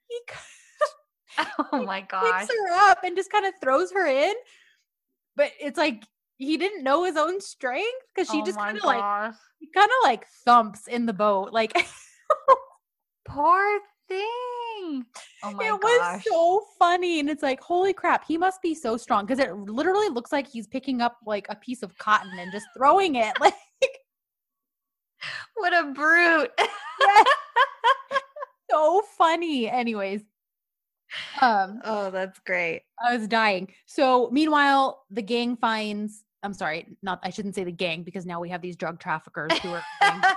He 0.09 0.21
c- 0.31 1.47
oh 1.73 1.83
my 1.83 2.01
gosh. 2.01 2.43
picks 2.47 2.53
her 2.57 2.91
up 2.91 2.99
and 3.03 3.17
just 3.17 3.33
kind 3.33 3.45
of 3.45 3.55
throws 3.61 3.91
her 3.91 4.07
in, 4.07 4.35
but 5.35 5.51
it's 5.61 5.77
like 5.77 6.05
he 6.37 6.57
didn't 6.57 6.85
know 6.85 7.03
his 7.03 7.17
own 7.17 7.41
strength 7.41 8.07
because 8.15 8.31
she 8.31 8.41
Oh 8.41 8.45
just 8.45 8.57
kind 8.57 8.79
of 8.79 8.85
like 8.85 9.35
he 9.59 9.67
kind 9.75 9.91
of 9.91 10.09
like 10.09 10.27
thumps 10.45 10.87
in 10.87 11.07
the 11.07 11.13
boat, 11.13 11.53
like. 11.53 11.73
Poor 13.29 13.81
thing. 14.09 15.05
Oh 15.43 15.53
my 15.55 15.65
it 15.65 15.81
gosh. 15.81 15.81
was 15.83 16.23
so 16.29 16.65
funny 16.79 17.19
and 17.19 17.29
it's 17.29 17.43
like 17.43 17.61
holy 17.61 17.93
crap 17.93 18.25
he 18.25 18.39
must 18.39 18.63
be 18.63 18.75
so 18.75 18.97
strong 18.97 19.27
because 19.27 19.41
it 19.41 19.53
literally 19.57 20.09
looks 20.09 20.31
like 20.31 20.47
he's 20.47 20.67
picking 20.69 21.01
up 21.01 21.17
like 21.27 21.47
a 21.49 21.57
piece 21.57 21.83
of 21.83 21.97
cotton 21.99 22.31
and 22.39 22.53
just 22.53 22.67
throwing 22.77 23.17
it 23.17 23.35
like 23.41 23.55
what 25.57 25.73
a 25.73 25.93
brute. 25.93 26.53
So 28.77 29.03
funny 29.17 29.71
anyways 29.71 30.21
um 31.41 31.81
oh, 31.85 32.11
that's 32.11 32.39
great. 32.41 32.83
i 33.03 33.17
was 33.17 33.27
dying 33.27 33.73
so 33.87 34.29
meanwhile 34.31 35.05
the 35.11 35.23
gang 35.23 35.57
finds 35.57 36.25
i'm 36.43 36.53
sorry 36.53 36.85
not 37.03 37.19
i 37.23 37.31
shouldn't 37.31 37.55
say 37.55 37.65
the 37.65 37.73
gang 37.73 38.03
because 38.03 38.27
now 38.27 38.39
we 38.39 38.51
have 38.51 38.61
these 38.61 38.77
drug 38.77 38.99
traffickers 39.01 39.57
who 39.61 39.71
are 39.71 39.83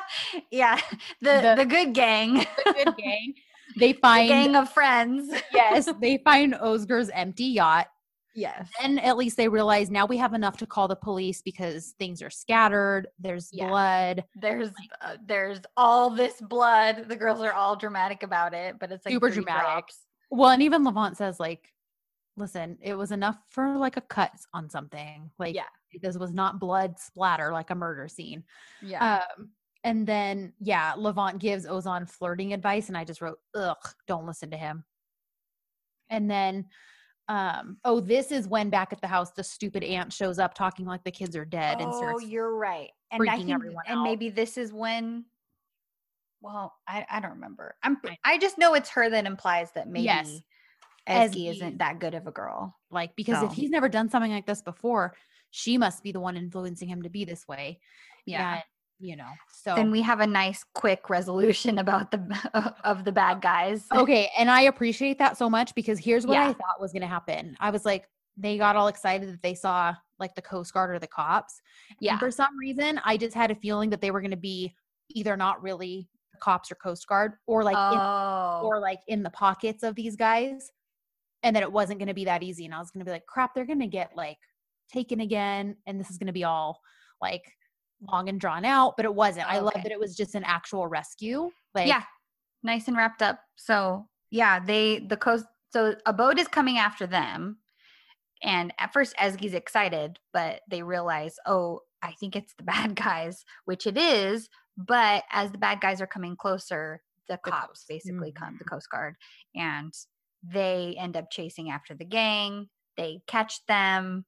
yeah, 0.52 0.80
the, 1.22 1.42
The- 1.42 1.56
the 1.58 1.66
good 1.66 1.94
gang. 1.94 2.36
the 2.66 2.74
good 2.86 2.96
gang 2.98 3.34
they 3.78 3.92
the 3.92 4.00
find 4.00 4.30
gang 4.30 4.56
of 4.56 4.70
friends. 4.72 5.30
yes 5.54 5.90
they 6.00 6.18
find 6.20 6.54
Özgür's 6.54 7.10
empty 7.14 7.46
yacht 7.46 7.88
Yes. 8.36 8.70
and 8.82 9.00
at 9.04 9.18
least 9.18 9.38
they 9.38 9.48
realize 9.48 9.90
now 9.90 10.06
we 10.06 10.18
have 10.18 10.34
enough 10.34 10.58
to 10.58 10.66
call 10.66 10.88
the 10.88 10.96
police 10.96 11.42
because 11.42 11.94
things 12.00 12.22
are 12.22 12.30
scattered 12.30 13.08
there's 13.20 13.50
Yeah. 13.52 13.68
blood 13.68 14.24
There's 14.36 14.70
uh, 15.02 15.18
there's 15.26 15.60
all 15.76 16.10
this 16.10 16.40
blood. 16.40 17.06
The 17.10 17.16
girls 17.16 17.42
are 17.42 17.54
all 17.54 17.76
dramatic 17.76 18.24
about 18.24 18.54
it, 18.54 18.78
but 18.80 18.92
it's 18.92 19.06
like 19.06 19.14
Super 19.14 19.30
dramatic. 19.30 19.62
drops. 19.66 19.98
well 20.32 20.52
and 20.52 20.62
even 20.62 20.84
Levent 20.84 21.18
says 21.18 21.40
like 21.40 21.74
listen 22.38 22.78
it 22.82 22.94
was 22.94 23.12
enough 23.12 23.38
for 23.50 23.78
like 23.78 23.98
a 23.98 24.02
cut 24.02 24.32
on 24.54 24.70
something 24.70 25.30
like 25.40 25.56
Yeah. 25.56 25.64
this 26.02 26.18
was 26.18 26.32
not 26.32 26.60
blood 26.60 26.98
splatter 27.00 27.52
like 27.52 27.70
a 27.72 27.76
murder 27.76 28.08
scene 28.08 28.44
Yeah. 28.82 29.24
um 29.40 29.50
and 29.84 30.06
then 30.08 30.54
yeah 30.62 30.94
Levent 30.96 31.40
gives 31.40 31.66
Ozan 31.66 32.10
flirting 32.10 32.54
advice 32.54 32.88
and 32.88 32.98
i 32.98 33.04
just 33.04 33.22
wrote 33.22 33.40
ugh 33.56 33.76
don't 34.08 34.26
listen 34.28 34.52
to 34.52 34.58
him 34.58 34.86
and 36.10 36.30
then 36.32 36.66
um 37.30 37.78
oh 37.86 38.00
this 38.00 38.32
is 38.32 38.48
when 38.48 38.70
back 38.70 38.92
at 38.92 39.00
the 39.02 39.08
house 39.08 39.32
the 39.32 39.44
stupid 39.44 39.84
aunt 39.84 40.12
shows 40.12 40.40
up 40.40 40.56
talking 40.56 40.86
like 40.86 41.04
the 41.04 41.12
kids 41.12 41.36
are 41.36 41.46
dead 41.46 41.80
and 41.80 41.90
oh, 41.94 42.20
you're 42.20 42.56
right. 42.56 42.90
And 43.12 43.30
I 43.30 43.38
think, 43.38 43.52
everyone 43.52 43.84
and 43.88 44.00
out. 44.00 44.04
maybe 44.04 44.30
this 44.30 44.58
is 44.58 44.74
when. 44.74 45.26
Well, 46.42 46.74
I, 46.88 47.06
I 47.10 47.20
don't 47.20 47.32
remember. 47.32 47.76
I'm 47.84 47.98
I 48.24 48.38
just 48.38 48.58
know 48.58 48.74
it's 48.74 48.90
her 48.90 49.10
that 49.10 49.26
implies 49.26 49.72
that 49.74 49.88
maybe 49.88 50.06
Yes. 50.06 50.42
Isn't 51.08 51.80
that 51.80 52.00
good 52.00 52.14
of 52.14 52.28
a 52.28 52.32
girl. 52.32 52.76
like 52.92 53.16
because 53.16 53.44
if 53.44 53.52
he's 53.52 53.72
never 53.72 53.90
done 53.90 54.10
something 54.10 54.32
like 54.32 54.46
this 54.46 54.62
before 54.62 55.16
she 55.52 55.78
must 55.78 56.04
be 56.04 56.12
the 56.12 56.20
one 56.20 56.38
influencing 56.38 56.88
him 56.88 57.02
to 57.02 57.10
be 57.10 57.26
this 57.26 57.48
way 57.48 57.80
and, 58.28 58.62
you 59.00 59.16
know 59.16 59.30
so 59.50 59.76
Then 59.76 59.92
we 59.92 60.02
have 60.02 60.20
a 60.20 60.28
nice 60.28 60.64
quick 60.74 61.10
resolution 61.10 61.80
about 61.80 62.12
the 62.12 62.74
of 62.84 63.06
the 63.06 63.12
bad 63.12 63.42
guys. 63.42 63.86
okay 63.94 64.30
and 64.38 64.52
i 64.52 64.62
appreciate 64.64 65.18
that 65.20 65.38
so 65.38 65.50
much 65.50 65.74
because 65.74 65.98
here's 65.98 66.28
what 66.28 66.38
i 66.38 66.48
thought 66.48 66.80
was 66.80 66.92
going 66.92 67.02
to 67.02 67.08
happen 67.08 67.56
i 67.60 67.70
was 67.70 67.86
like 67.86 68.08
they 68.38 68.58
got 68.58 68.76
all 68.76 68.88
excited 68.88 69.30
that 69.30 69.42
they 69.42 69.56
saw 69.56 69.94
like 70.20 70.36
the 70.36 70.42
coast 70.42 70.74
guard 70.74 70.92
or 70.92 71.00
the 71.00 71.08
cops 71.08 71.62
Yeah. 72.00 72.12
and 72.12 72.20
for 72.20 72.30
some 72.30 72.58
reason 72.60 73.00
i 73.06 73.18
just 73.18 73.36
had 73.36 73.52
a 73.52 73.56
feeling 73.56 73.90
that 73.92 74.02
they 74.02 74.12
were 74.12 74.22
going 74.22 74.32
to 74.32 74.38
be 74.38 74.76
either 75.10 75.36
not 75.38 75.64
really 75.64 76.10
cops 76.40 76.72
or 76.72 76.76
coast 76.76 77.08
guard 77.08 77.34
or 77.48 77.64
like 77.64 77.76
in, 77.76 78.00
oh. 78.00 78.62
or 78.64 78.80
like 78.80 79.00
in 79.08 79.24
the 79.24 79.30
pockets 79.30 79.84
of 79.84 79.96
these 79.96 80.16
guys 80.16 80.72
and 81.44 81.56
that 81.56 81.64
it 81.64 81.72
wasn't 81.72 81.98
going 82.00 82.08
to 82.08 82.14
be 82.14 82.26
that 82.26 82.44
easy 82.44 82.66
and 82.66 82.74
i 82.74 82.80
was 82.80 82.92
going 82.92 83.00
to 83.00 83.06
be 83.06 83.12
like 83.12 83.26
crap 83.26 83.54
they're 83.54 83.66
going 83.66 83.80
to 83.80 83.88
get 83.88 84.12
like 84.16 84.38
taken 84.92 85.20
again 85.20 85.76
and 85.86 86.00
this 86.00 86.10
is 86.10 86.18
going 86.18 86.28
to 86.28 86.34
be 86.34 86.44
all 86.44 86.80
like 87.22 87.44
long 88.08 88.30
and 88.30 88.40
drawn 88.40 88.64
out 88.64 88.96
but 88.96 89.04
it 89.06 89.14
wasn't 89.14 89.46
i 89.50 89.60
love 89.60 89.74
that 89.74 89.92
it 89.92 90.00
was 90.00 90.16
just 90.16 90.34
an 90.36 90.44
actual 90.46 90.88
rescue 90.88 91.50
like 91.76 91.88
yeah. 91.88 92.04
Nice 92.62 92.90
and 92.90 92.98
wrapped 92.98 93.22
up. 93.22 93.40
So 93.56 94.06
yeah, 94.32 94.60
they 94.60 95.00
the 95.00 95.16
coast 95.16 95.46
so 95.72 95.96
a 96.06 96.12
boat 96.12 96.38
is 96.38 96.48
coming 96.50 96.78
after 96.78 97.08
them. 97.08 97.60
And 98.44 98.74
at 98.80 98.92
first 98.92 99.16
Ezgi's 99.16 99.54
excited, 99.54 100.20
but 100.34 100.60
they 100.70 100.84
realize, 100.84 101.36
oh, 101.46 101.82
I 102.02 102.12
think 102.20 102.36
it's 102.36 102.54
the 102.56 102.64
bad 102.74 102.96
guys, 102.96 103.46
which 103.64 103.88
it 103.88 103.98
is. 103.98 104.50
But 104.76 105.24
as 105.32 105.52
the 105.52 105.58
bad 105.58 105.80
guys 105.80 106.02
are 106.02 106.08
coming 106.08 106.36
closer, 106.36 107.02
the, 107.30 107.40
The 107.46 107.52
cops 107.52 107.68
coast. 107.68 107.86
basically 107.88 108.34
come, 108.34 108.58
the 108.58 108.66
Mhm. 108.66 108.70
Coast 108.72 108.90
Guard, 108.90 109.16
and 109.56 109.94
they 110.44 110.96
end 111.00 111.16
up 111.16 111.32
chasing 111.32 111.70
after 111.70 111.94
the 111.96 112.04
gang. 112.06 112.68
They 112.98 113.22
catch 113.26 113.66
them. 113.68 114.26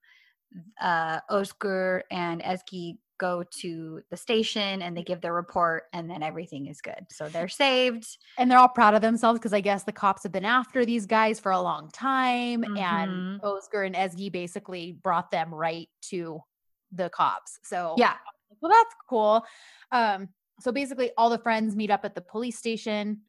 Uh, 0.80 1.20
Özgür 1.30 2.04
and 2.12 2.42
Ezgi 2.42 2.98
go 3.22 3.44
to 3.62 4.02
the 4.10 4.18
station 4.18 4.82
and 4.82 4.98
they 4.98 5.04
give 5.04 5.22
their 5.22 5.34
report, 5.34 5.84
and 5.94 6.10
then 6.10 6.22
everything 6.24 6.66
is 6.68 6.82
good. 6.82 7.06
So 7.10 7.30
they're 7.30 7.48
saved. 7.48 8.06
and 8.38 8.50
they're 8.50 8.58
all 8.58 8.68
proud 8.68 8.96
of 8.96 9.02
themselves 9.02 9.40
because 9.40 9.54
I 9.54 9.62
guess 9.62 9.84
the 9.84 9.92
cops 9.92 10.24
have 10.24 10.32
been 10.32 10.44
after 10.46 10.84
these 10.86 11.06
guys 11.06 11.40
for 11.40 11.52
a 11.52 11.62
long 11.62 11.90
time, 11.92 12.64
Mhm. 12.64 12.78
and 12.80 13.42
Özgür 13.42 13.86
and 13.86 13.96
Ezgi 13.96 14.32
basically 14.32 14.94
brought 14.94 15.30
them 15.32 15.54
right 15.54 15.88
to 16.10 16.42
the 16.92 17.10
cops. 17.10 17.60
So 17.64 17.96
Yeah. 17.98 18.16
well, 18.60 18.72
that's 18.72 18.96
cool. 19.10 19.46
Um, 19.92 20.30
so 20.60 20.72
basically, 20.72 21.12
all 21.18 21.30
the 21.30 21.38
friends 21.40 21.76
meet 21.76 21.92
up 21.92 22.04
at 22.04 22.16
the 22.16 22.22
police 22.22 22.58
station. 22.58 23.22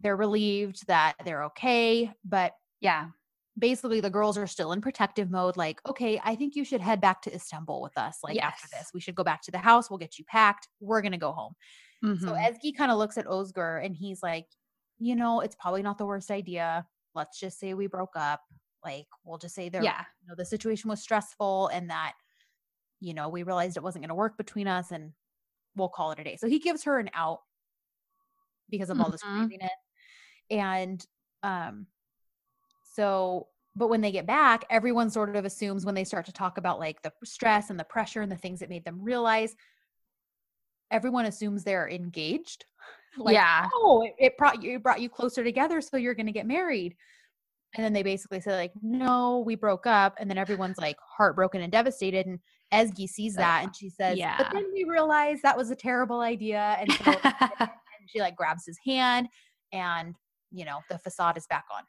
They're 0.00 0.16
relieved 0.16 0.86
that 0.88 1.14
they're 1.24 1.44
okay, 1.44 2.12
but 2.24 2.52
Yeah. 2.80 3.10
Basically, 3.58 4.00
the 4.00 4.08
girls 4.10 4.38
are 4.38 4.46
still 4.46 4.72
in 4.72 4.80
protective 4.80 5.30
mode. 5.30 5.58
Like, 5.58 5.80
okay, 5.86 6.18
I 6.24 6.34
think 6.36 6.56
you 6.56 6.64
should 6.64 6.80
head 6.80 7.00
back 7.02 7.20
to 7.22 7.34
Istanbul 7.34 7.82
with 7.82 7.98
us. 7.98 8.18
Like 8.24 8.40
after 8.42 8.66
this, 8.72 8.90
we 8.94 9.00
should 9.00 9.14
go 9.14 9.24
back 9.24 9.42
to 9.42 9.50
the 9.50 9.58
house. 9.58 9.90
We'll 9.90 9.98
get 9.98 10.18
you 10.18 10.24
packed. 10.24 10.68
We're 10.80 11.02
gonna 11.02 11.18
go 11.18 11.32
home. 11.32 11.54
So 12.16 12.32
Mhm. 12.32 12.34
Ezgi 12.34 12.76
kind 12.76 12.92
of 12.92 12.98
looks 12.98 13.18
at 13.18 13.26
Özgür 13.26 13.84
and 13.84 13.96
he's 13.96 14.22
like, 14.22 14.46
you 14.98 15.16
know, 15.16 15.40
it's 15.40 15.56
probably 15.56 15.82
not 15.82 15.98
the 15.98 16.06
worst 16.06 16.30
idea. 16.30 16.86
Let's 17.14 17.38
just 17.40 17.58
say 17.60 17.74
we 17.74 17.88
broke 17.88 18.16
up. 18.16 18.42
Like, 18.84 19.06
we'll 19.24 19.38
just 19.38 19.54
say 19.54 19.68
there, 19.68 19.82
yeah. 19.82 20.04
you 20.22 20.28
know, 20.28 20.34
the 20.36 20.44
situation 20.46 20.88
was 20.90 21.02
stressful 21.02 21.68
and 21.68 21.90
that, 21.90 22.14
you 23.00 23.14
know, 23.14 23.28
we 23.30 23.42
realized 23.44 23.76
it 23.76 23.82
wasn't 23.84 24.02
going 24.04 24.10
to 24.10 24.14
work 24.16 24.36
between 24.38 24.68
us 24.68 24.92
and 24.92 25.12
we'll 25.76 25.88
call 25.90 26.12
it 26.12 26.20
a 26.20 26.24
day. 26.24 26.36
So 26.36 26.48
he 26.48 26.58
gives 26.60 26.84
her 26.84 26.98
an 27.00 27.10
out 27.14 27.40
because 28.70 28.90
of 28.90 29.00
all 29.00 29.10
this 29.10 29.22
Mhm. 29.22 29.48
craziness. 29.48 29.70
And 30.50 31.06
um 31.42 31.88
so 32.92 33.48
but 33.74 33.88
when 33.88 34.02
they 34.02 34.12
get 34.12 34.26
back, 34.26 34.64
everyone 34.68 35.08
sort 35.08 35.34
of 35.34 35.44
assumes 35.44 35.86
when 35.86 35.94
they 35.94 36.04
start 36.04 36.26
to 36.26 36.32
talk 36.32 36.58
about 36.58 36.78
like 36.78 37.00
the 37.02 37.12
stress 37.24 37.70
and 37.70 37.80
the 37.80 37.84
pressure 37.84 38.20
and 38.20 38.30
the 38.30 38.36
things 38.36 38.60
that 38.60 38.68
made 38.68 38.84
them 38.84 39.02
realize 39.02 39.56
everyone 40.90 41.24
assumes 41.24 41.64
they're 41.64 41.88
engaged. 41.88 42.64
Like, 43.18 43.34
yeah. 43.34 43.68
oh, 43.74 44.00
it, 44.04 44.14
it 44.18 44.38
brought 44.38 44.62
you 44.62 44.76
it 44.76 44.82
brought 44.82 45.02
you 45.02 45.10
closer 45.10 45.44
together, 45.44 45.82
so 45.82 45.98
you're 45.98 46.14
gonna 46.14 46.32
get 46.32 46.46
married. 46.46 46.96
And 47.74 47.84
then 47.84 47.92
they 47.92 48.02
basically 48.02 48.40
say, 48.40 48.56
like, 48.56 48.72
no, 48.80 49.42
we 49.44 49.54
broke 49.54 49.86
up. 49.86 50.16
And 50.18 50.30
then 50.30 50.38
everyone's 50.38 50.78
like 50.78 50.96
heartbroken 51.14 51.60
and 51.60 51.70
devastated. 51.70 52.24
And 52.24 52.38
Ezgi 52.72 53.06
sees 53.06 53.34
that 53.34 53.64
and 53.64 53.76
she 53.76 53.90
says, 53.90 54.16
yeah. 54.16 54.38
"But 54.38 54.52
then 54.54 54.64
we 54.72 54.84
realized 54.84 55.42
that 55.42 55.58
was 55.58 55.70
a 55.70 55.76
terrible 55.76 56.20
idea." 56.20 56.78
And 56.80 56.90
so 56.90 57.12
and 57.60 57.70
she 58.06 58.20
like 58.20 58.34
grabs 58.34 58.64
his 58.64 58.78
hand, 58.82 59.28
and 59.74 60.14
you 60.50 60.64
know 60.64 60.78
the 60.88 60.98
facade 60.98 61.36
is 61.36 61.46
back 61.46 61.66
on. 61.70 61.82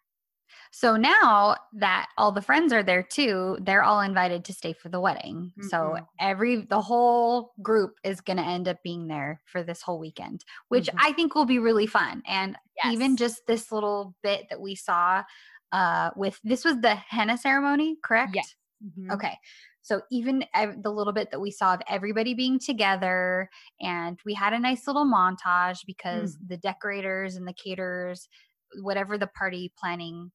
So 0.72 0.96
now 0.98 1.56
that 1.74 2.10
all 2.18 2.32
the 2.32 2.42
friends 2.42 2.74
are 2.74 2.84
there 2.84 3.04
too, 3.04 3.58
they're 3.62 3.84
all 3.84 4.02
invited 4.02 4.46
to 4.46 4.54
stay 4.54 4.74
for 4.74 4.90
the 4.90 5.00
wedding. 5.00 5.54
So 5.60 5.96
Mhm. 5.96 6.08
every 6.20 6.58
the 6.58 6.82
whole 6.82 7.54
group 7.62 8.00
is 8.04 8.22
going 8.22 8.38
to 8.38 8.44
end 8.44 8.68
up 8.68 8.82
being 8.84 9.08
there 9.08 9.42
for 9.46 9.64
this 9.64 9.82
whole 9.82 10.00
weekend, 10.00 10.44
which 10.70 10.90
Mhm. 10.90 11.04
I 11.04 11.14
think 11.14 11.36
will 11.36 11.46
be 11.46 11.60
really 11.60 11.88
fun. 11.88 12.24
And 12.26 12.58
even 12.84 13.18
just 13.18 13.46
this 13.48 13.72
little 13.72 14.16
bit 14.24 14.48
that 14.50 14.62
we 14.62 14.76
saw 14.76 15.24
uh 15.72 16.12
with 16.16 16.40
this 16.44 16.64
was 16.66 16.80
the 16.82 16.96
henna 16.96 17.38
ceremony, 17.38 17.98
correct? 18.04 18.38
Yes. 18.38 18.56
Mhm. 18.82 19.14
Okay. 19.14 19.38
So 19.82 20.02
even 20.12 20.46
ev- 20.54 20.82
the 20.82 20.92
little 20.92 21.14
bit 21.14 21.32
that 21.32 21.42
we 21.42 21.52
saw 21.52 21.74
of 21.76 21.82
everybody 21.88 22.34
being 22.34 22.58
together, 22.60 23.50
and 23.82 24.20
we 24.26 24.34
had 24.34 24.54
a 24.54 24.60
nice 24.60 24.88
little 24.88 25.06
montage 25.06 25.86
because 25.86 26.38
the 26.46 26.58
decorators 26.58 27.36
and 27.36 27.48
the 27.48 27.54
caterers, 27.54 28.30
whatever 28.82 29.18
the 29.18 29.28
party 29.28 29.74
planning 29.78 30.32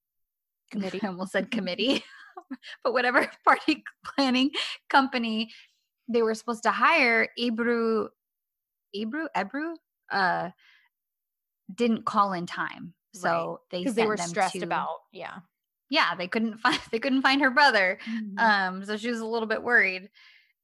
Committee. 0.70 1.00
I 1.02 1.08
almost 1.08 1.32
said 1.32 1.50
committee, 1.50 2.04
but 2.84 2.92
whatever 2.92 3.30
party 3.44 3.84
planning 4.04 4.50
company 4.88 5.50
they 6.10 6.22
were 6.22 6.34
supposed 6.34 6.62
to 6.62 6.70
hire, 6.70 7.28
Ebru, 7.38 8.08
Ebru, 8.96 9.26
Ebru, 9.36 9.74
uh, 10.10 10.50
didn't 11.74 12.06
call 12.06 12.32
in 12.32 12.46
time. 12.46 12.94
So 13.12 13.60
they 13.70 13.80
because 13.80 13.94
they 13.94 14.06
were 14.06 14.16
stressed 14.16 14.54
to- 14.54 14.64
about 14.64 14.98
yeah. 15.12 15.38
Yeah, 15.90 16.14
they 16.14 16.28
couldn't 16.28 16.58
find 16.58 16.78
they 16.92 16.98
couldn't 16.98 17.22
find 17.22 17.40
her 17.40 17.50
brother. 17.50 17.98
Mhm. 18.06 18.38
Um, 18.38 18.84
so 18.84 18.96
she 18.96 19.10
was 19.10 19.20
a 19.20 19.26
little 19.26 19.48
bit 19.48 19.62
worried. 19.62 20.10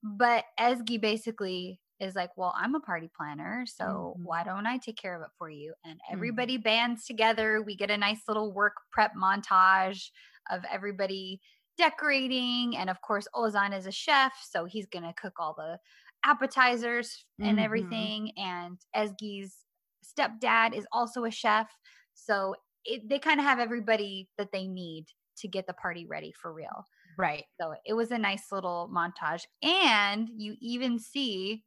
But 0.02 0.44
Ezgi 0.60 1.01
basically 1.01 1.81
is 2.00 2.14
like, 2.14 2.30
Well, 2.36 2.54
I'm 2.56 2.74
a 2.74 2.80
party 2.80 3.10
planner, 3.16 3.64
so 3.66 4.18
Mhm. 4.18 4.22
why 4.22 4.44
don't 4.44 4.66
I 4.66 4.78
take 4.78 4.96
care 4.96 5.16
of 5.16 5.22
it 5.22 5.32
for 5.38 5.48
you? 5.50 5.74
And 5.84 6.00
Mhm. 6.10 6.48
everybody 6.48 6.56
bands 6.56 7.06
together. 7.06 7.62
We 7.62 7.76
get 7.76 7.90
a 7.90 7.96
nice 7.98 8.22
little 8.28 8.52
work 8.52 8.74
prep 8.92 9.12
montage 9.14 10.10
of 10.50 10.64
everybody 10.70 11.40
decorating. 11.76 12.76
And 12.76 12.88
of 12.90 13.00
course, 13.02 13.26
Ozan 13.34 13.76
is 13.76 13.86
a 13.86 13.92
chef, 13.92 14.32
so 14.42 14.64
he's 14.64 14.86
gonna 14.86 15.14
cook 15.14 15.34
all 15.38 15.54
the 15.54 15.78
appetizers 16.24 17.26
and 17.42 17.58
Mhm. 17.58 17.60
everything. 17.60 18.32
And 18.36 18.78
Ezgi's 18.94 19.64
stepdad 20.04 20.74
is 20.74 20.86
also 20.92 21.24
a 21.24 21.30
chef. 21.30 21.70
So 22.14 22.54
it, 22.84 23.08
they 23.08 23.18
kind 23.18 23.40
of 23.40 23.46
have 23.46 23.58
everybody 23.58 24.28
that 24.38 24.52
they 24.52 24.66
need 24.66 25.06
to 25.38 25.48
get 25.48 25.66
the 25.66 25.74
party 25.74 26.06
ready 26.06 26.32
for 26.32 26.52
real. 26.52 26.84
right. 27.16 27.44
So 27.60 27.74
it 27.84 27.94
was 27.94 28.10
a 28.10 28.18
nice 28.18 28.50
little 28.52 28.90
montage. 28.92 29.44
And 29.62 30.28
you 30.36 30.56
even 30.60 30.98
see 30.98 31.64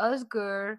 Özgür 0.00 0.78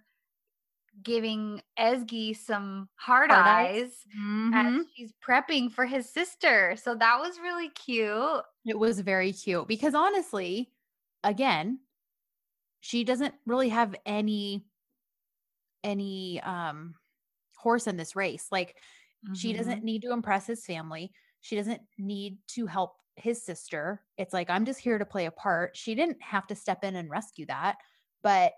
giving 1.03 1.61
Ezgi 1.77 2.35
some 2.35 2.89
hard, 2.95 3.29
Hard 3.29 3.47
eyes. 3.47 3.69
eyes, 3.71 4.05
Mhm. 4.15 4.85
as 4.87 4.87
she's 4.95 5.13
prepping 5.21 5.71
for 5.71 5.85
his 5.85 6.09
sister. 6.11 6.75
So 6.77 6.95
that 6.95 7.19
was 7.19 7.39
really 7.39 7.69
cute. 7.69 8.43
It 8.65 8.77
was 8.79 8.99
very 8.99 9.31
cute 9.31 9.67
because 9.67 9.93
honestly, 9.93 10.73
again, 11.23 11.81
she 12.81 13.03
doesn't 13.03 13.35
really 13.45 13.69
have 13.69 13.95
any 14.05 14.67
any 15.83 16.41
um 16.41 16.95
horse 17.57 17.87
in 17.87 17.97
this 17.97 18.15
race. 18.15 18.47
Like 18.51 18.77
she 19.33 19.53
doesn't 19.53 19.83
need 19.83 20.01
to 20.03 20.11
impress 20.13 20.47
his 20.47 20.65
family. 20.65 21.13
She 21.41 21.55
doesn't 21.55 21.81
need 21.97 22.39
to 22.49 22.65
help 22.67 22.97
his 23.15 23.43
sister. 23.43 24.03
It's 24.17 24.33
like 24.33 24.49
I'm 24.49 24.65
just 24.65 24.79
here 24.79 24.97
to 24.97 25.05
play 25.05 25.25
a 25.25 25.31
part. 25.31 25.77
She 25.77 25.95
didn't 25.95 26.21
have 26.21 26.47
to 26.47 26.55
step 26.55 26.83
in 26.83 26.95
and 26.95 27.09
rescue 27.09 27.45
that, 27.47 27.77
but 28.23 28.53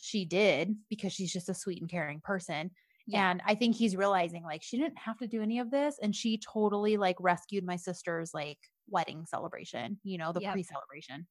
she 0.00 0.24
did 0.24 0.76
because 0.88 1.12
she's 1.12 1.32
just 1.32 1.48
a 1.48 1.54
sweet 1.54 1.80
and 1.80 1.90
caring 1.90 2.20
person. 2.20 2.70
Yeah. 3.06 3.30
And 3.30 3.42
I 3.44 3.54
think 3.54 3.76
he's 3.76 3.96
realizing 3.96 4.44
like 4.44 4.62
she 4.62 4.78
didn't 4.78 4.98
have 4.98 5.18
to 5.18 5.26
do 5.26 5.42
any 5.42 5.58
of 5.58 5.70
this 5.70 5.98
and 6.02 6.14
she 6.14 6.38
totally 6.38 6.96
like 6.96 7.16
rescued 7.20 7.64
my 7.64 7.76
sister's 7.76 8.32
like 8.32 8.58
wedding 8.88 9.26
celebration, 9.26 10.00
you 10.04 10.16
know, 10.18 10.32
the 10.32 10.40
Yep. 10.40 10.52
pre-celebration. 10.52 11.26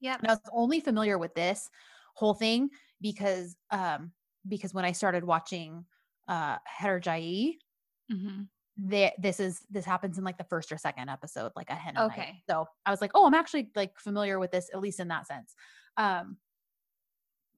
Yeah. 0.00 0.16
And 0.20 0.28
I 0.28 0.32
was 0.34 0.40
only 0.52 0.80
familiar 0.80 1.16
with 1.18 1.34
this 1.34 1.68
whole 2.14 2.34
thing 2.34 2.70
because 3.00 3.56
um 3.70 4.12
because 4.46 4.74
when 4.74 4.84
I 4.84 4.92
started 4.92 5.24
watching 5.24 5.86
uh 6.28 6.58
Hercai, 6.80 7.54
Mhm. 8.12 8.48
there 8.76 9.12
this 9.18 9.40
is 9.40 9.64
this 9.70 9.84
happens 9.86 10.18
in 10.18 10.24
like 10.24 10.36
the 10.38 10.44
first 10.44 10.70
or 10.72 10.76
second 10.78 11.08
episode, 11.08 11.52
like 11.56 11.70
a 11.70 11.74
night. 11.92 11.96
Okay. 12.12 12.42
So 12.50 12.66
I 12.84 12.90
was 12.90 13.00
like, 13.00 13.12
oh, 13.14 13.26
I'm 13.26 13.34
actually 13.34 13.70
like 13.74 13.98
familiar 13.98 14.38
with 14.38 14.50
this, 14.50 14.68
at 14.74 14.80
least 14.80 15.00
in 15.00 15.08
that 15.08 15.26
sense. 15.26 15.54
Um 15.96 16.38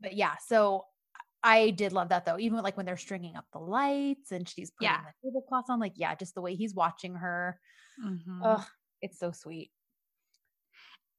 but 0.01 0.15
yeah, 0.15 0.37
so 0.47 0.87
I 1.43 1.71
did 1.71 1.93
love 1.93 2.11
that 2.11 2.25
though. 2.27 2.39
Even 2.39 2.61
like 2.63 2.77
when 2.77 2.87
they're 2.87 2.97
stringing 2.97 3.37
up 3.37 3.47
the 3.53 3.61
lights 3.61 4.33
and 4.33 4.49
she's 4.49 4.71
putting 4.73 4.95
Yeah. 4.95 5.01
the 5.03 5.13
tablecloths 5.25 5.71
on, 5.71 5.81
like, 5.81 5.95
yeah, 5.97 6.15
just 6.17 6.35
the 6.35 6.43
way 6.43 6.55
he's 6.57 6.75
watching 6.75 7.15
her. 7.17 7.61
Mhm. 7.99 8.57
Ugh, 8.57 8.67
it's 9.03 9.19
so 9.21 9.33
sweet. 9.33 9.71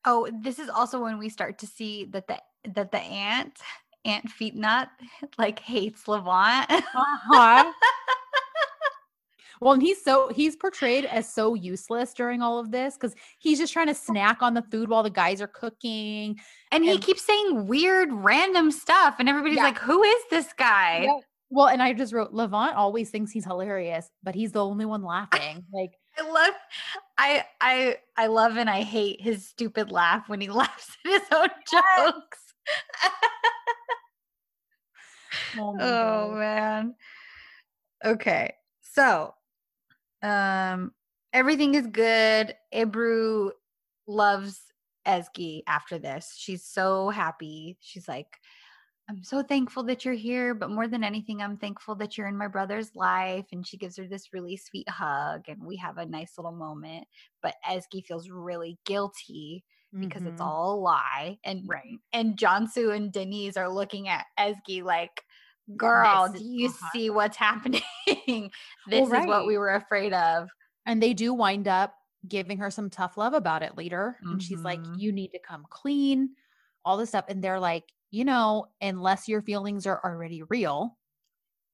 Oh, 0.05 0.29
this 0.41 0.59
is 0.59 0.69
also 0.69 1.01
when 1.01 1.17
we 1.17 1.29
start 1.29 1.59
to 1.59 1.67
see 1.67 2.05
that 2.05 2.27
the 2.27 2.41
that 2.73 2.91
the 2.91 2.99
aunt, 2.99 3.59
Aunt 4.05 4.25
Fitnat, 4.29 4.89
like 5.37 5.59
hates 5.59 6.07
Levent. 6.07 6.83
Uh-huh. 6.93 7.73
Well, 9.61 9.73
and 9.73 9.81
he's 9.81 10.03
so 10.03 10.29
he's 10.29 10.55
portrayed 10.55 11.05
as 11.05 11.31
so 11.31 11.53
useless 11.53 12.13
during 12.13 12.41
all 12.41 12.59
of 12.59 12.71
this 12.71 12.95
because 12.95 13.15
he's 13.39 13.57
just 13.59 13.73
trying 13.73 13.87
to 13.87 13.95
snack 13.95 14.41
on 14.41 14.53
the 14.53 14.61
food 14.71 14.89
while 14.89 15.03
the 15.03 15.09
guys 15.09 15.41
are 15.41 15.47
cooking. 15.47 16.39
and 16.71 16.83
he 16.83 16.97
keeps 16.97 17.23
saying 17.23 17.67
weird, 17.67 18.11
random 18.11 18.71
stuff, 18.71 19.15
and 19.19 19.27
everybody's 19.29 19.57
Yeah. 19.57 19.63
like, 19.63 19.79
"Who 19.79 20.03
is 20.03 20.23
this 20.29 20.51
guy?" 20.53 21.03
Yep. 21.03 21.23
Well, 21.49 21.67
and 21.67 21.81
I 21.81 21.93
just 21.93 22.13
wrote 22.13 22.33
Levent 22.33 22.75
always 22.75 23.09
thinks 23.09 23.31
he's 23.31 23.45
hilarious, 23.45 24.09
but 24.21 24.35
he's 24.35 24.51
the 24.51 24.63
only 24.63 24.83
one 24.85 25.01
laughing. 25.03 25.63
Like, 25.71 25.91
I 26.19 26.29
love, 26.29 26.53
I 27.17 27.45
I 27.61 27.97
I 28.17 28.27
love 28.27 28.57
and 28.57 28.69
I 28.69 28.81
hate 28.81 29.21
his 29.21 29.47
stupid 29.47 29.89
laugh 29.91 30.27
when 30.27 30.41
he 30.41 30.49
laughs 30.49 30.97
at 31.05 31.11
his 31.11 31.21
own 31.31 31.49
jokes. 31.71 32.39
oh, 35.57 35.77
oh 35.79 36.31
man. 36.35 36.95
Okay, 38.05 38.53
so, 38.81 39.33
um, 40.21 40.93
everything 41.33 41.75
is 41.75 41.87
good. 41.87 42.55
Ebru 42.73 43.51
loves 44.07 44.61
Ezgi 45.05 45.63
after 45.67 45.99
this. 45.99 46.35
She's 46.37 46.65
so 46.65 47.09
happy. 47.09 47.77
She's 47.81 48.07
like, 48.07 48.37
I'm 49.09 49.23
so 49.23 49.41
thankful 49.41 49.83
that 49.83 50.03
you're 50.03 50.13
here, 50.13 50.53
but 50.53 50.69
more 50.69 50.87
than 50.87 51.03
anything, 51.03 51.41
I'm 51.41 51.57
thankful 51.57 51.95
that 51.95 52.17
you're 52.17 52.27
in 52.27 52.37
my 52.37 52.47
brother's 52.49 52.93
life. 52.95 53.45
And 53.53 53.65
she 53.65 53.77
gives 53.77 53.97
her 53.97 54.07
this 54.07 54.33
really 54.33 54.57
sweet 54.57 54.89
hug, 54.89 55.43
and 55.47 55.65
we 55.65 55.77
have 55.77 55.97
a 55.97 56.05
nice 56.05 56.37
little 56.37 56.51
moment. 56.53 57.07
But 57.41 57.55
Ezgi 57.67 58.05
feels 58.05 58.29
really 58.29 58.79
guilty 58.85 59.63
because 59.99 60.25
it's 60.25 60.41
Mhm. 60.41 60.41
all 60.41 60.75
a 60.75 60.79
lie. 60.81 61.39
And 61.45 61.71
right. 61.71 61.99
and 62.13 62.37
Cansu 62.37 62.95
and 62.95 63.11
Deniz 63.13 63.57
are 63.57 63.69
looking 63.69 64.07
at 64.09 64.25
Ezgi 64.39 64.83
like, 64.83 65.23
girl, 65.75 66.29
This 66.31 66.41
do 66.41 66.47
you 66.47 66.69
uh-huh. 66.69 66.89
see 66.93 67.09
what's 67.09 67.37
happening? 67.37 67.81
this 68.07 68.51
is 69.07 69.09
what 69.09 69.45
we 69.45 69.57
were 69.57 69.75
afraid 69.75 70.13
of. 70.13 70.49
And 70.85 71.01
they 71.01 71.13
do 71.13 71.33
wind 71.33 71.67
up 71.67 71.93
giving 72.27 72.57
her 72.57 72.71
some 72.71 72.89
tough 72.89 73.17
love 73.17 73.33
about 73.33 73.63
it 73.63 73.77
later. 73.77 74.17
And 74.23 74.41
she's 74.41 74.61
like, 74.61 74.79
Mhm. 74.79 74.99
You 74.99 75.11
need 75.11 75.29
to 75.29 75.39
come 75.39 75.65
clean, 75.69 76.29
all 76.85 76.97
this 76.97 77.09
stuff. 77.09 77.25
And 77.27 77.43
they're 77.43 77.59
like, 77.59 77.85
You 78.11 78.25
know, 78.25 78.67
unless 78.81 79.27
your 79.27 79.41
feelings 79.41 79.85
are 79.85 80.01
already 80.03 80.43
real. 80.43 80.97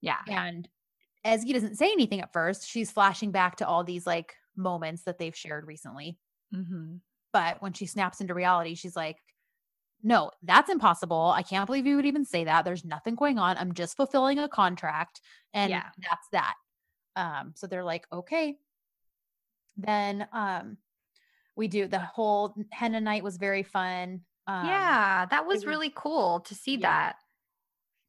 Yeah. 0.02 0.20
And 0.28 0.68
Ezgi 1.26 1.54
doesn't 1.54 1.78
say 1.78 1.92
anything 1.92 2.22
at 2.22 2.34
first. 2.34 2.68
She's 2.68 2.92
flashing 2.92 3.32
back 3.32 3.58
to 3.58 3.68
all 3.68 3.84
these 3.84 4.06
like 4.06 4.36
moments 4.56 5.04
that 5.04 5.18
they've 5.18 5.36
shared 5.36 5.66
recently. 5.66 6.18
Mm-hmm. 6.54 6.96
But 7.32 7.62
when 7.62 7.74
she 7.74 7.86
snaps 7.86 8.22
into 8.22 8.34
reality, 8.34 8.76
she's 8.76 8.96
like, 8.96 9.18
No, 10.04 10.32
that's 10.44 10.70
impossible. 10.70 11.34
I 11.36 11.44
can't 11.44 11.66
believe 11.66 11.88
you 11.88 11.96
would 11.96 12.06
even 12.06 12.26
say 12.26 12.44
that. 12.44 12.66
There's 12.66 12.84
nothing 12.84 13.16
going 13.16 13.40
on. 13.40 13.58
I'm 13.58 13.74
just 13.74 13.96
fulfilling 13.96 14.38
a 14.38 14.50
contract. 14.50 15.22
And 15.54 15.70
Yeah. 15.72 15.84
that's 15.98 16.28
that. 16.34 16.56
Um, 17.16 17.54
so 17.56 17.68
they're 17.68 17.84
like, 17.86 18.06
okay. 18.12 18.58
Then 19.78 20.28
um 20.34 20.78
we 21.56 21.68
do 21.68 21.88
the 21.88 22.00
whole 22.00 22.56
henna 22.72 23.00
night 23.02 23.24
was 23.24 23.38
very 23.38 23.64
fun. 23.64 24.22
Um 24.46 24.68
yeah, 24.68 25.26
that 25.30 25.48
was 25.48 25.66
really 25.66 25.92
cool 25.96 26.42
to 26.42 26.54
see 26.56 26.76
Yeah. 26.76 26.90
that. 26.90 27.16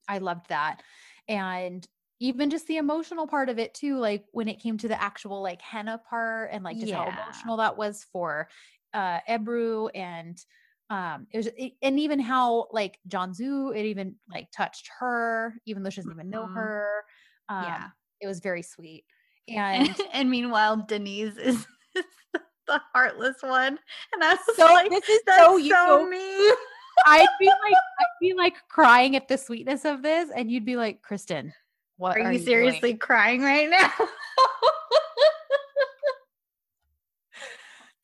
I 0.08 0.18
loved 0.18 0.48
that. 0.48 0.82
And 1.28 1.86
even 2.20 2.50
just 2.50 2.66
the 2.66 2.76
emotional 2.76 3.26
part 3.26 3.48
of 3.48 3.58
it 3.58 3.74
too, 3.74 3.98
like 3.98 4.24
when 4.32 4.48
it 4.48 4.60
came 4.60 4.78
to 4.78 4.88
the 4.88 5.00
actual 5.00 5.42
like 5.42 5.62
henna 5.62 5.98
part 5.98 6.50
and 6.52 6.64
like 6.64 6.78
just 6.78 6.92
how 6.92 7.08
emotional 7.08 7.56
that 7.58 7.76
was 7.76 8.04
for 8.12 8.48
uh 8.92 9.20
Ebru 9.28 9.90
and 9.94 10.42
um 10.90 11.26
it 11.32 11.38
was 11.38 11.46
it, 11.56 11.72
and 11.82 11.98
even 11.98 12.20
how 12.20 12.66
like 12.70 12.98
Cansu 13.08 13.74
it 13.76 13.84
even 13.86 14.14
like 14.30 14.48
touched 14.52 14.90
her 15.00 15.54
even 15.66 15.82
though 15.82 15.90
she 15.90 16.00
doesn't 16.00 16.12
even 16.12 16.28
know 16.30 16.46
Mhm. 16.46 16.54
her. 16.54 17.04
Um 17.48 17.64
yeah. 17.64 17.88
it 18.20 18.26
was 18.26 18.40
very 18.40 18.62
sweet. 18.62 19.04
And, 19.48 19.88
And 19.88 20.00
and 20.12 20.30
meanwhile, 20.30 20.76
Deniz 20.88 21.36
is, 21.36 21.66
the 22.66 22.80
heartless 22.94 23.36
one. 23.42 23.78
And 24.12 24.22
was 24.22 24.56
so 24.56 24.64
like, 24.66 24.90
this 24.90 25.08
is 25.08 25.20
that's 25.26 25.38
so 25.42 25.58
so, 25.58 26.00
you. 26.00 26.10
me. 26.10 26.18
I'd 27.06 27.26
be 27.40 27.46
like, 27.46 27.74
I'd 27.74 28.18
be 28.20 28.34
like 28.34 28.54
crying 28.68 29.16
at 29.16 29.26
the 29.28 29.36
sweetness 29.36 29.84
of 29.84 30.02
this, 30.02 30.30
and 30.34 30.50
you'd 30.50 30.64
be 30.64 30.76
like, 30.76 31.02
Kristen, 31.02 31.52
what 31.96 32.16
Are, 32.16 32.20
are, 32.20 32.32
you 32.32 32.38
doing?" 32.38 32.44
seriously 32.46 32.94
crying 32.94 33.42
right 33.42 33.68
now? 33.68 33.92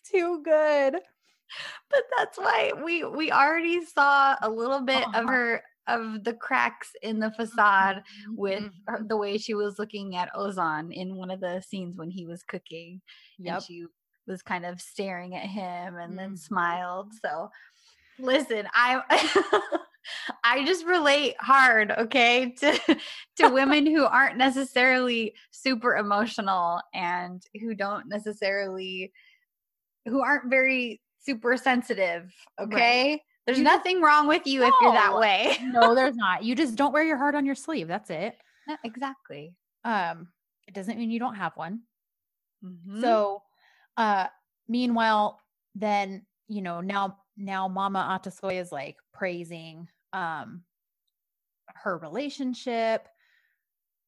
Too 0.05 0.43
good. 0.43 0.97
But 1.91 2.03
that's 2.17 2.39
why 2.39 2.73
we 2.85 3.05
we 3.05 3.31
already 3.33 3.85
saw 3.85 4.37
a 4.43 4.49
little 4.51 4.81
bit 4.81 5.05
of 5.15 5.25
Uh-huh. 5.25 5.29
her 5.29 5.63
of 5.87 6.23
the 6.25 6.35
cracks 6.35 6.91
in 7.03 7.19
the 7.19 7.33
facade 7.33 8.03
with 8.37 8.71
her, 8.87 9.03
the 9.09 9.17
way 9.17 9.39
she 9.39 9.55
was 9.55 9.79
looking 9.79 10.15
at 10.15 10.33
Ozan 10.35 10.93
in 10.93 11.17
one 11.17 11.31
of 11.31 11.41
the 11.41 11.61
scenes 11.63 11.97
when 11.97 12.11
he 12.11 12.27
was 12.27 12.43
cooking 12.45 13.01
Yep. 13.39 13.55
and 13.55 13.63
she 13.63 13.87
was 14.27 14.43
kind 14.43 14.65
of 14.67 14.81
staring 14.81 15.35
at 15.35 15.47
him 15.47 15.97
and 15.97 16.17
then 16.17 16.33
Mhm. 16.33 16.39
smiled 16.39 17.13
so 17.21 17.51
listen 18.19 18.69
i 18.75 19.03
i 20.45 20.65
just 20.65 20.85
relate 20.87 21.35
hard 21.41 21.91
okay 21.93 22.53
to 22.53 22.79
to 23.37 23.49
women 23.49 23.87
who 23.87 24.05
aren't 24.05 24.37
necessarily 24.37 25.35
super 25.51 25.97
emotional 25.97 26.81
and 26.95 27.43
who 27.61 27.75
don't 27.75 28.09
necessarily 28.09 29.13
who 30.07 30.21
aren't 30.23 30.51
very 30.51 31.01
super 31.21 31.57
sensitive 31.57 32.33
okay 32.61 33.23
there's 33.47 33.59
You 33.59 33.65
just- 33.65 33.77
nothing 33.77 34.01
wrong 34.03 34.27
with 34.27 34.47
you 34.47 34.63
if 34.65 34.73
you're 34.81 34.93
that 34.93 35.17
way 35.19 35.57
no, 35.63 35.95
there's 35.95 36.15
not. 36.17 36.45
You 36.45 36.55
just 36.55 36.77
don't 36.77 36.93
wear 36.93 37.03
your 37.03 37.17
heart 37.17 37.35
on 37.35 37.45
your 37.47 37.55
sleeve. 37.55 37.89
That's 37.89 38.11
it. 38.11 38.37
Exactly 38.85 39.55
Um, 39.85 40.29
it 40.69 40.75
doesn't 40.75 40.99
mean 40.99 41.11
you 41.11 41.19
don't 41.19 41.35
have 41.35 41.57
one. 41.57 41.81
Mhm. 42.65 43.01
So, 43.01 43.43
uh, 43.97 44.27
meanwhile, 44.69 45.41
then 45.75 46.27
you 46.49 46.63
know 46.63 46.81
now 46.81 47.17
now 47.37 47.67
Mama 47.67 48.21
Atasoy 48.21 48.61
is 48.61 48.71
like 48.71 48.97
praising 49.13 49.89
um 50.13 50.63
her 51.75 51.97
relationship. 51.99 53.09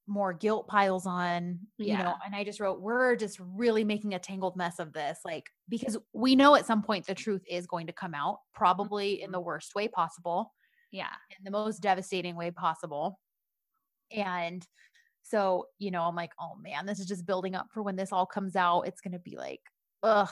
More 0.06 0.32
guilt 0.32 0.66
piles 0.66 1.06
on, 1.06 1.60
you 1.78 1.96
know, 1.96 2.14
and 2.24 2.34
I 2.34 2.42
just 2.44 2.60
wrote, 2.60 2.80
we're 2.80 3.14
just 3.14 3.38
really 3.40 3.84
making 3.84 4.14
a 4.14 4.18
tangled 4.18 4.56
mess 4.56 4.78
of 4.78 4.92
this, 4.92 5.20
like 5.24 5.48
because 5.68 5.96
we 6.12 6.34
know 6.34 6.56
at 6.56 6.66
some 6.66 6.82
point 6.82 7.06
the 7.06 7.14
truth 7.14 7.42
is 7.48 7.66
going 7.66 7.86
to 7.86 7.92
come 7.92 8.14
out, 8.14 8.38
probably 8.54 9.22
in 9.22 9.26
mm-hmm. 9.26 9.32
the 9.32 9.40
worst 9.40 9.74
way 9.74 9.88
possible 9.88 10.52
yeah 10.92 11.14
in 11.30 11.42
the 11.44 11.50
most 11.50 11.80
devastating 11.80 12.36
way 12.36 12.50
possible. 12.50 13.18
And 14.14 14.64
so, 15.22 15.66
you 15.78 15.90
know, 15.90 16.02
I'm 16.02 16.14
like, 16.14 16.32
oh 16.38 16.56
man, 16.60 16.84
this 16.86 17.00
is 17.00 17.06
just 17.06 17.26
building 17.26 17.54
up 17.54 17.68
for 17.72 17.82
when 17.82 17.96
this 17.96 18.12
all 18.12 18.26
comes 18.26 18.56
out. 18.56 18.82
It's 18.82 19.00
going 19.00 19.12
to 19.12 19.18
be 19.18 19.36
like, 19.36 19.60
ugh, 20.02 20.28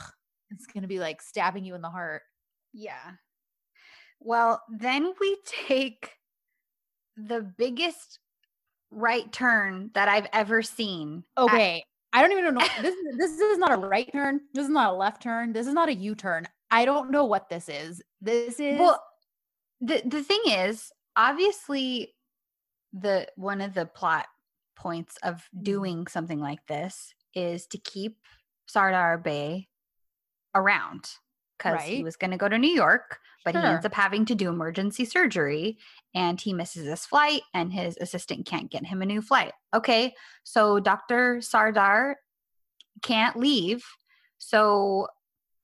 it's 0.51 0.67
going 0.67 0.83
to 0.83 0.89
be 0.89 0.99
like 0.99 1.23
stabbing 1.23 1.65
you 1.65 1.75
in 1.75 1.81
the 1.81 1.89
heart. 1.89 2.23
Yeah. 2.75 3.13
Well, 4.21 4.63
then 4.69 5.15
we 5.19 5.39
take 5.67 6.13
the 7.17 7.41
biggest 7.57 8.19
right 8.91 9.31
turn 9.33 9.91
that 9.95 10.09
I've 10.09 10.27
ever 10.33 10.63
seen. 10.63 11.25
Okay. 11.39 11.85
I 12.13 12.23
don't 12.23 12.33
even 12.33 12.55
know. 12.55 12.67
This, 12.83 12.95
is- 12.95 13.17
this 13.19 13.31
is 13.39 13.59
not 13.59 13.73
a 13.73 13.77
right 13.77 14.11
turn. 14.13 14.41
This 14.53 14.65
is 14.65 14.71
not 14.71 14.93
a 14.93 14.97
left 14.97 15.23
turn. 15.23 15.53
This 15.53 15.67
is 15.67 15.75
not 15.75 15.89
a 15.89 15.95
U 15.95 16.15
turn. 16.15 16.47
I 16.71 16.85
don't 16.85 17.11
know 17.11 17.25
what 17.25 17.49
this 17.49 17.69
is. 17.69 18.03
This 18.21 18.59
is, 18.61 18.79
well, 18.81 19.03
the 19.81 20.03
the 20.05 20.23
thing 20.23 20.41
is, 20.47 20.91
obviously, 21.17 22.15
the 22.93 23.27
one 23.37 23.61
of 23.61 23.75
the 23.75 23.87
plot 23.87 24.27
points 24.77 25.17
of 25.23 25.49
Mhm. 25.57 25.63
doing 25.63 26.07
something 26.07 26.41
like 26.41 26.65
this 26.67 27.15
is 27.35 27.67
to 27.69 27.79
keep 27.79 28.19
Serdar 28.67 29.19
Bay 29.19 29.69
around 30.55 31.09
because 31.59 31.83
he 31.83 32.03
was 32.03 32.17
going 32.17 32.31
to 32.33 32.37
go 32.37 32.49
to 32.49 32.59
New 32.59 32.71
York, 32.71 33.21
but 33.45 33.55
he 33.55 33.61
ends 33.63 33.87
up 33.87 33.95
having 33.95 34.25
to 34.27 34.35
do 34.35 34.49
emergency 34.49 35.05
surgery 35.05 35.79
and 36.15 36.41
he 36.41 36.53
misses 36.53 36.87
his 36.87 37.07
flight 37.07 37.43
and 37.55 37.73
his 37.73 37.97
assistant 38.01 38.47
can't 38.47 38.71
get 38.71 38.87
him 38.87 39.03
a 39.03 39.07
new 39.07 39.23
flight. 39.23 39.53
Okay, 39.75 40.15
so 40.45 40.79
Dr. 40.81 41.41
Serdar 41.41 42.17
can't 43.03 43.37
leave. 43.37 43.85
So 44.39 45.07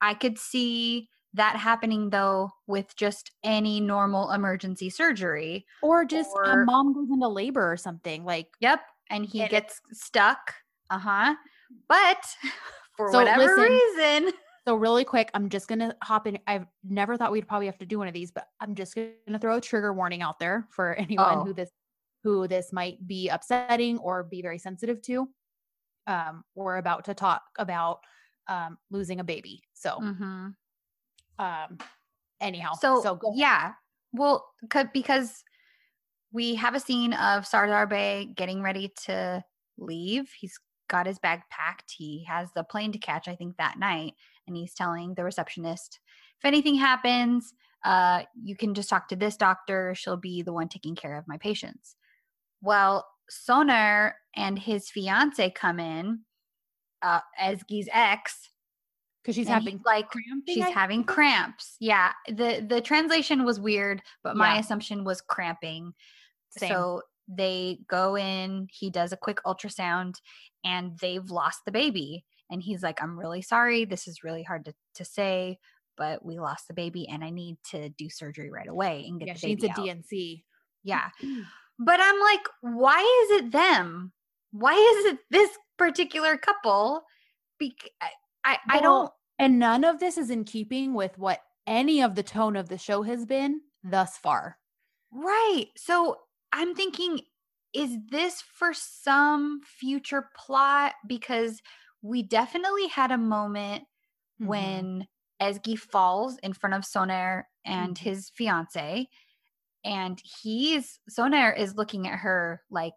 I 0.01 0.15
could 0.15 0.39
see 0.39 1.09
that 1.35 1.57
happening 1.57 2.11
though 2.11 2.51
with 2.67 2.97
just 2.97 3.31
any 3.45 3.81
normal 3.81 4.31
emergency 4.33 4.89
surgery. 4.91 5.67
or 5.83 6.05
just 6.05 6.31
a 6.45 6.57
mom 6.65 6.95
goes 6.95 7.09
into 7.11 7.29
labor 7.29 7.71
or 7.71 7.77
something. 7.77 8.25
Like, 8.25 8.49
Yep. 8.61 8.81
And 9.11 9.25
he 9.25 9.47
gets 9.47 9.81
stuck. 9.93 10.55
Uh 10.91 10.99
huh. 10.99 11.35
But 11.89 12.25
for 12.97 13.13
So 13.13 13.19
whatever 13.19 13.43
listen, 13.43 14.25
reason, 14.25 14.33
So 14.67 14.75
really 14.75 15.05
quick, 15.05 15.31
I'm 15.33 15.49
just 15.49 15.69
gonna 15.69 15.95
hop 16.03 16.27
in. 16.27 16.39
I've 16.49 16.67
never 16.83 17.17
thought 17.17 17.31
we'd 17.31 17.47
probably 17.47 17.67
have 17.67 17.79
to 17.79 17.87
do 17.87 17.99
one 17.99 18.09
of 18.09 18.15
these, 18.15 18.33
but 18.33 18.49
I'm 18.61 18.75
just 18.75 18.97
gonna 18.97 19.39
throw 19.39 19.57
a 19.57 19.61
trigger 19.61 19.93
warning 19.95 20.23
out 20.23 20.39
there 20.41 20.67
for 20.71 20.95
anyone 20.95 21.39
Oh. 21.39 21.45
who 21.45 21.53
this 21.53 21.71
who 22.25 22.49
this 22.49 22.73
might 22.73 23.07
be 23.07 23.29
upsetting 23.29 23.99
or 23.99 24.25
be 24.25 24.43
very 24.43 24.59
sensitive 24.59 25.01
to. 25.03 25.29
Um, 26.09 26.45
we're 26.57 26.79
about 26.79 27.05
to 27.05 27.15
talk 27.15 27.43
about 27.59 28.01
um 28.49 28.79
losing 28.91 29.21
a 29.21 29.25
baby. 29.25 29.63
So 29.75 30.01
Mhm. 30.01 30.57
um 31.39 31.79
anyhow. 32.41 32.73
so, 32.75 33.01
so 33.03 33.21
yeah. 33.35 33.75
Well, 34.13 34.53
because 34.93 35.45
we 36.33 36.57
have 36.57 36.75
a 36.75 36.81
scene 36.81 37.13
of 37.15 37.47
Serdar 37.47 37.87
Bey 37.87 38.27
getting 38.27 38.63
ready 38.63 38.93
to 39.05 39.45
leave. 39.79 40.33
He's 40.33 40.59
got 40.89 41.07
his 41.07 41.19
bag 41.19 41.43
packed. 41.51 41.93
He 41.97 42.25
has 42.25 42.51
the 42.53 42.65
plane 42.65 42.93
to 42.93 42.99
catch, 42.99 43.29
I 43.29 43.37
think, 43.37 43.57
that 43.59 43.79
night. 43.79 44.15
And 44.47 44.57
he's 44.57 44.75
telling 44.75 45.15
the 45.15 45.25
receptionist, 45.25 46.01
if 46.39 46.45
anything 46.45 46.77
happens, 46.77 47.53
uh, 47.85 48.23
you 48.43 48.57
can 48.57 48.75
just 48.75 48.89
talk 48.89 49.09
to 49.09 49.17
this 49.17 49.37
doctor. 49.37 49.95
She'll 49.95 50.17
be 50.17 50.43
the 50.43 50.53
one 50.53 50.69
taking 50.69 50.95
care 50.95 51.17
of 51.17 51.27
my 51.29 51.37
patients. 51.39 51.97
Well, 52.63 53.07
Sonar 53.29 54.17
and 54.35 54.59
his 54.59 54.89
fiance 54.91 55.51
come 55.51 55.81
in, 55.81 56.21
uh, 57.03 57.21
Ezgi's 57.41 57.89
ex. 57.93 58.51
because 59.23 59.35
she's 59.35 59.49
having 59.49 59.81
like 59.85 60.09
cramping, 60.09 60.55
she's 60.55 60.65
I 60.65 60.71
having 60.71 61.01
think? 61.01 61.09
cramps. 61.09 61.77
Yeah. 61.81 62.13
The 62.29 62.65
the 62.67 62.81
translation 62.81 63.45
was 63.45 63.59
weird, 63.59 64.01
but 64.23 64.37
my 64.37 64.55
Yeah. 64.55 64.61
assumption 64.61 65.03
was 65.05 65.21
cramping. 65.21 65.93
Same. 66.51 66.69
So 66.71 67.03
they 67.29 67.81
go 67.89 68.17
in, 68.17 68.69
he 68.71 68.89
does 68.91 69.13
a 69.13 69.17
quick 69.17 69.39
ultrasound, 69.45 70.15
and 70.65 70.97
they've 71.01 71.29
lost 71.29 71.65
the 71.65 71.73
baby. 71.73 72.25
And 72.51 72.63
he's 72.63 72.83
like, 72.83 73.03
I'm 73.03 73.19
really 73.19 73.43
sorry. 73.43 73.85
This 73.85 74.07
is 74.07 74.23
really 74.23 74.43
hard 74.43 74.65
to, 74.67 74.75
to 74.95 75.05
say, 75.05 75.59
but 75.97 76.25
we 76.25 76.39
lost 76.39 76.69
the 76.69 76.75
baby 76.75 77.09
and 77.09 77.25
I 77.25 77.31
need 77.31 77.57
to 77.71 77.89
do 77.91 78.09
surgery 78.09 78.51
right 78.51 78.69
away 78.69 79.05
and 79.09 79.19
get 79.19 79.29
yeah, 79.29 79.35
the 79.35 79.39
she 79.41 79.47
needs 79.49 79.63
baby 79.63 79.89
a 79.89 79.93
out. 79.93 79.97
D&C. 79.97 80.45
Yeah. 80.85 81.09
But 81.79 82.01
I'm 82.01 82.21
like, 82.21 82.47
why 82.61 83.01
is 83.25 83.41
it 83.43 83.53
them? 83.53 84.13
Why 84.53 84.73
is 84.73 85.13
it 85.13 85.19
this 85.31 85.51
particular 85.77 86.37
couple? 86.37 87.03
Bec- 87.59 87.91
I, 88.01 88.09
I, 88.45 88.59
I 88.69 88.81
don't 88.81 89.11
And 89.39 89.59
none 89.59 89.85
of 89.85 89.99
this 90.01 90.17
is 90.17 90.31
in 90.31 90.45
keeping 90.45 90.95
with 90.95 91.19
what 91.19 91.41
any 91.67 92.01
of 92.03 92.15
the 92.15 92.23
tone 92.23 92.57
of 92.57 92.69
the 92.69 92.79
show 92.79 93.03
has 93.03 93.27
been 93.27 93.61
thus 93.83 94.17
far. 94.17 94.59
Right. 95.13 95.67
So 95.77 96.17
I'm 96.53 96.75
thinking, 96.75 97.21
is 97.75 97.97
this 98.11 98.41
for 98.41 98.73
some 98.73 99.61
future 99.65 100.31
plot? 100.35 100.95
Because 101.07 101.61
we 102.03 102.23
definitely 102.23 102.89
had 102.89 103.11
a 103.13 103.19
moment 103.19 103.87
Mhm. 104.39 104.87
when 104.87 105.09
Ezgi 105.41 105.79
falls 105.79 106.39
in 106.39 106.53
front 106.53 106.75
of 106.75 106.83
Sonair 106.83 107.45
and 107.65 107.99
Mhm. 107.99 107.99
his 107.99 108.31
fiance, 108.31 109.09
and 109.85 110.21
he's 110.25 111.01
Sonair 111.11 111.57
is 111.59 111.77
looking 111.77 112.09
at 112.09 112.21
her 112.21 112.63
like 112.71 112.95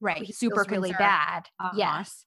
right, 0.00 0.28
super 0.30 0.64
really 0.64 0.92
bad. 0.94 1.48
Uh-huh. 1.60 1.98
Yes. 1.98 2.26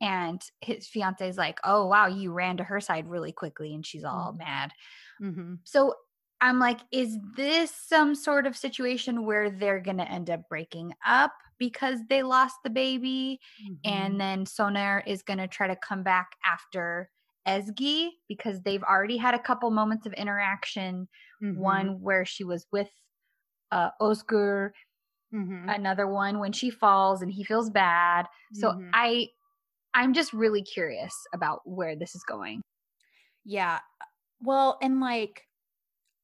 And 0.00 0.42
his 0.62 0.88
fiance 0.88 1.28
is 1.28 1.38
like, 1.38 1.60
"Oh 1.64 1.86
wow, 1.86 2.06
you 2.08 2.32
ran 2.32 2.58
to 2.58 2.64
her 2.64 2.80
side 2.80 3.08
really 3.08 3.32
quickly," 3.32 3.74
and 3.74 3.86
she's 3.86 4.04
all 4.04 4.32
Mhm. 4.32 4.38
mad. 4.38 4.72
Mhm. 5.20 5.64
So 5.64 5.94
I'm 6.40 6.58
like, 6.58 6.80
is 6.92 7.18
this 7.36 7.70
some 7.74 8.14
sort 8.14 8.46
of 8.46 8.56
situation 8.56 9.24
where 9.26 9.50
they're 9.50 9.80
going 9.80 9.98
to 9.98 10.10
end 10.10 10.30
up 10.30 10.48
breaking 10.48 10.94
up 11.06 11.32
because 11.58 12.00
they 12.08 12.22
lost 12.22 12.56
the 12.64 12.70
baby? 12.70 13.40
Mhm. 13.58 13.80
And 13.84 14.20
then 14.20 14.44
Sonair 14.46 15.06
is 15.06 15.22
going 15.22 15.38
to 15.38 15.48
try 15.48 15.66
to 15.68 15.76
come 15.76 16.02
back 16.02 16.36
after 16.44 17.10
Ezgi 17.46 18.10
because 18.28 18.62
they've 18.62 18.82
already 18.82 19.16
had 19.18 19.34
a 19.34 19.38
couple 19.38 19.70
moments 19.70 20.06
of 20.06 20.12
interaction. 20.14 21.08
Mhm. 21.40 21.94
One 21.94 22.00
where 22.00 22.24
she 22.24 22.44
was 22.44 22.66
with 22.72 22.90
uh, 23.72 23.90
Özgür, 24.00 24.72
Mhm. 25.32 25.74
another 25.74 26.06
one 26.08 26.38
when 26.40 26.52
she 26.52 26.70
falls 26.70 27.22
and 27.22 27.32
he 27.32 27.44
feels 27.44 27.70
bad. 27.70 28.26
So 28.52 28.74
Mhm. 28.74 28.94
I. 28.94 29.28
I'm 29.94 30.14
just 30.14 30.32
really 30.34 30.62
curious 30.62 31.14
about 31.34 31.62
where 31.66 31.96
this 31.96 32.14
is 32.14 32.24
going. 32.24 32.62
Yeah. 33.44 33.80
Well, 34.40 34.78
and 34.82 35.00
like 35.00 35.44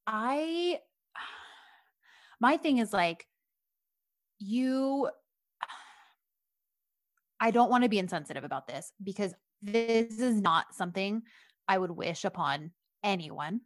I 0.07 0.81
my 2.41 2.57
thing 2.57 2.79
is 2.79 2.93
like 2.93 3.27
you 4.39 5.11
I 7.41 7.51
don't 7.51 7.71
want 7.71 7.85
to 7.85 7.89
be 7.89 7.99
insensitive 7.99 8.45
about 8.45 8.67
this 8.67 8.93
because 9.03 9.35
this 9.63 10.19
is 10.21 10.41
not 10.41 10.75
something 10.75 11.23
I 11.67 11.79
would 11.79 11.91
wish 11.91 12.25
upon 12.25 12.73
anyone. 13.03 13.63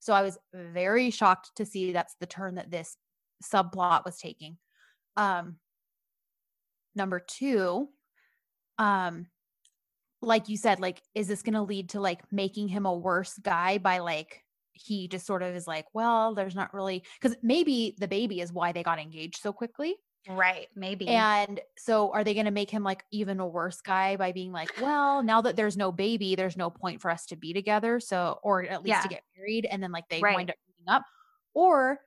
So 0.00 0.12
I 0.12 0.22
was 0.22 0.38
very 0.52 1.10
shocked 1.10 1.52
to 1.56 1.66
see 1.66 1.92
that's 1.92 2.16
the 2.20 2.26
turn 2.26 2.56
that 2.56 2.70
this 2.70 2.96
subplot 3.42 4.04
was 4.04 4.18
taking. 4.18 4.58
Um 5.16 5.56
number 6.94 7.20
2, 7.20 7.88
um 8.78 9.26
like 10.20 10.48
you 10.48 10.56
said, 10.56 10.80
like, 10.80 11.00
is 11.14 11.28
this 11.28 11.42
gonna 11.42 11.62
lead 11.62 11.90
to 11.90 12.00
like 12.00 12.32
making 12.32 12.68
him 12.68 12.86
a 12.86 12.94
worse 12.94 13.38
guy 13.38 13.78
by 13.78 13.98
like 13.98 14.42
he 14.72 15.08
just 15.08 15.26
sort 15.26 15.42
of 15.42 15.54
is 15.54 15.66
like, 15.66 15.86
well, 15.92 16.34
there's 16.34 16.54
not 16.54 16.74
really 16.74 17.02
because 17.20 17.36
maybe 17.42 17.94
the 17.98 18.08
baby 18.08 18.40
is 18.40 18.52
why 18.52 18.72
they 18.72 18.82
got 18.82 18.98
engaged 18.98 19.40
so 19.40 19.52
quickly. 19.52 19.96
Right. 20.26 20.68
Maybe. 20.74 21.08
And 21.08 21.60
so 21.78 22.12
are 22.12 22.22
they 22.24 22.34
going 22.34 22.46
to 22.46 22.50
make 22.52 22.70
him 22.70 22.82
like 22.82 23.04
even 23.10 23.40
a 23.40 23.46
worse 23.46 23.80
guy 23.80 24.16
by 24.16 24.32
being 24.32 24.52
like, 24.52 24.70
well, 24.80 25.22
now 25.22 25.40
that 25.42 25.56
there's 25.56 25.76
no 25.76 25.90
baby, 25.92 26.34
there's 26.34 26.56
no 26.56 26.68
point 26.70 27.00
for 27.00 27.10
us 27.10 27.24
to 27.26 27.36
be 27.36 27.52
together. 27.52 27.98
So, 28.00 28.38
or 28.42 28.62
at 28.64 28.82
least 28.82 28.96
Yeah. 28.96 29.00
to 29.02 29.08
get 29.08 29.22
married. 29.36 29.64
And 29.70 29.82
then 29.82 29.90
like 29.92 30.08
they 30.08 30.20
Right. 30.20 30.36
wind 30.36 30.50
up 30.50 30.56
meeting 30.66 30.88
up. 30.88 31.04
Or 31.54 32.00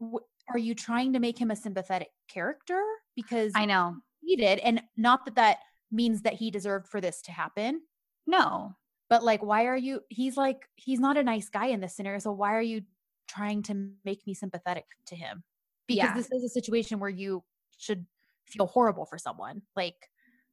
w- 0.00 0.20
are 0.50 0.58
you 0.58 0.74
trying 0.74 1.12
to 1.14 1.18
make 1.20 1.38
him 1.40 1.50
a 1.50 1.56
sympathetic 1.56 2.10
character? 2.28 2.82
Because 3.16 3.52
I 3.54 3.64
know. 3.64 3.96
he 4.20 4.36
did. 4.36 4.60
And 4.60 4.82
not 4.96 5.24
that 5.24 5.34
that 5.34 5.58
means 5.90 6.22
that 6.22 6.34
he 6.34 6.50
deserved 6.50 6.86
for 6.86 7.00
this 7.00 7.20
to 7.22 7.32
happen. 7.32 7.82
No. 8.26 8.76
But 9.08 9.24
like, 9.24 9.42
why 9.42 9.64
are 9.66 9.76
you? 9.76 10.02
He's 10.10 10.36
like, 10.36 10.68
he's 10.76 11.00
not 11.00 11.16
a 11.16 11.22
nice 11.24 11.48
guy 11.48 11.66
in 11.66 11.80
this 11.80 11.96
scenario. 11.96 12.18
So 12.20 12.32
why 12.32 12.54
are 12.54 12.62
you 12.62 12.82
trying 13.26 13.62
to 13.64 13.90
make 14.04 14.26
me 14.26 14.34
sympathetic 14.34 14.86
to 15.06 15.16
him? 15.16 15.42
Because 15.88 16.10
Yeah. 16.10 16.14
this 16.14 16.30
is 16.30 16.44
a 16.44 16.48
situation 16.48 17.00
where 17.00 17.10
you 17.10 17.42
should 17.78 18.06
feel 18.46 18.66
horrible 18.66 19.06
for 19.06 19.18
someone. 19.18 19.62
Like, 19.74 19.96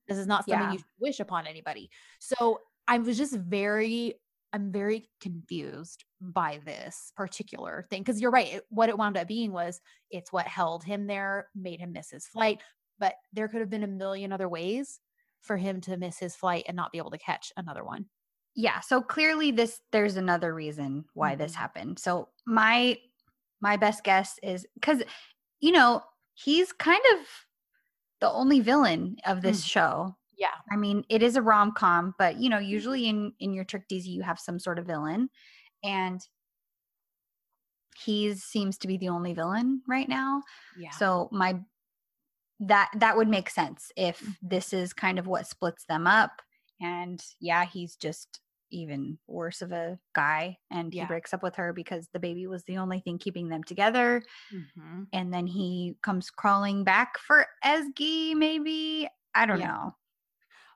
this 0.07 0.18
is 0.18 0.26
not 0.28 0.45
something 0.45 0.60
Yeah. 0.68 0.72
you 0.72 0.78
should 0.80 0.88
wish 0.99 1.20
upon 1.20 1.45
anybody. 1.45 1.90
So 2.20 2.62
I 2.88 2.98
was 2.99 3.18
just 3.18 3.34
very, 3.36 4.16
I'm 4.53 4.72
very 4.72 5.10
confused 5.20 6.06
by 6.22 6.60
this 6.64 7.12
particular 7.16 7.86
thing. 7.90 8.02
Because 8.02 8.22
you're 8.22 8.32
right. 8.32 8.53
It, 8.56 8.66
what 8.70 8.90
it 8.90 8.98
wound 8.98 9.18
up 9.18 9.28
being 9.28 9.52
was 9.52 9.82
it's 10.10 10.32
what 10.32 10.48
held 10.48 10.84
him 10.84 11.07
there, 11.07 11.49
made 11.53 11.80
him 11.80 11.91
miss 11.91 12.10
his 12.12 12.28
flight. 12.28 12.62
But 12.98 13.16
there 13.34 13.48
could 13.49 13.60
have 13.60 13.70
been 13.70 13.84
a 13.84 13.88
million 13.88 14.32
other 14.32 14.48
ways 14.48 14.99
for 15.41 15.57
him 15.57 15.82
to 15.82 15.98
miss 15.98 16.18
his 16.18 16.36
flight 16.36 16.64
and 16.68 16.78
not 16.78 16.91
be 16.91 16.98
able 16.98 17.12
to 17.12 17.18
catch 17.18 17.52
another 17.57 17.84
one. 17.84 18.06
Yeah. 18.56 18.80
So 18.80 19.02
clearly 19.02 19.52
this 19.52 19.82
there's 19.91 20.16
another 20.16 20.53
reason 20.53 21.06
why 21.14 21.36
this 21.36 21.52
Mhm. 21.52 21.56
happened. 21.56 21.99
So 21.99 22.30
my 22.45 22.98
my 23.61 23.77
best 23.77 24.03
guess 24.03 24.40
is 24.44 24.65
cuz 24.82 25.03
you 25.61 25.72
know, 25.72 26.03
he's 26.34 26.72
kind 26.73 27.02
of 27.14 27.27
the 28.22 28.30
only 28.32 28.60
villain 28.60 29.18
of 29.26 29.41
this 29.41 29.64
Mm. 29.64 29.69
show. 29.69 30.18
Yeah. 30.38 30.56
I 30.72 30.76
mean, 30.76 31.06
it 31.10 31.23
is 31.23 31.36
a 31.38 31.41
rom-com, 31.41 32.14
but 32.19 32.38
you 32.38 32.49
know, 32.49 32.60
usually 32.60 33.07
in 33.07 33.34
in 33.40 33.53
your 33.53 33.64
trick 33.65 33.88
Disney 33.88 34.14
you 34.14 34.23
have 34.23 34.40
some 34.40 34.60
sort 34.60 34.80
of 34.80 34.86
villain 34.86 35.30
and 35.84 36.22
he 38.03 38.34
seems 38.36 38.77
to 38.80 38.88
be 38.88 38.98
the 38.98 39.10
only 39.10 39.34
villain 39.34 39.82
right 39.88 40.10
now. 40.10 40.44
Yeah. 40.77 40.90
So 40.91 41.30
my 41.32 41.60
that 42.60 42.90
that 42.95 43.18
would 43.18 43.27
make 43.27 43.49
sense 43.49 43.91
if 43.98 44.22
Mm. 44.22 44.36
this 44.41 44.73
is 44.73 44.94
kind 44.94 45.19
of 45.19 45.27
what 45.27 45.48
splits 45.48 45.86
them 45.86 46.07
up. 46.07 46.41
And 46.82 47.23
yeah, 47.40 47.65
he's 47.65 47.95
just 47.95 48.40
even 48.76 49.18
worse 49.27 49.61
of 49.61 49.72
a 49.72 49.97
guy 50.15 50.57
and 50.72 50.93
Yeah. 50.93 51.03
he 51.03 51.07
breaks 51.07 51.34
up 51.34 51.41
with 51.43 51.56
her 51.56 51.73
because 51.73 52.10
the 52.14 52.19
baby 52.19 52.47
was 52.47 52.64
the 52.65 52.77
only 52.77 52.99
thing 52.99 53.18
keeping 53.18 53.49
them 53.49 53.64
together 53.64 54.23
Mhm. 54.53 55.07
and 55.14 55.34
then 55.34 55.47
he 55.47 55.97
comes 56.03 56.30
crawling 56.30 56.84
back 56.84 57.18
for 57.19 57.47
Ezgi 57.64 58.35
maybe 58.35 59.10
i 59.35 59.45
don't 59.45 59.60
Yeah. 59.60 59.68
know 59.68 59.95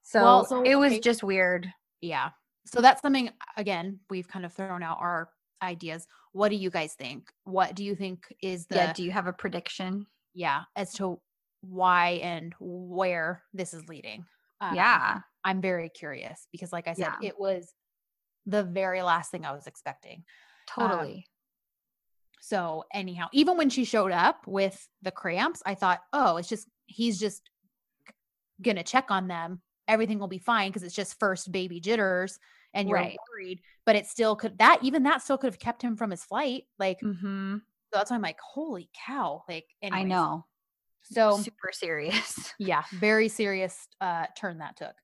so, 0.04 0.22
Well, 0.24 0.46
so, 0.46 0.64
it 0.64 0.76
was 0.76 0.94
okay. 0.94 1.02
just 1.02 1.24
weird 1.24 1.72
Yeah. 2.02 2.32
So 2.66 2.82
that's 2.82 3.02
something 3.02 3.32
again, 3.58 4.00
we've 4.10 4.28
kind 4.28 4.46
of 4.46 4.54
thrown 4.54 4.84
out 4.84 5.00
our 5.00 5.32
ideas. 5.62 6.08
What 6.34 6.50
do 6.50 6.56
you 6.56 6.70
guys 6.70 6.94
think? 6.96 7.32
What 7.44 7.76
do 7.76 7.84
you 7.84 7.96
think 7.96 8.34
is 8.42 8.68
the 8.68 8.76
yeah 8.76 8.86
yeah, 8.88 8.94
do 8.94 9.04
you 9.04 9.12
have 9.12 9.28
a 9.28 9.34
prediction 9.34 10.08
Yeah. 10.34 10.64
as 10.76 10.94
to 10.96 11.22
why 11.62 12.20
and 12.24 12.54
where 12.60 13.44
this 13.54 13.74
is 13.74 13.88
leading? 13.90 14.26
Um, 14.62 14.76
yeah 14.76 15.22
I'm 15.44 15.62
very 15.62 15.90
curious 15.90 16.48
because 16.52 16.72
like 16.74 16.88
I 16.88 16.94
said, 16.94 17.16
Yeah. 17.22 17.30
it 17.30 17.40
was 17.40 17.74
the 18.50 18.64
very 18.64 19.02
last 19.02 19.32
thing 19.32 19.46
I 19.46 19.52
was 19.54 19.68
expecting. 19.68 20.24
totally 20.68 21.26
So 22.42 22.86
anyhow, 22.94 23.28
even 23.32 23.58
when 23.58 23.70
she 23.70 23.84
showed 23.84 24.12
up 24.12 24.48
with 24.48 24.88
the 25.02 25.12
cramps, 25.12 25.62
I 25.66 25.76
thought, 25.76 26.00
oh, 26.14 26.38
it's 26.38 26.50
just 26.50 26.68
he's 26.88 27.20
just 27.20 27.50
gonna 28.62 28.84
check 28.84 29.12
on 29.12 29.28
them. 29.28 29.62
Everything 29.88 30.20
will 30.20 30.28
be 30.28 30.40
fine 30.40 30.70
because 30.70 30.84
it's 30.84 30.96
just 30.96 31.20
first 31.20 31.52
baby 31.52 31.80
jitters 31.80 32.40
and 32.74 32.88
you're 32.88 32.96
Right. 32.98 33.20
worried. 33.34 33.62
But 33.86 33.96
it 33.96 34.08
still 34.08 34.36
could 34.36 34.58
that 34.60 34.80
even 34.84 35.04
that 35.04 35.22
still 35.22 35.38
could 35.38 35.52
have 35.52 35.60
kept 35.60 35.82
him 35.82 35.96
from 35.96 36.12
his 36.12 36.24
flight. 36.24 36.64
Like 36.78 37.00
hmm 37.02 37.58
so 37.92 37.98
that's 37.98 38.12
why 38.12 38.16
I'm 38.16 38.22
like, 38.22 38.40
holy 38.40 38.90
cow. 39.06 39.44
Like 39.50 39.66
i 39.84 40.04
know 40.04 40.46
So 41.04 41.38
super 41.38 41.72
serious 41.72 42.54
yeah, 42.60 42.84
very 42.94 43.28
serious 43.30 43.88
uh 44.02 44.26
turn 44.38 44.60
that 44.60 44.78
took. 44.78 44.96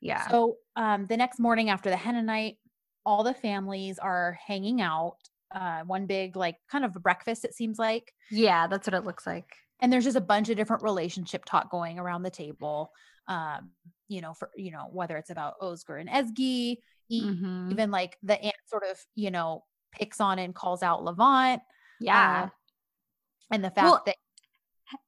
yeah 0.00 0.28
So 0.28 0.56
um, 0.76 1.06
the 1.06 1.16
next 1.16 1.38
morning 1.40 1.70
after 1.70 1.88
the 1.90 1.96
henna 1.96 2.22
night, 2.22 2.58
all 3.06 3.22
the 3.24 3.32
families 3.34 3.98
are 3.98 4.38
hanging 4.46 4.82
out. 4.82 5.16
Uh, 5.54 5.82
one 5.84 6.04
big 6.06 6.36
like 6.36 6.56
kind 6.70 6.84
of 6.84 6.94
a 6.96 7.00
breakfast. 7.00 7.44
It 7.44 7.54
seems 7.54 7.78
like, 7.78 8.12
yeah 8.30 8.66
that's 8.66 8.86
what 8.86 8.94
it 8.94 9.04
looks 9.04 9.26
like 9.26 9.46
and 9.80 9.92
there's 9.92 10.04
just 10.04 10.16
a 10.16 10.20
bunch 10.22 10.48
of 10.48 10.56
different 10.56 10.82
relationship 10.82 11.44
talk 11.44 11.70
going 11.70 11.98
around 11.98 12.22
the 12.22 12.30
table. 12.30 12.90
Um, 13.28 13.70
you 14.08 14.20
know, 14.22 14.32
for 14.34 14.50
you 14.56 14.70
know 14.72 14.86
whether 14.92 15.16
it's 15.16 15.30
about 15.30 15.54
Özgür 15.60 16.00
and 16.00 16.08
Ezgi, 16.08 16.78
e- 17.10 17.24
Mhm. 17.24 17.70
even 17.72 17.90
like 17.90 18.16
the 18.22 18.40
aunt 18.42 18.56
sort 18.66 18.84
of 18.90 18.98
you 19.14 19.30
know 19.30 19.64
picks 19.92 20.20
on 20.20 20.38
and 20.38 20.54
calls 20.54 20.82
out 20.82 21.04
Levent, 21.04 21.60
Yeah. 22.00 22.44
uh, 22.44 22.48
and 23.52 23.62
the 23.64 23.70
fact 23.70 23.84
Well, 23.84 24.02
that 24.06 24.16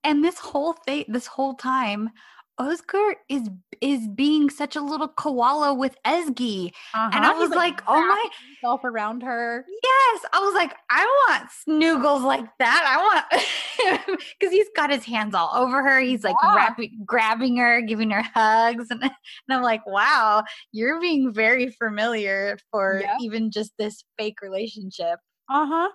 and 0.04 0.24
this 0.24 0.38
whole 0.38 0.72
thing 0.72 1.04
this 1.08 1.26
whole 1.26 1.54
time 1.54 2.10
Özgür 2.58 3.14
is 3.28 3.48
is 3.80 4.08
being 4.08 4.50
such 4.50 4.74
a 4.74 4.80
little 4.80 5.08
koala 5.08 5.72
with 5.74 5.96
Ezgi. 6.04 6.72
And 6.94 7.24
I 7.24 7.28
Uh-huh, 7.28 7.38
was 7.38 7.50
like, 7.50 7.80
oh 7.86 8.00
my 8.00 8.28
himself 8.48 8.82
around 8.84 9.22
her. 9.22 9.64
yes. 9.68 10.24
I 10.32 10.40
was 10.40 10.54
like, 10.54 10.74
I 10.90 11.04
want 11.28 11.48
snoogles 11.50 12.24
like 12.24 12.46
that. 12.58 12.82
I 12.86 12.96
want 12.98 14.18
because 14.40 14.52
he's 14.52 14.68
got 14.74 14.90
his 14.90 15.04
hands 15.04 15.34
all 15.34 15.50
over 15.54 15.82
her. 15.82 16.00
He's 16.00 16.24
like 16.24 16.34
Yeah. 16.42 16.54
wrapping 16.56 16.98
grabbing 17.06 17.56
her, 17.58 17.80
giving 17.82 18.10
her 18.10 18.22
hugs. 18.34 18.86
And, 18.90 19.02
and 19.04 19.12
I'm 19.48 19.62
like, 19.62 19.86
wow, 19.86 20.42
you're 20.72 21.00
being 21.00 21.32
very 21.32 21.68
familiar 21.70 22.58
for 22.72 23.00
Yep. 23.00 23.10
even 23.20 23.50
just 23.52 23.72
this 23.78 24.02
fake 24.18 24.40
relationship. 24.42 25.20
Uh 25.48 25.66
huh. 25.66 25.88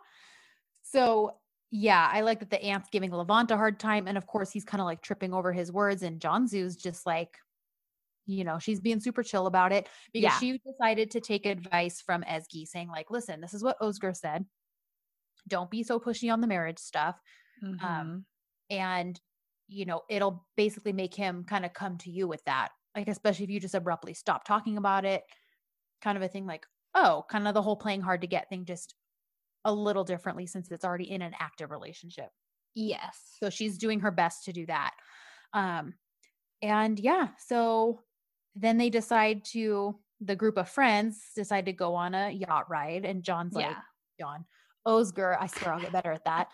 So 0.84 1.36
yeah, 1.74 2.08
I 2.12 2.22
like 2.22 2.40
that 2.40 2.52
the 2.52 2.64
aunt's 2.64 2.90
giving 2.92 3.12
Levent 3.12 3.52
a 3.52 3.58
hard 3.58 3.80
time, 3.80 4.08
and 4.08 4.18
of 4.18 4.28
course 4.28 4.52
he's 4.52 4.66
kind 4.66 4.82
of 4.82 4.86
like 4.86 5.02
tripping 5.02 5.34
over 5.34 5.52
his 5.52 5.72
words, 5.72 6.04
and 6.04 6.22
Cansu's 6.22 6.76
just 6.78 7.06
like, 7.08 7.38
you 8.28 8.44
know, 8.46 8.60
she's 8.60 8.82
being 8.82 9.00
super 9.02 9.24
chill 9.24 9.48
about 9.48 9.72
it 9.74 9.90
because 10.14 10.34
Yeah. 10.34 10.38
she 10.38 10.60
decided 10.60 11.12
to 11.12 11.22
take 11.22 11.46
advice 11.46 12.02
from 12.02 12.24
Ezgi, 12.24 12.68
saying 12.68 12.90
like, 12.90 13.12
listen, 13.12 13.42
this 13.42 13.54
is 13.56 13.64
what 13.64 13.80
Özgür 13.82 14.16
said. 14.16 14.46
Don't 15.48 15.70
be 15.72 15.84
so 15.84 16.00
pushy 16.00 16.32
on 16.32 16.42
the 16.42 16.48
marriage 16.48 16.80
stuff, 16.80 17.20
Mhm. 17.62 18.24
and 18.70 19.20
you 19.68 19.86
know, 19.86 20.04
it'll 20.10 20.46
basically 20.58 20.94
make 20.94 21.16
him 21.16 21.46
kind 21.46 21.66
of 21.66 21.74
come 21.74 21.98
to 21.98 22.12
you 22.12 22.28
with 22.28 22.44
that, 22.46 22.70
like 22.96 23.08
especially 23.08 23.46
if 23.46 23.50
you 23.50 23.60
just 23.60 23.74
abruptly 23.76 24.14
stop 24.14 24.44
talking 24.44 24.78
about 24.78 25.06
it, 25.06 25.24
kind 26.02 26.18
of 26.18 26.24
a 26.24 26.28
thing. 26.30 26.46
Like, 26.46 26.68
oh, 26.96 27.26
kind 27.30 27.48
of 27.48 27.54
the 27.56 27.62
whole 27.62 27.78
playing 27.78 28.02
hard 28.02 28.22
to 28.22 28.28
get 28.28 28.50
thing, 28.50 28.66
just 28.66 28.96
a 29.66 29.74
little 29.74 30.04
differently 30.04 30.46
since 30.46 30.72
it's 30.72 30.86
already 30.86 31.10
in 31.12 31.22
an 31.22 31.34
active 31.40 31.72
relationship. 31.72 32.30
yes. 32.76 33.20
So 33.40 33.50
she's 33.50 33.78
doing 33.78 34.00
her 34.02 34.12
best 34.12 34.46
to 34.46 34.54
do 34.54 34.66
that. 34.66 34.92
Um, 35.54 35.94
and 36.62 37.00
yeah, 37.00 37.30
so 37.38 38.02
then 38.56 38.78
they 38.78 38.90
decide 38.90 39.44
to 39.46 40.00
the 40.22 40.36
group 40.36 40.58
of 40.58 40.70
friends 40.70 41.20
decide 41.36 41.66
to 41.66 41.74
go 41.74 41.96
on 41.96 42.16
a 42.16 42.32
yacht 42.32 42.70
ride, 42.70 43.06
and 43.06 43.24
Can's 43.24 43.54
like. 43.54 43.76
Can, 44.20 44.46
Özgür, 44.88 45.38
I 45.40 45.48
swear 45.48 45.74
I'll 45.74 45.82
get 45.82 45.92
better 45.92 46.12
at 46.12 46.26
that. 46.26 46.50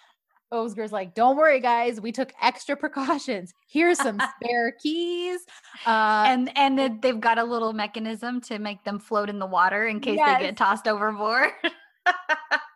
Özgür's 0.51 0.91
like, 0.91 1.13
don't 1.13 1.37
worry, 1.37 1.59
guys, 1.59 2.01
we 2.01 2.11
took 2.11 2.33
extra 2.41 2.75
precautions. 2.75 3.53
Here's 3.67 3.99
some 3.99 4.19
spare 4.41 4.71
keys. 4.81 5.41
Uh, 5.85 6.23
and 6.27 6.57
and 6.57 7.01
they've 7.01 7.19
got 7.19 7.37
a 7.37 7.43
little 7.43 7.73
mechanism 7.73 8.41
to 8.41 8.57
make 8.57 8.83
them 8.83 8.99
float 8.99 9.29
in 9.29 9.39
the 9.39 9.45
water 9.45 9.87
in 9.87 9.99
case 9.99 10.19
they 10.19 10.39
get 10.39 10.57
tossed 10.57 10.87
overboard. 10.87 11.51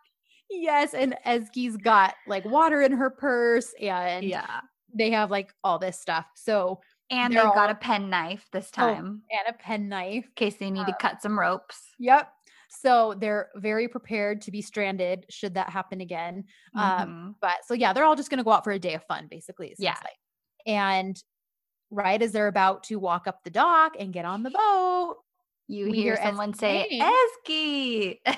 yes, 0.60 0.94
and 0.94 1.16
Ezgi's 1.26 1.76
got 1.76 2.14
like 2.26 2.44
water 2.44 2.82
in 2.82 2.92
her 2.92 3.10
purse, 3.10 3.74
and 3.80 4.24
yeah. 4.24 4.60
they 4.94 5.10
have 5.10 5.30
like 5.30 5.52
all 5.62 5.78
this 5.78 5.98
stuff. 6.00 6.26
So 6.34 6.80
And 7.10 7.34
they've 7.34 7.42
got 7.42 7.70
a 7.70 7.74
pen 7.74 8.10
knife 8.10 8.46
this 8.52 8.70
Oh. 8.76 8.80
time 8.82 9.22
and 9.30 9.54
a 9.54 9.58
pen 9.58 9.88
knife. 9.88 10.24
in 10.26 10.32
case 10.36 10.56
they 10.56 10.70
need 10.70 10.86
to 10.86 10.92
uh, 10.94 10.98
cut 10.98 11.20
some 11.22 11.38
ropes. 11.38 11.90
Yep. 11.98 12.30
So 12.68 13.14
they're 13.18 13.50
very 13.56 13.86
prepared 13.88 14.40
to 14.42 14.50
be 14.50 14.60
stranded 14.62 15.26
should 15.30 15.54
that 15.54 15.70
happen 15.70 16.00
again. 16.00 16.44
Um, 16.74 16.82
Mhm. 17.08 17.34
but 17.40 17.64
so 17.64 17.74
yeah, 17.74 17.92
they're 17.92 18.04
all 18.04 18.16
just 18.16 18.30
going 18.30 18.38
to 18.38 18.44
go 18.44 18.50
out 18.52 18.64
for 18.64 18.72
a 18.72 18.78
day 18.78 18.94
of 18.94 19.04
fun, 19.04 19.28
basically. 19.30 19.74
Yeah. 19.78 19.94
like. 20.02 20.16
And 20.66 21.22
right 21.90 22.20
as 22.20 22.32
they're 22.32 22.48
about 22.48 22.82
to 22.84 22.96
walk 22.98 23.26
up 23.28 23.44
the 23.44 23.50
dock 23.50 23.94
and 23.98 24.12
get 24.12 24.24
on 24.24 24.42
the 24.42 24.50
boat, 24.50 25.18
You 25.68 25.86
hear 25.92 26.16
someone 26.16 26.52
say, 26.54 26.86
name. 26.90 27.02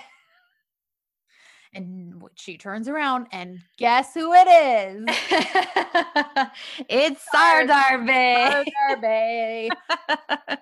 And 1.77 2.23
she 2.37 2.57
turns 2.57 2.89
around 2.89 3.27
and 3.33 3.61
guess 3.77 4.15
who 4.15 4.33
it 4.33 4.49
is? 4.49 5.05
it's 6.89 7.23
Sar- 7.31 7.61
Serdar 7.61 8.05
Bay. 8.07 8.65
Serdar 8.89 9.01
Bay. 9.03 9.69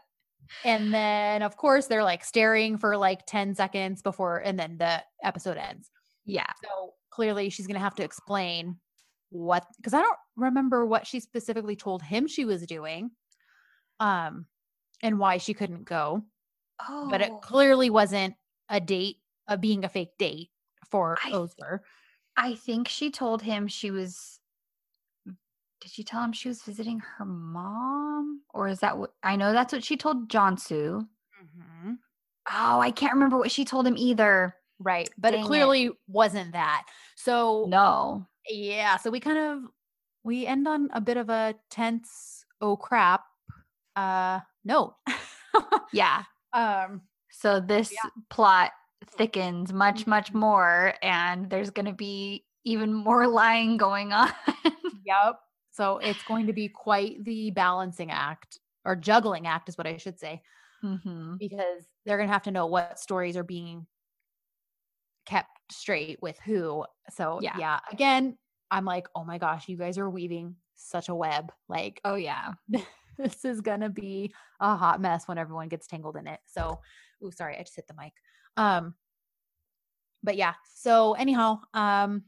And 0.65 0.95
then, 0.95 1.43
of 1.43 1.57
course, 1.57 1.86
they're 1.89 2.05
like 2.05 2.24
staring 2.24 2.78
for 2.78 2.97
like 2.97 3.27
10 3.27 3.55
seconds 3.55 4.03
before, 4.03 4.39
and 4.39 4.59
then 4.59 4.78
the 4.78 5.03
episode 5.23 5.57
ends. 5.57 5.91
yeah. 6.24 6.47
So 6.62 6.93
clearly, 7.11 7.51
she's 7.51 7.66
going 7.66 7.74
to 7.74 7.81
have 7.81 7.97
to 7.97 8.05
explain 8.05 8.77
what, 9.31 9.66
because 9.77 9.93
I 9.95 10.01
don't 10.01 10.16
remember 10.36 10.86
what 10.86 11.07
she 11.07 11.20
specifically 11.20 11.77
told 11.77 12.03
him 12.03 12.28
she 12.28 12.45
was 12.45 12.66
doing 12.66 13.11
um, 14.01 14.47
and 15.03 15.19
why 15.19 15.39
she 15.39 15.55
couldn't 15.55 15.85
go. 15.85 16.23
Oh, 16.89 17.09
But 17.11 17.20
it 17.20 17.32
clearly 17.43 17.91
wasn't 17.91 18.35
a 18.69 18.81
date, 18.81 19.16
uh, 19.49 19.57
being 19.57 19.85
a 19.85 19.89
fake 19.89 20.16
date 20.19 20.51
for 20.90 21.16
I- 21.24 21.32
Özgür. 21.32 21.81
I 22.36 22.55
think 22.56 22.89
she 22.89 23.11
told 23.11 23.43
him 23.43 23.69
she 23.69 23.90
was. 23.90 24.40
Did 25.81 25.90
she 25.90 26.02
tell 26.05 26.23
him 26.23 26.32
she 26.32 26.48
was 26.48 26.62
visiting 26.62 27.01
her 27.01 27.24
mom, 27.24 28.40
or 28.55 28.69
is 28.69 28.81
that 28.81 28.97
what 28.98 29.12
I 29.23 29.36
know? 29.36 29.52
That's 29.52 29.73
what 29.73 29.85
she 29.85 29.97
told 29.97 30.28
Cansu. 30.31 31.06
Mhm. 31.43 31.98
Oh, 32.51 32.81
I 32.81 32.90
can't 32.90 33.12
remember 33.12 33.36
what 33.36 33.51
she 33.51 33.65
told 33.65 33.86
him 33.86 33.97
either. 33.97 34.56
Right. 34.78 35.09
But 35.19 35.31
Dang 35.31 35.40
it 35.40 35.44
it. 35.44 35.47
clearly 35.47 35.90
wasn't 36.09 36.52
that. 36.52 36.86
So, 37.16 37.66
No. 37.69 38.27
yeah. 38.48 38.97
So 38.97 39.11
we 39.11 39.20
kind 39.20 39.39
of, 39.39 39.62
we 40.24 40.47
end 40.47 40.66
on 40.66 40.89
a 40.93 41.01
bit 41.01 41.16
of 41.16 41.28
a 41.31 41.55
tense, 41.70 42.44
oh 42.61 42.77
crap, 42.77 43.24
uh, 43.97 44.40
note. 44.65 44.94
Yeah. 45.93 46.24
um, 46.52 47.02
So 47.31 47.61
this 47.61 47.94
plot 48.31 48.73
thickens 49.05 49.73
much, 49.73 50.07
much 50.07 50.33
more, 50.33 50.95
and 51.03 51.51
there's 51.51 51.71
going 51.71 51.87
to 51.87 51.93
be 51.93 52.45
even 52.65 52.93
more 52.93 53.27
lying 53.29 53.77
going 53.77 54.13
on. 54.13 54.31
Yep. 55.05 55.39
So 55.71 55.99
it's 55.99 56.23
going 56.23 56.47
to 56.47 56.53
be 56.53 56.69
quite 56.69 57.25
the 57.25 57.51
balancing 57.51 58.11
act 58.11 58.59
or 58.85 58.97
juggling 58.97 59.47
act, 59.47 59.69
is 59.69 59.77
what 59.79 59.87
I 59.87 59.97
should 59.97 60.19
say, 60.19 60.43
hmm 60.81 61.37
because 61.39 61.85
they're 62.05 62.17
going 62.17 62.29
to 62.29 62.33
have 62.33 62.43
to 62.45 62.51
know 62.51 62.67
what 62.67 62.99
stories 62.99 63.37
are 63.37 63.43
being 63.45 63.87
kept 65.27 65.51
straight 65.73 66.19
with 66.23 66.39
who. 66.45 66.85
So, 67.11 67.41
Yeah. 67.43 67.57
yeah. 67.59 67.81
Again, 67.91 68.37
I'm 68.71 68.85
like, 68.85 69.07
oh 69.15 69.25
my 69.25 69.39
gosh, 69.39 69.69
you 69.69 69.77
guys 69.77 69.99
are 69.99 70.09
weaving 70.09 70.57
such 70.75 71.09
a 71.09 71.15
web. 71.15 71.53
Like, 71.69 72.01
Oh 72.05 72.15
yeah. 72.17 72.53
this 73.19 73.45
is 73.45 73.61
going 73.61 73.81
to 73.81 73.89
be 73.89 74.35
a 74.61 74.77
hot 74.77 75.01
mess 75.01 75.27
when 75.27 75.39
everyone 75.39 75.69
gets 75.69 75.87
tangled 75.87 76.17
in 76.17 76.27
it. 76.27 76.41
So, 76.47 76.81
oh, 77.23 77.31
sorry, 77.31 77.57
I 77.57 77.63
just 77.63 77.77
hit 77.77 77.87
the 77.89 77.95
mic. 77.95 78.13
Um, 78.57 78.95
but 80.23 80.37
yeah. 80.37 80.55
So 80.75 81.13
anyhow, 81.15 81.61
um, 81.75 82.25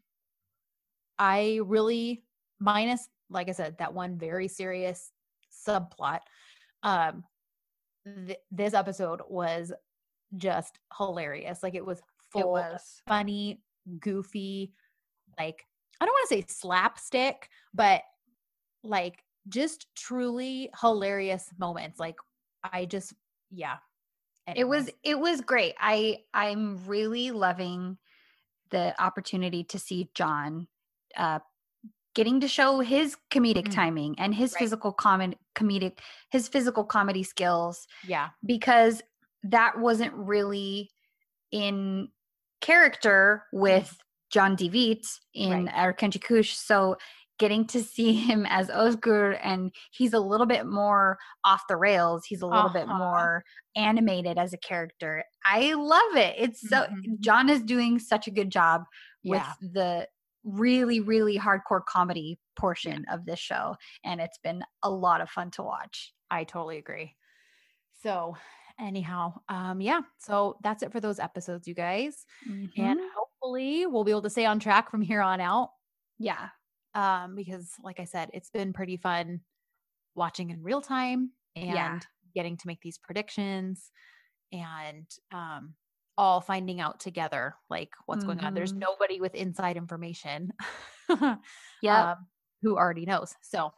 I 1.19 1.61
really 1.65 2.25
minus, 2.61 3.09
like 3.31 3.49
I 3.49 3.53
said, 3.53 3.79
that 3.79 3.95
one 3.95 4.19
very 4.19 4.49
serious 4.49 5.13
subplot. 5.67 6.21
Um, 6.83 7.25
th- 8.27 8.39
this 8.51 8.75
episode 8.75 9.23
was 9.29 9.73
just 10.37 10.79
hilarious. 10.97 11.63
Like 11.63 11.75
it 11.75 11.85
was 11.85 12.01
full 12.31 12.57
It 12.57 12.67
of 12.67 12.73
was. 12.73 13.03
funny, 13.09 13.63
goofy, 14.01 14.73
like 15.39 15.65
I 16.01 16.05
don't 16.05 16.13
want 16.13 16.29
to 16.29 16.35
say 16.37 16.45
slapstick, 16.49 17.49
but 17.73 18.03
like 18.83 19.23
just 19.49 19.87
truly 19.97 20.71
hilarious 20.81 21.49
moments. 21.59 21.99
Like 21.99 22.17
I 22.63 22.85
just 22.85 23.15
yeah. 23.51 23.77
It 24.55 24.65
was 24.69 24.91
it 25.03 25.19
was 25.19 25.41
great. 25.41 25.75
I 25.81 26.19
I'm 26.33 26.85
really 26.87 27.31
loving 27.33 27.99
the 28.71 29.01
opportunity 29.03 29.65
to 29.65 29.79
see 29.79 30.11
Can 30.15 30.69
uh 31.17 31.41
getting 32.15 32.41
to 32.41 32.49
show 32.49 32.81
his 32.81 33.17
comedic 33.31 33.65
Mhm. 33.69 33.73
timing 33.75 34.19
and 34.19 34.35
his 34.35 34.53
Right. 34.55 34.61
physical 34.61 34.93
comedy 34.93 35.39
comedic 35.55 35.99
his 36.31 36.49
physical 36.49 36.85
comedy 36.85 37.23
skills 37.23 37.87
yeah. 38.07 38.31
because 38.45 39.03
that 39.43 39.79
wasn't 39.79 40.15
really 40.15 40.91
in 41.53 42.11
character 42.61 43.45
with 43.53 43.99
Can 44.33 44.57
Divit 44.57 45.07
in 45.35 45.67
Right. 45.67 45.75
Erkenci 45.97 46.21
Kuş. 46.21 46.55
So 46.55 46.97
getting 47.39 47.67
to 47.69 47.83
see 47.83 48.13
him 48.15 48.47
as 48.49 48.69
Özgür 48.69 49.39
and 49.43 49.73
he's 49.93 50.13
a 50.15 50.21
little 50.21 50.47
bit 50.47 50.67
more 50.67 51.19
off 51.45 51.63
the 51.69 51.77
rails. 51.77 52.25
He's 52.27 52.43
a 52.43 52.47
little 52.47 52.71
bit 52.71 52.89
Uh-huh. 52.89 52.99
more 52.99 53.45
animated 53.77 54.39
as 54.39 54.53
a 54.53 54.59
character. 54.59 55.25
I 55.45 55.75
love 55.75 56.17
it. 56.17 56.35
It's 56.39 56.67
so 56.69 56.87
Mhm. 56.91 57.23
Can 57.25 57.51
is 57.51 57.63
doing 57.63 57.99
such 57.99 58.27
a 58.27 58.31
good 58.31 58.51
job 58.51 58.85
with 59.25 59.43
Yeah. 59.43 59.55
the 59.61 60.09
really 60.45 61.01
really 61.01 61.39
hardcore 61.39 61.85
comedy 61.85 62.39
portion 62.57 63.05
of 63.11 63.27
this 63.27 63.41
show 63.41 63.77
and 64.05 64.21
it's 64.21 64.39
been 64.39 64.63
a 64.83 64.91
lot 64.91 65.21
of 65.21 65.29
fun 65.31 65.51
to 65.53 65.63
watch. 65.63 66.15
I 66.31 66.45
totally 66.45 66.79
agree. 66.79 67.17
So 68.03 68.37
anyhow, 68.79 69.41
um 69.49 69.81
yeah, 69.81 70.03
so 70.19 70.59
that's 70.63 70.83
it 70.83 70.93
for 70.93 71.01
those 71.01 71.19
episodes, 71.19 71.67
you 71.69 71.75
guys. 71.75 72.27
And 72.77 72.99
Mhm. 72.99 73.11
hopefully 73.17 73.87
we'll 73.87 74.05
be 74.05 74.11
able 74.13 74.23
to 74.23 74.31
stay 74.31 74.47
on 74.47 74.61
track 74.61 74.91
from 74.91 75.03
here 75.03 75.23
on 75.23 75.41
out. 75.41 75.71
yeah. 76.19 76.51
Um, 76.97 77.37
because 77.37 77.75
like 77.85 78.01
I 78.01 78.07
said, 78.07 78.31
it's 78.35 78.51
been 78.51 78.73
pretty 78.75 78.99
fun 78.99 79.43
watching 80.15 80.51
in 80.51 80.63
real 80.63 80.81
time 80.83 81.33
and 81.57 81.73
Yeah. 81.73 82.01
getting 82.35 82.57
to 82.59 82.67
make 82.67 82.81
these 82.83 82.99
predictions 82.99 83.93
and 84.53 85.09
um 85.33 85.75
all 86.19 86.41
finding 86.41 86.81
out 86.81 87.01
together 87.01 87.57
like 87.71 87.91
what's 88.07 88.25
going 88.25 88.41
on. 88.41 88.55
There's 88.55 88.75
Mhm. 88.75 88.81
nobody 88.81 89.21
with 89.21 89.35
inside 89.35 89.77
information. 89.79 90.53
Yeah. 91.81 92.11
um, 92.13 92.29
who 92.63 92.77
already 92.77 93.07
knows. 93.07 93.35
So 93.43 93.73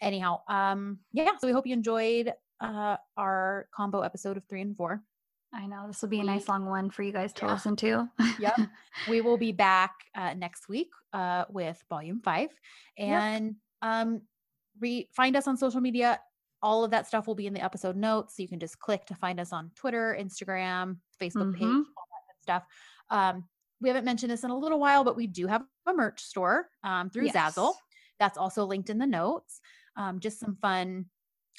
anyhow, 0.00 0.42
um 0.48 1.00
yeah, 1.12 1.36
so 1.38 1.46
we 1.46 1.52
hope 1.52 1.66
you 1.66 1.74
enjoyed 1.74 2.32
uh 2.60 2.96
our 3.16 3.68
combo 3.74 4.00
episode 4.02 4.36
of 4.36 4.44
3 4.48 4.62
and 4.62 4.76
4. 4.76 5.02
I 5.54 5.66
know 5.66 5.86
this 5.86 6.02
will 6.02 6.08
be 6.08 6.20
a 6.20 6.24
nice 6.24 6.48
long 6.48 6.66
one 6.66 6.90
for 6.90 7.02
you 7.02 7.12
guys 7.12 7.32
to 7.34 7.46
Yeah. 7.46 7.52
listen 7.52 7.76
to. 7.76 8.08
Yep. 8.40 8.56
we 9.08 9.20
will 9.20 9.38
be 9.38 9.52
back 9.52 9.92
uh, 10.16 10.34
next 10.34 10.68
week 10.68 10.90
uh, 11.12 11.44
with 11.48 11.82
volume 11.88 12.20
five 12.22 12.50
and 12.98 13.54
um, 13.82 14.22
re- 14.80 15.08
find 15.14 15.36
us 15.36 15.46
on 15.46 15.56
social 15.56 15.80
media 15.80 16.18
all 16.62 16.82
of 16.82 16.90
that 16.90 17.06
stuff 17.06 17.26
will 17.26 17.34
be 17.34 17.46
in 17.46 17.52
the 17.52 17.62
episode 17.62 17.94
notes 17.94 18.36
so 18.36 18.42
you 18.42 18.48
can 18.48 18.58
just 18.58 18.78
click 18.78 19.04
to 19.04 19.14
find 19.14 19.38
us 19.38 19.52
on 19.52 19.70
twitter 19.76 20.16
instagram 20.18 20.96
facebook 21.20 21.52
page 21.54 21.62
Mhm. 21.68 21.82
all 21.96 22.06
that 22.10 22.24
good 22.28 22.42
stuff 22.42 22.64
um, 23.10 23.44
we 23.80 23.88
haven't 23.88 24.04
mentioned 24.06 24.32
this 24.32 24.44
in 24.44 24.50
a 24.50 24.56
little 24.58 24.80
while 24.80 25.04
but 25.04 25.14
we 25.14 25.26
do 25.26 25.46
have 25.46 25.62
a 25.86 25.92
merch 25.92 26.22
store 26.22 26.68
um, 26.82 27.10
through 27.10 27.28
zazzle 27.28 27.74
that's 28.18 28.38
also 28.38 28.64
linked 28.64 28.88
in 28.90 28.98
the 28.98 29.06
notes 29.06 29.60
um, 29.96 30.18
just 30.20 30.40
some 30.40 30.56
fun 30.62 31.04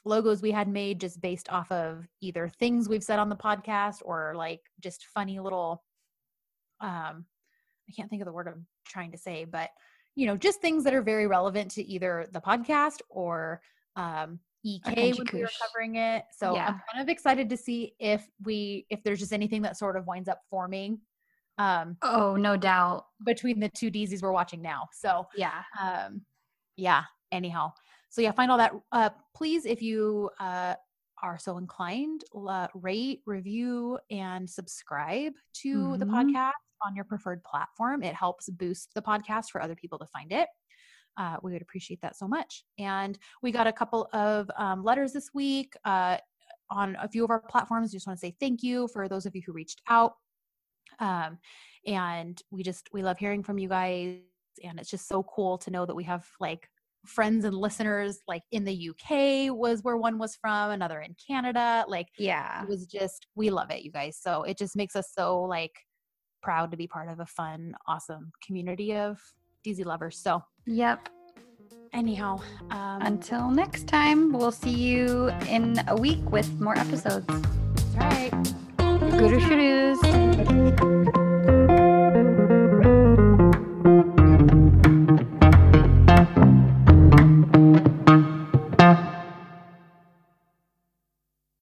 logos 0.05 0.41
we 0.41 0.51
had 0.51 0.67
made 0.67 0.99
just 1.01 1.19
based 1.21 1.49
off 1.51 1.71
of 1.71 2.07
either 2.21 2.47
things 2.47 2.87
we've 2.87 3.03
said 3.03 3.19
on 3.19 3.27
the 3.29 3.35
podcast 3.35 3.97
or 4.03 4.33
like 4.35 4.61
just 4.79 5.05
funny 5.13 5.39
little 5.39 5.83
um 6.81 7.25
i 7.89 7.91
can't 7.95 8.09
think 8.09 8.21
of 8.21 8.25
the 8.25 8.31
word 8.31 8.47
i'm 8.47 8.65
trying 8.87 9.11
to 9.11 9.17
say 9.17 9.45
but 9.45 9.69
you 10.15 10.27
know 10.27 10.37
just 10.37 10.61
things 10.61 10.83
that 10.83 10.93
are 10.93 11.01
very 11.01 11.27
relevant 11.27 11.71
to 11.71 11.83
either 11.83 12.27
the 12.31 12.39
podcast 12.41 12.99
or 13.09 13.61
um 13.95 14.39
ek 14.65 14.81
when 14.85 15.13
we 15.33 15.41
were 15.41 15.49
covering 15.61 15.95
it 15.95 16.23
so 16.35 16.53
Yeah. 16.55 16.67
i'm 16.67 16.81
kind 16.91 17.01
of 17.01 17.09
excited 17.09 17.49
to 17.49 17.57
see 17.57 17.93
if 17.99 18.27
we 18.43 18.85
if 18.89 19.03
there's 19.03 19.19
just 19.19 19.33
anything 19.33 19.61
that 19.63 19.77
sort 19.77 19.95
of 19.97 20.05
winds 20.07 20.29
up 20.29 20.41
forming 20.49 20.99
um 21.57 21.97
Oh, 22.01 22.35
no 22.35 22.57
doubt. 22.57 23.05
between 23.25 23.59
the 23.59 23.69
two 23.69 23.89
d's 23.89 24.21
we're 24.21 24.31
watching 24.31 24.61
now 24.61 24.87
so 24.93 25.25
Yeah. 25.35 25.63
um 25.81 26.21
yeah 26.77 27.03
anyhow 27.31 27.71
so 28.15 28.21
yeah 28.21 28.31
find 28.31 28.49
all 28.49 28.57
that 28.57 28.71
uh 28.93 29.09
please 29.35 29.65
if 29.65 29.81
you 29.81 30.29
uh 30.39 30.73
are 31.21 31.37
so 31.37 31.57
inclined 31.57 32.23
uh, 32.47 32.67
rate 32.73 33.21
review 33.25 33.97
and 34.09 34.49
subscribe 34.49 35.33
to 35.53 35.97
the 35.97 36.05
Mhm. 36.05 36.11
podcast 36.33 36.51
on 36.85 36.93
your 36.95 37.05
preferred 37.05 37.41
platform. 37.43 38.03
It 38.03 38.13
helps 38.13 38.49
boost 38.49 38.93
the 38.93 39.01
podcast 39.01 39.49
for 39.49 39.61
other 39.61 39.75
people 39.75 39.97
to 39.99 40.05
find 40.07 40.31
it. 40.33 40.47
Uh, 41.17 41.37
we 41.41 41.53
would 41.53 41.61
appreciate 41.61 42.01
that 42.01 42.15
so 42.17 42.27
much. 42.27 42.65
And 42.77 43.17
we 43.41 43.51
got 43.51 43.65
a 43.65 43.71
couple 43.71 44.09
of 44.11 44.51
um, 44.57 44.83
letters 44.83 45.13
this 45.13 45.29
week 45.33 45.73
uh, 45.85 46.17
on 46.69 46.97
a 47.01 47.07
few 47.07 47.23
of 47.23 47.29
our 47.31 47.39
platforms. 47.39 47.93
Just 47.93 48.05
want 48.07 48.19
to 48.19 48.25
say 48.25 48.35
thank 48.39 48.61
you 48.61 48.87
for 48.89 49.07
those 49.07 49.25
of 49.25 49.35
you 49.35 49.41
who 49.45 49.53
reached 49.53 49.81
out. 49.87 50.15
Um, 50.99 51.39
and 51.87 52.39
we 52.51 52.61
just 52.61 52.89
we 52.93 53.03
love 53.03 53.17
hearing 53.17 53.41
from 53.41 53.57
you 53.57 53.69
guys 53.69 54.19
and 54.63 54.79
it's 54.79 54.89
just 54.89 55.07
so 55.07 55.23
cool 55.23 55.57
to 55.59 55.71
know 55.71 55.85
that 55.85 55.95
we 55.95 56.03
have 56.03 56.25
like 56.39 56.69
friends 57.05 57.45
and 57.45 57.55
listeners 57.55 58.19
like 58.27 58.43
in 58.51 58.63
the 58.65 58.89
UK 58.91 59.55
was 59.55 59.81
where 59.83 59.97
one 59.97 60.17
was 60.17 60.35
from 60.35 60.71
another 60.71 61.01
in 61.01 61.15
Canada 61.27 61.85
like 61.87 62.07
Yeah. 62.17 62.63
it 62.63 62.69
was 62.69 62.85
just 62.85 63.27
we 63.35 63.49
love 63.49 63.69
it 63.71 63.83
you 63.83 63.91
guys 63.91 64.17
so 64.21 64.43
it 64.43 64.57
just 64.57 64.75
makes 64.75 64.95
us 64.95 65.09
so 65.17 65.41
like 65.43 65.73
proud 66.41 66.71
to 66.71 66.77
be 66.77 66.87
part 66.87 67.09
of 67.09 67.19
a 67.19 67.25
fun 67.25 67.73
awesome 67.87 68.31
community 68.45 68.95
of 68.95 69.19
dizi 69.65 69.83
lovers 69.85 70.17
so 70.17 70.43
Yep. 70.67 71.09
anyhow 71.93 72.39
um 72.71 73.01
Until 73.01 73.49
next 73.49 73.87
time, 73.87 74.31
we'll 74.33 74.51
see 74.51 74.71
you 74.71 75.29
in 75.47 75.81
a 75.87 75.95
week 75.95 76.23
with 76.31 76.49
more 76.59 76.77
episodes. 76.77 77.25
that's 77.27 77.95
right 77.95 78.31
Guru 79.17 79.39